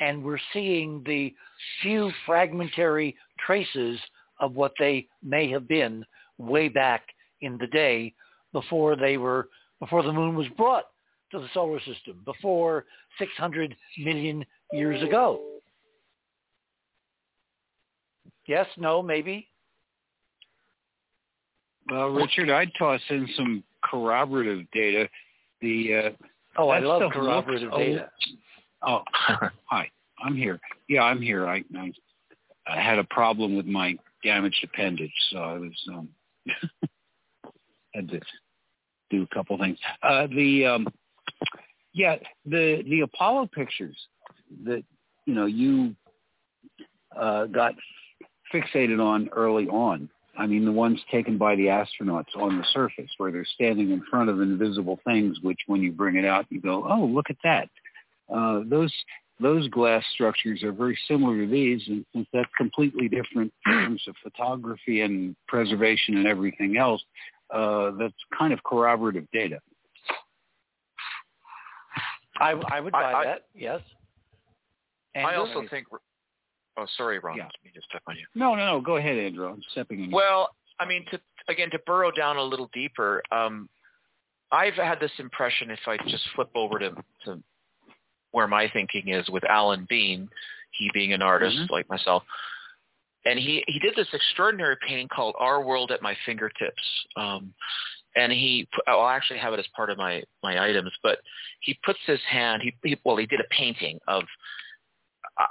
and 0.01 0.23
we're 0.23 0.39
seeing 0.53 1.03
the 1.07 1.35
few 1.83 2.11
fragmentary 2.27 3.17
traces 3.45 3.99
of 4.41 4.55
what 4.55 4.73
they 4.79 5.07
may 5.23 5.51
have 5.51 5.67
been 5.69 6.05
way 6.39 6.69
back 6.69 7.03
in 7.41 7.59
the 7.59 7.67
day 7.69 8.15
before 8.53 8.97
they 8.97 9.17
were 9.17 9.49
before 9.81 10.03
the 10.03 10.13
moon 10.13 10.35
was 10.35 10.49
brought 10.57 10.85
to 11.31 11.39
the 11.39 11.49
solar 11.55 11.79
system, 11.81 12.21
before 12.25 12.85
600 13.19 13.77
million 13.99 14.45
years 14.73 15.03
ago. 15.03 15.41
Yes, 18.47 18.67
no, 18.77 19.03
maybe. 19.03 19.47
Well, 21.91 22.09
Richard, 22.09 22.51
I'd 22.51 22.71
toss 22.79 23.01
in 23.11 23.29
some 23.37 23.63
corroborative 23.85 24.67
data. 24.73 25.09
The 25.61 25.95
uh, 25.95 26.11
oh, 26.57 26.69
I 26.71 26.81
love 26.81 27.03
corroborative 27.13 27.71
data. 27.73 28.11
Oh, 28.87 29.03
hi, 29.13 29.91
I'm 30.23 30.37
here. 30.37 30.61
Yeah, 30.89 31.03
I'm 31.03 31.21
here. 31.21 31.47
I, 31.47 31.65
I 31.77 31.93
I 32.67 32.81
had 32.81 32.99
a 32.99 33.05
problem 33.05 33.57
with 33.57 33.67
my 33.67 33.97
damaged 34.23 34.63
appendage, 34.63 35.13
so 35.31 35.39
I 35.39 35.59
was 35.59 35.89
um, 35.93 36.09
had 37.95 38.09
to 38.09 38.21
do 39.11 39.23
a 39.23 39.35
couple 39.35 39.57
things. 39.59 39.79
Uh, 40.03 40.27
the 40.27 40.67
um, 40.67 40.87
yeah, 41.93 42.17
the 42.45 42.83
the 42.89 43.01
Apollo 43.01 43.51
pictures 43.55 43.97
that 44.65 44.85
you 45.27 45.35
know 45.35 45.47
you 45.47 45.95
uh, 47.19 47.47
got 47.47 47.75
fixated 48.53 49.03
on 49.03 49.29
early 49.35 49.67
on. 49.69 50.09
I 50.37 50.47
mean, 50.47 50.65
the 50.65 50.73
ones 50.73 51.01
taken 51.11 51.37
by 51.37 51.57
the 51.57 51.67
astronauts 51.67 52.37
on 52.37 52.59
the 52.59 52.65
surface, 52.73 53.11
where 53.17 53.33
they're 53.33 53.47
standing 53.55 53.91
in 53.91 54.05
front 54.09 54.31
of 54.31 54.41
invisible 54.41 55.01
things, 55.05 55.39
which 55.43 55.59
when 55.67 55.83
you 55.83 55.91
bring 55.91 56.15
it 56.15 56.25
out, 56.25 56.47
you 56.51 56.61
go, 56.61 56.87
"Oh, 56.89 57.05
look 57.05 57.31
at 57.31 57.39
that." 57.43 57.69
Uh, 58.33 58.61
those 58.67 58.93
those 59.41 59.69
glass 59.69 60.05
structures 60.15 60.63
are 60.65 60.73
very 60.73 60.99
similar 61.07 61.37
to 61.39 61.47
these, 61.47 61.83
and 61.89 62.05
since 62.13 62.27
that's 62.33 62.51
completely 62.57 63.09
different 63.09 63.53
in 63.67 63.73
terms 63.73 64.03
of 64.09 64.15
photography 64.23 65.03
and 65.03 65.37
preservation 65.47 66.17
and 66.17 66.27
everything 66.27 66.77
else, 66.77 67.03
uh, 67.55 67.93
that's 67.93 68.15
kind 68.37 68.53
of 68.53 68.63
corroborative 68.65 69.27
data. 69.33 69.61
I 72.41 72.53
I 72.71 72.81
would 72.81 72.93
buy 72.93 73.13
I- 73.13 73.21
I- 73.21 73.25
that. 73.25 73.47
Yes. 73.55 73.81
I 75.15 75.21
Andrew? 75.21 75.39
also 75.41 75.69
think. 75.69 75.87
Oh, 76.77 76.87
sorry, 76.97 77.19
Ron. 77.19 77.37
Yeah. 77.37 77.45
Let 77.45 77.65
me 77.65 77.71
just 77.75 77.89
step 77.89 78.03
on 78.07 78.17
you. 78.17 78.27
No, 78.37 78.55
no, 78.55 78.65
no. 78.65 78.81
Go 78.81 78.97
ahead, 78.97 79.19
Andrew. 79.19 79.49
I'm 79.49 79.63
stepping 79.73 80.05
in. 80.05 80.11
Well, 80.13 80.55
I 80.79 80.85
mean, 80.85 81.05
to 81.11 81.21
again 81.49 81.71
to 81.71 81.79
burrow 81.87 82.11
down 82.13 82.37
a 82.37 82.43
little 82.43 82.71
deeper, 82.73 83.23
um, 83.33 83.69
I've 84.53 84.75
had 84.75 85.01
this 85.01 85.11
impression. 85.19 85.71
If 85.71 85.81
I 85.89 85.97
just 86.09 86.25
flip 86.37 86.51
over 86.55 86.79
to 86.79 86.95
to 87.25 87.43
where 88.31 88.47
my 88.47 88.69
thinking 88.69 89.09
is 89.09 89.29
with 89.29 89.45
Alan 89.45 89.87
Bean, 89.89 90.29
he 90.71 90.91
being 90.93 91.13
an 91.13 91.23
artist 91.23 91.57
Mhm. 91.57 91.71
like 91.71 91.89
myself, 91.89 92.25
and 93.25 93.39
he 93.39 93.65
he 93.69 93.79
did 93.79 93.95
this 93.95 94.13
extraordinary 94.13 94.77
painting 94.77 95.09
called 95.09 95.35
"Our 95.39 95.63
World 95.63 95.91
at 95.93 96.03
My 96.03 96.15
Fingertips." 96.25 97.07
Um, 97.17 97.55
and 98.17 98.33
he, 98.33 98.67
I'll 98.87 99.09
actually 99.09 99.39
have 99.39 99.53
it 99.53 99.61
as 99.61 99.67
part 99.69 99.91
of 99.91 99.99
my 99.99 100.23
my 100.43 100.63
items, 100.63 100.93
but 101.03 101.21
he 101.61 101.79
puts 101.85 102.01
his 102.07 102.21
hand. 102.23 102.63
He, 102.63 102.75
he 102.83 102.99
well, 103.05 103.17
he 103.17 103.27
did 103.27 103.41
a 103.41 103.49
painting 103.51 104.01
of. 104.09 104.25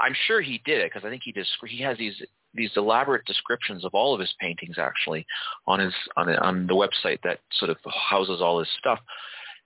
I'm 0.01 0.15
sure 0.25 0.41
he 0.41 0.61
did 0.65 0.81
it 0.81 0.91
because 0.91 1.05
I 1.05 1.09
think 1.09 1.23
he 1.23 1.31
does. 1.31 1.49
He 1.65 1.81
has 1.81 1.97
these 1.97 2.21
these 2.53 2.71
elaborate 2.75 3.25
descriptions 3.25 3.85
of 3.85 3.93
all 3.93 4.13
of 4.13 4.19
his 4.19 4.33
paintings 4.39 4.77
actually 4.77 5.25
on 5.65 5.79
his 5.79 5.93
on 6.17 6.29
on 6.37 6.67
the 6.67 6.73
website 6.73 7.21
that 7.23 7.39
sort 7.53 7.69
of 7.71 7.77
houses 8.09 8.41
all 8.41 8.59
his 8.59 8.69
stuff, 8.79 8.99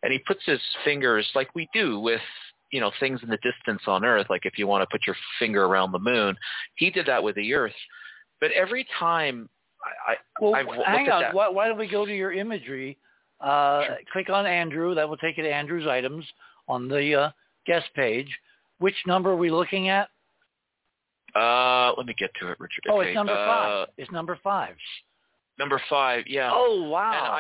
and 0.03 0.11
he 0.11 0.19
puts 0.19 0.41
his 0.45 0.59
fingers 0.83 1.27
like 1.33 1.53
we 1.55 1.67
do 1.73 1.99
with 1.99 2.21
you 2.72 2.80
know 2.80 2.91
things 2.99 3.19
in 3.23 3.30
the 3.30 3.38
distance 3.38 3.81
on 3.88 4.03
Earth. 4.06 4.27
Like 4.30 4.45
if 4.45 4.57
you 4.57 4.68
want 4.68 4.81
to 4.81 4.88
put 4.91 5.06
your 5.06 5.15
finger 5.39 5.65
around 5.65 5.91
the 5.91 5.99
moon, 5.99 6.35
he 6.76 6.89
did 6.89 7.06
that 7.07 7.22
with 7.23 7.35
the 7.35 7.53
Earth. 7.53 7.73
But 8.39 8.52
every 8.52 8.85
time 8.99 9.49
I, 10.07 10.14
I 10.14 10.15
Well, 10.39 10.56
I've 10.56 10.68
hang 10.85 11.10
on. 11.10 11.22
that- 11.22 11.34
Why, 11.34 11.49
why 11.49 11.68
don't 11.68 11.77
we 11.77 11.88
go 11.88 12.06
to 12.06 12.15
your 12.15 12.31
imagery? 12.31 12.98
Uh, 13.39 13.84
Click 14.14 14.30
on 14.30 14.45
Andrew. 14.45 14.93
That 14.95 15.07
will 15.10 15.18
take 15.18 15.38
you 15.38 15.43
to 15.43 15.49
Andrew's 15.53 15.88
items 15.88 16.26
on 16.68 16.88
the 16.88 17.15
uh, 17.15 17.30
guest 17.65 17.88
page. 17.95 18.27
Which 18.80 18.95
number 19.06 19.31
are 19.31 19.35
we 19.35 19.49
looking 19.52 19.89
at? 19.89 20.10
uh, 21.35 21.93
let 21.98 22.06
me 22.06 22.14
get 22.18 22.30
to 22.41 22.49
it, 22.52 22.60
Richard. 22.60 22.84
Oh, 22.89 22.99
Okay, 22.99 23.10
it's 23.10 23.15
number 23.15 23.34
uh, 23.34 23.48
five. 23.48 23.88
It's 23.98 24.11
number 24.11 24.38
five. 24.43 24.76
Number 25.57 25.81
five, 25.89 26.26
yeah. 26.27 26.52
Oh, 26.53 26.84
wow. 26.89 27.39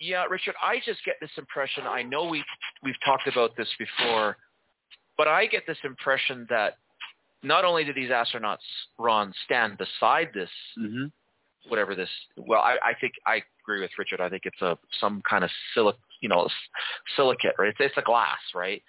And 0.00 0.06
I- 0.06 0.10
Yeah, 0.10 0.24
Richard, 0.26 0.54
I 0.62 0.80
just 0.84 1.04
get 1.04 1.16
this 1.20 1.30
impression. 1.38 1.84
I 1.86 2.02
know 2.02 2.24
we 2.24 2.44
we've 2.82 2.98
talked 3.04 3.26
about 3.26 3.56
this 3.56 3.68
before, 3.78 4.36
but 5.16 5.28
I 5.28 5.46
get 5.46 5.66
this 5.66 5.78
impression 5.84 6.46
that 6.50 6.78
not 7.42 7.64
only 7.64 7.84
do 7.84 7.92
these 7.92 8.10
astronauts, 8.10 8.58
Ron, 8.98 9.32
stand 9.44 9.78
beside 9.78 10.32
this, 10.34 10.50
hmm 10.76 11.06
whatever 11.68 11.96
this. 11.96 12.08
Well, 12.36 12.60
I, 12.60 12.76
I 12.80 12.94
think 13.00 13.14
I 13.26 13.42
agree 13.64 13.80
with 13.80 13.90
Richard. 13.98 14.20
I 14.20 14.28
think 14.28 14.42
it's 14.46 14.62
a 14.62 14.78
some 15.00 15.20
kind 15.28 15.42
of 15.42 15.50
silic, 15.74 15.96
you 16.20 16.28
know, 16.28 16.48
silicate, 17.16 17.54
right? 17.58 17.70
It's, 17.70 17.78
it's 17.80 17.96
a 17.96 18.02
glass, 18.02 18.38
right? 18.54 18.82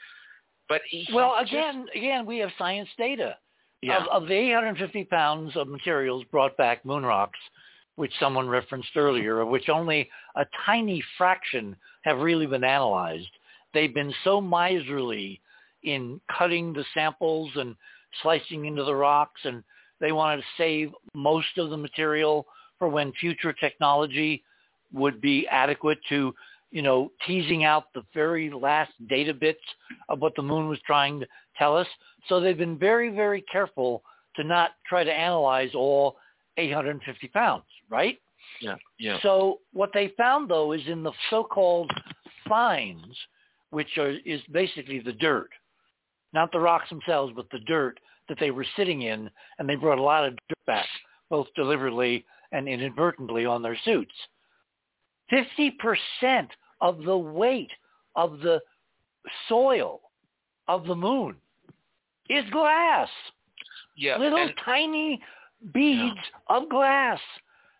But 0.69 0.81
he, 0.87 1.07
well, 1.11 1.33
he 1.39 1.43
just- 1.45 1.53
again, 1.53 1.87
again, 1.95 2.25
we 2.27 2.37
have 2.37 2.51
science 2.57 2.89
data. 2.97 3.37
yeah, 3.81 4.01
Of, 4.03 4.23
of 4.23 4.27
the 4.27 4.35
850 4.35 5.05
pounds 5.05 5.55
of 5.55 5.67
materials 5.67 6.23
brought 6.25 6.55
back 6.57 6.85
moon 6.85 7.03
rocks, 7.03 7.39
which 7.97 8.13
someone 8.19 8.47
referenced 8.47 8.95
earlier, 8.95 9.41
of 9.41 9.49
which 9.49 9.69
only 9.69 10.09
a 10.35 10.45
tiny 10.65 11.03
fraction 11.17 11.75
have 12.03 12.19
really 12.19 12.45
been 12.45 12.63
analyzed, 12.63 13.29
they've 13.73 13.93
been 13.93 14.13
so 14.23 14.39
miserly 14.39 15.41
in 15.83 16.21
cutting 16.35 16.73
the 16.73 16.85
samples 16.93 17.51
and 17.55 17.75
slicing 18.21 18.65
into 18.65 18.83
the 18.83 18.95
rocks, 18.95 19.41
and 19.43 19.63
they 19.99 20.11
wanted 20.11 20.37
to 20.37 20.47
save 20.57 20.91
most 21.13 21.57
of 21.57 21.69
the 21.69 21.77
material 21.77 22.45
for 22.77 22.87
when 22.87 23.11
future 23.13 23.53
technology 23.53 24.43
would 24.93 25.19
be 25.19 25.47
adequate 25.47 25.99
to, 26.07 26.33
you 26.71 26.81
know, 26.83 27.11
teasing 27.25 27.63
out 27.63 27.91
the 27.93 28.03
very 28.13 28.51
last 28.51 28.91
data 29.09 29.33
bits 29.33 29.63
of 30.09 30.19
what 30.19 30.35
the 30.35 30.41
moon 30.41 30.67
was 30.67 30.79
trying 30.85 31.19
to 31.19 31.27
tell 31.57 31.75
us. 31.75 31.87
So 32.29 32.39
they've 32.39 32.57
been 32.57 32.77
very, 32.77 33.09
very 33.09 33.41
careful 33.51 34.03
to 34.35 34.43
not 34.43 34.71
try 34.87 35.03
to 35.03 35.11
analyze 35.11 35.71
all 35.73 36.17
850 36.57 37.27
pounds, 37.29 37.63
right? 37.89 38.17
yeah, 38.61 38.75
yeah. 38.99 39.17
So 39.21 39.59
what 39.73 39.91
they 39.93 40.13
found 40.17 40.49
though 40.49 40.71
is 40.71 40.81
in 40.87 41.03
the 41.03 41.11
so-called 41.29 41.91
fines, 42.47 43.15
which 43.71 43.97
are, 43.97 44.15
is 44.25 44.41
basically 44.51 44.99
the 44.99 45.13
dirt, 45.13 45.49
not 46.33 46.51
the 46.51 46.59
rocks 46.59 46.89
themselves, 46.89 47.33
but 47.35 47.49
the 47.51 47.59
dirt 47.59 47.99
that 48.29 48.37
they 48.39 48.51
were 48.51 48.65
sitting 48.75 49.03
in, 49.03 49.29
and 49.59 49.67
they 49.67 49.75
brought 49.75 49.99
a 49.99 50.01
lot 50.01 50.25
of 50.25 50.35
dirt 50.49 50.65
back, 50.65 50.87
both 51.29 51.47
deliberately 51.55 52.25
and 52.51 52.67
inadvertently 52.67 53.45
on 53.45 53.61
their 53.61 53.77
suits. 53.83 54.13
50% 55.31 56.47
of 56.81 57.03
the 57.03 57.17
weight 57.17 57.71
of 58.15 58.39
the 58.39 58.61
soil 59.49 60.01
of 60.67 60.85
the 60.85 60.95
moon 60.95 61.35
is 62.29 62.49
glass 62.51 63.09
yeah, 63.97 64.17
little 64.17 64.37
and- 64.37 64.53
tiny 64.63 65.21
beads 65.73 66.19
of 66.47 66.69
glass. 66.69 67.19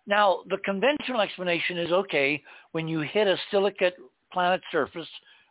Now, 0.08 0.40
the 0.50 0.58
conventional 0.64 1.20
explanation 1.20 1.78
is 1.78 1.92
okay 1.92 2.42
when 2.72 2.88
you 2.88 3.02
hit 3.02 3.28
a 3.28 3.38
silicate 3.52 3.96
planet 4.32 4.62
surface 4.72 5.08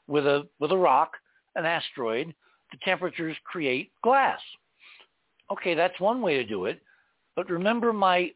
with 0.07 0.27
a 0.27 0.49
with 0.59 0.73
a 0.73 0.77
rock, 0.77 1.13
an 1.55 1.67
asteroid, 1.67 2.35
the 2.73 2.79
temperatures 2.83 3.37
create 3.45 3.91
glass. 4.03 4.41
Okay, 5.53 5.75
that's 5.75 6.01
one 6.01 6.23
way 6.23 6.37
to 6.37 6.45
do 6.45 6.65
it. 6.65 6.81
But 7.37 7.51
remember 7.51 7.93
my 7.93 8.33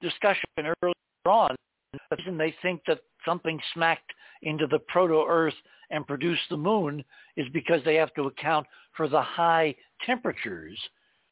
discussion 0.00 0.44
earlier 0.58 0.94
on, 1.26 1.54
the 1.92 2.16
reason 2.16 2.38
they 2.38 2.54
think 2.62 2.80
that 2.86 3.00
something 3.24 3.60
smacked 3.74 4.12
into 4.42 4.66
the 4.66 4.78
proto-Earth 4.88 5.54
and 5.90 6.06
produced 6.06 6.42
the 6.48 6.56
moon 6.56 7.04
is 7.36 7.46
because 7.52 7.82
they 7.84 7.96
have 7.96 8.14
to 8.14 8.28
account 8.28 8.66
for 8.96 9.08
the 9.08 9.20
high 9.20 9.74
temperatures. 10.06 10.78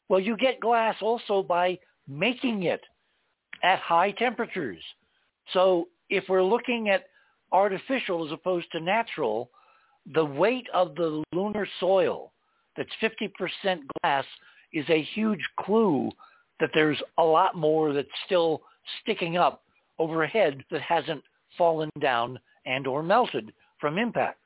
Well, 0.08 0.20
you 0.20 0.36
get 0.36 0.60
glass 0.60 0.96
also 1.00 1.42
by 1.42 1.78
making 2.06 2.64
it 2.64 2.82
at 3.62 3.78
high 3.78 4.12
temperatures. 4.12 4.82
So 5.52 5.88
if 6.10 6.24
we're 6.28 6.42
looking 6.42 6.88
at 6.88 7.04
artificial 7.52 8.26
as 8.26 8.32
opposed 8.32 8.70
to 8.72 8.80
natural, 8.80 9.50
the 10.14 10.24
weight 10.24 10.66
of 10.72 10.94
the 10.94 11.22
lunar 11.32 11.66
soil 11.80 12.32
that's 12.76 12.90
50% 13.02 13.80
glass 14.00 14.24
is 14.72 14.84
a 14.88 15.02
huge 15.14 15.42
clue 15.60 16.10
that 16.60 16.70
there's 16.74 17.00
a 17.18 17.22
lot 17.22 17.56
more 17.56 17.92
that's 17.92 18.08
still 18.26 18.62
sticking 19.02 19.36
up 19.36 19.62
overhead 19.98 20.62
that 20.70 20.82
hasn't 20.82 21.22
fallen 21.56 21.90
down 22.00 22.38
and 22.66 22.86
or 22.86 23.02
melted 23.02 23.52
from 23.80 23.98
impact. 23.98 24.38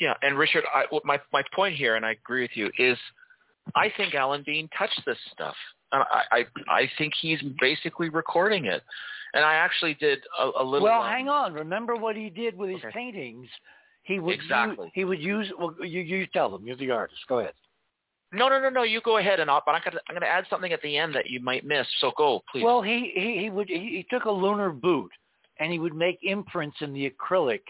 Yeah, 0.00 0.14
and 0.22 0.38
Richard, 0.38 0.64
I, 0.72 0.84
my 1.04 1.18
my 1.32 1.42
point 1.52 1.74
here, 1.74 1.96
and 1.96 2.06
I 2.06 2.12
agree 2.12 2.42
with 2.42 2.52
you, 2.54 2.70
is 2.78 2.96
I 3.74 3.92
think 3.96 4.14
Alan 4.14 4.44
Bean 4.46 4.68
touched 4.78 5.02
this 5.04 5.18
stuff. 5.32 5.56
And 5.92 6.02
I, 6.02 6.22
I 6.30 6.44
I 6.68 6.90
think 6.98 7.14
he's 7.20 7.40
basically 7.60 8.08
recording 8.08 8.66
it. 8.66 8.82
And 9.34 9.44
I 9.44 9.54
actually 9.54 9.94
did 9.94 10.20
a, 10.38 10.62
a 10.62 10.64
little. 10.64 10.86
Well, 10.88 11.02
um, 11.02 11.08
hang 11.08 11.28
on. 11.28 11.52
Remember 11.52 11.96
what 11.96 12.16
he 12.16 12.30
did 12.30 12.56
with 12.56 12.70
his 12.70 12.78
Okay. 12.78 12.90
paintings? 12.92 13.46
He 14.02 14.20
would 14.20 14.34
Exactly. 14.34 14.86
use, 14.86 14.92
he 14.94 15.04
would 15.04 15.20
use. 15.20 15.52
Well, 15.58 15.74
you 15.80 16.00
you 16.00 16.26
tell 16.28 16.50
them. 16.50 16.66
You're 16.66 16.76
the 16.76 16.90
artist. 16.90 17.20
Go 17.28 17.40
ahead. 17.40 17.52
No, 18.32 18.48
no, 18.48 18.60
no, 18.60 18.68
no. 18.68 18.82
You 18.82 19.00
go 19.02 19.18
ahead, 19.18 19.40
and 19.40 19.50
I'll, 19.50 19.62
but 19.64 19.74
I'm 19.74 19.82
gonna 19.84 20.00
I'm 20.08 20.14
gonna 20.14 20.26
add 20.26 20.44
something 20.50 20.72
at 20.72 20.82
the 20.82 20.96
end 20.96 21.14
that 21.14 21.28
you 21.30 21.40
might 21.40 21.64
miss. 21.64 21.86
So 22.00 22.12
go, 22.16 22.42
please. 22.50 22.64
Well, 22.64 22.82
he 22.82 23.12
he, 23.14 23.38
he 23.42 23.50
would 23.50 23.68
he, 23.68 23.78
he 23.78 24.06
took 24.10 24.24
a 24.24 24.30
lunar 24.30 24.70
boot 24.70 25.10
and 25.58 25.72
he 25.72 25.78
would 25.78 25.94
make 25.94 26.18
imprints 26.22 26.76
in 26.80 26.92
the 26.92 27.10
acrylic 27.10 27.60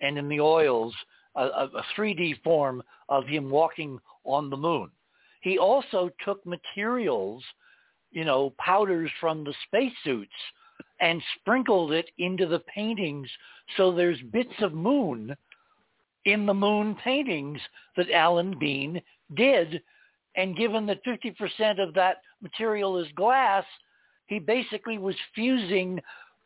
and 0.00 0.18
in 0.18 0.28
the 0.28 0.40
oils, 0.40 0.94
a, 1.36 1.42
a, 1.44 1.64
a 1.76 1.84
3D 1.96 2.42
form 2.42 2.82
of 3.08 3.26
him 3.26 3.50
walking 3.50 3.98
on 4.24 4.50
the 4.50 4.56
moon. 4.56 4.90
He 5.44 5.58
also 5.58 6.10
took 6.24 6.44
materials, 6.46 7.44
you 8.10 8.24
know, 8.24 8.54
powders 8.58 9.10
from 9.20 9.44
the 9.44 9.52
spacesuits 9.66 10.32
and 11.00 11.22
sprinkled 11.38 11.92
it 11.92 12.08
into 12.16 12.46
the 12.46 12.60
paintings 12.60 13.28
so 13.76 13.92
there's 13.92 14.20
bits 14.32 14.54
of 14.62 14.72
moon 14.72 15.36
in 16.24 16.46
the 16.46 16.54
moon 16.54 16.96
paintings 17.04 17.60
that 17.94 18.10
Alan 18.10 18.58
Bean 18.58 19.02
did. 19.36 19.82
And 20.34 20.56
given 20.56 20.86
that 20.86 21.04
50% 21.04 21.78
of 21.78 21.92
that 21.92 22.22
material 22.40 22.96
is 22.96 23.12
glass, 23.14 23.64
he 24.26 24.38
basically 24.38 24.96
was 24.96 25.14
fusing 25.34 26.00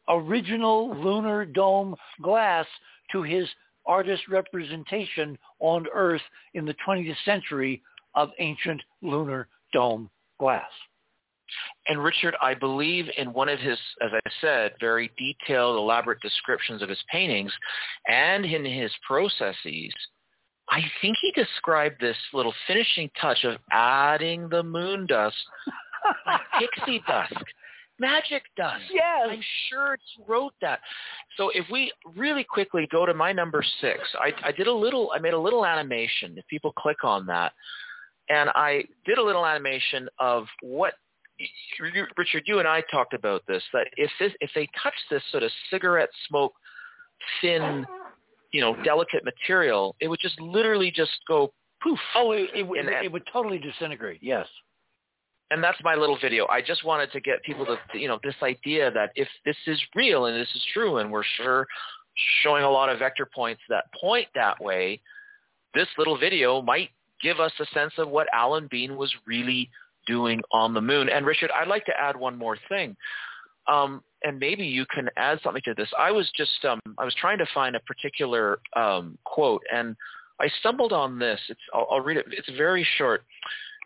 original 0.09 0.93
lunar 0.97 1.45
dome 1.45 1.95
glass 2.21 2.67
to 3.13 3.23
his 3.23 3.49
artist 3.87 4.25
representation 4.29 5.39
on 5.61 5.87
Earth 5.95 6.23
in 6.55 6.65
the 6.65 6.75
20th 6.85 7.15
century 7.25 7.81
of 8.15 8.31
ancient 8.39 8.83
lunar 9.03 9.49
dome 9.73 10.11
glass. 10.39 10.71
And 11.89 12.03
Richard, 12.03 12.37
I 12.43 12.55
believe 12.55 13.07
in 13.17 13.33
one 13.33 13.49
of 13.49 13.59
his, 13.59 13.79
as 14.03 14.11
I 14.13 14.31
said, 14.41 14.73
very 14.81 15.11
detailed, 15.17 15.77
elaborate 15.79 16.21
descriptions 16.21 16.83
of 16.83 16.89
his 16.89 17.03
paintings 17.11 17.53
and 18.07 18.45
in 18.45 18.65
his 18.65 18.93
processes, 19.07 19.93
I 20.71 20.83
think 21.01 21.17
he 21.21 21.33
described 21.33 22.01
this 22.01 22.17
little 22.35 22.53
finishing 22.67 23.11
touch 23.21 23.45
of 23.45 23.57
adding 23.73 24.49
the 24.51 24.63
moon 24.63 25.07
dust 25.07 25.37
like 26.27 26.41
pixie 26.59 27.03
dust. 27.07 27.33
magic 27.99 28.43
dust. 28.57 28.85
Yes. 28.93 29.29
I'm 29.31 29.43
sure 29.71 29.97
he 30.15 30.23
wrote 30.27 30.53
that. 30.61 30.81
So 31.37 31.51
if 31.55 31.65
we 31.71 31.91
really 32.17 32.45
quickly 32.45 32.87
go 32.91 33.07
to 33.07 33.15
my 33.15 33.33
number 33.33 33.65
six, 33.81 34.01
I, 34.15 34.33
I 34.45 34.53
did 34.53 34.67
a 34.67 34.73
little, 34.73 35.11
I 35.15 35.19
made 35.19 35.33
a 35.33 35.39
little 35.39 35.65
animation. 35.65 36.35
If 36.37 36.47
people 36.49 36.73
click 36.73 37.03
on 37.03 37.25
that, 37.27 37.53
and 38.29 38.51
I 38.55 38.85
did 39.05 39.19
a 39.19 39.23
little 39.23 39.47
animation 39.47 40.09
of 40.19 40.47
what 40.63 40.95
Richard, 42.17 42.43
you 42.47 42.59
and 42.59 42.67
I 42.67 42.83
talked 42.91 43.15
about 43.15 43.43
this. 43.47 43.63
That 43.73 43.87
if 43.97 44.11
this, 44.19 44.33
if 44.41 44.51
they 44.55 44.69
touch 44.83 44.95
this 45.11 45.23
sort 45.31 45.43
of 45.45 45.51
cigarette 45.71 46.09
smoke, 46.29 46.53
thin, 47.41 47.87
you 48.53 48.61
know, 48.61 48.75
delicate 48.83 49.25
material, 49.25 49.95
it 50.01 50.09
would 50.09 50.21
just 50.21 50.41
literally 50.41 50.91
just 50.91 51.13
go 51.29 51.53
poof. 51.83 51.99
Oh, 52.17 52.33
it, 52.33 52.51
it, 52.55 52.65
And 52.65 52.89
it, 52.89 53.05
it 53.05 53.13
would 53.13 53.23
totally 53.33 53.59
disintegrate. 53.59 54.19
Yes. 54.21 54.49
and 55.51 55.63
that's 55.63 55.79
my 55.83 55.95
little 55.95 56.19
video. 56.21 56.47
I 56.49 56.61
just 56.61 56.85
wanted 56.85 57.13
to 57.13 57.21
get 57.21 57.43
people 57.45 57.65
to, 57.65 57.79
you 57.99 58.09
know, 58.09 58.19
this 58.23 58.35
idea 58.43 58.91
that 58.91 59.11
if 59.15 59.29
this 59.45 59.57
is 59.67 59.81
real 59.95 60.27
and 60.27 60.37
this 60.39 60.49
is 60.55 60.65
true, 60.75 60.99
and 60.99 61.11
we're 61.11 61.23
sure 61.37 61.67
showing 62.43 62.65
a 62.65 62.71
lot 62.71 62.89
of 62.89 62.99
vector 62.99 63.29
points 63.33 63.63
that 63.69 63.85
point 63.99 64.27
that 64.35 64.61
way, 64.61 65.01
this 65.75 65.87
little 65.97 66.19
video 66.19 66.61
might 66.61 66.91
give 67.23 67.41
us 67.41 67.53
a 67.61 67.67
sense 67.75 67.93
of 67.99 68.09
what 68.09 68.29
Alan 68.33 68.69
Bean 68.71 68.97
was 68.97 69.13
really 69.27 69.71
doing 70.07 70.41
on 70.53 70.75
the 70.75 70.81
moon. 70.81 71.09
And 71.09 71.27
Richard, 71.27 71.51
I'd 71.51 71.69
like 71.69 71.85
to 71.87 71.99
add 71.99 72.17
one 72.17 72.37
more 72.37 72.57
thing. 72.69 72.97
Um, 73.67 74.03
and 74.25 74.39
maybe 74.39 74.65
you 74.65 74.87
can 74.87 75.09
add 75.17 75.39
something 75.43 75.63
to 75.67 75.75
this. 75.75 75.89
I 75.99 76.11
was 76.11 76.31
just, 76.35 76.65
um, 76.65 76.81
I 76.97 77.05
was 77.05 77.15
trying 77.21 77.39
to 77.39 77.47
find 77.55 77.77
a 77.77 77.81
particular 77.81 78.59
um, 78.75 79.19
quote, 79.25 79.63
and 79.73 79.95
I 80.41 80.49
stumbled 80.61 80.93
on 80.93 81.19
this. 81.19 81.39
It's, 81.49 81.61
I'll, 81.75 81.87
I'll 81.91 82.01
read 82.01 82.17
it. 82.17 82.27
It's 82.31 82.51
very 82.57 82.87
short. 82.97 83.25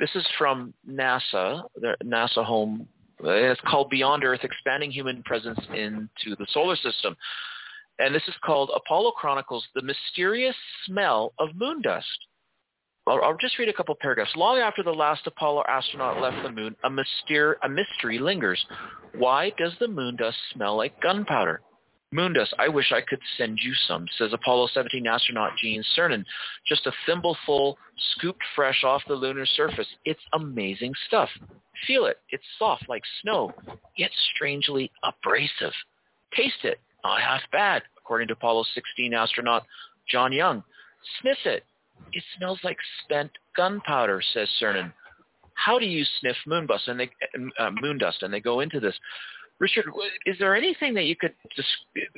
This 0.01 0.11
is 0.15 0.27
from 0.39 0.73
NASA, 0.89 1.63
the 1.77 1.97
NASA 2.05 2.45
home. 2.45 2.89
It's 3.25 3.61
called 3.67 3.91
Beyond 3.91 4.25
Earth, 4.25 4.41
Expanding 4.43 4.91
Human 4.91 5.23
Presence 5.23 5.61
into 5.75 6.37
the 6.39 6.47
Solar 6.51 6.77
System. 6.77 7.17
And 7.99 8.15
this 8.15 8.23
is 8.27 8.35
called 8.45 8.71
Apollo 8.75 9.13
Chronicles, 9.13 9.65
The 9.75 9.83
Mysterious 9.83 10.57
Smell 10.87 11.35
of 11.39 11.51
Moon 11.55 11.83
Dust. 11.83 12.07
I'll, 13.07 13.21
I'll 13.23 13.37
just 13.41 13.59
read 13.59 13.69
a 13.69 13.73
couple 13.73 13.95
paragraphs. 14.01 14.33
Long 14.37 14.59
after 14.59 14.83
the 14.83 14.93
last 14.93 15.27
Apollo 15.27 15.65
astronaut 15.69 16.21
left 16.21 16.43
the 16.43 16.53
moon, 16.53 16.77
a, 16.85 16.91
myster- 16.91 17.57
a 17.63 17.69
mystery 17.69 18.19
lingers. 18.19 18.65
Why 19.17 19.53
does 19.59 19.73
the 19.81 19.89
moon 19.89 20.17
dust 20.17 20.37
smell 20.53 20.77
like 20.77 21.01
gunpowder? 21.01 21.61
Moon 22.13 22.35
dust, 22.35 22.53
I 22.59 22.69
wish 22.69 22.93
I 22.93 23.01
could 23.01 23.21
send 23.39 23.59
you 23.63 23.73
some, 23.89 24.07
says 24.19 24.35
Apollo 24.35 24.69
17 24.75 25.07
astronaut 25.07 25.53
Gene 25.61 25.83
Cernan. 25.97 26.25
Just 26.67 26.87
a 26.87 26.93
thimbleful 27.09 27.77
scooped 28.13 28.43
fresh 28.55 28.85
off 28.85 29.03
the 29.09 29.15
lunar 29.15 29.47
surface. 29.47 29.87
It's 30.05 30.21
amazing 30.35 30.93
stuff. 31.07 31.31
Feel 31.87 32.05
it. 32.05 32.19
It's 32.31 32.45
soft 32.59 32.85
like 32.89 33.03
snow, 33.23 33.53
yet 33.97 34.11
strangely 34.35 34.91
abrasive. 35.03 35.73
Taste 36.37 36.65
it. 36.65 36.81
Not 37.03 37.21
half 37.21 37.41
bad, 37.51 37.83
according 37.97 38.29
to 38.29 38.35
Apollo 38.35 38.65
16 38.75 39.15
astronaut 39.15 39.65
John 40.07 40.33
Young. 40.33 40.63
Sniff 41.21 41.39
it. 41.47 41.65
It 42.13 42.23
smells 42.37 42.59
like 42.65 42.77
spent 43.05 43.31
gunpowder, 43.57 44.23
says 44.35 44.49
Cernan. 44.61 44.93
How 45.55 45.79
do 45.79 45.87
you 45.87 46.05
sniff 46.21 46.37
moon 46.47 46.67
dust? 46.67 46.89
And 46.89 47.01
they, 47.01 47.11
uh, 47.59 47.71
moon 47.81 47.99
dust, 47.99 48.23
and 48.23 48.33
they 48.33 48.41
go 48.41 48.61
into 48.61 48.81
this. 48.81 48.95
Richard, 49.59 49.87
is 50.27 50.37
there 50.39 50.57
anything 50.57 50.95
that 50.95 51.05
you 51.05 51.15
could 51.15 51.35
just 51.55 51.69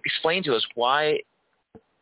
explain 0.04 0.42
to 0.44 0.54
us 0.54 0.64
why 0.74 1.18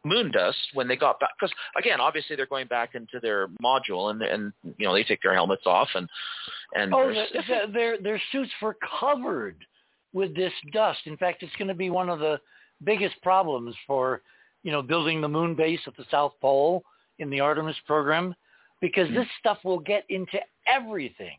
moon 0.05 0.31
dust, 0.31 0.59
when 0.75 0.89
they 0.89 0.97
got 0.97 1.21
back, 1.21 1.31
because 1.39 1.55
again, 1.77 2.01
obviously 2.01 2.37
they're 2.37 2.47
going 2.47 2.67
back 2.67 2.95
into 2.95 3.21
their 3.21 3.49
module, 3.63 4.11
and 4.11 4.23
and 4.23 4.53
you 4.79 4.87
know 4.87 4.95
they 4.95 5.05
take 5.05 5.23
their 5.23 5.35
helmets 5.35 5.63
off, 5.67 5.89
and 5.95 6.09
and 6.75 6.93
Oh, 6.95 7.13
they're 7.13 7.27
the, 7.33 7.67
the, 7.67 7.73
their 7.73 7.99
their 7.99 8.23
suits 8.33 8.51
were 8.61 8.77
covered 9.01 9.57
with 10.13 10.35
this 10.35 10.53
dust. 10.73 11.01
In 11.07 11.17
fact, 11.17 11.43
it's 11.43 11.55
going 11.57 11.69
to 11.69 11.75
be 11.75 11.91
one 11.91 12.09
of 12.09 12.19
the 12.19 12.39
biggest 12.85 13.21
problems 13.23 13.75
for 13.87 14.23
you 14.63 14.73
know 14.73 14.83
building 14.83 15.21
the 15.21 15.29
moon 15.29 15.55
base 15.55 15.81
at 15.87 15.97
the 15.97 16.05
South 16.11 16.33
Pole 16.41 16.85
in 17.19 17.31
the 17.31 17.41
Artemis 17.41 17.77
program, 17.87 18.35
because 18.81 19.09
hmm. 19.09 19.15
this 19.15 19.29
stuff 19.39 19.59
will 19.65 19.79
get 19.79 20.05
into 20.09 20.39
everything. 20.67 21.37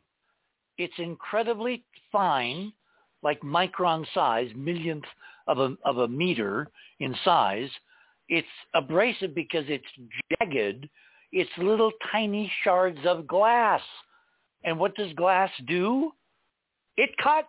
It's 0.78 0.94
incredibly 0.98 1.84
fine, 2.12 2.74
like 3.22 3.40
micron 3.42 4.06
size, 4.14 4.50
millionth 4.56 5.06
of 5.48 5.60
a 5.60 5.76
of 5.86 5.98
a 6.00 6.08
meter 6.08 6.68
in 7.00 7.16
size. 7.24 7.70
It's 8.30 8.48
abrasive 8.74 9.36
because 9.36 9.66
it's 9.68 9.86
jagged. 10.40 10.90
It's 11.32 11.50
little 11.58 11.92
tiny 12.12 12.52
shards 12.64 13.00
of 13.06 13.28
glass. 13.28 13.82
And 14.64 14.80
what 14.80 14.96
does 14.96 15.12
glass 15.14 15.50
do? 15.68 16.12
It 16.96 17.10
cuts. 17.22 17.48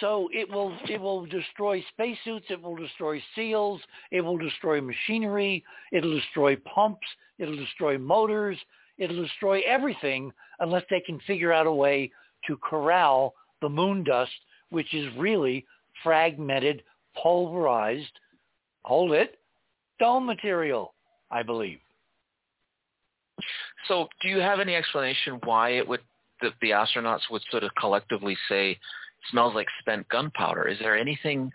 So 0.00 0.28
it 0.32 0.50
will 0.50 0.76
it 0.88 1.00
will 1.00 1.24
destroy 1.26 1.82
spacesuits, 1.92 2.46
it 2.50 2.60
will 2.60 2.76
destroy 2.76 3.22
seals, 3.34 3.80
it 4.10 4.20
will 4.20 4.36
destroy 4.36 4.80
machinery, 4.80 5.64
it'll 5.92 6.14
destroy 6.14 6.56
pumps, 6.56 7.06
it'll 7.38 7.56
destroy 7.56 7.96
motors, 7.96 8.58
it'll 8.98 9.22
destroy 9.22 9.62
everything 9.66 10.32
unless 10.60 10.84
they 10.90 11.00
can 11.00 11.18
figure 11.20 11.52
out 11.52 11.66
a 11.66 11.72
way 11.72 12.10
to 12.46 12.58
corral 12.58 13.34
the 13.62 13.68
moon 13.68 14.04
dust, 14.04 14.32
which 14.70 14.92
is 14.92 15.06
really 15.16 15.64
fragmented, 16.02 16.82
pulverized, 17.20 18.12
hold 18.84 19.12
it, 19.12 19.38
dome 19.98 20.26
material, 20.26 20.94
I 21.30 21.42
believe. 21.42 21.78
So, 23.88 24.08
do 24.20 24.28
you 24.28 24.38
have 24.38 24.60
any 24.60 24.74
explanation 24.74 25.40
why 25.44 25.70
it 25.70 25.88
would 25.88 26.00
the, 26.42 26.50
the 26.60 26.70
astronauts 26.70 27.30
would 27.30 27.42
sort 27.50 27.64
of 27.64 27.70
collectively 27.78 28.36
say 28.48 28.78
smells 29.30 29.54
like 29.54 29.66
spent 29.80 30.08
gunpowder? 30.08 30.68
Is 30.68 30.78
there 30.78 30.96
anything, 30.96 31.50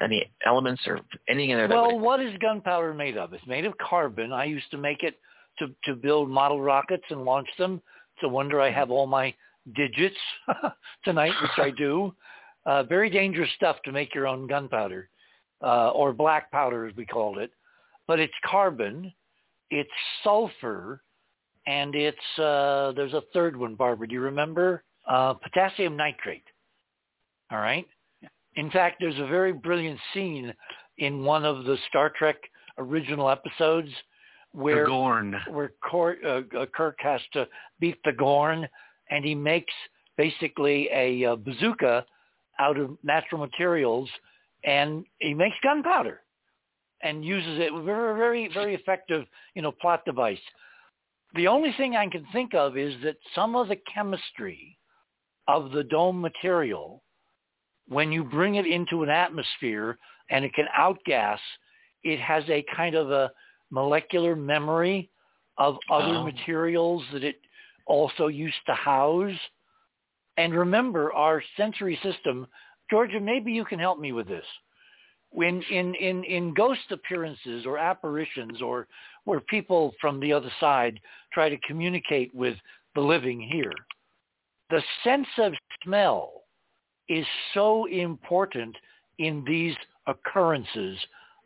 any 0.00 0.30
elements 0.46 0.82
or 0.86 1.00
anything 1.28 1.50
in 1.50 1.58
there 1.58 1.68
that 1.68 1.74
Well, 1.74 1.94
would, 1.94 2.02
what 2.02 2.20
is 2.20 2.36
gunpowder 2.38 2.94
made 2.94 3.16
of? 3.16 3.32
It's 3.32 3.46
made 3.46 3.64
of 3.64 3.76
carbon. 3.78 4.32
I 4.32 4.44
used 4.44 4.70
to 4.70 4.78
make 4.78 5.02
it 5.02 5.18
to 5.58 5.68
to 5.84 5.94
build 5.94 6.30
model 6.30 6.60
rockets 6.60 7.04
and 7.10 7.24
launch 7.24 7.48
them. 7.58 7.80
It's 8.16 8.24
a 8.24 8.28
wonder 8.28 8.60
I 8.60 8.70
have 8.70 8.90
all 8.90 9.06
my 9.06 9.34
digits 9.74 10.16
tonight, 11.04 11.32
which 11.42 11.58
I 11.58 11.70
do. 11.70 12.14
Uh, 12.66 12.82
very 12.82 13.10
dangerous 13.10 13.50
stuff 13.56 13.76
to 13.84 13.92
make 13.92 14.14
your 14.14 14.26
own 14.26 14.46
gunpowder, 14.46 15.10
uh, 15.62 15.90
or 15.90 16.14
black 16.14 16.50
powder 16.50 16.86
as 16.86 16.96
we 16.96 17.04
called 17.04 17.36
it. 17.36 17.50
But 18.06 18.20
it's 18.20 18.32
carbon, 18.50 19.12
it's 19.68 19.90
sulfur, 20.22 21.02
and 21.66 21.94
it's 21.94 22.38
uh, 22.38 22.92
there's 22.92 23.12
a 23.12 23.22
third 23.34 23.54
one, 23.54 23.74
Barbara. 23.74 24.08
Do 24.08 24.14
you 24.14 24.22
remember? 24.22 24.82
Uh, 25.06 25.34
potassium 25.34 25.94
nitrate. 25.94 26.44
All 27.50 27.58
right. 27.58 27.86
In 28.56 28.70
fact, 28.70 28.96
there's 29.00 29.18
a 29.18 29.26
very 29.26 29.52
brilliant 29.52 29.98
scene 30.12 30.54
in 30.98 31.24
one 31.24 31.44
of 31.44 31.64
the 31.64 31.76
Star 31.88 32.10
Trek 32.16 32.36
original 32.78 33.28
episodes 33.30 33.88
where 34.52 34.86
where 35.50 35.72
Cor- 35.82 36.16
uh, 36.24 36.42
uh, 36.56 36.66
Kirk 36.66 36.96
has 37.00 37.20
to 37.32 37.48
beat 37.80 37.98
the 38.04 38.12
Gorn, 38.12 38.68
and 39.10 39.24
he 39.24 39.34
makes 39.34 39.74
basically 40.16 40.88
a 40.92 41.24
uh, 41.24 41.36
bazooka 41.36 42.06
out 42.60 42.78
of 42.78 42.96
natural 43.02 43.40
materials, 43.40 44.08
and 44.62 45.04
he 45.18 45.34
makes 45.34 45.56
gunpowder, 45.62 46.20
and 47.02 47.24
uses 47.24 47.58
it 47.58 47.72
very, 47.84 48.16
very, 48.16 48.48
very 48.52 48.74
effective, 48.74 49.26
you 49.54 49.62
know, 49.62 49.72
plot 49.72 50.04
device. 50.04 50.38
The 51.34 51.48
only 51.48 51.72
thing 51.76 51.96
I 51.96 52.06
can 52.08 52.24
think 52.32 52.54
of 52.54 52.76
is 52.76 52.94
that 53.02 53.16
some 53.34 53.56
of 53.56 53.68
the 53.68 53.78
chemistry 53.92 54.78
of 55.48 55.72
the 55.72 55.82
dome 55.82 56.20
material, 56.20 57.02
when 57.88 58.12
you 58.12 58.24
bring 58.24 58.56
it 58.56 58.66
into 58.66 59.02
an 59.02 59.10
atmosphere 59.10 59.98
and 60.30 60.44
it 60.44 60.54
can 60.54 60.66
outgas, 60.78 61.38
it 62.02 62.20
has 62.20 62.44
a 62.48 62.64
kind 62.74 62.94
of 62.94 63.10
a 63.10 63.30
molecular 63.70 64.36
memory 64.36 65.10
of 65.58 65.76
other 65.90 66.16
Oh. 66.16 66.24
materials 66.24 67.04
that 67.12 67.24
it 67.24 67.40
also 67.86 68.28
used 68.28 68.64
to 68.66 68.74
house. 68.74 69.38
And 70.36 70.54
remember, 70.54 71.12
our 71.12 71.42
sensory 71.56 71.96
system, 72.02 72.46
Georgia, 72.90 73.20
maybe 73.20 73.52
you 73.52 73.64
can 73.64 73.78
help 73.78 73.98
me 73.98 74.12
with 74.12 74.26
this. 74.26 74.46
When 75.30 75.62
in, 75.62 75.94
in, 75.96 76.24
in 76.24 76.54
ghost 76.54 76.90
appearances 76.90 77.66
or 77.66 77.78
apparitions 77.78 78.62
or 78.62 78.86
where 79.24 79.40
people 79.40 79.94
from 80.00 80.20
the 80.20 80.32
other 80.32 80.50
side 80.60 81.00
try 81.32 81.48
to 81.48 81.58
communicate 81.66 82.32
with 82.34 82.56
the 82.94 83.00
living 83.00 83.40
here, 83.40 83.74
the 84.70 84.82
sense 85.02 85.26
of 85.38 85.52
smell 85.82 86.43
is 87.08 87.26
so 87.52 87.86
important 87.86 88.76
in 89.18 89.44
these 89.46 89.74
occurrences. 90.06 90.98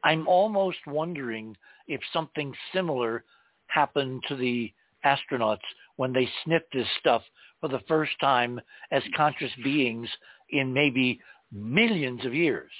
I'm 0.04 0.26
almost 0.28 0.78
wondering 0.86 1.56
if 1.86 2.00
something 2.12 2.54
similar 2.72 3.24
happened 3.66 4.22
to 4.28 4.36
the 4.36 4.72
astronauts 5.04 5.58
when 5.96 6.12
they 6.12 6.28
sniffed 6.44 6.72
this 6.72 6.86
stuff 7.00 7.22
for 7.60 7.68
the 7.68 7.80
first 7.88 8.12
time 8.20 8.60
as 8.90 9.02
conscious 9.16 9.50
beings 9.62 10.08
in 10.50 10.72
maybe 10.72 11.20
millions 11.52 12.24
of 12.24 12.34
years. 12.34 12.70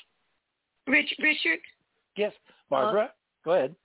Rich, 0.87 1.13
Richard, 1.19 1.61
Yes, 2.17 2.33
Barbara, 2.69 3.05
uh, 3.05 3.09
go 3.45 3.53
ahead. 3.53 3.77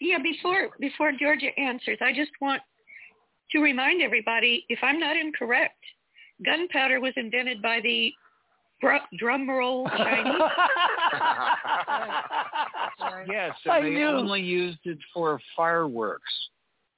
yeah, 0.00 0.18
before 0.18 0.70
before 0.78 1.12
Georgia 1.18 1.58
answers, 1.58 1.98
I 2.00 2.12
just 2.12 2.30
want 2.40 2.62
to 3.50 3.60
remind 3.60 4.02
everybody, 4.02 4.64
if 4.68 4.78
I'm 4.82 5.00
not 5.00 5.16
incorrect, 5.16 5.82
gunpowder 6.44 7.00
was 7.00 7.12
invented 7.16 7.62
by 7.62 7.80
the 7.82 8.12
Drum, 8.80 9.00
drum 9.18 9.50
roll 9.50 9.88
Chinese. 9.96 10.24
yes, 13.28 13.52
I 13.68 13.78
and 13.78 13.86
they 13.86 13.90
knew. 13.90 14.06
only 14.06 14.40
used 14.40 14.78
it 14.84 14.98
for 15.12 15.40
fireworks. 15.56 16.30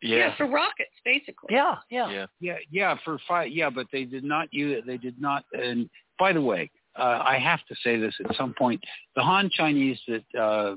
yeah, 0.02 0.36
for 0.36 0.46
rockets, 0.46 0.90
basically. 1.06 1.48
Yeah, 1.54 1.76
yeah. 1.90 2.10
Yeah. 2.10 2.26
Yeah, 2.40 2.56
yeah, 2.70 2.94
for 3.04 3.18
fire. 3.26 3.46
Yeah, 3.46 3.70
but 3.70 3.86
they 3.92 4.04
did 4.04 4.24
not 4.24 4.52
use. 4.52 4.82
They 4.86 4.98
did 4.98 5.18
not. 5.20 5.44
And 5.52 5.88
by 6.18 6.32
the 6.34 6.42
way, 6.42 6.70
uh, 6.98 7.22
I 7.24 7.38
have 7.38 7.60
to 7.68 7.74
say 7.82 7.98
this 7.98 8.14
at 8.28 8.36
some 8.36 8.52
point: 8.58 8.82
the 9.16 9.22
Han 9.22 9.48
Chinese 9.50 9.98
that 10.06 10.38
uh, 10.38 10.74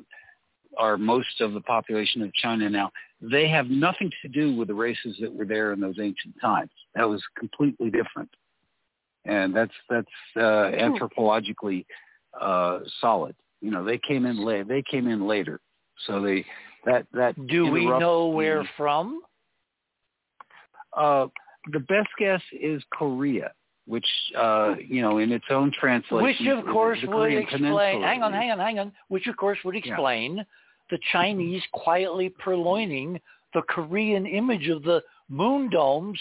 are 0.78 0.98
most 0.98 1.42
of 1.42 1.54
the 1.54 1.62
population 1.62 2.22
of 2.22 2.34
China 2.34 2.70
now, 2.70 2.92
they 3.22 3.48
have 3.50 3.70
nothing 3.70 4.10
to 4.22 4.28
do 4.30 4.56
with 4.56 4.68
the 4.70 4.74
races 4.74 5.18
that 5.22 5.34
were 5.34 5.46
there 5.46 5.74
in 5.74 5.80
those 5.80 6.00
ancient 6.00 6.36
times. 6.42 6.72
That 6.96 7.10
was 7.10 7.22
completely 7.38 7.90
different, 7.90 8.30
and 9.26 9.56
that's 9.56 9.74
that's 9.90 10.08
uh, 10.36 10.72
anthropologically 10.72 11.86
uh, 12.40 12.80
solid. 13.00 13.36
You 13.62 13.72
know, 13.72 13.84
they 13.84 13.98
came 13.98 14.26
in 14.26 14.44
late. 14.44 14.68
They 14.68 14.84
came 14.90 15.08
in 15.08 15.26
later, 15.28 15.60
so 16.08 16.22
they 16.22 16.46
that 16.86 17.06
that 17.14 17.36
Do 17.48 17.68
we 17.68 17.86
know 17.86 18.30
the- 18.30 18.36
where 18.36 18.68
from? 18.78 19.22
uh, 20.96 21.28
the 21.72 21.80
best 21.80 22.10
guess 22.20 22.42
is 22.52 22.84
Korea, 22.92 23.52
which 23.88 24.06
uh, 24.38 24.76
you 24.86 25.02
know, 25.02 25.20
in 25.20 25.32
its 25.32 25.46
own 25.50 25.72
translation, 25.80 26.24
Which 26.24 26.66
of 26.66 26.66
course 26.66 27.00
would 27.02 27.12
Korean 27.12 27.44
explain. 27.44 27.62
Peninsula 27.62 28.06
Hang 28.06 28.22
on, 28.24 28.34
hang 28.34 28.52
on, 28.52 28.60
hang 28.60 28.80
on. 28.80 28.92
Which 29.08 29.28
of 29.28 29.38
course 29.38 29.58
would 29.64 29.76
explain 29.76 30.46
the 30.92 31.00
Chinese 31.12 31.62
quietly 31.72 32.30
purloining 32.44 33.20
the 33.54 33.62
Korean 33.70 34.26
image 34.26 34.68
of 34.68 34.84
the 34.84 35.02
moon 35.30 35.70
domes 35.70 36.20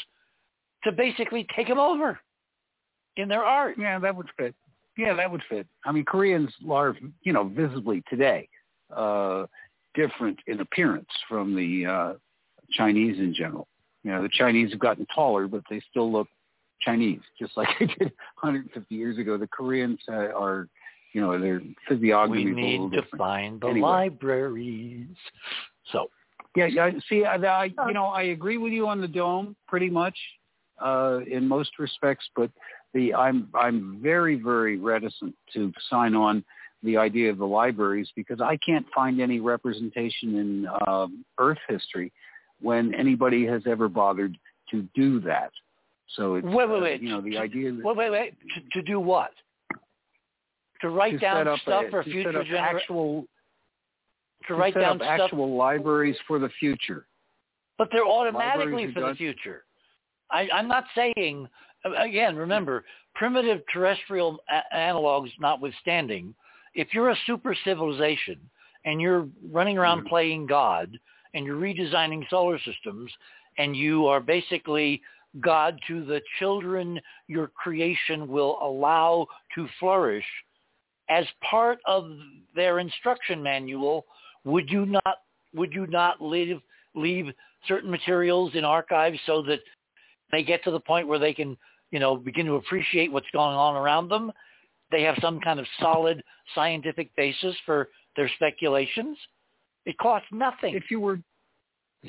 to 0.84 0.92
basically 0.92 1.47
take 1.56 1.68
them 1.68 1.78
over 1.78 2.20
in 3.16 3.28
their 3.28 3.44
art. 3.44 3.76
Yeah, 3.78 3.99
that 3.99 4.15
would 4.16 4.28
fit. 4.36 4.55
Yeah, 4.97 5.15
that 5.15 5.31
would 5.31 5.42
fit. 5.49 5.66
I 5.84 5.92
mean, 5.92 6.05
Koreans 6.05 6.50
are, 6.70 6.97
you 7.23 7.32
know, 7.32 7.44
visibly 7.44 8.02
today 8.10 8.49
uh, 8.94 9.47
different 9.94 10.39
in 10.47 10.60
appearance 10.60 11.08
from 11.28 11.55
the 11.57 11.86
uh, 11.86 12.12
Chinese 12.73 13.18
in 13.18 13.32
general. 13.34 13.68
You 14.05 14.10
know, 14.12 14.23
the 14.23 14.28
Chinese 14.31 14.70
have 14.73 14.81
gotten 14.81 15.07
taller, 15.15 15.47
but 15.47 15.62
they 15.70 15.81
still 15.91 16.10
look 16.12 16.28
Chinese, 16.81 17.20
just 17.39 17.57
like 17.57 17.68
they 17.81 17.86
did 17.86 18.12
150 18.41 18.94
years 18.94 19.18
ago. 19.18 19.39
The 19.39 19.47
Koreans 19.47 20.00
uh, 20.08 20.12
are, 20.36 20.68
you 21.15 21.20
know, 21.20 21.39
their 21.41 21.62
physiognomy 21.89 22.44
We 22.44 22.50
is 22.50 22.57
a 22.57 22.60
little 22.60 22.89
need 22.89 22.97
to 22.97 23.02
different. 23.02 23.18
find 23.20 23.60
the 23.60 23.68
Anyway. 23.68 23.89
libraries. 23.89 25.07
So 25.91 26.10
Yeah, 26.57 26.66
yeah. 26.66 26.91
See, 27.08 27.24
I, 27.24 27.36
I, 27.36 27.65
you 27.86 27.94
know, 27.94 28.07
I 28.07 28.23
agree 28.24 28.58
with 28.58 28.73
you 28.73 28.89
on 28.89 29.00
the 29.00 29.08
dome 29.08 29.57
pretty 29.68 29.89
much 29.89 30.16
uh, 30.82 31.20
in 31.31 31.47
most 31.47 31.78
respects, 31.78 32.28
but 32.36 32.50
the 32.94 33.14
I'm 33.14 33.48
I'm 33.54 34.00
very 34.02 34.36
very 34.36 34.78
reticent 34.78 35.34
to 35.54 35.72
sign 35.88 36.14
on 36.14 36.44
the 36.82 36.96
idea 36.96 37.30
of 37.30 37.38
the 37.38 37.46
libraries 37.46 38.10
because 38.16 38.40
I 38.40 38.56
can't 38.56 38.86
find 38.94 39.20
any 39.20 39.40
representation 39.40 40.34
in 40.36 40.66
um, 40.86 41.24
Earth 41.38 41.58
history 41.68 42.12
when 42.60 42.94
anybody 42.94 43.46
has 43.46 43.62
ever 43.66 43.88
bothered 43.88 44.36
to 44.70 44.82
do 44.94 45.20
that. 45.20 45.50
So 46.16 46.34
it's 46.36 46.46
Wait, 46.46 46.68
wait, 46.68 46.78
uh, 46.78 46.80
wait. 46.80 47.02
you 47.02 47.08
know 47.08 47.20
the 47.20 47.38
idea 47.38 47.72
that 47.72 47.84
wait, 47.84 47.96
wait, 47.96 48.10
wait. 48.10 48.34
To, 48.54 48.80
to 48.80 48.82
do 48.86 49.00
what? 49.00 49.30
To 50.82 50.90
write 50.90 51.12
to 51.12 51.18
down 51.18 51.58
stuff 51.62 51.84
a, 51.86 51.90
for 51.90 52.04
to 52.04 52.10
future 52.10 52.32
generations. 52.32 52.58
actual 52.58 53.24
To 54.48 54.54
write 54.54 54.74
set 54.74 54.80
down 54.80 55.00
up 55.00 55.06
stuff, 55.06 55.20
actual 55.22 55.56
libraries 55.56 56.16
for 56.26 56.38
the 56.38 56.50
future. 56.58 57.06
but 57.78 57.88
they're 57.92 58.04
automatically 58.06 58.86
libraries 58.86 58.94
for 58.94 59.08
the 59.08 59.14
future. 59.14 59.64
I, 60.30 60.48
I'm 60.52 60.68
not 60.68 60.84
saying. 60.94 61.48
Again, 61.84 62.36
remember, 62.36 62.84
primitive 63.14 63.62
terrestrial 63.72 64.40
a- 64.48 64.76
analogs 64.76 65.30
notwithstanding, 65.40 66.34
if 66.74 66.94
you're 66.94 67.10
a 67.10 67.18
super 67.26 67.54
civilization 67.64 68.38
and 68.84 69.00
you're 69.00 69.28
running 69.50 69.78
around 69.78 70.02
Mhm. 70.02 70.08
playing 70.08 70.46
God 70.46 70.98
and 71.34 71.44
you're 71.44 71.60
redesigning 71.60 72.28
solar 72.28 72.58
systems 72.60 73.12
and 73.58 73.76
you 73.76 74.06
are 74.06 74.20
basically 74.20 75.02
God 75.40 75.80
to 75.86 76.04
the 76.04 76.22
children 76.38 77.00
your 77.26 77.48
creation 77.48 78.28
will 78.28 78.58
allow 78.60 79.26
to 79.54 79.66
flourish, 79.78 80.26
as 81.08 81.26
part 81.40 81.80
of 81.84 82.18
their 82.54 82.78
instruction 82.78 83.42
manual, 83.42 84.06
would 84.44 84.70
you 84.70 84.86
not 84.86 85.18
would 85.54 85.72
you 85.72 85.86
not 85.86 86.20
leave 86.22 86.60
leave 86.94 87.32
certain 87.66 87.90
materials 87.90 88.54
in 88.54 88.64
archives 88.64 89.18
so 89.26 89.42
that 89.42 89.60
they 90.30 90.42
get 90.42 90.64
to 90.64 90.70
the 90.70 90.80
point 90.80 91.06
where 91.06 91.18
they 91.18 91.34
can, 91.34 91.56
you 91.92 92.00
know, 92.00 92.16
begin 92.16 92.46
to 92.46 92.54
appreciate 92.54 93.12
what's 93.12 93.30
going 93.32 93.54
on 93.54 93.76
around 93.76 94.08
them? 94.08 94.32
They 94.90 95.02
have 95.02 95.16
some 95.20 95.40
kind 95.40 95.60
of 95.60 95.66
solid 95.78 96.22
scientific 96.54 97.14
basis 97.16 97.54
for 97.64 97.88
their 98.16 98.28
speculations. 98.36 99.16
It 99.86 99.96
costs 99.98 100.28
nothing. 100.32 100.74
if 100.74 100.90
you 100.90 100.98
were 100.98 101.20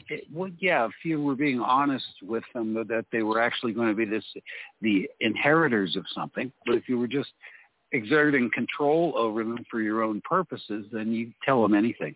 it, 0.09 0.23
well, 0.33 0.49
yeah, 0.57 0.85
if 0.85 0.91
you 1.03 1.21
were 1.21 1.35
being 1.35 1.59
honest 1.59 2.07
with 2.23 2.43
them 2.53 2.73
that- 2.73 3.05
they 3.11 3.21
were 3.21 3.39
actually 3.39 3.73
going 3.73 3.89
to 3.89 3.93
be 3.93 4.05
this, 4.05 4.25
the 4.81 5.07
inheritors 5.19 5.95
of 5.95 6.07
something, 6.09 6.51
but 6.65 6.75
if 6.75 6.89
you 6.89 6.97
were 6.97 7.07
just 7.07 7.31
exerting 7.91 8.49
control 8.49 9.13
over 9.15 9.43
them 9.43 9.63
for 9.69 9.81
your 9.81 10.01
own 10.01 10.19
purposes, 10.21 10.87
then 10.91 11.11
you 11.11 11.31
tell 11.45 11.61
them 11.61 11.75
anything. 11.75 12.15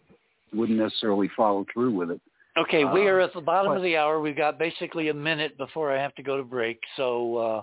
Wouldn't 0.54 0.80
necessarily 0.80 1.28
follow 1.38 1.66
through 1.72 1.92
with 1.92 2.10
it. 2.10 2.22
Okay, 2.58 2.86
we 2.86 3.02
Uh, 3.08 3.12
are 3.12 3.20
at 3.20 3.34
the 3.34 3.42
bottom 3.42 3.72
but- 3.72 3.78
of 3.78 3.84
the 3.84 3.98
hour. 3.98 4.20
We've 4.20 4.36
got 4.36 4.58
basically 4.58 5.10
a 5.10 5.14
minute 5.14 5.58
before 5.58 5.92
I 5.92 6.00
have 6.02 6.16
to 6.16 6.24
go 6.24 6.38
to 6.38 6.44
break. 6.44 6.80
So, 6.96 7.38
uh, 7.38 7.62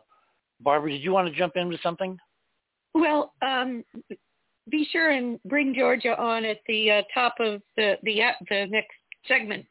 Barbara, 0.60 0.92
did 0.92 1.02
you 1.02 1.12
want 1.12 1.28
to 1.28 1.34
jump 1.34 1.56
into 1.56 1.76
something? 1.78 2.18
Well, 2.94 3.32
um, 3.42 3.84
be 4.68 4.84
sure 4.84 5.10
and 5.10 5.42
bring 5.44 5.74
Georgia 5.74 6.16
on 6.18 6.44
at 6.44 6.60
the 6.66 6.90
uh, 6.90 7.02
top 7.12 7.34
of 7.40 7.60
the 7.76 7.98
the 8.04 8.22
uh, 8.22 8.32
the 8.48 8.66
next 8.66 8.94
segment. 9.26 9.66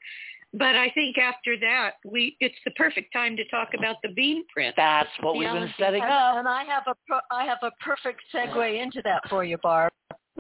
But 0.55 0.75
I 0.75 0.89
think 0.91 1.17
after 1.17 1.57
that, 1.57 1.93
we 2.05 2.35
it's 2.41 2.61
the 2.65 2.71
perfect 2.71 3.11
time 3.13 3.35
to 3.37 3.45
talk 3.45 3.69
about 3.73 3.95
the 4.03 4.09
bean 4.09 4.45
print. 4.53 4.75
That's 4.75 5.09
what 5.21 5.35
we've 5.35 5.43
Yeah, 5.47 5.53
been 5.53 5.73
setting 5.79 6.03
and, 6.03 6.11
up. 6.11 6.35
and 6.37 6.47
I 6.47 6.63
have 6.65 6.83
a 6.87 6.95
pro- 7.07 7.21
I 7.31 7.45
have 7.45 7.59
a 7.63 7.71
perfect 7.79 8.21
segue 8.33 8.79
into 8.79 9.01
that 9.03 9.27
for 9.29 9.43
you, 9.43 9.57
Barb. 9.57 9.91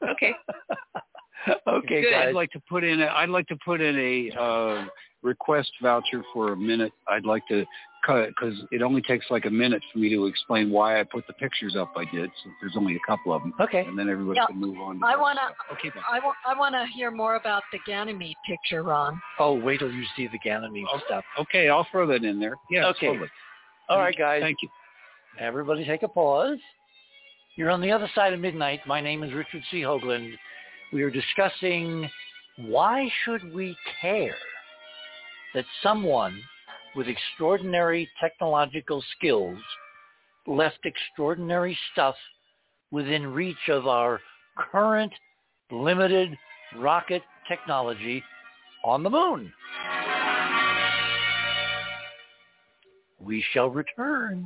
Okay. 0.03 0.33
okay, 1.67 2.01
Good. 2.01 2.11
guys. 2.11 2.25
I'd 2.29 2.35
like 2.35 2.51
to 2.51 2.61
put 2.69 2.83
in. 2.83 3.01
A, 3.01 3.07
I'd 3.07 3.29
like 3.29 3.47
to 3.47 3.57
put 3.65 3.81
in 3.81 3.97
a 3.97 4.39
uh, 4.39 4.85
request 5.21 5.71
voucher 5.81 6.23
for 6.33 6.53
a 6.53 6.57
minute. 6.57 6.91
I'd 7.07 7.25
like 7.25 7.47
to 7.47 7.65
cut 8.05 8.27
because 8.29 8.53
it 8.71 8.81
only 8.81 9.01
takes 9.01 9.25
like 9.29 9.45
a 9.45 9.49
minute 9.49 9.81
for 9.91 9.99
me 9.99 10.09
to 10.09 10.25
explain 10.25 10.69
why 10.69 10.99
I 10.99 11.03
put 11.03 11.25
the 11.27 11.33
pictures 11.33 11.75
up. 11.77 11.93
I 11.95 12.05
did. 12.13 12.29
So 12.43 12.49
there's 12.61 12.75
only 12.77 12.95
a 12.95 12.99
couple 13.07 13.33
of 13.33 13.41
them, 13.41 13.53
Okay. 13.59 13.85
and 13.85 13.97
then 13.97 14.09
everybody 14.09 14.39
Yeah. 14.39 14.47
can 14.47 14.59
move 14.59 14.77
on. 14.79 14.99
To 14.99 15.05
I 15.05 15.15
wanna. 15.15 15.49
Okay. 15.71 15.89
bye. 15.89 16.19
I 16.45 16.57
want 16.57 16.75
to 16.75 16.85
hear 16.93 17.11
more 17.11 17.35
about 17.35 17.63
the 17.71 17.79
Ganymede 17.85 18.35
picture, 18.47 18.83
Ron. 18.83 19.21
Oh, 19.39 19.53
wait 19.55 19.79
till 19.79 19.91
you 19.91 20.03
see 20.15 20.27
the 20.27 20.39
Ganymede 20.39 20.85
oh, 20.93 20.99
stuff. 21.05 21.23
Okay, 21.39 21.69
I'll 21.69 21.87
throw 21.91 22.05
that 22.07 22.23
in 22.23 22.39
there. 22.39 22.55
Yeah. 22.69 22.87
Okay. 22.87 23.07
Totally. 23.07 23.29
All 23.89 23.99
right, 23.99 24.17
guys. 24.17 24.41
Thank 24.41 24.57
you. 24.61 24.69
Everybody 25.39 25.85
take 25.85 26.03
a 26.03 26.07
pause. 26.07 26.59
You're 27.55 27.69
on 27.69 27.81
the 27.81 27.91
other 27.91 28.09
side 28.15 28.33
of 28.33 28.39
midnight. 28.39 28.79
My 28.87 28.99
name 29.01 29.23
is 29.23 29.33
Richard 29.33 29.61
C. 29.69 29.81
Hoagland. 29.81 30.33
We 30.93 31.01
are 31.01 31.09
discussing 31.09 32.07
why 32.67 33.09
should 33.25 33.51
we 33.51 33.75
care 33.99 34.35
that 35.55 35.65
someone 35.81 36.39
with 36.95 37.07
extraordinary 37.07 38.07
technological 38.19 39.03
skills 39.17 39.57
left 40.45 40.77
extraordinary 40.85 41.75
stuff 41.91 42.13
within 42.91 43.25
reach 43.25 43.69
of 43.69 43.87
our 43.87 44.21
current 44.55 45.11
limited 45.71 46.37
rocket 46.77 47.23
technology 47.47 48.23
on 48.85 49.01
the 49.01 49.09
moon. 49.09 49.51
We 53.19 53.43
shall 53.51 53.71
return. 53.71 54.45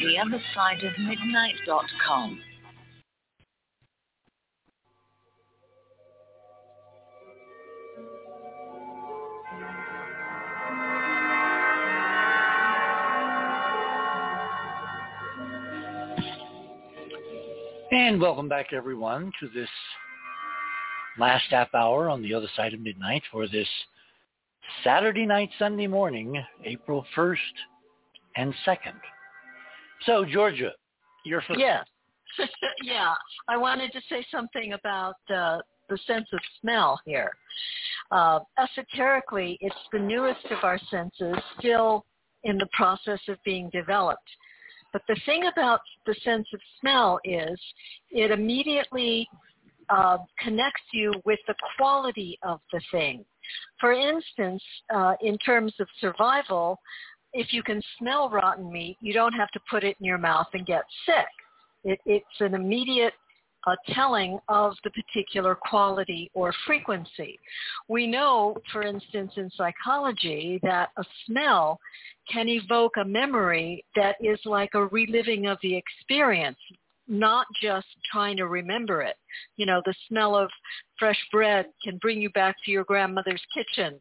The 0.00 0.18
other 0.18 0.40
side 0.54 0.82
of 0.84 0.98
midnight.com. 0.98 2.40
And 17.90 18.20
welcome 18.20 18.48
back, 18.48 18.72
everyone, 18.72 19.30
to 19.40 19.48
this 19.48 19.68
last 21.18 21.44
half 21.50 21.72
hour 21.74 22.10
on 22.10 22.22
the 22.22 22.34
other 22.34 22.48
side 22.56 22.74
of 22.74 22.80
midnight 22.80 23.22
for 23.30 23.46
this 23.46 23.68
Saturday 24.82 25.26
night, 25.26 25.50
Sunday 25.58 25.86
morning, 25.86 26.42
April 26.64 27.06
1st 27.16 27.36
and 28.36 28.54
2nd. 28.66 28.94
So, 30.06 30.24
Georgia, 30.24 30.72
you're 31.24 31.42
first. 31.42 31.60
Yeah. 31.60 31.82
yeah. 32.82 33.14
I 33.48 33.56
wanted 33.56 33.92
to 33.92 34.00
say 34.08 34.24
something 34.30 34.72
about 34.72 35.16
uh, 35.34 35.58
the 35.88 35.98
sense 36.06 36.26
of 36.32 36.40
smell 36.60 37.00
here. 37.04 37.32
Uh, 38.10 38.40
esoterically, 38.58 39.58
it's 39.60 39.74
the 39.92 39.98
newest 39.98 40.44
of 40.50 40.62
our 40.62 40.78
senses, 40.90 41.36
still 41.58 42.04
in 42.44 42.58
the 42.58 42.68
process 42.72 43.20
of 43.28 43.38
being 43.44 43.70
developed. 43.70 44.28
But 44.92 45.02
the 45.08 45.18
thing 45.26 45.50
about 45.52 45.80
the 46.06 46.14
sense 46.24 46.46
of 46.54 46.60
smell 46.80 47.18
is 47.24 47.58
it 48.10 48.30
immediately 48.30 49.28
uh, 49.88 50.18
connects 50.38 50.82
you 50.92 51.12
with 51.24 51.40
the 51.46 51.54
quality 51.76 52.38
of 52.42 52.60
the 52.72 52.80
thing. 52.92 53.24
For 53.80 53.92
instance, 53.92 54.62
uh, 54.94 55.14
in 55.20 55.36
terms 55.38 55.74
of 55.80 55.88
survival, 56.00 56.78
if 57.34 57.52
you 57.52 57.62
can 57.62 57.82
smell 57.98 58.30
rotten 58.30 58.72
meat, 58.72 58.96
you 59.00 59.12
don't 59.12 59.32
have 59.32 59.50
to 59.50 59.60
put 59.68 59.84
it 59.84 59.96
in 60.00 60.06
your 60.06 60.18
mouth 60.18 60.46
and 60.54 60.64
get 60.64 60.84
sick. 61.04 61.26
It, 61.84 61.98
it's 62.06 62.40
an 62.40 62.54
immediate 62.54 63.12
uh, 63.66 63.76
telling 63.92 64.38
of 64.48 64.74
the 64.84 64.90
particular 64.90 65.54
quality 65.54 66.30
or 66.34 66.52
frequency. 66.66 67.38
We 67.88 68.06
know, 68.06 68.56
for 68.72 68.82
instance, 68.82 69.32
in 69.36 69.50
psychology, 69.56 70.60
that 70.62 70.90
a 70.96 71.04
smell 71.26 71.80
can 72.32 72.48
evoke 72.48 72.96
a 72.98 73.04
memory 73.04 73.84
that 73.96 74.16
is 74.20 74.38
like 74.44 74.70
a 74.74 74.86
reliving 74.86 75.46
of 75.46 75.58
the 75.62 75.76
experience, 75.76 76.58
not 77.08 77.46
just 77.60 77.86
trying 78.10 78.36
to 78.36 78.46
remember 78.46 79.02
it. 79.02 79.16
You 79.56 79.66
know, 79.66 79.82
the 79.84 79.94
smell 80.08 80.36
of 80.36 80.50
fresh 80.98 81.18
bread 81.32 81.66
can 81.82 81.98
bring 81.98 82.20
you 82.20 82.30
back 82.30 82.56
to 82.64 82.70
your 82.70 82.84
grandmother's 82.84 83.42
kitchen 83.52 83.98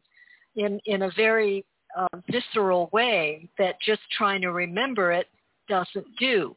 in, 0.56 0.80
in 0.86 1.04
a 1.04 1.12
very 1.16 1.66
uh, 1.98 2.08
visceral 2.30 2.90
way 2.92 3.50
that 3.58 3.76
just 3.82 4.02
trying 4.18 4.42
to 4.42 4.52
remember 4.52 5.12
it 5.12 5.28
doesn't 5.68 6.06
do 6.20 6.56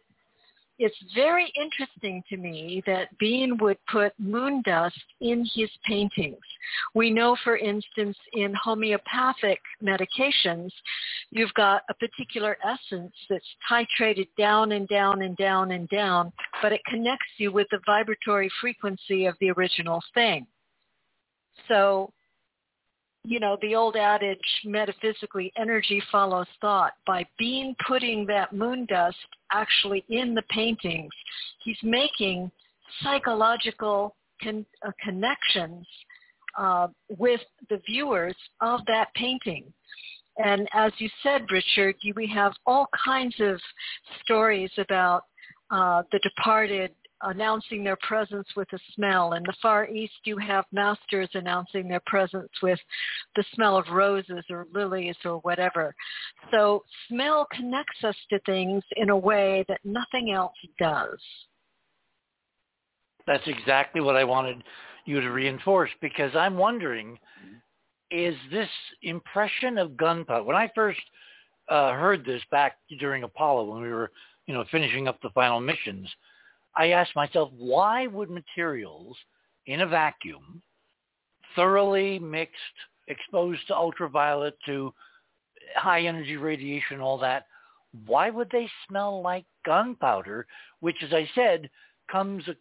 it's 0.78 0.96
very 1.14 1.52
interesting 1.60 2.22
to 2.28 2.36
me 2.36 2.82
that 2.86 3.16
Bean 3.18 3.56
would 3.58 3.78
put 3.90 4.12
moon 4.18 4.62
dust 4.64 5.00
in 5.20 5.46
his 5.54 5.70
paintings. 5.86 6.36
We 6.94 7.10
know, 7.10 7.36
for 7.44 7.56
instance, 7.56 8.16
in 8.34 8.52
homeopathic 8.62 9.60
medications, 9.82 10.70
you've 11.30 11.54
got 11.54 11.82
a 11.88 11.94
particular 11.94 12.58
essence 12.64 13.14
that's 13.30 13.44
titrated 13.70 14.28
down 14.36 14.72
and 14.72 14.86
down 14.88 15.22
and 15.22 15.36
down 15.36 15.70
and 15.72 15.88
down, 15.88 16.32
but 16.60 16.72
it 16.72 16.82
connects 16.86 17.26
you 17.38 17.52
with 17.52 17.68
the 17.70 17.80
vibratory 17.86 18.50
frequency 18.60 19.26
of 19.26 19.34
the 19.40 19.50
original 19.52 20.02
thing. 20.12 20.46
So 21.68 22.12
you 23.26 23.40
know, 23.40 23.58
the 23.60 23.74
old 23.74 23.96
adage, 23.96 24.38
metaphysically, 24.64 25.52
energy 25.58 26.00
follows 26.12 26.46
thought. 26.60 26.92
By 27.06 27.26
Bean 27.38 27.74
putting 27.86 28.24
that 28.26 28.52
moon 28.52 28.86
dust 28.86 29.16
actually 29.52 30.04
in 30.08 30.32
the 30.32 30.44
paintings, 30.48 31.10
he's 31.64 31.78
making 31.82 32.50
psychological 33.02 34.14
con- 34.40 34.64
uh, 34.86 34.92
connections 35.02 35.84
uh, 36.56 36.86
with 37.18 37.40
the 37.68 37.80
viewers 37.84 38.36
of 38.60 38.80
that 38.86 39.12
painting. 39.14 39.64
And 40.38 40.68
as 40.72 40.92
you 40.98 41.08
said, 41.24 41.46
Richard, 41.50 41.96
you, 42.02 42.14
we 42.14 42.28
have 42.28 42.52
all 42.64 42.86
kinds 43.04 43.34
of 43.40 43.60
stories 44.22 44.70
about 44.78 45.24
uh, 45.72 46.02
the 46.12 46.20
departed 46.20 46.92
announcing 47.22 47.82
their 47.82 47.98
presence 48.02 48.46
with 48.56 48.72
a 48.72 48.78
smell. 48.94 49.32
In 49.32 49.42
the 49.42 49.54
Far 49.62 49.88
East, 49.88 50.14
you 50.24 50.36
have 50.38 50.64
masters 50.72 51.28
announcing 51.34 51.88
their 51.88 52.02
presence 52.06 52.50
with 52.62 52.78
the 53.34 53.44
smell 53.54 53.76
of 53.76 53.88
roses 53.90 54.44
or 54.50 54.66
lilies 54.72 55.16
or 55.24 55.38
whatever. 55.38 55.94
So 56.50 56.84
smell 57.08 57.46
connects 57.52 58.04
us 58.04 58.16
to 58.30 58.38
things 58.40 58.82
in 58.96 59.10
a 59.10 59.16
way 59.16 59.64
that 59.68 59.80
nothing 59.84 60.32
else 60.32 60.54
does. 60.78 61.18
That's 63.26 63.46
exactly 63.46 64.00
what 64.00 64.16
I 64.16 64.24
wanted 64.24 64.62
you 65.04 65.20
to 65.20 65.30
reinforce 65.30 65.90
because 66.00 66.34
I'm 66.36 66.56
wondering, 66.56 67.18
is 68.10 68.36
this 68.52 68.68
impression 69.02 69.78
of 69.78 69.96
gunpowder, 69.96 70.44
when 70.44 70.56
I 70.56 70.70
first 70.74 71.00
uh, 71.68 71.92
heard 71.92 72.24
this 72.24 72.42
back 72.50 72.76
during 72.98 73.24
Apollo 73.24 73.72
when 73.72 73.82
we 73.82 73.88
were, 73.88 74.12
you 74.46 74.54
know, 74.54 74.64
finishing 74.70 75.08
up 75.08 75.20
the 75.22 75.30
final 75.30 75.60
missions, 75.60 76.08
I 76.76 76.90
asked 76.90 77.16
myself, 77.16 77.50
why 77.56 78.06
would 78.06 78.30
materials 78.30 79.16
in 79.66 79.80
a 79.80 79.86
vacuum, 79.86 80.62
thoroughly 81.54 82.18
mixed, 82.18 82.54
exposed 83.08 83.66
to 83.68 83.76
ultraviolet, 83.76 84.56
to 84.66 84.92
high 85.74 86.02
energy 86.02 86.36
radiation, 86.36 87.00
all 87.00 87.18
that, 87.18 87.46
why 88.06 88.30
would 88.30 88.50
they 88.50 88.68
smell 88.88 89.22
like 89.22 89.44
gunpowder, 89.64 90.46
which, 90.80 90.96
as 91.02 91.12
I 91.12 91.28
said, 91.34 91.70
comes 92.10 92.46
uh, 92.46 92.52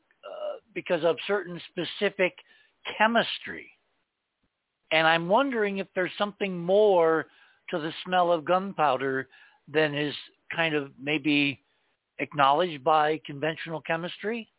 because 0.73 1.03
of 1.03 1.17
certain 1.27 1.59
specific 1.71 2.33
chemistry? 2.97 3.69
And 4.91 5.05
I'm 5.05 5.27
wondering 5.27 5.79
if 5.79 5.87
there's 5.93 6.11
something 6.17 6.57
more 6.57 7.25
to 7.71 7.79
the 7.79 7.91
smell 8.05 8.31
of 8.31 8.45
gunpowder 8.45 9.27
than 9.67 9.95
is 9.95 10.15
kind 10.55 10.75
of 10.75 10.91
maybe 11.01 11.59
acknowledged 12.19 12.83
by 12.83 13.19
conventional 13.25 13.81
chemistry? 13.81 14.49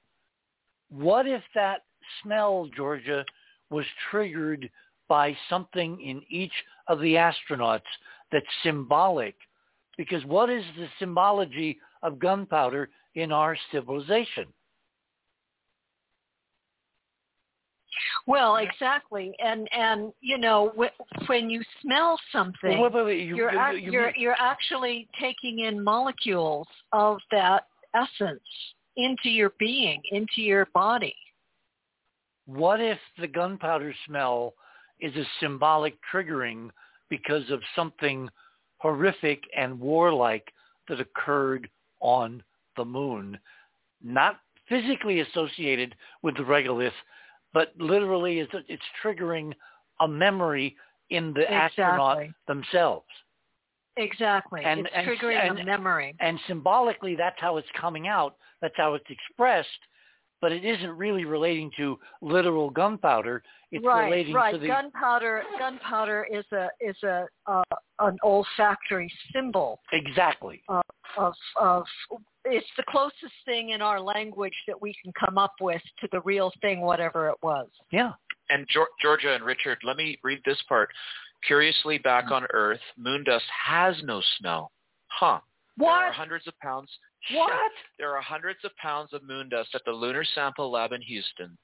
What 0.91 1.27
if 1.27 1.43
that 1.55 1.83
smell, 2.23 2.69
Georgia, 2.77 3.25
was 3.71 3.85
triggered 4.11 4.71
by 5.09 5.37
something 5.49 6.01
in 6.01 6.23
each 6.29 6.53
of 6.89 7.01
the 7.01 7.15
astronauts 7.15 7.81
that's 8.31 8.47
symbolic? 8.63 9.35
Because 9.97 10.25
what 10.25 10.51
is 10.51 10.65
the 10.77 10.89
symbology 10.99 11.79
of 12.03 12.19
gunpowder 12.19 12.91
in 13.15 13.33
our 13.33 13.57
civilization? 13.73 14.47
Well, 18.27 18.57
exactly, 18.57 19.33
and 19.39 19.69
and 19.73 20.13
you 20.21 20.39
know 20.39 20.73
when 21.27 21.51
you 21.51 21.63
smell 21.83 22.19
something, 22.33 22.81
wait, 22.81 22.93
wait, 22.93 23.05
wait. 23.05 23.27
You, 23.27 23.37
you're, 23.37 23.73
you, 23.73 23.79
you, 23.79 23.93
you're 23.93 24.17
you're 24.17 24.37
actually 24.39 25.09
taking 25.21 25.61
in 25.61 25.83
molecules 25.83 26.69
of 26.93 27.19
that 27.31 27.67
essence 27.95 28.41
into 28.97 29.29
your 29.29 29.53
being, 29.59 30.01
into 30.11 30.43
your 30.43 30.67
body. 30.75 31.15
What 32.47 32.81
if 32.81 32.99
the 33.19 33.27
gunpowder 33.27 33.95
smell 34.07 34.55
is 35.01 35.15
a 35.17 35.25
symbolic 35.41 35.97
triggering 36.13 36.71
because 37.09 37.51
of 37.51 37.61
something 37.75 38.29
horrific 38.79 39.43
and 39.57 39.79
warlike 39.79 40.53
that 40.89 41.01
occurred 41.01 41.69
on 42.01 42.43
the 42.77 42.85
moon, 42.85 43.39
not 44.03 44.41
physically 44.69 45.21
associated 45.21 45.95
with 46.23 46.37
the 46.37 46.43
regolith, 46.43 46.91
but 47.57 47.73
literally 47.79 48.41
it's, 48.41 48.53
it's 48.69 48.83
triggering 49.03 49.51
a 50.01 50.07
memory 50.07 50.77
in 51.09 51.33
the 51.33 51.41
exactly. 51.41 51.85
astronaut 51.85 52.27
themselves. 52.47 53.07
Exactly. 53.97 54.61
And, 54.63 54.81
it's 54.81 54.91
and, 54.95 55.07
triggering 55.07 55.49
and, 55.49 55.61
a 55.61 55.65
memory. 55.65 56.15
And 56.21 56.39
symbolically, 56.47 57.17
that's 57.17 57.41
how 57.41 57.57
it's 57.57 57.69
coming 57.81 58.09
out. 58.09 58.37
That's 58.61 58.75
how 58.77 58.93
it's 58.93 59.07
expressed. 59.09 59.69
But 60.43 60.53
it 60.53 60.67
isn't 60.67 60.91
really 60.91 61.25
relating 61.25 61.71
to 61.79 61.99
literal 62.21 62.69
gunpowder. 62.69 63.43
It's 63.73 63.83
right, 63.87 64.05
relating 64.05 64.35
right. 64.35 64.53
to 64.53 64.59
the 64.59 64.67
gunpowder. 64.67 65.43
Gunpowder 65.59 66.27
is 66.31 66.45
a 66.53 66.69
is 66.79 66.97
a 67.05 67.25
uh, 67.47 67.63
an 68.01 68.19
olfactory 68.23 69.11
symbol. 69.33 69.81
Exactly. 69.95 70.63
Of, 70.69 70.83
of 71.17 71.33
of 71.59 71.85
it's 72.47 72.67
the 72.77 72.85
closest 72.89 73.35
thing 73.45 73.71
in 73.71 73.83
our 73.83 74.01
language 74.01 74.55
that 74.67 74.81
we 74.81 74.95
can 75.03 75.13
come 75.19 75.39
up 75.39 75.55
with 75.61 75.83
to 76.01 76.09
the 76.13 76.21
real 76.23 76.53
thing, 76.61 76.81
whatever 76.81 77.29
it 77.29 77.37
was. 77.43 77.69
Yeah. 77.91 78.13
And 78.49 78.67
Georgia 79.03 79.35
and 79.35 79.45
Richard, 79.45 79.79
let 79.83 79.97
me 79.97 80.19
read 80.23 80.41
this 80.45 80.63
part. 80.69 80.89
Curiously, 81.47 81.99
back 81.99 82.31
on 82.31 82.47
Earth, 82.53 82.81
moon 82.97 83.25
dust 83.25 83.45
has 83.67 83.97
no 84.05 84.23
smell. 84.39 84.71
Huh. 85.09 85.41
What? 85.77 85.89
There 85.89 86.09
are 86.09 86.13
hundreds 86.13 86.47
of 86.47 86.59
pounds. 86.61 86.91
What? 87.33 87.73
There 87.99 88.17
are 88.17 88.23
hundreds 88.23 88.61
of 88.65 88.75
pounds 88.77 89.13
of 89.13 89.23
moon 89.25 89.49
dust 89.49 89.71
at 89.75 89.83
the 89.85 89.93
Lunar 89.93 90.25
Sample 90.35 90.71
Lab 90.71 90.93
in 90.93 91.03
Houston. 91.03 91.59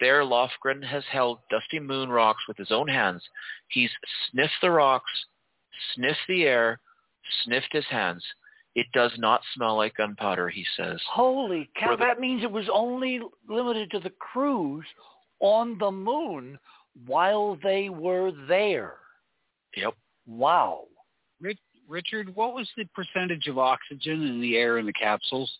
There, 0.00 0.22
Lofgren 0.22 0.82
has 0.84 1.04
held 1.10 1.38
dusty 1.50 1.78
moon 1.78 2.08
rocks 2.10 2.42
with 2.48 2.56
his 2.56 2.72
own 2.72 2.88
hands. 2.88 3.22
He's 3.68 3.90
sniffed 4.30 4.52
the 4.60 4.70
rocks, 4.70 5.10
sniffed 5.94 6.18
the 6.28 6.44
air, 6.44 6.80
sniffed 7.44 7.72
his 7.72 7.86
hands. 7.86 8.24
It 8.74 8.86
does 8.92 9.12
not 9.18 9.40
smell 9.54 9.76
like 9.76 9.96
gunpowder, 9.96 10.48
he 10.48 10.64
says. 10.76 11.00
Holy 11.08 11.70
cow! 11.78 11.92
For 11.92 11.96
the- 11.96 12.04
that 12.04 12.20
means 12.20 12.42
it 12.42 12.50
was 12.50 12.68
only 12.72 13.20
limited 13.48 13.90
to 13.92 14.00
the 14.00 14.10
crews 14.10 14.84
on 15.40 15.78
the 15.78 15.90
moon 15.90 16.58
while 17.06 17.56
they 17.62 17.88
were 17.88 18.32
there. 18.48 18.98
Yep. 19.76 19.94
Wow. 20.26 20.84
Rich, 21.40 21.58
Richard, 21.88 22.34
what 22.34 22.54
was 22.54 22.68
the 22.76 22.84
percentage 22.94 23.46
of 23.46 23.58
oxygen 23.58 24.26
in 24.26 24.40
the 24.40 24.56
air 24.56 24.78
in 24.78 24.86
the 24.86 24.92
capsules? 24.92 25.50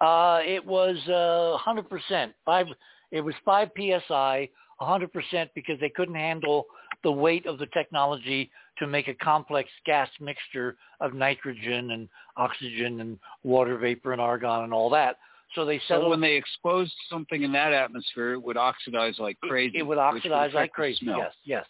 Uh, 0.00 0.40
it 0.44 0.64
was 0.64 0.96
uh, 1.08 1.56
100%. 1.64 2.34
Five. 2.44 2.66
It 3.12 3.20
was 3.20 3.34
five 3.44 3.70
psi, 3.76 4.48
100% 4.80 5.50
because 5.54 5.78
they 5.80 5.90
couldn't 5.90 6.14
handle 6.14 6.66
the 7.02 7.12
weight 7.12 7.46
of 7.46 7.58
the 7.58 7.66
technology 7.66 8.50
to 8.78 8.86
make 8.86 9.08
a 9.08 9.14
complex 9.14 9.68
gas 9.84 10.08
mixture 10.20 10.76
of 11.00 11.14
nitrogen 11.14 11.92
and 11.92 12.08
oxygen 12.36 13.00
and 13.00 13.18
water 13.42 13.76
vapor 13.78 14.12
and 14.12 14.20
argon 14.20 14.64
and 14.64 14.72
all 14.72 14.90
that. 14.90 15.16
So 15.54 15.64
they 15.64 15.80
So 15.86 16.08
when 16.08 16.20
they 16.20 16.32
exposed 16.34 16.94
something 17.10 17.42
in 17.42 17.52
that 17.52 17.72
atmosphere, 17.72 18.32
it 18.32 18.42
would 18.42 18.56
oxidize 18.56 19.18
like 19.18 19.38
crazy. 19.40 19.78
it 19.78 19.82
would 19.82 19.98
oxidize 19.98 20.54
like 20.54 20.72
crazy. 20.72 21.04
smell. 21.04 21.18
Yes, 21.18 21.34
yes. 21.44 21.66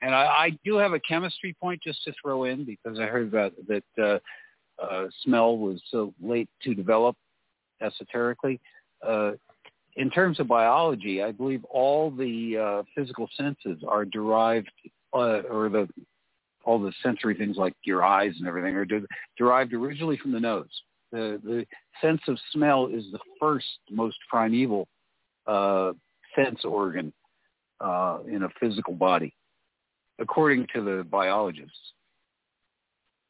And 0.00 0.14
I, 0.14 0.24
I 0.24 0.58
do 0.64 0.76
have 0.76 0.92
a 0.92 1.00
chemistry 1.00 1.54
point 1.60 1.80
just 1.82 2.02
to 2.04 2.12
throw 2.22 2.44
in 2.44 2.64
because 2.64 2.98
I 2.98 3.06
heard 3.06 3.30
that 3.32 3.52
that 3.66 3.84
uh, 4.02 4.18
uh, 4.82 5.06
smell 5.22 5.58
was 5.58 5.82
so 5.90 6.14
late 6.22 6.48
to 6.62 6.74
develop 6.74 7.16
esoterically. 7.82 8.60
Uh, 9.06 9.32
in 9.98 10.10
terms 10.10 10.38
of 10.38 10.46
biology, 10.46 11.22
I 11.22 11.32
believe 11.32 11.64
all 11.64 12.10
the 12.10 12.56
uh, 12.56 12.82
physical 12.94 13.28
senses 13.36 13.82
are 13.86 14.04
derived, 14.04 14.70
uh, 15.12 15.42
or 15.50 15.68
the 15.68 15.88
all 16.64 16.78
the 16.78 16.92
sensory 17.02 17.34
things 17.34 17.56
like 17.56 17.74
your 17.82 18.04
eyes 18.04 18.32
and 18.38 18.46
everything 18.46 18.74
are 18.76 18.84
de- 18.84 19.06
derived 19.36 19.72
originally 19.72 20.16
from 20.18 20.32
the 20.32 20.40
nose. 20.40 20.70
The 21.10 21.40
the 21.42 21.66
sense 22.00 22.20
of 22.28 22.38
smell 22.52 22.86
is 22.86 23.04
the 23.10 23.18
first 23.40 23.66
most 23.90 24.16
primeval 24.30 24.86
uh, 25.46 25.92
sense 26.36 26.64
organ 26.64 27.12
uh, 27.80 28.18
in 28.30 28.44
a 28.44 28.48
physical 28.60 28.94
body 28.94 29.34
according 30.20 30.66
to 30.74 30.82
the 30.82 31.04
biologists. 31.10 31.92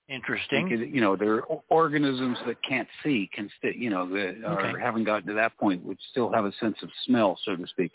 Interesting. 0.08 0.68
Because, 0.68 0.86
you 0.88 1.02
know, 1.02 1.16
there 1.16 1.34
are 1.34 1.42
organisms 1.68 2.38
that 2.46 2.56
can't 2.62 2.88
see, 3.02 3.28
can 3.32 3.50
st- 3.58 3.76
you 3.76 3.90
know, 3.90 4.08
that 4.08 4.42
are, 4.44 4.66
Okay. 4.66 4.80
haven't 4.80 5.04
gotten 5.04 5.28
to 5.28 5.34
that 5.34 5.56
point, 5.58 5.84
which 5.84 6.00
still 6.10 6.32
have 6.32 6.46
a 6.46 6.52
sense 6.52 6.76
of 6.82 6.88
smell, 7.04 7.38
so 7.44 7.56
to 7.56 7.66
speak. 7.66 7.94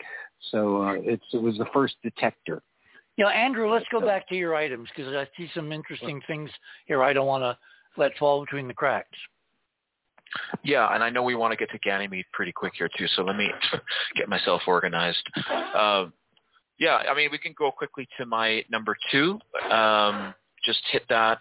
So 0.52 0.82
uh, 0.82 0.92
it's 0.92 1.24
it 1.32 1.42
was 1.42 1.58
the 1.58 1.66
first 1.72 1.96
detector. 2.02 2.62
You 3.16 3.24
know, 3.24 3.30
Andrew, 3.30 3.70
let's 3.70 3.86
go 3.90 4.00
back 4.00 4.28
to 4.28 4.36
your 4.36 4.54
items 4.54 4.88
because 4.94 5.12
I 5.12 5.26
see 5.36 5.48
some 5.54 5.72
interesting 5.72 6.20
things 6.26 6.50
here 6.86 7.02
I 7.02 7.12
don't 7.12 7.26
want 7.26 7.42
to 7.42 7.56
let 7.96 8.16
fall 8.18 8.40
between 8.44 8.68
the 8.68 8.74
cracks. 8.74 9.18
Yeah, 10.64 10.92
and 10.92 11.02
I 11.02 11.10
know 11.10 11.22
we 11.22 11.36
want 11.36 11.52
to 11.52 11.56
get 11.56 11.70
to 11.70 11.78
Ganymede 11.78 12.26
pretty 12.32 12.50
quick 12.50 12.72
here 12.76 12.88
too, 12.96 13.06
so 13.14 13.22
let 13.22 13.36
me 13.36 13.50
get 14.16 14.28
myself 14.28 14.62
organized. 14.66 15.22
Uh, 15.46 16.06
yeah, 16.78 16.96
I 17.08 17.14
mean, 17.14 17.28
we 17.30 17.38
can 17.38 17.54
go 17.56 17.70
quickly 17.70 18.08
to 18.18 18.26
my 18.26 18.64
number 18.68 18.96
two. 19.12 19.38
Um, 19.70 20.34
just 20.64 20.80
hit 20.90 21.02
that 21.08 21.38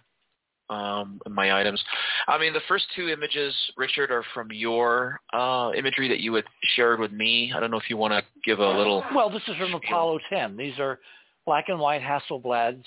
um, 0.74 1.20
in 1.26 1.34
my 1.34 1.60
items. 1.60 1.82
I 2.28 2.38
mean, 2.38 2.54
the 2.54 2.62
first 2.68 2.86
two 2.96 3.10
images, 3.10 3.54
Richard, 3.78 4.12
are 4.12 4.24
from 4.34 4.50
your 4.52 5.20
uh, 5.34 5.72
imagery 5.76 6.08
that 6.10 6.20
you 6.20 6.34
had 6.34 6.46
shared 6.76 7.00
with 7.00 7.12
me. 7.12 7.52
I 7.56 7.60
don't 7.60 7.72
know 7.72 7.78
if 7.78 7.90
you 7.90 7.98
want 7.98 8.14
to 8.14 8.24
give 8.44 8.60
a 8.60 8.70
little. 8.70 9.04
Well, 9.16 9.30
this 9.30 9.44
is 9.48 9.56
from 9.58 9.74
Apollo 9.74 10.20
10. 10.30 10.58
These 10.58 10.80
are 10.80 11.00
black 11.46 11.66
and 11.70 11.80
white 11.80 12.02
Hasselblads, 12.02 12.84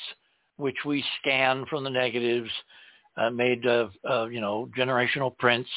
which 0.56 0.76
we 0.84 1.04
scan 1.20 1.64
from 1.66 1.84
the 1.84 1.90
negatives, 1.90 2.50
uh, 3.16 3.30
made 3.30 3.66
of, 3.66 3.90
uh, 4.08 4.26
you 4.26 4.40
know, 4.40 4.68
generational 4.76 5.36
prints, 5.38 5.70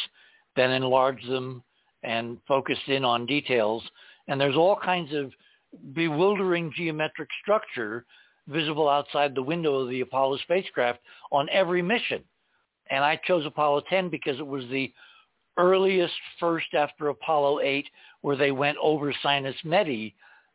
then 0.55 0.71
enlarged 0.71 1.27
them 1.29 1.63
and 2.03 2.37
focused 2.47 2.87
in 2.87 3.05
on 3.05 3.25
details. 3.25 3.83
And 4.27 4.39
there's 4.39 4.55
all 4.55 4.77
kinds 4.77 5.13
of 5.13 5.31
bewildering 5.93 6.71
geometric 6.75 7.29
structure 7.41 8.05
visible 8.49 8.89
outside 8.89 9.33
the 9.33 9.43
window 9.43 9.75
of 9.75 9.89
the 9.89 10.01
Apollo 10.01 10.37
spacecraft 10.37 10.99
on 11.31 11.47
every 11.49 11.81
mission. 11.81 12.23
And 12.89 13.03
I 13.03 13.19
chose 13.25 13.45
Apollo 13.45 13.83
10 13.89 14.09
because 14.09 14.39
it 14.39 14.47
was 14.47 14.65
the 14.69 14.91
earliest 15.57 16.13
first 16.39 16.73
after 16.73 17.09
Apollo 17.09 17.59
8 17.61 17.87
where 18.21 18.35
they 18.35 18.51
went 18.51 18.77
over 18.81 19.13
Sinus 19.21 19.55
Medii. 19.63 20.13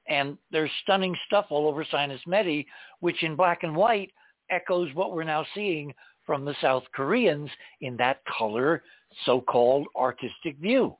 And 0.08 0.36
there's 0.50 0.70
stunning 0.82 1.16
stuff 1.26 1.46
all 1.50 1.68
over 1.68 1.86
Sinus 1.90 2.20
Medii, 2.26 2.66
which 3.00 3.22
in 3.22 3.36
black 3.36 3.62
and 3.62 3.74
white 3.74 4.10
echoes 4.50 4.92
what 4.94 5.14
we're 5.14 5.24
now 5.24 5.46
seeing 5.54 5.94
from 6.26 6.44
the 6.44 6.54
South 6.60 6.84
Koreans 6.94 7.50
in 7.80 7.96
that 7.98 8.20
color 8.26 8.82
so-called 9.24 9.86
artistic 9.96 10.56
view. 10.58 10.96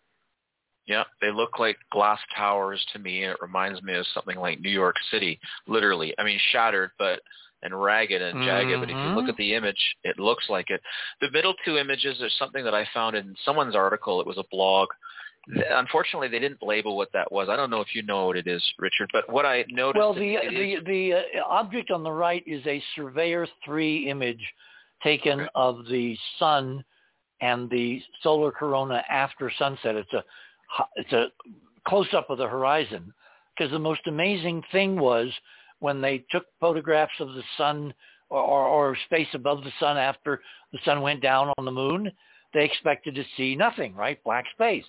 Yeah, 0.86 1.04
they 1.20 1.30
look 1.30 1.58
like 1.58 1.78
glass 1.90 2.20
towers 2.36 2.84
to 2.92 2.98
me, 2.98 3.24
and 3.24 3.32
it 3.32 3.38
reminds 3.40 3.82
me 3.82 3.94
of 3.94 4.06
something 4.08 4.38
like 4.38 4.60
New 4.60 4.70
York 4.70 4.96
City, 5.10 5.40
literally. 5.66 6.14
I 6.18 6.24
mean, 6.24 6.38
shattered, 6.52 6.90
but 6.98 7.20
and 7.62 7.82
ragged 7.82 8.20
and 8.20 8.44
jagged. 8.44 8.78
But 8.78 8.90
if 8.90 8.96
you 8.98 9.08
look 9.14 9.24
Mhm. 9.24 9.30
at 9.30 9.36
the 9.36 9.54
image, 9.54 9.96
it 10.04 10.18
looks 10.18 10.50
like 10.50 10.68
it. 10.68 10.82
The 11.22 11.30
middle 11.30 11.54
two 11.64 11.78
images 11.78 12.20
are 12.20 12.28
something 12.28 12.62
that 12.64 12.74
I 12.74 12.84
found 12.92 13.16
in 13.16 13.34
someone's 13.44 13.74
article. 13.74 14.20
It 14.20 14.26
was 14.26 14.36
a 14.36 14.44
blog. 14.50 14.90
Unfortunately, 15.70 16.28
they 16.28 16.38
didn't 16.38 16.62
label 16.62 16.96
what 16.96 17.12
that 17.12 17.30
was. 17.30 17.48
I 17.48 17.56
don't 17.56 17.70
know 17.70 17.80
if 17.80 17.94
you 17.94 18.02
know 18.02 18.26
what 18.26 18.36
it 18.36 18.46
is, 18.46 18.62
Richard. 18.78 19.10
But 19.12 19.28
what 19.30 19.46
I 19.46 19.64
noticed. 19.68 19.98
Well, 19.98 20.14
the 20.14 20.36
the 20.36 20.74
is- 20.74 20.84
the 20.84 21.14
uh, 21.14 21.44
object 21.46 21.90
on 21.90 22.02
the 22.02 22.12
right 22.12 22.42
is 22.46 22.66
a 22.66 22.82
Surveyor 22.94 23.46
3 23.64 24.08
image 24.08 24.54
taken 25.02 25.40
Okay. 25.40 25.50
of 25.54 25.86
the 25.86 26.16
sun 26.38 26.84
and 27.40 27.68
the 27.68 28.02
solar 28.22 28.50
corona 28.50 29.04
after 29.08 29.50
sunset. 29.50 29.96
It's 29.96 30.12
a 30.14 30.24
it's 30.96 31.12
a 31.12 31.26
close 31.86 32.12
up 32.14 32.30
of 32.30 32.38
the 32.38 32.48
horizon 32.48 33.12
because 33.56 33.70
the 33.70 33.78
most 33.78 34.00
amazing 34.06 34.62
thing 34.72 34.98
was 34.98 35.28
when 35.80 36.00
they 36.00 36.24
took 36.30 36.44
photographs 36.60 37.12
of 37.20 37.28
the 37.34 37.42
sun 37.56 37.92
or, 38.30 38.40
or, 38.40 38.66
or 38.66 38.96
space 39.06 39.28
above 39.34 39.62
the 39.62 39.72
sun 39.78 39.96
after 39.96 40.40
the 40.72 40.78
sun 40.84 41.00
went 41.02 41.22
down 41.22 41.52
on 41.58 41.64
the 41.64 41.70
moon, 41.70 42.10
they 42.52 42.64
expected 42.64 43.14
to 43.14 43.24
see 43.36 43.54
nothing, 43.54 43.94
right? 43.94 44.22
Black 44.24 44.44
space. 44.54 44.84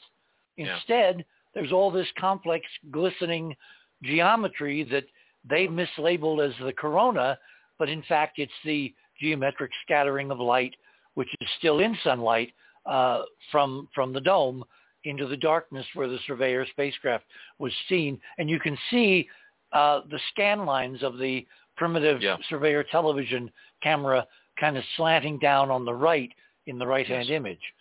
Yeah. 0.57 0.75
Instead, 0.75 1.25
there's 1.53 1.71
all 1.71 1.91
this 1.91 2.07
complex 2.19 2.65
glistening 2.91 3.55
geometry 4.03 4.83
that 4.91 5.05
they 5.47 5.67
mislabeled 5.67 6.47
as 6.47 6.53
the 6.63 6.73
corona, 6.73 7.37
but 7.77 7.89
in 7.89 8.03
fact 8.03 8.39
it's 8.39 8.51
the 8.63 8.93
geometric 9.19 9.71
scattering 9.83 10.31
of 10.31 10.39
light, 10.39 10.75
which 11.13 11.29
is 11.39 11.49
still 11.57 11.79
in 11.79 11.97
sunlight 12.03 12.51
uh, 12.85 13.23
from 13.51 13.87
from 13.95 14.13
the 14.13 14.21
dome 14.21 14.63
into 15.05 15.27
the 15.27 15.37
darkness 15.37 15.85
where 15.93 16.07
the 16.07 16.19
Surveyor 16.27 16.65
spacecraft 16.71 17.25
was 17.59 17.71
seen, 17.87 18.19
and 18.37 18.49
you 18.49 18.59
can 18.59 18.77
see 18.89 19.27
uh, 19.73 20.01
the 20.09 20.19
scan 20.31 20.65
lines 20.65 21.03
of 21.03 21.17
the 21.17 21.45
primitive 21.77 22.21
Yeah. 22.21 22.37
Surveyor 22.49 22.83
television 22.83 23.51
camera 23.81 24.25
kind 24.59 24.77
of 24.77 24.83
slanting 24.95 25.37
down 25.39 25.69
on 25.69 25.85
the 25.85 25.93
right 25.93 26.31
in 26.67 26.77
the 26.79 26.87
right-hand 26.87 27.27
Yes. 27.29 27.35
image. 27.35 27.73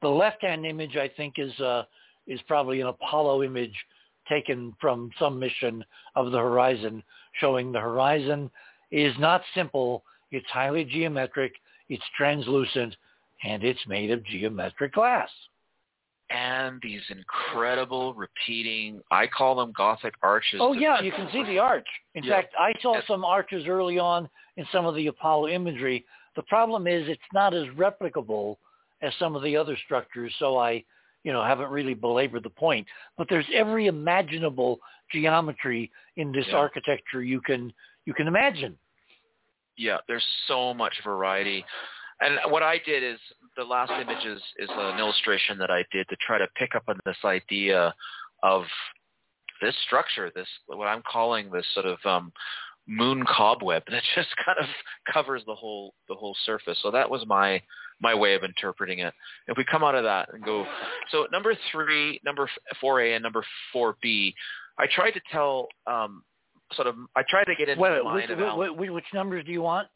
The 0.00 0.08
left-hand 0.08 0.64
image, 0.66 0.96
I 0.96 1.08
think, 1.08 1.38
is 1.38 1.58
uh, 1.60 1.84
is 2.26 2.40
probably 2.42 2.80
an 2.80 2.86
Apollo 2.88 3.42
image 3.42 3.74
taken 4.28 4.74
from 4.80 5.10
some 5.18 5.38
mission 5.38 5.82
of 6.14 6.30
the 6.30 6.38
horizon, 6.38 7.02
showing 7.40 7.72
the 7.72 7.80
horizon 7.80 8.50
is 8.90 9.14
not 9.18 9.42
simple. 9.54 10.04
It's 10.30 10.46
highly 10.48 10.84
geometric. 10.84 11.54
It's 11.88 12.04
translucent, 12.16 12.94
and 13.44 13.64
it's 13.64 13.84
made 13.86 14.10
of 14.10 14.22
geometric 14.24 14.92
glass. 14.92 15.30
And 16.30 16.80
these 16.82 17.00
incredible 17.10 18.14
repeating. 18.14 19.00
I 19.10 19.26
call 19.26 19.56
them 19.56 19.72
Gothic 19.76 20.14
arches. 20.22 20.60
Oh 20.60 20.72
yeah, 20.72 21.00
you 21.00 21.12
can 21.12 21.28
see 21.32 21.42
the 21.44 21.58
arch. 21.58 21.86
In 22.14 22.24
Yeah. 22.24 22.36
fact, 22.36 22.54
I 22.58 22.72
saw 22.80 23.00
some 23.06 23.24
arches 23.24 23.66
early 23.66 23.98
on 23.98 24.28
in 24.56 24.66
some 24.72 24.86
of 24.86 24.94
the 24.94 25.06
Apollo 25.06 25.48
imagery. 25.48 26.04
The 26.36 26.42
problem 26.42 26.86
is 26.86 27.08
it's 27.08 27.20
not 27.32 27.54
as 27.54 27.66
replicable 27.68 28.56
as 29.00 29.14
some 29.18 29.36
of 29.36 29.42
the 29.42 29.56
other 29.56 29.76
structures, 29.84 30.34
so 30.38 30.58
I, 30.58 30.84
you 31.24 31.32
know, 31.32 31.42
haven't 31.42 31.70
really 31.70 31.94
belabored 31.94 32.42
the 32.42 32.50
point. 32.50 32.86
But 33.16 33.28
there's 33.28 33.46
every 33.54 33.86
imaginable 33.86 34.80
geometry 35.10 35.90
in 36.16 36.32
this 36.32 36.46
Yeah. 36.48 36.56
architecture 36.56 37.22
you 37.22 37.40
can 37.40 37.72
you 38.04 38.14
can 38.14 38.26
imagine. 38.26 38.78
yeah, 39.76 39.98
there's 40.08 40.26
so 40.46 40.74
much 40.74 41.00
variety. 41.04 41.64
And 42.20 42.40
what 42.50 42.62
I 42.64 42.78
did 42.78 43.02
is 43.04 43.20
the 43.58 43.64
last 43.64 43.90
image 43.90 44.24
is, 44.24 44.40
is 44.58 44.70
an 44.70 44.98
illustration 44.98 45.58
that 45.58 45.70
I 45.70 45.84
did 45.92 46.08
to 46.08 46.16
try 46.24 46.38
to 46.38 46.46
pick 46.56 46.74
up 46.76 46.84
on 46.88 46.98
this 47.04 47.16
idea 47.24 47.92
of 48.42 48.62
this 49.60 49.74
structure, 49.84 50.30
this 50.34 50.46
what 50.66 50.86
I'm 50.86 51.02
calling 51.02 51.50
this 51.50 51.66
sort 51.74 51.84
of 51.84 51.98
um, 52.04 52.32
moon 52.86 53.24
cobweb 53.26 53.82
that 53.90 54.02
just 54.14 54.28
kind 54.44 54.58
of 54.58 54.66
covers 55.12 55.42
the 55.46 55.54
whole 55.54 55.92
the 56.08 56.14
whole 56.14 56.36
surface. 56.46 56.78
So 56.82 56.90
that 56.92 57.10
was 57.10 57.26
my 57.26 57.60
my 58.00 58.14
way 58.14 58.34
of 58.34 58.44
interpreting 58.44 59.00
it. 59.00 59.12
If 59.48 59.56
we 59.56 59.64
come 59.64 59.82
out 59.82 59.96
of 59.96 60.04
that 60.04 60.32
and 60.32 60.44
go, 60.44 60.64
so 61.10 61.26
number 61.32 61.52
three, 61.72 62.20
number 62.24 62.48
four 62.80 63.00
A, 63.00 63.14
and 63.14 63.22
number 63.24 63.44
four 63.72 63.96
B, 64.00 64.32
I 64.78 64.86
tried 64.86 65.10
to 65.10 65.20
tell 65.32 65.66
um, 65.88 66.22
sort 66.74 66.86
of 66.86 66.94
I 67.16 67.22
tried 67.28 67.44
to 67.44 67.56
get 67.56 67.68
into 67.68 67.82
Wait, 67.82 67.98
the 67.98 68.04
mind 68.04 68.30
which, 68.30 68.30
of 68.30 68.40
Alan. 68.40 68.76
which, 68.76 68.90
which 68.90 69.04
numbers 69.12 69.44
do 69.44 69.50
you 69.50 69.62
want? 69.62 69.88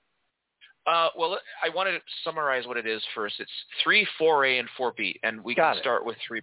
Uh, 0.87 1.09
well, 1.17 1.39
I 1.63 1.69
want 1.75 1.89
to 1.89 1.99
summarize 2.25 2.67
what 2.67 2.77
it 2.77 2.87
is 2.87 3.03
first. 3.15 3.37
It's 3.39 3.51
three, 3.83 4.07
four 4.19 4.45
A, 4.45 4.59
and 4.59 4.69
four 4.77 4.93
B, 4.97 5.19
and 5.23 5.43
we 5.43 5.55
Got 5.55 5.73
can 5.73 5.79
it. 5.79 5.81
start 5.83 6.05
with 6.05 6.17
three. 6.27 6.43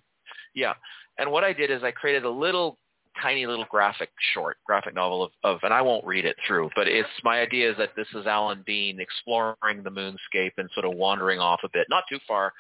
Yeah, 0.53 0.74
and 1.18 1.32
what 1.32 1.43
I 1.43 1.53
did 1.53 1.69
is 1.72 1.84
I 1.84 1.92
created 1.92 2.24
a 2.24 2.30
little 2.30 2.77
tiny 3.22 3.45
little 3.45 3.66
graphic 3.69 4.09
short 4.34 4.58
graphic 4.66 4.93
novel 4.95 5.24
of, 5.24 5.32
of 5.43 5.59
and 5.64 5.74
I 5.74 5.82
won't 5.82 6.06
read 6.06 6.26
it 6.26 6.38
through, 6.48 6.69
but 6.76 6.88
it's 6.88 7.09
my 7.24 7.42
idea 7.42 7.69
is 7.69 7.77
that 7.77 7.90
this 7.95 8.08
is 8.16 8.26
Alan 8.26 8.64
Bean 8.66 9.00
exploring 9.00 9.84
the 9.84 9.90
moonscape 9.92 10.53
and 10.58 10.69
sort 10.74 10.85
of 10.85 10.93
wandering 10.93 11.40
off 11.40 11.59
a 11.64 11.69
bit, 11.74 11.88
not 11.90 12.06
too 12.09 12.19
far, 12.27 12.53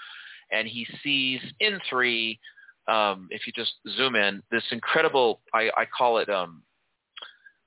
and 0.51 0.67
he 0.67 0.85
sees 1.01 1.39
in 1.61 1.79
three, 1.89 2.39
um, 2.87 3.27
if 3.31 3.47
you 3.47 3.53
just 3.53 3.73
zoom 3.95 4.15
in, 4.15 4.43
this 4.51 4.63
incredible 4.71 5.39
I, 5.53 5.69
I 5.77 5.85
call 5.85 6.17
it 6.17 6.29
um 6.29 6.61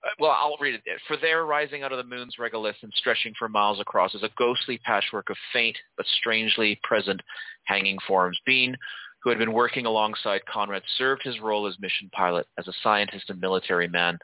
Uh, 0.04 0.08
well, 0.18 0.32
I'll 0.32 0.56
read 0.60 0.74
it. 0.74 0.82
For 1.06 1.16
there, 1.16 1.44
rising 1.46 1.82
out 1.82 1.92
of 1.92 1.98
the 1.98 2.04
moon's 2.04 2.36
regolith 2.38 2.74
and 2.82 2.92
stretching 2.96 3.34
for 3.38 3.48
miles 3.48 3.80
across, 3.80 4.14
is 4.14 4.22
a 4.22 4.30
ghostly 4.36 4.78
patchwork 4.78 5.30
of 5.30 5.36
faint 5.52 5.76
but 5.96 6.06
strangely 6.18 6.80
present 6.82 7.20
hanging 7.64 7.98
forms. 8.06 8.38
Bean, 8.44 8.76
who 9.22 9.30
had 9.30 9.38
been 9.38 9.52
working 9.52 9.86
alongside 9.86 10.44
Conrad, 10.46 10.82
served 10.98 11.22
his 11.22 11.40
role 11.40 11.66
as 11.66 11.78
mission 11.78 12.10
pilot, 12.12 12.46
as 12.58 12.66
a 12.66 12.72
scientist 12.82 13.30
and 13.30 13.40
military 13.40 13.88
man 13.88 14.18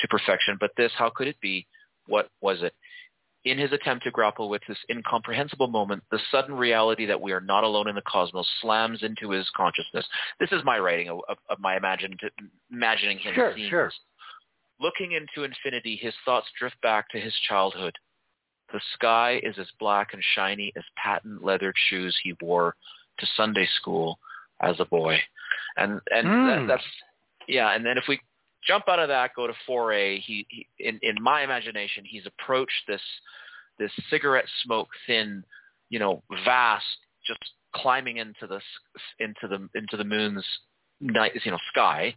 to 0.00 0.08
perfection. 0.08 0.56
But 0.60 0.70
this, 0.76 0.92
how 0.96 1.10
could 1.10 1.26
it 1.26 1.40
be? 1.40 1.66
What 2.06 2.28
was 2.40 2.62
it? 2.62 2.74
In 3.44 3.58
his 3.58 3.72
attempt 3.72 4.04
to 4.04 4.10
grapple 4.10 4.48
with 4.48 4.62
this 4.66 4.78
incomprehensible 4.90 5.66
moment, 5.66 6.02
the 6.10 6.18
sudden 6.30 6.54
reality 6.54 7.04
that 7.04 7.20
we 7.20 7.32
are 7.32 7.42
not 7.42 7.62
alone 7.62 7.88
in 7.88 7.94
the 7.94 8.02
cosmos 8.02 8.48
slams 8.62 9.02
into 9.02 9.30
his 9.30 9.46
consciousness. 9.54 10.06
This 10.40 10.50
is 10.50 10.62
my 10.64 10.78
writing 10.78 11.10
of, 11.10 11.18
of, 11.28 11.36
of 11.50 11.60
my 11.60 11.76
imagined, 11.76 12.18
imagining 12.72 13.18
him 13.18 13.34
Sure, 13.34 13.54
sure. 13.68 13.92
Looking 14.84 15.12
into 15.12 15.44
infinity, 15.44 15.96
his 15.96 16.12
thoughts 16.26 16.46
drift 16.58 16.78
back 16.82 17.08
to 17.08 17.18
his 17.18 17.32
childhood. 17.48 17.94
The 18.70 18.82
sky 18.92 19.40
is 19.42 19.58
as 19.58 19.66
black 19.80 20.12
and 20.12 20.22
shiny 20.34 20.74
as 20.76 20.84
patent 21.02 21.42
leather 21.42 21.72
shoes 21.88 22.14
he 22.22 22.34
wore 22.42 22.76
to 23.18 23.26
Sunday 23.34 23.66
school 23.80 24.18
as 24.60 24.76
a 24.80 24.84
boy. 24.84 25.16
And 25.78 26.02
and 26.10 26.26
that, 26.28 26.58
Hmm. 26.60 26.66
that's 26.66 26.84
yeah, 27.48 27.70
and 27.70 27.84
then 27.86 27.96
if 27.96 28.04
we 28.08 28.20
jump 28.62 28.86
out 28.86 28.98
of 28.98 29.08
that, 29.08 29.34
go 29.34 29.46
to 29.46 29.54
4A, 29.66 30.20
he, 30.20 30.46
he 30.50 30.68
in 30.78 30.98
in 31.00 31.16
my 31.18 31.40
imagination, 31.40 32.04
he's 32.04 32.26
approached 32.26 32.86
this 32.86 33.02
this 33.78 33.92
cigarette 34.10 34.48
smoke 34.64 34.90
thin, 35.06 35.44
you 35.88 35.98
know, 35.98 36.22
vast 36.44 36.84
just 37.26 37.40
climbing 37.74 38.18
into 38.18 38.46
the 38.46 38.60
into 39.18 39.48
the 39.48 39.66
into 39.78 39.96
the 39.96 40.04
moon's 40.04 40.44
night, 41.00 41.32
you 41.42 41.50
know, 41.50 41.58
sky 41.72 42.14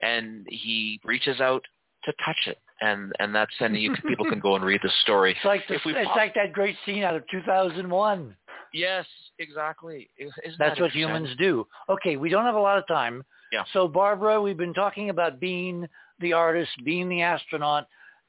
and 0.00 0.46
he 0.48 1.00
reaches 1.04 1.40
out 1.40 1.64
to 2.04 2.12
touch 2.24 2.46
it, 2.46 2.58
and 2.80 3.12
and 3.18 3.34
that's 3.34 3.52
and 3.60 3.76
you 3.76 3.92
can, 3.92 4.08
people 4.08 4.26
can 4.30 4.40
go 4.40 4.54
and 4.56 4.64
read 4.64 4.80
the 4.82 4.90
story. 5.02 5.32
It's 5.32 5.44
like 5.44 5.66
the, 5.68 5.74
If 5.74 5.82
we 5.84 5.94
it's 5.94 6.06
pop- 6.06 6.16
like 6.16 6.34
that 6.34 6.52
great 6.52 6.76
scene 6.84 7.02
out 7.02 7.14
of 7.14 7.22
2001. 7.30 8.36
Yes, 8.72 9.06
exactly. 9.38 10.10
Isn't 10.18 10.34
That's 10.58 10.76
that 10.76 10.82
what 10.82 10.90
humans 10.92 11.30
do. 11.38 11.66
Okay, 11.88 12.16
we 12.16 12.28
don't 12.28 12.44
have 12.44 12.54
a 12.54 12.60
lot 12.60 12.78
of 12.78 12.86
time. 12.86 13.24
Yeah. 13.50 13.64
So 13.72 13.88
Barbara, 13.88 14.40
we've 14.40 14.58
been 14.58 14.74
talking 14.74 15.10
about 15.10 15.40
being 15.40 15.86
the 16.20 16.34
artist, 16.34 16.70
being 16.84 17.08
the 17.08 17.22
astronaut, 17.22 17.86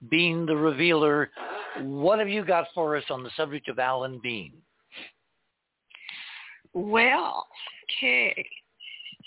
being 0.10 0.46
the 0.46 0.56
revealer. 0.56 1.30
What 1.82 2.20
have 2.20 2.30
you 2.30 2.46
got 2.46 2.68
for 2.74 2.96
us 2.96 3.04
on 3.10 3.22
the 3.24 3.32
subject 3.36 3.68
of 3.68 3.80
Alan 3.80 4.20
Bean? 4.24 4.54
Well, 6.74 7.46
okay. 7.84 8.46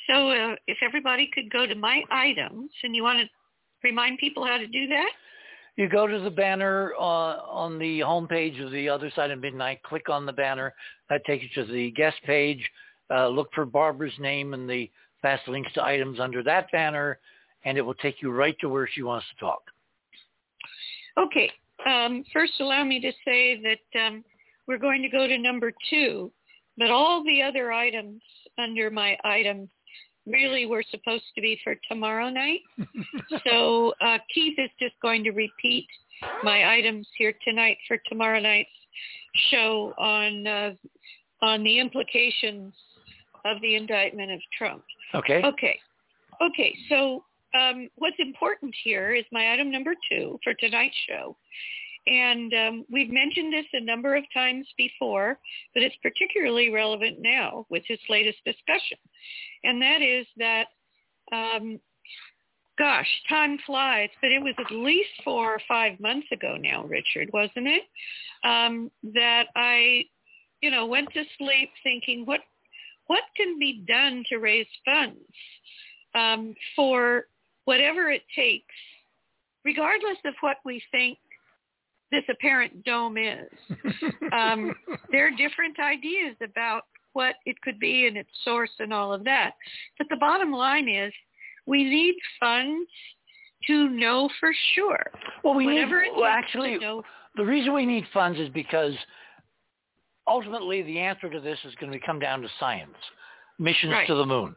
So 0.09 0.31
uh, 0.31 0.57
if 0.67 0.79
everybody 0.83 1.31
could 1.33 1.51
go 1.51 1.67
to 1.67 1.75
my 1.75 2.03
items, 2.11 2.71
and 2.83 2.95
you 2.97 3.03
want 3.03 3.21
to 3.21 3.27
remind 3.83 4.19
people 4.19 4.45
how 4.47 4.59
to 4.59 4.67
do 4.67 4.87
that? 4.89 5.11
You 5.77 5.89
go 5.89 6.07
to 6.07 6.21
the 6.21 6.31
banner 6.31 6.93
uh, 6.99 7.03
on 7.49 7.79
the 7.79 8.01
homepage 8.01 8.63
of 8.63 8.71
the 8.73 8.89
other 8.89 9.11
side 9.17 9.31
of 9.31 9.41
midnight, 9.41 9.83
click 9.83 10.09
on 10.11 10.27
the 10.27 10.33
banner. 10.33 10.75
That 11.09 11.25
takes 11.25 11.45
you 11.45 11.65
to 11.65 11.73
the 11.73 11.91
guest 11.93 12.17
page. 12.25 12.69
Uh, 13.11 13.29
look 13.29 13.49
for 13.55 13.65
Barbara's 13.65 14.13
name 14.19 14.55
and 14.55 14.69
the 14.69 14.91
fast 15.23 15.49
links 15.49 15.73
to 15.75 15.85
items 15.85 16.21
under 16.21 16.43
that 16.43 16.71
banner, 16.73 17.19
and 17.65 17.79
it 17.79 17.83
will 17.83 17.95
take 17.95 18.21
you 18.21 18.31
right 18.31 18.57
to 18.61 18.69
where 18.69 18.89
she 18.93 19.03
wants 19.03 19.27
to 19.31 19.45
talk. 19.45 19.63
Okay. 21.19 21.51
Um, 21.87 22.25
first, 22.33 22.53
allow 22.61 22.85
me 22.85 23.01
to 23.01 23.13
say 23.25 23.61
that 23.63 24.01
um, 24.01 24.25
we're 24.67 24.79
going 24.79 25.03
to 25.03 25.09
go 25.09 25.27
to 25.27 25.39
number 25.39 25.73
two, 25.91 26.31
but 26.77 26.91
all 26.91 27.25
the 27.25 27.43
other 27.43 27.73
items 27.73 28.23
under 28.59 28.91
my 28.91 29.17
items 29.25 29.69
really 30.27 30.67
were 30.67 30.85
supposed 30.91 31.25
to 31.35 31.41
be 31.41 31.59
for 31.65 31.75
tomorrow 31.89 32.29
night. 32.29 32.61
so 33.47 33.93
uh, 34.01 34.19
Keith 34.33 34.59
is 34.59 34.71
just 34.79 34.95
going 35.03 35.25
to 35.25 35.31
repeat 35.31 35.87
my 36.43 36.75
items 36.75 37.07
here 37.19 37.35
tonight 37.45 37.79
for 37.89 37.99
tomorrow 38.09 38.41
night's 38.41 38.71
show 39.51 39.93
on 39.99 40.47
uh, 40.47 40.71
on 41.41 41.65
the 41.65 41.79
implications 41.79 42.73
of 43.45 43.61
the 43.63 43.75
indictment 43.75 44.31
of 44.31 44.41
Trump. 44.57 44.85
Okay. 45.15 45.43
Okay. 45.45 45.79
Okay. 46.41 46.75
So 46.89 47.25
um, 47.59 47.89
what's 47.97 48.17
important 48.19 48.75
here 48.85 49.15
is 49.15 49.25
my 49.33 49.53
item 49.53 49.71
number 49.71 49.95
two 50.11 50.39
for 50.45 50.55
tonight's 50.55 50.97
show. 51.09 51.37
And 52.07 52.53
um, 52.55 52.85
we've 52.91 53.11
mentioned 53.11 53.53
this 53.53 53.67
a 53.73 53.81
number 53.81 54.17
of 54.17 54.25
times 54.35 54.67
before, 54.77 55.39
but 55.73 55.83
it's 55.83 55.95
particularly 56.03 56.71
relevant 56.71 57.19
now 57.21 57.67
with 57.71 57.85
this 57.89 58.01
latest 58.09 58.39
discussion. 58.45 58.99
And 59.63 59.81
that 59.83 60.03
is 60.03 60.27
that, 60.39 60.67
um, 61.33 61.79
gosh, 62.77 63.09
time 63.29 63.59
flies, 63.65 64.11
but 64.21 64.33
it 64.33 64.43
was 64.43 64.55
at 64.59 64.75
least 64.75 65.11
four 65.23 65.55
or 65.55 65.61
five 65.69 66.01
months 66.01 66.27
ago 66.33 66.57
now, 66.59 66.85
Richard, 66.85 67.31
wasn't 67.33 67.69
it? 67.69 67.85
Um, 68.45 68.91
that 69.15 69.47
I, 69.55 70.05
you 70.61 70.73
know, 70.73 70.87
went 70.87 71.13
to 71.13 71.23
sleep 71.39 71.71
thinking, 71.85 72.27
what 72.27 72.41
what 73.07 73.23
can 73.37 73.59
be 73.59 73.85
done 73.87 74.25
to 74.29 74.39
raise 74.39 74.67
funds 74.85 75.19
um, 76.15 76.55
for 76.75 77.27
whatever 77.65 78.11
it 78.11 78.23
takes, 78.35 78.75
regardless 79.65 80.19
of 80.25 80.35
what 80.41 80.59
we 80.65 80.83
think 80.91 81.19
this 82.13 82.23
apparent 82.31 82.85
dome 82.85 83.17
is. 83.17 83.49
um, 84.33 84.73
there 85.11 85.27
are 85.27 85.31
different 85.31 85.79
ideas 85.81 86.37
about 86.45 86.83
what 87.15 87.37
it 87.45 87.61
could 87.63 87.81
be 87.81 88.07
and 88.07 88.17
its 88.17 88.31
source 88.45 88.71
and 88.79 88.93
all 88.93 89.13
of 89.13 89.25
that. 89.25 89.53
But 89.99 90.07
the 90.09 90.17
bottom 90.17 90.53
line 90.53 90.89
is 90.89 91.13
we 91.67 91.83
need 91.85 92.15
funds 92.39 92.89
to 93.67 93.89
know 93.91 94.29
for 94.39 94.51
sure. 94.75 95.11
Well, 95.43 95.55
we 95.55 95.67
Whatever 95.67 96.03
need, 96.03 96.13
well, 96.17 96.25
actually, 96.25 96.79
know 96.79 97.03
the 97.37 97.45
reason 97.45 97.75
we 97.75 97.87
need 97.87 98.05
funds 98.13 98.39
is 98.39 98.49
because 98.51 98.95
ultimately 100.27 100.83
the 100.83 100.99
answer 100.99 101.31
to 101.31 101.41
this 101.41 101.59
is 101.65 101.75
going 101.77 101.93
to 101.93 101.99
come 102.01 102.19
down 102.19 102.43
to 102.43 102.49
science, 102.61 102.95
missions 103.59 103.93
Right. 103.93 104.07
to 104.07 104.15
the 104.15 104.27
moon. 104.27 104.55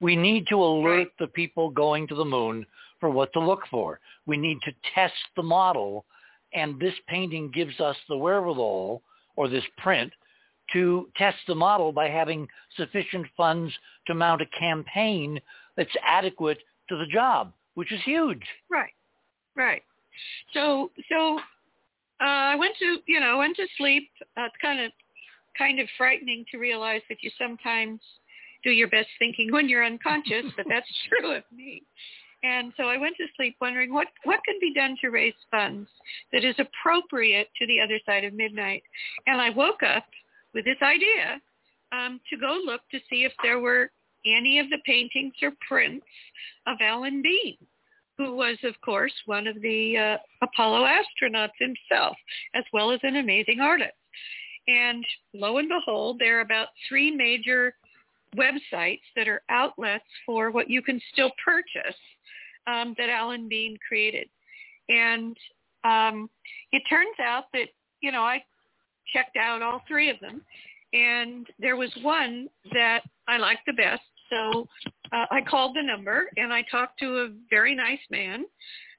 We 0.00 0.16
need 0.16 0.46
to 0.48 0.56
alert 0.56 0.96
Right. 0.98 1.18
the 1.18 1.28
people 1.28 1.70
going 1.70 2.06
to 2.08 2.14
the 2.14 2.24
moon 2.24 2.66
for 3.00 3.10
what 3.10 3.32
to 3.32 3.40
look 3.40 3.66
for. 3.68 4.00
We 4.26 4.36
need 4.36 4.60
to 4.62 4.72
test 4.94 5.14
the 5.36 5.42
model, 5.42 6.04
and 6.54 6.78
this 6.80 6.94
painting 7.08 7.50
gives 7.52 7.80
us 7.80 7.96
the 8.08 8.16
wherewithal, 8.16 9.02
or 9.36 9.48
this 9.48 9.64
print, 9.78 10.12
to 10.72 11.08
test 11.16 11.38
the 11.46 11.54
model 11.54 11.92
by 11.92 12.08
having 12.08 12.48
sufficient 12.76 13.26
funds 13.36 13.72
to 14.06 14.14
mount 14.14 14.42
a 14.42 14.58
campaign 14.58 15.40
that's 15.76 15.90
adequate 16.06 16.58
to 16.88 16.96
the 16.96 17.06
job, 17.06 17.52
which 17.74 17.92
is 17.92 18.00
huge. 18.04 18.42
Right, 18.70 18.92
right. 19.56 19.82
So, 20.54 20.90
so 21.10 21.38
uh, 22.20 22.24
I 22.24 22.54
went 22.56 22.74
to, 22.78 22.98
you 23.06 23.20
know, 23.20 23.38
went 23.38 23.56
to 23.56 23.66
sleep. 23.78 24.08
Uh, 24.36 24.44
it's 24.44 24.54
kind 24.60 24.80
of, 24.80 24.92
kind 25.56 25.80
of 25.80 25.88
frightening 25.98 26.44
to 26.50 26.58
realize 26.58 27.02
that 27.08 27.18
you 27.22 27.30
sometimes 27.38 28.00
do 28.62 28.70
your 28.70 28.88
best 28.88 29.08
thinking 29.18 29.52
when 29.52 29.68
you're 29.68 29.84
unconscious, 29.84 30.44
but 30.56 30.66
that's 30.68 30.86
true 31.08 31.34
of 31.34 31.42
me. 31.54 31.82
And 32.44 32.72
so 32.76 32.84
I 32.84 32.96
went 32.96 33.16
to 33.18 33.26
sleep 33.36 33.56
wondering 33.60 33.92
what 33.92 34.08
what 34.24 34.40
can 34.44 34.56
be 34.60 34.74
done 34.74 34.96
to 35.00 35.10
raise 35.10 35.34
funds 35.50 35.88
that 36.32 36.44
is 36.44 36.56
appropriate 36.58 37.48
to 37.58 37.66
the 37.66 37.80
other 37.80 37.98
side 38.04 38.24
of 38.24 38.34
midnight. 38.34 38.82
And 39.26 39.40
I 39.40 39.50
woke 39.50 39.82
up 39.82 40.06
with 40.54 40.64
this 40.64 40.82
idea 40.82 41.40
um, 41.92 42.20
to 42.30 42.36
go 42.36 42.60
look 42.64 42.80
to 42.90 42.98
see 43.08 43.24
if 43.24 43.32
there 43.42 43.60
were 43.60 43.90
any 44.26 44.58
of 44.58 44.68
the 44.70 44.78
paintings 44.84 45.34
or 45.42 45.52
prints 45.68 46.06
of 46.66 46.78
Alan 46.80 47.22
Bean 47.22 47.56
who 48.18 48.36
was, 48.36 48.58
of 48.64 48.74
course, 48.84 49.12
one 49.26 49.46
of 49.46 49.60
the 49.62 49.96
uh, 49.96 50.16
Apollo 50.42 50.86
astronauts 50.86 51.50
himself, 51.58 52.16
as 52.54 52.64
well 52.72 52.90
as 52.90 53.00
an 53.02 53.16
amazing 53.16 53.60
artist. 53.60 53.94
And 54.68 55.04
lo 55.34 55.58
and 55.58 55.68
behold, 55.68 56.18
there 56.18 56.38
are 56.38 56.42
about 56.42 56.68
three 56.88 57.10
major 57.10 57.74
websites 58.36 59.02
that 59.16 59.28
are 59.28 59.42
outlets 59.48 60.04
for 60.24 60.50
what 60.50 60.70
you 60.70 60.82
can 60.82 61.00
still 61.12 61.30
purchase 61.44 61.98
um, 62.66 62.94
that 62.98 63.08
Alan 63.08 63.48
Bean 63.48 63.76
created. 63.86 64.28
And 64.88 65.36
um, 65.84 66.30
it 66.72 66.82
turns 66.88 67.16
out 67.20 67.44
that 67.52 67.66
you 68.00 68.12
know 68.12 68.22
I 68.22 68.42
checked 69.12 69.36
out 69.36 69.62
all 69.62 69.82
three 69.88 70.10
of 70.10 70.20
them, 70.20 70.42
and 70.92 71.46
there 71.58 71.76
was 71.76 71.90
one 72.02 72.48
that 72.72 73.00
I 73.28 73.38
liked 73.38 73.62
the 73.66 73.72
best. 73.72 74.02
So 74.30 74.66
uh, 75.12 75.26
I 75.30 75.40
called 75.42 75.76
the 75.76 75.82
number 75.82 76.30
and 76.36 76.52
I 76.52 76.64
talked 76.70 76.98
to 77.00 77.18
a 77.18 77.28
very 77.50 77.74
nice 77.74 78.00
man 78.10 78.44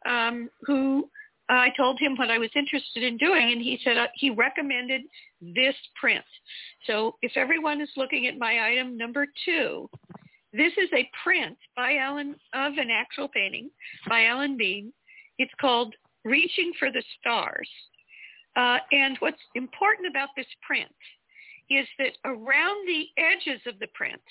um, 0.05 0.49
who 0.65 1.09
I 1.49 1.69
told 1.75 1.99
him 1.99 2.15
what 2.15 2.31
I 2.31 2.37
was 2.37 2.49
interested 2.55 3.03
in 3.03 3.17
doing, 3.17 3.51
and 3.51 3.61
he 3.61 3.79
said 3.83 3.97
uh, 3.97 4.07
he 4.15 4.29
recommended 4.29 5.01
this 5.41 5.75
print. 5.99 6.23
So 6.87 7.15
if 7.21 7.33
everyone 7.35 7.81
is 7.81 7.89
looking 7.97 8.27
at 8.27 8.37
my 8.37 8.69
item 8.69 8.97
number 8.97 9.25
two, 9.43 9.89
this 10.53 10.73
is 10.77 10.89
a 10.93 11.09
print 11.23 11.57
by 11.75 11.97
Alan 11.97 12.35
of 12.53 12.73
an 12.77 12.89
actual 12.91 13.27
painting 13.27 13.69
by 14.07 14.25
Alan 14.25 14.55
Bean. 14.55 14.93
It's 15.39 15.53
called 15.59 15.95
Reaching 16.23 16.71
for 16.77 16.91
the 16.91 17.03
Stars. 17.19 17.69
Uh, 18.55 18.77
and 18.91 19.17
what's 19.17 19.41
important 19.55 20.07
about 20.07 20.29
this 20.37 20.45
print 20.61 20.91
is 21.69 21.87
that 21.97 22.13
around 22.23 22.87
the 22.87 23.05
edges 23.17 23.61
of 23.65 23.79
the 23.79 23.87
print, 23.95 24.21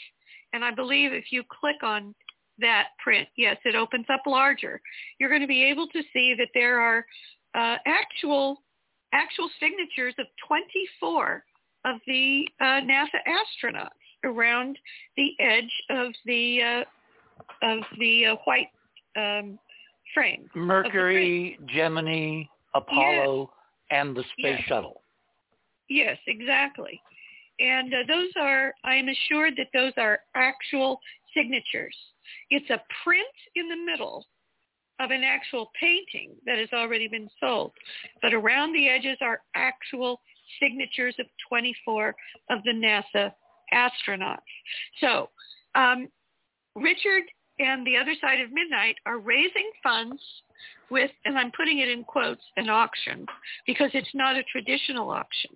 and 0.52 0.65
I 0.65 0.70
believe 0.70 1.12
if 1.12 1.33
you 1.33 1.42
click 1.60 1.83
on 1.83 2.15
that 2.59 2.89
print, 3.02 3.28
yes, 3.36 3.57
it 3.65 3.75
opens 3.75 4.07
up 4.12 4.23
larger. 4.26 4.81
You're 5.18 5.28
going 5.28 5.41
to 5.41 5.49
be 5.49 5.65
able 5.65 5.89
to 5.89 6.02
see 6.12 6.34
that 6.39 6.49
there 6.55 6.81
are 6.81 7.05
uh, 7.55 7.78
actual 7.84 8.62
actual 9.12 9.51
signatures 9.60 10.15
of 10.18 10.26
24 10.47 11.44
of 11.84 11.97
the 12.07 12.49
uh, 12.60 12.81
NASA 12.81 13.20
astronauts 13.28 13.89
around 14.25 14.78
the 15.17 15.33
edge 15.41 15.83
of 15.91 16.12
the 16.26 16.62
uh, 16.62 16.84
of 17.62 17.81
the 17.99 18.26
uh, 18.26 18.36
white 18.44 18.68
um, 19.17 19.59
frame. 20.15 20.49
Mercury, 20.55 21.57
frame. 21.59 21.68
Gemini, 21.75 22.42
Apollo, 22.75 23.51
yes. 23.91 23.99
and 24.01 24.17
the 24.17 24.23
space 24.23 24.59
yes. 24.59 24.62
shuttle. 24.67 25.02
Yes, 25.89 26.18
exactly. 26.26 27.01
And 27.60 27.92
uh, 27.92 27.99
those 28.09 28.31
are, 28.41 28.73
I 28.84 28.94
am 28.94 29.09
assured 29.09 29.55
that 29.59 29.68
those 29.75 29.92
are 29.97 30.20
actual 30.34 31.01
signatures. 31.36 31.97
It's 32.51 32.68
a 32.70 32.83
print 33.05 33.26
in 33.55 33.68
the 33.68 33.76
middle 33.76 34.26
of 35.01 35.10
an 35.10 35.23
actual 35.23 35.70
painting 35.78 36.33
that 36.47 36.59
has 36.59 36.68
already 36.73 37.09
been 37.09 37.28
sold. 37.41 37.73
But 38.20 38.34
around 38.34 38.73
the 38.73 38.89
edges 38.89 39.18
are 39.20 39.42
actual 39.55 40.20
signatures 40.60 41.15
of 41.18 41.26
24 41.49 42.15
of 42.51 42.62
the 42.65 42.73
NASA 42.73 43.33
astronauts. 43.73 44.39
So 45.01 45.28
um, 45.75 46.09
Richard 46.75 47.25
and 47.59 47.86
the 47.86 47.97
other 47.97 48.15
side 48.20 48.41
of 48.41 48.51
midnight 48.52 48.97
are 49.07 49.18
raising 49.18 49.70
funds 49.83 50.20
with, 50.91 51.10
and 51.25 51.39
I'm 51.39 51.52
putting 51.57 51.78
it 51.78 51.89
in 51.89 52.05
quotes, 52.05 52.42
an 52.57 52.68
auction 52.68 53.26
because 53.67 53.91
it's 53.94 54.15
not 54.15 54.36
a 54.36 54.42
traditional 54.44 55.10
auction. 55.10 55.51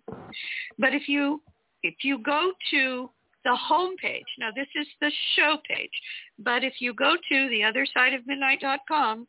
But 0.78 0.94
if 0.94 1.08
you 1.08 1.42
if 1.82 1.94
you 2.02 2.18
go 2.18 2.52
to 2.70 3.10
the 3.44 3.54
home 3.54 3.94
page, 4.02 4.24
now 4.38 4.48
this 4.54 4.66
is 4.74 4.86
the 5.00 5.12
show 5.36 5.56
page, 5.68 5.90
but 6.38 6.64
if 6.64 6.74
you 6.80 6.92
go 6.94 7.14
to 7.28 7.48
the 7.48 7.62
other 7.62 7.86
side 7.94 8.12
of 8.12 8.26
midnight.com 8.26 9.26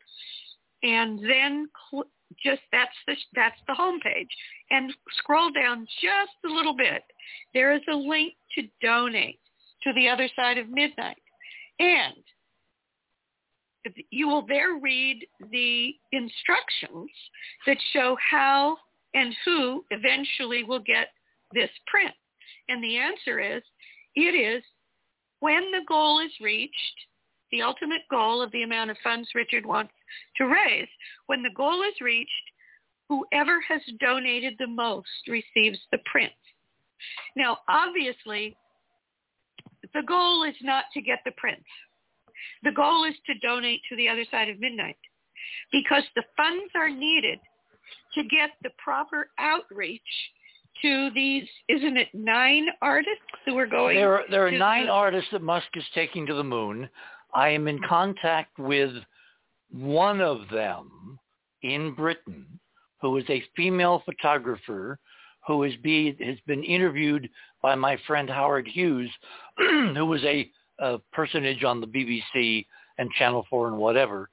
and 0.82 1.18
then 1.20 1.68
cl- 1.90 2.08
just 2.42 2.60
that's 2.72 2.94
the 3.06 3.14
that's 3.34 3.60
the 3.66 3.74
home 3.74 4.00
page 4.00 4.28
and 4.70 4.92
scroll 5.18 5.50
down 5.50 5.86
just 6.00 6.32
a 6.44 6.48
little 6.48 6.76
bit, 6.76 7.02
there 7.54 7.72
is 7.72 7.82
a 7.90 7.96
link 7.96 8.34
to 8.54 8.62
donate 8.82 9.40
to 9.82 9.92
the 9.94 10.08
other 10.08 10.28
side 10.36 10.58
of 10.58 10.68
midnight. 10.68 11.16
And 11.78 12.14
you 14.10 14.28
will 14.28 14.46
there 14.46 14.78
read 14.80 15.26
the 15.50 15.94
instructions 16.12 17.10
that 17.66 17.78
show 17.92 18.16
how 18.30 18.76
and 19.14 19.34
who 19.44 19.84
eventually 19.90 20.64
will 20.64 20.80
get 20.80 21.08
this 21.54 21.70
print. 21.86 22.14
And 22.68 22.82
the 22.82 22.98
answer 22.98 23.40
is, 23.40 23.62
it 24.14 24.34
is 24.34 24.62
when 25.40 25.70
the 25.70 25.84
goal 25.88 26.20
is 26.20 26.32
reached, 26.40 26.74
the 27.50 27.62
ultimate 27.62 28.02
goal 28.10 28.42
of 28.42 28.52
the 28.52 28.62
amount 28.62 28.90
of 28.90 28.96
funds 29.02 29.28
Richard 29.34 29.64
wants 29.64 29.92
to 30.36 30.44
raise, 30.44 30.88
when 31.26 31.42
the 31.42 31.50
goal 31.56 31.82
is 31.82 32.00
reached, 32.00 32.30
whoever 33.08 33.60
has 33.62 33.80
donated 34.00 34.54
the 34.58 34.66
most 34.66 35.08
receives 35.26 35.78
the 35.90 35.98
print. 36.04 36.32
Now, 37.36 37.58
obviously, 37.68 38.56
the 39.94 40.02
goal 40.06 40.44
is 40.44 40.56
not 40.62 40.84
to 40.94 41.00
get 41.00 41.20
the 41.24 41.32
print. 41.32 41.62
The 42.62 42.72
goal 42.72 43.04
is 43.04 43.14
to 43.26 43.38
donate 43.38 43.80
to 43.88 43.96
the 43.96 44.08
other 44.08 44.24
side 44.30 44.48
of 44.48 44.60
midnight 44.60 44.98
because 45.72 46.02
the 46.14 46.24
funds 46.36 46.72
are 46.74 46.90
needed 46.90 47.38
to 48.14 48.22
get 48.24 48.50
the 48.62 48.70
proper 48.82 49.30
outreach 49.38 50.02
to 50.82 51.10
these, 51.14 51.44
isn't 51.68 51.96
it 51.96 52.08
nine 52.14 52.66
artists 52.82 53.22
who 53.44 53.58
are 53.58 53.66
going? 53.66 53.96
There 53.96 54.14
are, 54.14 54.24
there 54.30 54.46
are 54.46 54.50
nine 54.50 54.86
the, 54.86 54.92
artists 54.92 55.28
that 55.32 55.42
Musk 55.42 55.66
is 55.74 55.84
taking 55.94 56.26
to 56.26 56.34
the 56.34 56.44
moon. 56.44 56.88
I 57.34 57.50
am 57.50 57.68
in 57.68 57.80
contact 57.82 58.58
with 58.58 58.92
one 59.70 60.20
of 60.20 60.48
them 60.50 61.18
in 61.62 61.94
Britain 61.94 62.46
who 63.00 63.16
is 63.16 63.24
a 63.28 63.44
female 63.56 64.02
photographer 64.04 64.98
who 65.46 65.62
has, 65.62 65.72
be, 65.82 66.16
has 66.20 66.36
been 66.46 66.62
interviewed 66.62 67.28
by 67.62 67.74
my 67.74 67.96
friend 68.06 68.28
Howard 68.28 68.68
Hughes, 68.68 69.10
who 69.56 70.04
was 70.04 70.22
a, 70.24 70.50
a 70.78 70.98
personage 71.12 71.64
on 71.64 71.80
the 71.80 71.86
BBC 71.86 72.66
and 72.98 73.10
Channel 73.12 73.46
4 73.48 73.68
and 73.68 73.78
whatever. 73.78 74.28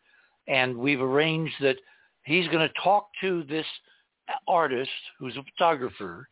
And 0.47 0.77
we've 0.77 1.01
arranged 1.01 1.55
that 1.61 1.77
he's 2.23 2.47
going 2.47 2.67
to 2.67 2.73
talk 2.83 3.07
to 3.21 3.43
this 3.43 3.65
artist 4.47 4.89
who's 5.19 5.37
a 5.37 5.43
photographer. 5.43 6.27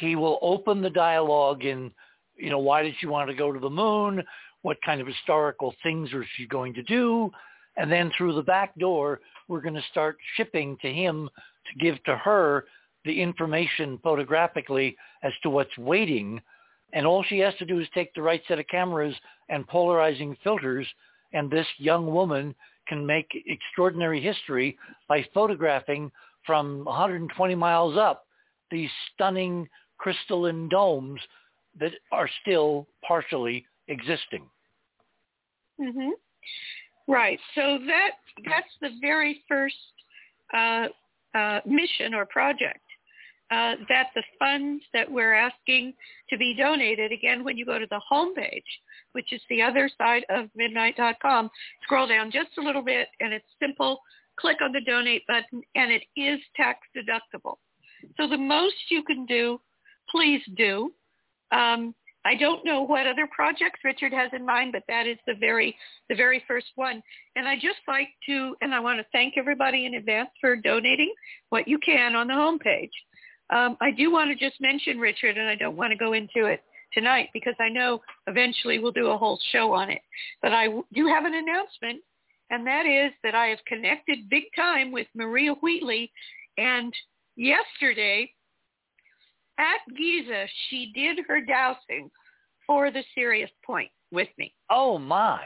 He 0.00 0.16
will 0.16 0.38
open 0.40 0.82
the 0.82 0.90
dialogue 0.90 1.64
in, 1.64 1.92
you 2.36 2.50
know, 2.50 2.58
why 2.58 2.82
did 2.82 2.94
she 2.98 3.06
want 3.06 3.28
to 3.28 3.36
go 3.36 3.52
to 3.52 3.60
the 3.60 3.70
moon? 3.70 4.22
What 4.62 4.78
kind 4.84 5.00
of 5.00 5.06
historical 5.06 5.74
things 5.82 6.12
are 6.12 6.26
she 6.36 6.46
going 6.46 6.74
to 6.74 6.82
do? 6.82 7.30
And 7.76 7.90
then 7.90 8.10
through 8.16 8.34
the 8.34 8.42
back 8.42 8.74
door, 8.78 9.20
we're 9.48 9.60
going 9.60 9.74
to 9.74 9.84
start 9.90 10.16
shipping 10.36 10.76
to 10.82 10.92
him 10.92 11.28
to 11.66 11.84
give 11.84 12.02
to 12.04 12.16
her 12.16 12.64
the 13.04 13.20
information 13.20 13.98
photographically 14.02 14.96
as 15.22 15.32
to 15.42 15.50
what's 15.50 15.76
waiting. 15.78 16.40
And 16.92 17.06
all 17.06 17.22
she 17.22 17.38
has 17.40 17.54
to 17.56 17.66
do 17.66 17.78
is 17.80 17.88
take 17.94 18.12
the 18.14 18.22
right 18.22 18.42
set 18.48 18.58
of 18.58 18.66
cameras 18.68 19.14
and 19.48 19.66
polarizing 19.68 20.36
filters, 20.42 20.86
and 21.32 21.50
this 21.50 21.66
young 21.78 22.12
woman 22.12 22.54
can 22.88 23.04
make 23.04 23.26
extraordinary 23.46 24.20
history 24.20 24.78
by 25.08 25.24
photographing 25.34 26.10
from 26.44 26.84
120 26.84 27.54
miles 27.54 27.96
up 27.96 28.26
these 28.70 28.90
stunning 29.14 29.68
crystalline 29.98 30.68
domes 30.68 31.20
that 31.78 31.92
are 32.12 32.28
still 32.42 32.86
partially 33.06 33.66
existing. 33.88 34.48
Mm-hmm. 35.80 36.10
Right. 37.08 37.38
So 37.54 37.78
that 37.86 38.10
that's 38.44 38.68
the 38.80 38.90
very 39.00 39.42
first 39.48 39.74
uh, 40.54 40.86
uh, 41.34 41.60
mission 41.66 42.14
or 42.14 42.26
project 42.26 42.80
uh, 43.50 43.74
that 43.88 44.08
the 44.14 44.22
funds 44.38 44.82
that 44.92 45.10
we're 45.10 45.34
asking 45.34 45.94
to 46.28 46.36
be 46.36 46.54
donated, 46.54 47.12
again, 47.12 47.44
when 47.44 47.56
you 47.56 47.64
go 47.64 47.78
to 47.78 47.86
the 47.90 48.00
homepage, 48.10 48.62
which 49.12 49.32
is 49.32 49.40
the 49.48 49.62
other 49.62 49.88
side 49.96 50.24
of 50.30 50.48
midnight.com, 50.56 51.48
scroll 51.82 52.08
down 52.08 52.30
just 52.30 52.50
a 52.58 52.62
little 52.62 52.82
bit 52.82 53.08
and 53.20 53.32
it's 53.32 53.46
simple. 53.60 54.00
Click 54.38 54.56
on 54.60 54.72
the 54.72 54.80
donate 54.80 55.26
button 55.28 55.62
and 55.76 55.92
it 55.92 56.02
is 56.16 56.40
tax 56.56 56.80
deductible. 56.96 57.56
So 58.16 58.28
the 58.28 58.36
most 58.36 58.74
you 58.90 59.02
can 59.04 59.24
do, 59.26 59.60
please 60.10 60.42
do. 60.56 60.92
Um, 61.52 61.94
I 62.26 62.34
don't 62.34 62.64
know 62.64 62.82
what 62.82 63.06
other 63.06 63.28
projects 63.30 63.80
Richard 63.84 64.12
has 64.12 64.30
in 64.32 64.44
mind, 64.44 64.72
but 64.72 64.82
that 64.88 65.06
is 65.06 65.16
the 65.28 65.34
very 65.38 65.76
the 66.08 66.16
very 66.16 66.42
first 66.48 66.66
one. 66.74 67.00
And 67.36 67.46
I 67.46 67.54
just 67.54 67.78
like 67.86 68.08
to, 68.28 68.56
and 68.60 68.74
I 68.74 68.80
want 68.80 68.98
to 68.98 69.06
thank 69.12 69.34
everybody 69.36 69.86
in 69.86 69.94
advance 69.94 70.30
for 70.40 70.56
donating 70.56 71.14
what 71.50 71.68
you 71.68 71.78
can 71.78 72.16
on 72.16 72.26
the 72.26 72.34
homepage. 72.34 72.90
Um, 73.50 73.76
I 73.80 73.92
do 73.92 74.10
want 74.10 74.36
to 74.36 74.44
just 74.44 74.60
mention 74.60 74.98
Richard, 74.98 75.38
and 75.38 75.48
I 75.48 75.54
don't 75.54 75.76
want 75.76 75.92
to 75.92 75.96
go 75.96 76.14
into 76.14 76.46
it 76.46 76.62
tonight 76.92 77.28
because 77.32 77.54
I 77.60 77.68
know 77.68 78.00
eventually 78.26 78.80
we'll 78.80 78.90
do 78.90 79.06
a 79.06 79.18
whole 79.18 79.38
show 79.52 79.72
on 79.72 79.88
it. 79.88 80.02
But 80.42 80.52
I 80.52 80.66
do 80.92 81.06
have 81.06 81.26
an 81.26 81.34
announcement, 81.34 82.02
and 82.50 82.66
that 82.66 82.86
is 82.86 83.12
that 83.22 83.36
I 83.36 83.46
have 83.46 83.64
connected 83.68 84.28
big 84.28 84.44
time 84.56 84.90
with 84.90 85.06
Maria 85.14 85.52
Wheatley, 85.52 86.10
and 86.58 86.92
yesterday 87.36 88.32
at 89.58 89.96
Giza, 89.96 90.46
she 90.68 90.92
did 90.94 91.20
her 91.26 91.40
dowsing 91.40 92.10
for 92.66 92.90
the 92.90 93.02
Sirius 93.14 93.50
Point 93.64 93.90
with 94.10 94.28
me. 94.38 94.52
Oh 94.70 94.98
my. 94.98 95.40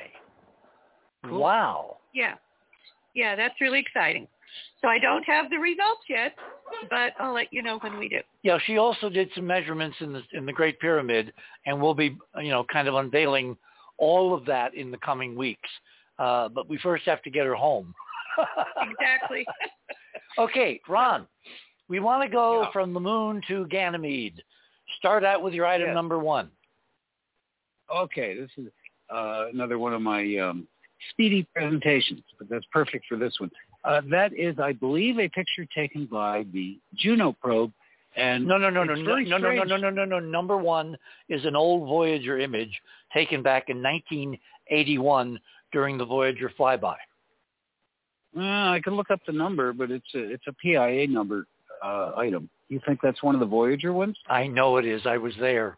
Cool. 1.25 1.41
Wow. 1.41 1.97
Yeah. 2.15 2.35
Yeah, 3.15 3.37
that's 3.37 3.61
really 3.61 3.81
exciting. 3.81 4.27
So 4.81 4.89
I 4.89 4.99
don't 4.99 5.23
have 5.25 5.51
the 5.51 5.59
results 5.59 6.03
yet, 6.09 6.35
but 6.89 7.13
I'll 7.19 7.35
let 7.35 7.53
you 7.53 7.63
know 7.63 7.79
when 7.79 7.99
we 7.99 8.09
do. 8.09 8.21
Yeah, 8.43 8.59
she 8.67 8.79
also 8.79 9.09
did 9.09 9.31
some 9.35 9.47
measurements 9.47 9.97
in 10.01 10.13
the 10.13 10.23
in 10.33 10.47
the 10.47 10.53
Great 10.53 10.81
Pyramid, 10.81 11.33
and 11.67 11.81
we'll 11.81 11.95
be 11.95 12.17
you 12.39 12.51
know 12.51 12.65
kind 12.73 12.89
of 12.89 12.95
unveiling 12.95 13.57
all 13.99 14.35
of 14.35 14.45
that 14.47 14.75
in 14.75 14.91
the 14.91 14.99
coming 14.99 15.37
weeks. 15.37 15.69
Uh, 16.19 16.49
but 16.49 16.69
we 16.69 16.79
first 16.79 17.05
have 17.05 17.23
to 17.23 17.31
get 17.31 17.47
her 17.47 17.55
home. 17.55 17.95
exactly. 18.91 19.47
Okay, 20.39 20.81
Ron, 20.89 21.27
we 21.91 21.99
want 21.99 22.23
to 22.23 22.29
go 22.29 22.63
Yeah. 22.63 22.71
from 22.71 22.95
the 22.95 23.01
moon 23.01 23.43
to 23.49 23.67
Ganymede. 23.67 24.43
Start 24.97 25.25
out 25.25 25.43
with 25.43 25.53
your 25.53 25.67
item 25.67 25.89
Yes. 25.89 25.95
number 25.95 26.19
one. 26.19 26.51
Okay, 27.91 28.35
this 28.35 28.51
is 28.57 28.73
uh, 29.11 29.49
another 29.53 29.79
one 29.79 29.93
of 29.93 30.01
my 30.01 30.37
um, 30.37 30.69
speedy 31.11 31.43
presentations, 31.53 32.23
but 32.39 32.49
that's 32.49 32.65
perfect 32.67 33.07
for 33.07 33.17
this 33.17 33.39
one. 33.41 33.51
Uh, 33.83 34.01
that 34.09 34.33
is, 34.33 34.59
I 34.61 34.73
believe, 34.73 35.19
a 35.19 35.29
picture 35.29 35.67
taken 35.75 36.07
by 36.07 36.45
the 36.53 36.79
Juno 36.95 37.33
probe. 37.33 37.73
And 38.17 38.47
No, 38.47 38.57
no, 38.57 38.71
no, 38.71 38.85
no, 38.85 38.95
no, 38.95 39.17
no, 39.17 39.39
no, 39.39 39.51
no, 39.51 39.65
no, 39.65 39.77
no, 39.77 39.91
no, 39.91 40.05
no. 40.05 40.21
Number 40.21 40.57
one 40.57 40.97
is 41.29 41.45
an 41.45 41.57
old 41.57 41.89
Voyager 41.89 42.39
image 42.39 42.81
taken 43.13 43.43
back 43.43 43.69
in 43.69 43.83
1981 43.83 45.41
during 45.73 45.99
the 45.99 46.05
Voyager 46.05 46.51
flyby. 46.51 46.97
Uh, 48.37 48.41
I 48.41 48.81
can 48.83 48.95
look 48.95 49.11
up 49.11 49.21
the 49.27 49.33
number, 49.33 49.73
but 49.73 49.91
it's 49.91 50.15
a 50.15 50.19
it's 50.31 50.47
a 50.47 50.53
PIA 50.53 51.09
number 51.09 51.47
uh, 51.83 52.13
item. 52.17 52.49
You 52.69 52.81
think 52.87 53.01
that's 53.03 53.23
one 53.23 53.35
of 53.35 53.41
the 53.41 53.47
Voyager 53.47 53.93
ones? 53.93 54.17
I 54.29 54.47
know 54.47 54.77
it 54.77 54.87
is. 54.87 55.03
I 55.07 55.19
was 55.19 55.35
there. 55.41 55.77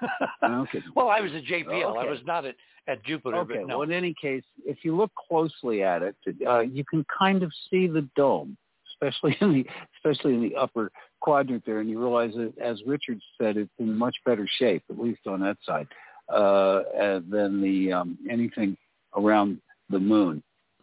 Okay. 0.42 0.82
well, 0.94 1.08
I 1.08 1.20
was 1.20 1.32
at 1.32 1.44
JPL. 1.44 1.98
I 1.98 2.08
was 2.08 2.20
not 2.26 2.44
at, 2.46 2.54
at 2.88 3.04
Jupiter, 3.04 3.36
Okay. 3.38 3.54
but 3.58 3.66
no. 3.66 3.78
Well, 3.78 3.82
in 3.88 3.92
any 3.92 4.14
case, 4.20 4.42
if 4.64 4.78
you 4.82 4.96
look 4.96 5.10
closely 5.14 5.82
at 5.82 6.02
it, 6.02 6.16
uh, 6.46 6.60
you 6.60 6.84
can 6.84 7.04
kind 7.18 7.42
of 7.42 7.52
see 7.70 7.86
the 7.86 8.08
dome, 8.16 8.56
especially 8.92 9.36
in 9.40 9.52
the 9.52 9.66
especially 9.96 10.34
in 10.34 10.42
the 10.42 10.54
upper 10.56 10.90
quadrant 11.20 11.64
there, 11.66 11.80
and 11.80 11.88
you 11.90 11.98
realize 11.98 12.32
that, 12.34 12.52
as 12.58 12.80
Richard 12.86 13.20
said, 13.40 13.56
it's 13.56 13.70
in 13.78 13.96
much 13.96 14.16
better 14.24 14.46
shape, 14.58 14.82
at 14.90 14.98
least 14.98 15.26
on 15.26 15.40
that 15.40 15.56
side, 15.64 15.88
uh, 16.30 16.32
uh, 16.32 17.20
than 17.28 17.60
the 17.62 17.92
um, 17.92 18.18
anything 18.30 18.76
around 19.16 19.60
the 19.90 19.98
moon. 19.98 20.42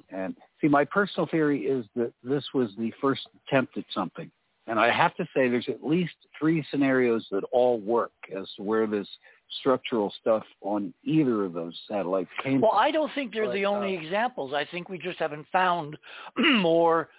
And 0.10 0.36
see, 0.60 0.68
my 0.68 0.86
personal 0.86 1.28
theory 1.28 1.62
is 1.62 1.86
that 1.96 2.14
this 2.24 2.44
was 2.54 2.70
the 2.78 2.92
first 3.02 3.28
attempt 3.48 3.78
at 3.78 3.86
something. 3.94 4.30
And 4.68 4.80
I 4.80 4.92
have 4.92 5.16
to 5.16 5.24
say 5.36 5.50
there's 5.50 5.68
at 5.70 5.84
least 5.84 6.14
three 6.38 6.66
scenarios 6.70 7.26
that 7.32 7.44
all 7.52 7.80
work 7.80 8.12
as 8.38 8.48
to 8.58 8.64
where 8.64 8.86
this 8.88 9.08
structural 9.60 10.14
stuff 10.22 10.44
on 10.62 10.94
either 11.04 11.44
of 11.46 11.54
those 11.54 11.78
satellites 11.88 12.30
came 12.44 12.62
Well, 12.62 12.72
from. 12.72 12.80
I 12.80 12.92
don't 12.92 13.12
think 13.14 13.34
they're 13.34 13.48
But, 13.48 13.54
the 13.54 13.66
only 13.66 13.98
uh, 13.98 14.02
examples. 14.02 14.54
I 14.54 14.66
think 14.66 14.88
we 14.88 14.98
just 14.98 15.20
haven't 15.20 15.48
found 15.52 15.98
more 16.38 17.10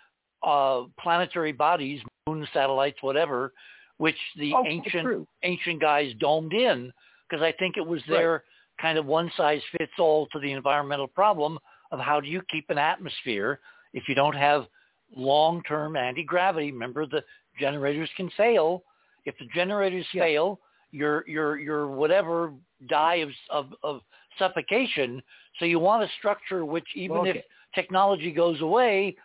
uh, 0.43 0.85
planetary 1.01 1.53
bodies, 1.53 2.01
moon 2.27 2.47
satellites, 2.53 2.99
whatever, 3.03 3.53
which 3.99 4.17
the 4.37 4.53
Oh, 4.55 4.65
ancient 4.67 5.03
true. 5.03 5.27
ancient 5.43 5.81
guys 5.81 6.13
domed 6.21 6.53
in, 6.53 6.93
because 7.29 7.43
I 7.43 7.53
think 7.53 7.77
it 7.77 7.87
was 7.87 8.01
Right. 8.03 8.19
their 8.19 8.45
kind 8.81 8.99
of 8.99 9.07
one 9.07 9.31
size 9.37 9.61
fits 9.77 9.93
all 9.99 10.27
to 10.29 10.39
the 10.39 10.53
environmental 10.53 11.07
problem 11.07 11.59
of 11.91 12.01
how 12.01 12.21
do 12.21 12.29
you 12.29 12.41
keep 12.51 12.71
an 12.71 12.79
atmosphere 12.79 13.61
if 13.93 14.09
you 14.09 14.15
don't 14.15 14.35
have 14.35 14.67
long 15.15 15.63
term 15.65 15.97
anti 15.97 16.23
gravity. 16.23 16.73
Remember, 16.73 17.07
the 17.07 17.25
generators 17.59 18.11
can 18.17 18.31
fail. 18.37 18.85
If 19.25 19.37
the 19.39 19.47
generators 19.55 20.07
Yeah. 20.13 20.23
fail, 20.25 20.61
your 20.91 21.25
your 21.27 21.59
your 21.59 21.89
whatever 21.89 22.53
die 22.89 23.17
of 23.17 23.31
of, 23.51 23.75
of 23.83 24.03
suffocation. 24.39 25.23
So 25.59 25.65
you 25.65 25.79
want 25.79 26.03
a 26.03 26.09
structure 26.19 26.65
which 26.65 26.87
even 26.95 27.19
Okay. 27.19 27.31
if 27.39 27.45
technology 27.75 28.33
goes 28.33 28.61
away, 28.61 29.17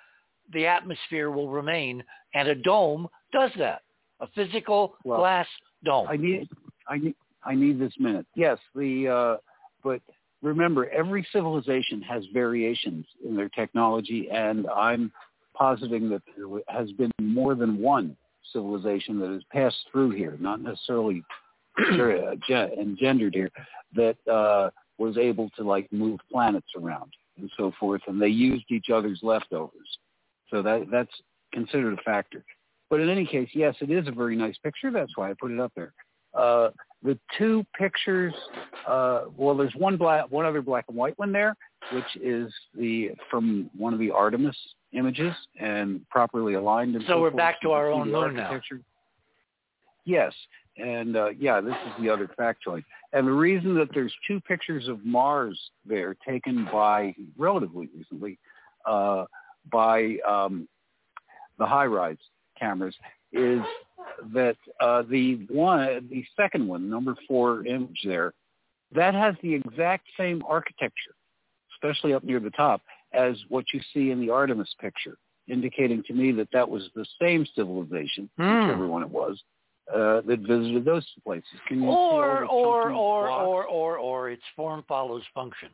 the 0.53 0.65
atmosphere 0.65 1.31
will 1.31 1.49
remain, 1.49 2.03
and 2.33 2.47
a 2.47 2.55
dome 2.55 3.07
does 3.31 3.51
that. 3.57 3.83
A 4.19 4.27
physical 4.27 4.95
Well, 5.03 5.19
glass 5.19 5.47
dome. 5.83 6.07
I 6.09 6.17
need, 6.17 6.49
I 6.87 6.97
need, 6.97 7.15
I 7.43 7.55
need 7.55 7.79
this 7.79 7.93
minute. 7.99 8.25
Yes, 8.35 8.57
the, 8.73 9.07
uh, 9.07 9.37
but 9.83 10.01
remember, 10.41 10.89
every 10.89 11.27
civilization 11.31 12.01
has 12.01 12.25
variations 12.33 13.05
in 13.23 13.35
their 13.35 13.49
technology, 13.49 14.29
and 14.31 14.67
I'm 14.67 15.11
positing 15.57 16.09
that 16.09 16.21
there 16.35 16.47
has 16.67 16.91
been 16.93 17.11
more 17.21 17.55
than 17.55 17.79
one 17.79 18.15
civilization 18.53 19.19
that 19.19 19.29
has 19.29 19.43
passed 19.51 19.77
through 19.91 20.11
here, 20.11 20.37
not 20.39 20.61
necessarily 20.61 21.23
uh, 21.79 22.35
engendered 22.79 23.33
here, 23.33 23.51
that 23.95 24.15
uh, 24.31 24.69
was 24.97 25.17
able 25.17 25.49
to 25.57 25.63
like 25.63 25.91
move 25.91 26.19
planets 26.31 26.67
around 26.75 27.11
and 27.37 27.51
so 27.57 27.71
forth, 27.79 28.01
and 28.07 28.21
they 28.21 28.27
used 28.27 28.65
each 28.69 28.89
other's 28.89 29.19
leftovers. 29.21 29.97
So 30.49 30.61
that 30.61 30.87
that's 30.91 31.11
considered 31.53 31.93
a 31.93 32.01
factor. 32.03 32.43
But 32.89 33.01
in 33.01 33.09
any 33.09 33.25
case, 33.25 33.49
yes, 33.53 33.75
it 33.81 33.91
is 33.91 34.07
a 34.07 34.11
very 34.11 34.35
nice 34.35 34.57
picture. 34.63 34.91
That's 34.91 35.15
why 35.15 35.29
I 35.29 35.33
put 35.39 35.51
it 35.51 35.59
up 35.59 35.73
there. 35.75 35.93
Uh, 36.33 36.69
the 37.03 37.17
two 37.37 37.65
pictures, 37.77 38.33
uh, 38.87 39.25
well, 39.35 39.55
there's 39.55 39.75
one 39.75 39.97
black, 39.97 40.29
one 40.31 40.45
other 40.45 40.61
black 40.61 40.85
and 40.87 40.97
white 40.97 41.17
one 41.17 41.31
there, 41.31 41.55
which 41.93 42.15
is 42.21 42.53
the 42.75 43.11
from 43.29 43.69
one 43.77 43.93
of 43.93 43.99
the 43.99 44.11
Artemis 44.11 44.55
images 44.93 45.33
and 45.59 46.07
properly 46.09 46.53
aligned. 46.55 46.95
And 46.95 47.03
So 47.03 47.13
so 47.13 47.21
we're 47.21 47.29
forth. 47.31 47.37
back 47.37 47.61
to 47.61 47.71
our 47.71 47.89
own 47.91 48.11
moon 48.11 48.35
now. 48.35 48.43
architecture. 48.43 48.81
Yes, 50.05 50.33
and 50.77 51.17
uh, 51.17 51.29
yeah, 51.37 51.59
this 51.59 51.73
is 51.73 52.01
the 52.01 52.09
other 52.09 52.29
factoid. 52.39 52.83
And 53.13 53.27
the 53.27 53.31
reason 53.31 53.75
that 53.75 53.89
there's 53.93 54.13
two 54.25 54.39
pictures 54.41 54.87
of 54.87 55.05
Mars 55.05 55.59
there 55.85 56.15
taken 56.27 56.65
by 56.71 57.13
relatively 57.37 57.89
recently 57.95 58.39
uh, 58.85 59.25
by 59.71 60.17
um, 60.27 60.67
the 61.57 61.65
HiRISE 61.65 62.17
cameras 62.57 62.95
is 63.33 63.59
that 64.33 64.55
uh, 64.79 65.03
the 65.09 65.45
one, 65.49 66.07
the 66.09 66.23
second 66.37 66.67
one, 66.67 66.89
number 66.89 67.15
four 67.27 67.65
image 67.65 67.99
there, 68.05 68.33
that 68.93 69.13
has 69.13 69.35
the 69.41 69.53
exact 69.53 70.07
same 70.17 70.41
architecture, 70.47 71.15
especially 71.77 72.13
up 72.13 72.23
near 72.23 72.39
the 72.39 72.49
top, 72.51 72.81
as 73.13 73.35
what 73.49 73.65
you 73.73 73.79
see 73.93 74.11
in 74.11 74.19
the 74.19 74.29
Artemis 74.29 74.73
picture, 74.81 75.17
indicating 75.47 76.03
to 76.07 76.13
me 76.13 76.31
that 76.33 76.49
that 76.51 76.67
was 76.67 76.89
the 76.95 77.05
same 77.21 77.45
civilization, 77.55 78.29
Hmm. 78.37 78.43
whichever 78.67 78.87
one 78.87 79.03
it 79.03 79.09
was, 79.09 79.41
uh, 79.93 80.21
that 80.21 80.39
visited 80.41 80.83
those 80.83 81.05
places. 81.23 81.59
Can 81.67 81.77
you 81.81 81.83
see 81.83 81.95
or 81.95 82.45
or 82.45 82.91
or 82.91 83.27
blocks? 83.27 83.47
or 83.47 83.65
or 83.65 83.97
or 83.97 84.29
its 84.29 84.43
form 84.55 84.83
follows 84.87 85.23
function. 85.33 85.69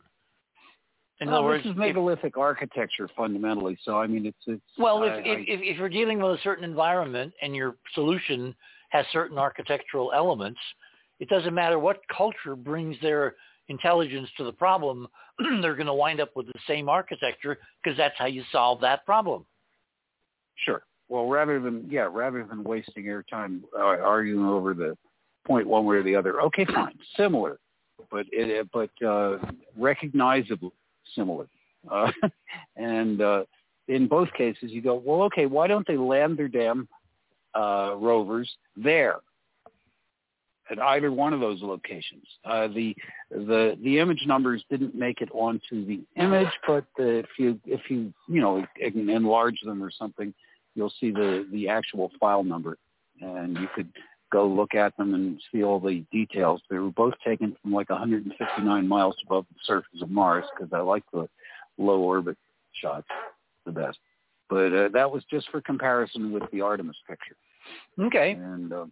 In 1.20 1.28
well, 1.28 1.38
other 1.38 1.46
words, 1.48 1.64
this 1.64 1.70
is 1.72 1.72
if- 1.72 1.78
megalithic 1.78 2.38
architecture 2.38 3.08
fundamentally. 3.16 3.78
So 3.84 3.98
I 4.00 4.08
mean, 4.08 4.26
it's 4.26 4.38
it's. 4.46 4.62
well, 4.78 5.04
if, 5.04 5.14
I- 5.14 5.18
if, 5.20 5.38
I- 5.38 5.46
if 5.48 5.60
if 5.62 5.78
you're 5.78 5.90
dealing 5.90 6.20
with 6.22 6.40
a 6.40 6.42
certain 6.44 6.64
environment 6.64 7.34
and 7.42 7.56
your 7.56 7.76
solution 7.94 8.56
has 8.90 9.06
certain 9.12 9.38
architectural 9.40 10.12
elements, 10.14 10.60
it 11.20 11.28
doesn't 11.30 11.54
matter 11.54 11.80
what 11.80 12.02
culture 12.16 12.56
brings 12.56 12.96
their 13.02 13.36
intelligence 13.70 14.30
to 14.38 14.44
the 14.44 14.52
problem, 14.52 15.08
they're 15.62 15.76
going 15.76 15.88
to 15.88 15.94
wind 15.94 16.20
up 16.20 16.32
with 16.36 16.48
the 16.48 16.60
same 16.68 16.90
architecture 16.90 17.58
because 17.84 17.98
that's 17.98 18.16
how 18.18 18.26
you 18.26 18.44
solve 18.52 18.82
that 18.82 19.06
problem. 19.06 19.46
Sure. 20.66 20.84
Well, 21.10 21.28
rather 21.28 21.60
than 21.60 21.88
yeah, 21.90 22.08
rather 22.12 22.46
than 22.46 22.64
wasting 22.64 23.06
airtime 23.06 23.62
uh, 23.78 23.82
arguing 23.82 24.46
over 24.46 24.74
the 24.74 24.98
point 25.46 25.68
one 25.68 25.86
way 25.86 25.98
or 25.98 26.04
the 26.04 26.16
other. 26.16 26.42
Okay, 26.42 26.66
fine, 26.66 26.98
similar, 27.18 27.60
but 28.10 28.26
it 28.32 28.68
but 28.72 28.90
uh, 29.06 29.38
recognizably 29.78 30.72
similar. 31.16 31.48
Uh, 31.92 32.12
and 32.78 33.22
uh, 33.22 33.44
in 33.88 34.08
both 34.08 34.32
cases, 34.34 34.72
you 34.72 34.82
go, 34.82 34.96
well, 34.96 35.24
okay, 35.24 35.46
why 35.46 35.68
don't 35.68 35.86
they 35.88 35.98
land 35.98 36.38
their 36.38 36.48
damn 36.48 36.88
uh, 37.54 37.96
rovers 37.98 38.50
there? 38.78 39.18
At 40.72 40.80
either 40.80 41.12
one 41.12 41.34
of 41.34 41.42
those 41.42 41.62
locations, 41.62 42.24
uh, 42.46 42.68
the 42.68 42.96
the 43.30 43.78
the 43.84 44.00
image 44.00 44.24
numbers 44.26 44.64
didn't 44.70 44.96
make 44.96 45.20
it 45.20 45.30
onto 45.34 45.86
the 45.86 46.02
image, 46.16 46.48
but 46.66 46.86
uh, 47.00 47.04
if 47.04 47.28
you 47.38 47.60
if 47.66 47.82
you 47.90 48.14
you 48.30 48.42
know 48.42 48.66
enlarge 48.82 49.60
them 49.66 49.84
or 49.84 49.92
something, 49.92 50.34
you'll 50.76 50.94
see 51.02 51.12
the 51.12 51.46
the 51.52 51.68
actual 51.68 52.12
file 52.18 52.44
number, 52.44 52.78
and 53.20 53.58
you 53.58 53.68
could 53.76 53.90
go 54.32 54.48
look 54.48 54.74
at 54.74 54.98
them 54.98 55.14
and 55.14 55.40
see 55.52 55.64
all 55.64 55.80
the 55.80 56.04
details. 56.12 56.62
They 56.70 56.80
were 56.80 56.90
both 56.90 57.14
taken 57.26 57.56
from 57.62 57.72
like 57.72 57.90
159 57.90 58.88
miles 58.88 59.16
above 59.26 59.46
the 59.54 59.60
surface 59.64 60.02
of 60.02 60.10
Mars 60.10 60.46
because 60.56 60.74
I 60.74 60.80
like 60.80 61.04
the 61.14 61.30
low 61.78 62.00
orbit 62.00 62.38
shots 62.74 63.08
the 63.66 63.72
best. 63.72 64.00
But 64.50 64.74
uh, 64.74 64.90
that 64.94 65.12
was 65.12 65.24
just 65.30 65.50
for 65.50 65.62
comparison 65.62 66.32
with 66.32 66.44
the 66.52 66.62
Artemis 66.62 66.98
picture. 67.08 67.36
Okay. 68.00 68.32
And 68.32 68.74
um, 68.74 68.92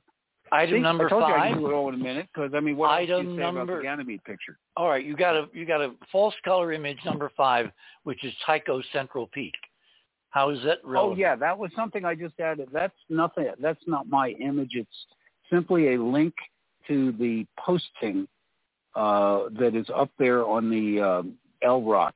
Item 0.51 0.75
see, 0.75 0.81
number 0.81 1.05
I 1.05 1.09
told 1.09 1.23
five. 1.23 1.30
you 1.30 1.35
I 1.35 1.53
do 1.53 1.67
it 1.67 1.73
all 1.73 1.89
in 1.89 1.95
a 1.95 1.97
minute 1.97 2.27
because 2.33 2.51
I 2.53 2.59
mean, 2.59 2.75
what 2.75 2.91
Item 2.91 3.30
you 3.30 3.35
say 3.38 3.41
about 3.41 3.53
number- 3.53 3.77
the 3.77 3.83
Ganymede 3.83 4.23
picture? 4.25 4.57
All 4.75 4.89
right, 4.89 5.05
you 5.05 5.15
got 5.15 5.35
a 5.35 5.47
you 5.53 5.65
got 5.65 5.81
a 5.81 5.93
false 6.11 6.35
color 6.43 6.73
image 6.73 6.99
number 7.05 7.31
five, 7.38 7.71
which 8.03 8.23
is 8.23 8.33
Tycho 8.45 8.81
Central 8.91 9.27
Peak. 9.27 9.53
How 10.31 10.49
is 10.49 10.61
that 10.63 10.80
Oh 10.85 11.15
yeah, 11.15 11.35
that 11.35 11.57
was 11.57 11.71
something 11.75 12.03
I 12.05 12.15
just 12.15 12.39
added. 12.39 12.69
That's 12.71 12.95
nothing. 13.09 13.49
That's 13.59 13.81
not 13.88 14.09
my 14.09 14.30
image. 14.39 14.71
It's 14.73 15.05
simply 15.49 15.93
a 15.95 16.01
link 16.01 16.33
to 16.88 17.11
the 17.13 17.45
posting 17.57 18.27
uh, 18.95 19.43
that 19.57 19.75
is 19.75 19.88
up 19.93 20.09
there 20.19 20.45
on 20.45 20.69
the 20.69 21.01
um, 21.01 21.38
LROC, 21.63 22.11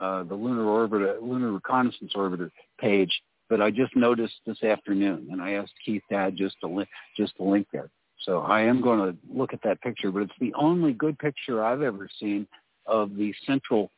uh, 0.00 0.22
the 0.24 0.34
Lunar 0.34 0.64
Orbiter, 0.64 1.20
Lunar 1.20 1.52
Reconnaissance 1.52 2.12
Orbiter 2.14 2.50
page 2.78 3.12
that 3.50 3.62
I 3.62 3.70
just 3.70 3.94
noticed 3.94 4.34
this 4.46 4.62
afternoon, 4.62 5.28
and 5.30 5.40
I 5.40 5.52
asked 5.52 5.74
Keith 5.84 6.02
to 6.10 6.16
add 6.16 6.36
just 6.36 6.56
a 6.64 6.66
link, 6.66 6.88
just 7.16 7.34
a 7.38 7.44
link 7.44 7.66
there. 7.72 7.90
So 8.24 8.40
I 8.40 8.62
am 8.62 8.80
going 8.80 8.98
to 8.98 9.16
look 9.32 9.52
at 9.52 9.62
that 9.62 9.80
picture, 9.82 10.10
but 10.10 10.22
it's 10.22 10.32
the 10.40 10.54
only 10.54 10.92
good 10.92 11.18
picture 11.18 11.62
I've 11.62 11.82
ever 11.82 12.08
seen 12.18 12.46
of 12.86 13.16
the 13.16 13.34
central 13.46 13.90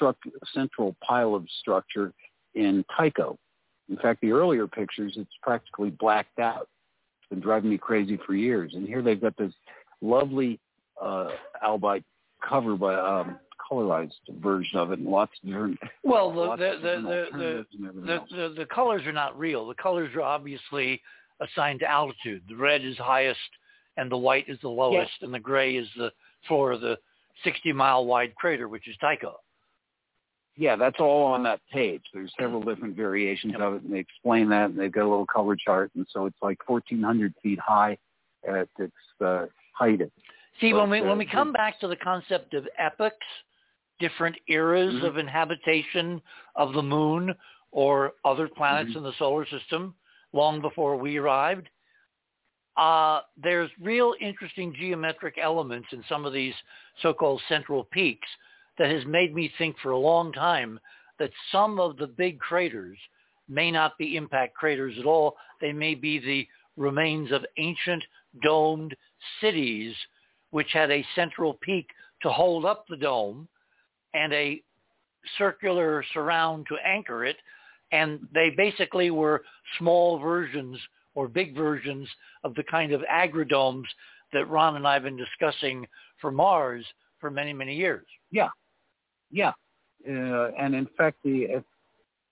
struct- 0.00 0.32
central 0.52 0.96
pile 1.02 1.34
of 1.34 1.46
structure 1.60 2.12
in 2.54 2.84
Tycho. 2.96 3.38
In 3.88 3.96
fact, 3.96 4.20
the 4.20 4.32
earlier 4.32 4.66
pictures, 4.66 5.14
it's 5.16 5.30
practically 5.42 5.90
blacked 5.90 6.38
out. 6.38 6.68
It's 7.20 7.28
been 7.30 7.40
driving 7.40 7.70
me 7.70 7.78
crazy 7.78 8.18
for 8.26 8.34
years. 8.34 8.72
And 8.74 8.86
here 8.86 9.02
they've 9.02 9.20
got 9.20 9.36
this 9.36 9.52
lovely 10.00 10.60
uh, 11.00 11.30
albite 11.64 12.04
cover 12.46 12.76
by 12.76 12.94
um, 12.94 13.38
colorized 13.72 14.12
version 14.40 14.78
of 14.78 14.92
it, 14.92 14.98
and 14.98 15.08
lots 15.08 15.32
of 15.42 15.48
different. 15.48 15.78
Well, 16.02 16.32
the 16.32 16.56
the 16.56 16.78
the 16.82 17.00
the, 17.00 17.24
alternatives 17.24 17.68
and 17.72 17.88
everything 17.88 18.06
the, 18.06 18.48
the 18.48 18.54
the 18.60 18.66
colors 18.66 19.02
are 19.06 19.12
not 19.12 19.38
real. 19.38 19.66
The 19.66 19.74
colors 19.74 20.14
are 20.14 20.22
obviously 20.22 21.00
assigned 21.40 21.80
to 21.80 21.90
altitude. 21.90 22.42
The 22.48 22.56
red 22.56 22.84
is 22.84 22.96
highest, 22.98 23.38
and 23.96 24.10
the 24.10 24.16
white 24.16 24.48
is 24.48 24.58
the 24.62 24.68
lowest, 24.68 25.12
and 25.22 25.32
the 25.32 25.40
gray 25.40 25.76
is 25.76 25.88
the 25.96 26.10
floor 26.46 26.72
of 26.72 26.80
the 26.80 26.98
60 27.44 27.72
mile 27.72 28.04
wide 28.04 28.34
crater, 28.34 28.68
which 28.68 28.88
is 28.88 28.96
Tycho. 29.00 29.36
Yeah, 30.56 30.76
that's 30.76 31.00
all 31.00 31.24
on 31.24 31.42
that 31.44 31.60
page. 31.72 32.02
There's 32.12 32.30
several 32.38 32.60
different 32.60 32.94
variations 32.94 33.54
of 33.58 33.74
it, 33.74 33.82
and 33.82 33.92
they 33.92 33.98
explain 33.98 34.50
that, 34.50 34.70
and 34.70 34.78
they've 34.78 34.92
got 34.92 35.04
a 35.04 35.08
little 35.08 35.26
color 35.26 35.56
chart, 35.56 35.90
and 35.96 36.06
so 36.10 36.26
it's 36.26 36.36
like 36.42 36.58
1,400 36.68 37.32
feet 37.42 37.58
high 37.58 37.96
at 38.46 38.68
its 38.78 38.92
uh, 39.24 39.46
height. 39.72 40.02
See, 40.60 40.72
But, 40.72 40.80
when 40.80 40.90
we 40.90 41.00
uh, 41.00 41.04
when 41.04 41.18
we 41.18 41.26
come 41.26 41.52
back 41.52 41.80
to 41.80 41.88
the 41.88 41.96
concept 41.96 42.52
of 42.52 42.68
epochs, 42.78 43.16
different 44.02 44.36
eras 44.48 44.94
Mhm. 44.94 45.04
of 45.04 45.16
inhabitation 45.16 46.20
of 46.56 46.72
the 46.72 46.82
moon 46.82 47.34
or 47.70 48.14
other 48.24 48.48
planets 48.48 48.90
Mhm. 48.90 48.96
in 48.96 49.02
the 49.04 49.12
solar 49.12 49.46
system, 49.46 49.94
long 50.32 50.60
before 50.60 50.96
we 50.96 51.18
arrived, 51.18 51.68
uh, 52.76 53.22
there's 53.36 53.70
real 53.78 54.14
interesting 54.18 54.74
geometric 54.74 55.38
elements 55.38 55.92
in 55.92 56.02
some 56.04 56.24
of 56.24 56.32
these 56.32 56.54
so-called 56.98 57.40
central 57.42 57.84
peaks 57.84 58.28
that 58.76 58.90
has 58.90 59.04
made 59.06 59.32
me 59.34 59.48
think 59.58 59.78
for 59.78 59.92
a 59.92 60.06
long 60.10 60.32
time 60.32 60.80
that 61.18 61.32
some 61.52 61.78
of 61.78 61.96
the 61.96 62.06
big 62.06 62.40
craters 62.40 62.98
may 63.46 63.70
not 63.70 63.96
be 63.98 64.16
impact 64.16 64.54
craters 64.54 64.98
at 64.98 65.06
all. 65.06 65.36
They 65.60 65.72
may 65.72 65.94
be 65.94 66.18
the 66.18 66.48
remains 66.76 67.30
of 67.30 67.46
ancient 67.56 68.04
domed 68.42 68.96
cities 69.40 69.94
which 70.50 70.72
had 70.72 70.90
a 70.90 71.06
central 71.14 71.54
peak 71.54 71.88
to 72.22 72.30
hold 72.30 72.64
up 72.64 72.86
the 72.88 72.96
dome 72.96 73.48
and 74.14 74.32
a 74.32 74.62
circular 75.38 76.04
surround 76.12 76.66
to 76.68 76.76
anchor 76.84 77.24
it. 77.24 77.36
And 77.92 78.20
they 78.32 78.50
basically 78.50 79.10
were 79.10 79.42
small 79.78 80.18
versions 80.18 80.78
or 81.14 81.28
big 81.28 81.54
versions 81.54 82.08
of 82.42 82.54
the 82.54 82.62
kind 82.64 82.92
of 82.92 83.02
agrodomes 83.02 83.84
that 84.32 84.48
Ron 84.48 84.76
and 84.76 84.86
I 84.86 84.94
have 84.94 85.02
been 85.02 85.16
discussing 85.16 85.86
for 86.20 86.30
Mars 86.30 86.84
for 87.20 87.30
many, 87.30 87.52
many 87.52 87.76
years. 87.76 88.06
Yeah, 88.30 88.48
yeah, 89.30 89.52
uh, 90.08 90.50
and 90.58 90.74
in 90.74 90.88
fact, 90.96 91.18
the 91.24 91.62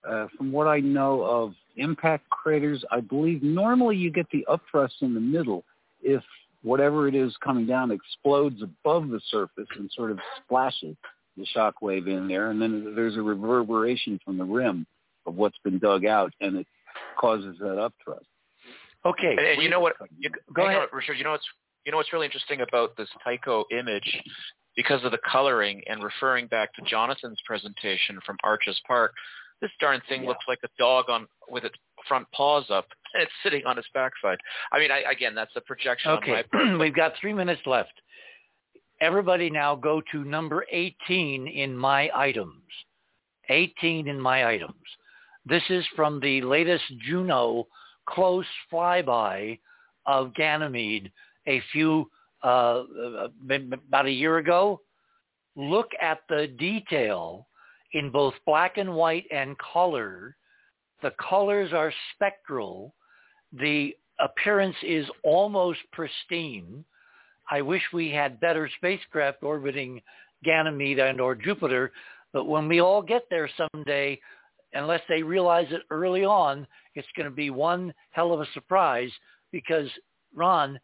uh, 0.07 0.27
from 0.35 0.51
what 0.51 0.67
I 0.67 0.79
know 0.79 1.21
of 1.21 1.53
impact 1.77 2.29
craters, 2.29 2.83
I 2.91 3.01
believe 3.01 3.43
normally 3.43 3.97
you 3.97 4.11
get 4.11 4.25
the 4.31 4.45
upthrust 4.49 5.01
in 5.01 5.13
the 5.13 5.19
middle 5.19 5.63
if 6.01 6.23
whatever 6.63 7.07
it 7.07 7.15
is 7.15 7.35
coming 7.43 7.65
down 7.65 7.91
explodes 7.91 8.61
above 8.61 9.09
the 9.09 9.21
surface 9.29 9.67
and 9.77 9.89
sort 9.95 10.11
of 10.11 10.19
splashes 10.43 10.95
the 11.41 11.45
shock 11.47 11.81
wave 11.81 12.07
in 12.07 12.27
there, 12.27 12.49
and 12.51 12.61
then 12.61 12.93
there's 12.95 13.17
a 13.17 13.21
reverberation 13.21 14.19
from 14.23 14.37
the 14.37 14.43
rim 14.45 14.85
of 15.25 15.35
what's 15.35 15.57
been 15.63 15.77
dug 15.79 16.05
out, 16.05 16.31
and 16.41 16.57
it 16.57 16.67
causes 17.19 17.55
that 17.59 17.77
upthrust. 18.07 18.25
Okay. 19.05 19.35
And, 19.37 19.39
and 19.39 19.61
you 19.61 19.69
know 19.69 19.79
what? 19.79 19.95
You, 20.17 20.29
Go 20.53 20.61
hang 20.67 20.75
on, 20.75 20.83
ahead. 20.83 20.89
Richard. 20.93 21.17
You 21.17 21.23
know 21.23 21.31
what's 21.31 21.45
you 21.85 21.91
know 21.91 21.97
what's 21.97 22.13
really 22.13 22.25
interesting 22.27 22.61
about 22.61 22.95
this 22.95 23.09
Tycho 23.23 23.65
image, 23.71 24.21
because 24.75 25.03
of 25.03 25.11
the 25.11 25.17
coloring 25.29 25.81
and 25.87 26.03
referring 26.03 26.47
back 26.47 26.73
to 26.75 26.81
Jonathan's 26.83 27.39
presentation 27.45 28.19
from 28.25 28.37
Arches 28.43 28.79
Park. 28.87 29.13
This 29.61 29.71
darn 29.79 30.01
thing 30.09 30.23
Yeah. 30.23 30.29
looks 30.29 30.45
like 30.47 30.59
a 30.63 30.69
dog 30.79 31.09
on 31.09 31.27
with 31.49 31.63
its 31.65 31.75
front 32.07 32.25
paws 32.31 32.65
up, 32.71 32.87
and 33.13 33.21
it's 33.23 33.31
sitting 33.43 33.63
on 33.65 33.77
its 33.77 33.87
backside. 33.93 34.37
I 34.71 34.79
mean, 34.79 34.91
I, 34.91 35.03
again, 35.11 35.35
that's 35.35 35.51
a 35.55 35.61
projection 35.61 36.11
on 36.11 36.17
Okay, 36.19 36.31
my 36.31 36.43
part. 36.43 36.79
we've 36.79 36.95
got 36.95 37.13
three 37.19 37.33
minutes 37.33 37.61
left. 37.65 37.93
Everybody 39.01 39.49
now 39.49 39.75
go 39.75 39.99
to 40.11 40.23
number 40.23 40.63
18 40.71 41.47
in 41.47 41.75
my 41.75 42.11
items. 42.13 42.61
18 43.49 44.07
in 44.07 44.21
my 44.21 44.47
items. 44.47 44.75
This 45.43 45.63
is 45.69 45.83
from 45.95 46.19
the 46.19 46.41
latest 46.41 46.83
Juno 46.99 47.67
close 48.07 48.45
flyby 48.71 49.59
of 50.05 50.35
Ganymede 50.35 51.11
a 51.47 51.61
few, 51.71 52.09
uh, 52.43 52.47
uh, 52.47 53.27
about 53.49 54.05
a 54.05 54.11
year 54.11 54.37
ago. 54.37 54.81
Look 55.55 55.89
at 55.99 56.19
the 56.29 56.47
detail 56.59 57.47
in 57.93 58.11
both 58.11 58.35
black 58.45 58.77
and 58.77 58.93
white 58.93 59.25
and 59.31 59.57
color. 59.57 60.35
The 61.01 61.11
colors 61.19 61.73
are 61.73 61.91
spectral. 62.13 62.93
The 63.51 63.95
appearance 64.19 64.77
is 64.83 65.07
almost 65.23 65.79
pristine. 65.91 66.85
I 67.51 67.61
wish 67.61 67.83
we 67.91 68.09
had 68.09 68.39
better 68.39 68.69
spacecraft 68.77 69.43
orbiting 69.43 70.01
Ganymede 70.43 70.99
and 70.99 71.19
or 71.19 71.35
Jupiter, 71.35 71.91
but 72.33 72.45
when 72.45 72.67
we 72.67 72.79
all 72.79 73.01
get 73.01 73.23
there 73.29 73.49
someday, 73.73 74.19
unless 74.73 75.01
they 75.09 75.21
realize 75.21 75.67
it 75.69 75.81
early 75.89 76.23
on, 76.23 76.65
it's 76.95 77.07
going 77.15 77.29
to 77.29 77.35
be 77.35 77.49
one 77.49 77.93
hell 78.11 78.31
of 78.31 78.39
a 78.39 78.47
surprise 78.53 79.11
because, 79.51 79.89
Ron, 80.33 80.79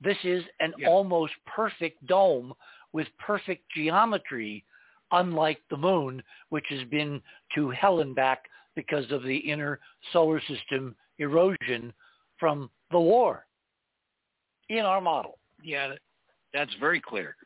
this 0.00 0.16
is 0.24 0.44
an 0.60 0.72
Yeah. 0.78 0.88
almost 0.88 1.34
perfect 1.44 2.06
dome 2.06 2.54
with 2.92 3.08
perfect 3.18 3.68
geometry, 3.70 4.64
unlike 5.10 5.60
the 5.70 5.76
moon, 5.76 6.22
which 6.50 6.66
has 6.68 6.84
been 6.84 7.20
to 7.54 7.70
hell 7.70 8.00
and 8.00 8.14
back 8.14 8.48
because 8.76 9.10
of 9.10 9.24
the 9.24 9.36
inner 9.36 9.80
solar 10.12 10.40
system 10.42 10.94
erosion 11.18 11.92
from 12.38 12.70
the 12.92 13.00
war 13.00 13.46
in 14.68 14.84
our 14.84 15.00
model. 15.00 15.38
Yeah, 15.62 15.94
that's 16.54 16.72
very 16.80 17.00
clear. 17.00 17.36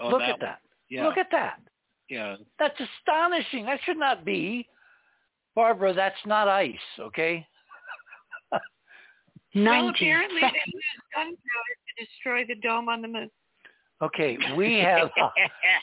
Oh, 0.00 0.08
Look 0.08 0.20
that 0.20 0.30
at 0.30 0.40
that. 0.40 0.58
Yeah, 0.88 1.06
Look 1.06 1.18
at 1.18 1.28
that. 1.32 1.60
yeah. 2.08 2.36
That's 2.58 2.78
astonishing. 2.80 3.66
That 3.66 3.80
should 3.84 3.98
not 3.98 4.24
be. 4.24 4.66
Barbara, 5.54 5.92
that's 5.92 6.16
not 6.24 6.48
ice, 6.48 6.76
okay? 7.00 7.46
Well, 9.54 9.64
90 9.64 9.88
apparently 9.88 10.40
they 10.40 10.46
used 10.66 10.84
gunpowder 11.14 11.34
to 11.36 12.04
destroy 12.04 12.44
the 12.46 12.60
dome 12.60 12.88
on 12.88 13.00
the 13.02 13.08
moon. 13.08 13.30
Okay, 14.02 14.38
we 14.56 14.78
have 14.78 15.08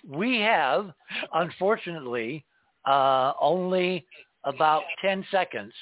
we 0.07 0.39
have 0.39 0.91
unfortunately 1.33 2.45
uh, 2.85 3.33
only 3.41 4.05
about 4.43 4.83
10 5.01 5.25
seconds. 5.31 5.73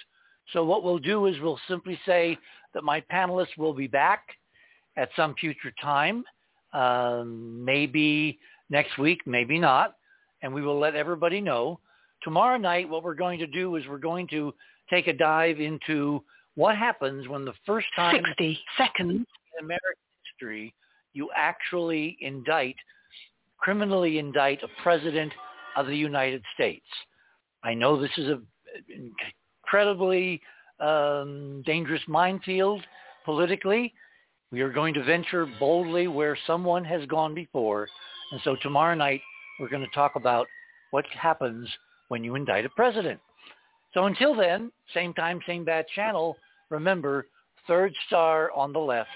So 0.51 0.63
what 0.63 0.83
we'll 0.83 0.97
do 0.97 1.25
is 1.27 1.39
we'll 1.41 1.59
simply 1.67 1.99
say 2.05 2.37
that 2.73 2.83
my 2.83 3.01
panelists 3.11 3.57
will 3.57 3.73
be 3.73 3.87
back 3.87 4.21
at 4.97 5.09
some 5.15 5.35
future 5.35 5.73
time, 5.81 6.23
um, 6.73 7.63
maybe 7.63 8.39
next 8.69 8.97
week, 8.97 9.21
maybe 9.25 9.59
not, 9.59 9.95
and 10.41 10.53
we 10.53 10.61
will 10.61 10.79
let 10.79 10.95
everybody 10.95 11.41
know. 11.41 11.79
Tomorrow 12.23 12.57
night, 12.57 12.89
what 12.89 13.03
we're 13.03 13.13
going 13.13 13.39
to 13.39 13.47
do 13.47 13.75
is 13.75 13.83
we're 13.87 13.97
going 13.97 14.27
to 14.29 14.53
take 14.89 15.07
a 15.07 15.13
dive 15.13 15.59
into 15.59 16.23
what 16.55 16.77
happens 16.77 17.27
when 17.27 17.45
the 17.45 17.53
first 17.65 17.87
time 17.95 18.21
60 18.25 18.59
seconds. 18.77 19.11
in 19.11 19.65
American 19.65 19.99
history 20.23 20.73
you 21.13 21.29
actually 21.35 22.17
indict, 22.21 22.75
criminally 23.57 24.19
indict 24.19 24.61
a 24.63 24.81
president 24.81 25.31
of 25.77 25.87
the 25.87 25.95
United 25.95 26.43
States. 26.53 26.85
I 27.63 27.73
know 27.73 27.99
this 27.99 28.11
is 28.17 28.29
a 28.29 28.41
incredibly 29.63 30.41
um, 30.79 31.63
dangerous 31.65 32.01
minefield 32.07 32.81
politically. 33.25 33.93
We 34.53 34.61
are 34.61 34.71
going 34.71 34.93
to 34.93 35.03
venture 35.03 35.47
boldly 35.59 36.07
where 36.07 36.37
someone 36.45 36.85
has 36.85 37.07
gone 37.07 37.33
before. 37.33 37.87
And 38.31 38.39
so 38.43 38.55
tomorrow 38.61 38.93
night, 38.93 39.19
we're 39.59 39.67
going 39.67 39.81
to 39.81 39.95
talk 39.95 40.11
about 40.15 40.45
what 40.91 41.05
happens 41.07 41.67
when 42.09 42.23
you 42.23 42.35
indict 42.35 42.63
a 42.63 42.69
president. 42.69 43.19
So 43.95 44.05
until 44.05 44.35
then, 44.35 44.71
same 44.93 45.11
time, 45.15 45.39
same 45.47 45.65
bad 45.65 45.85
channel. 45.95 46.37
Remember, 46.69 47.25
third 47.65 47.93
star 48.05 48.51
on 48.51 48.71
the 48.71 48.79
left 48.79 49.09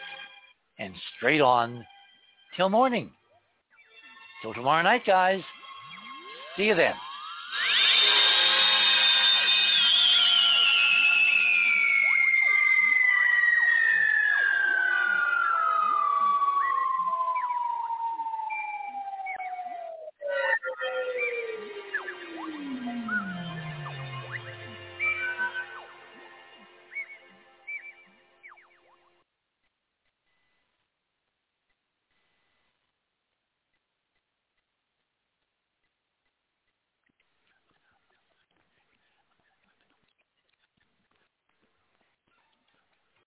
and 0.80 0.95
straight 1.16 1.41
on 1.41 1.85
till 2.56 2.69
morning. 2.69 3.11
Till 4.41 4.56
tomorrow 4.56 4.82
night, 4.82 5.06
guys. 5.06 5.41
See 6.56 6.64
you 6.64 6.75
then. 6.75 6.95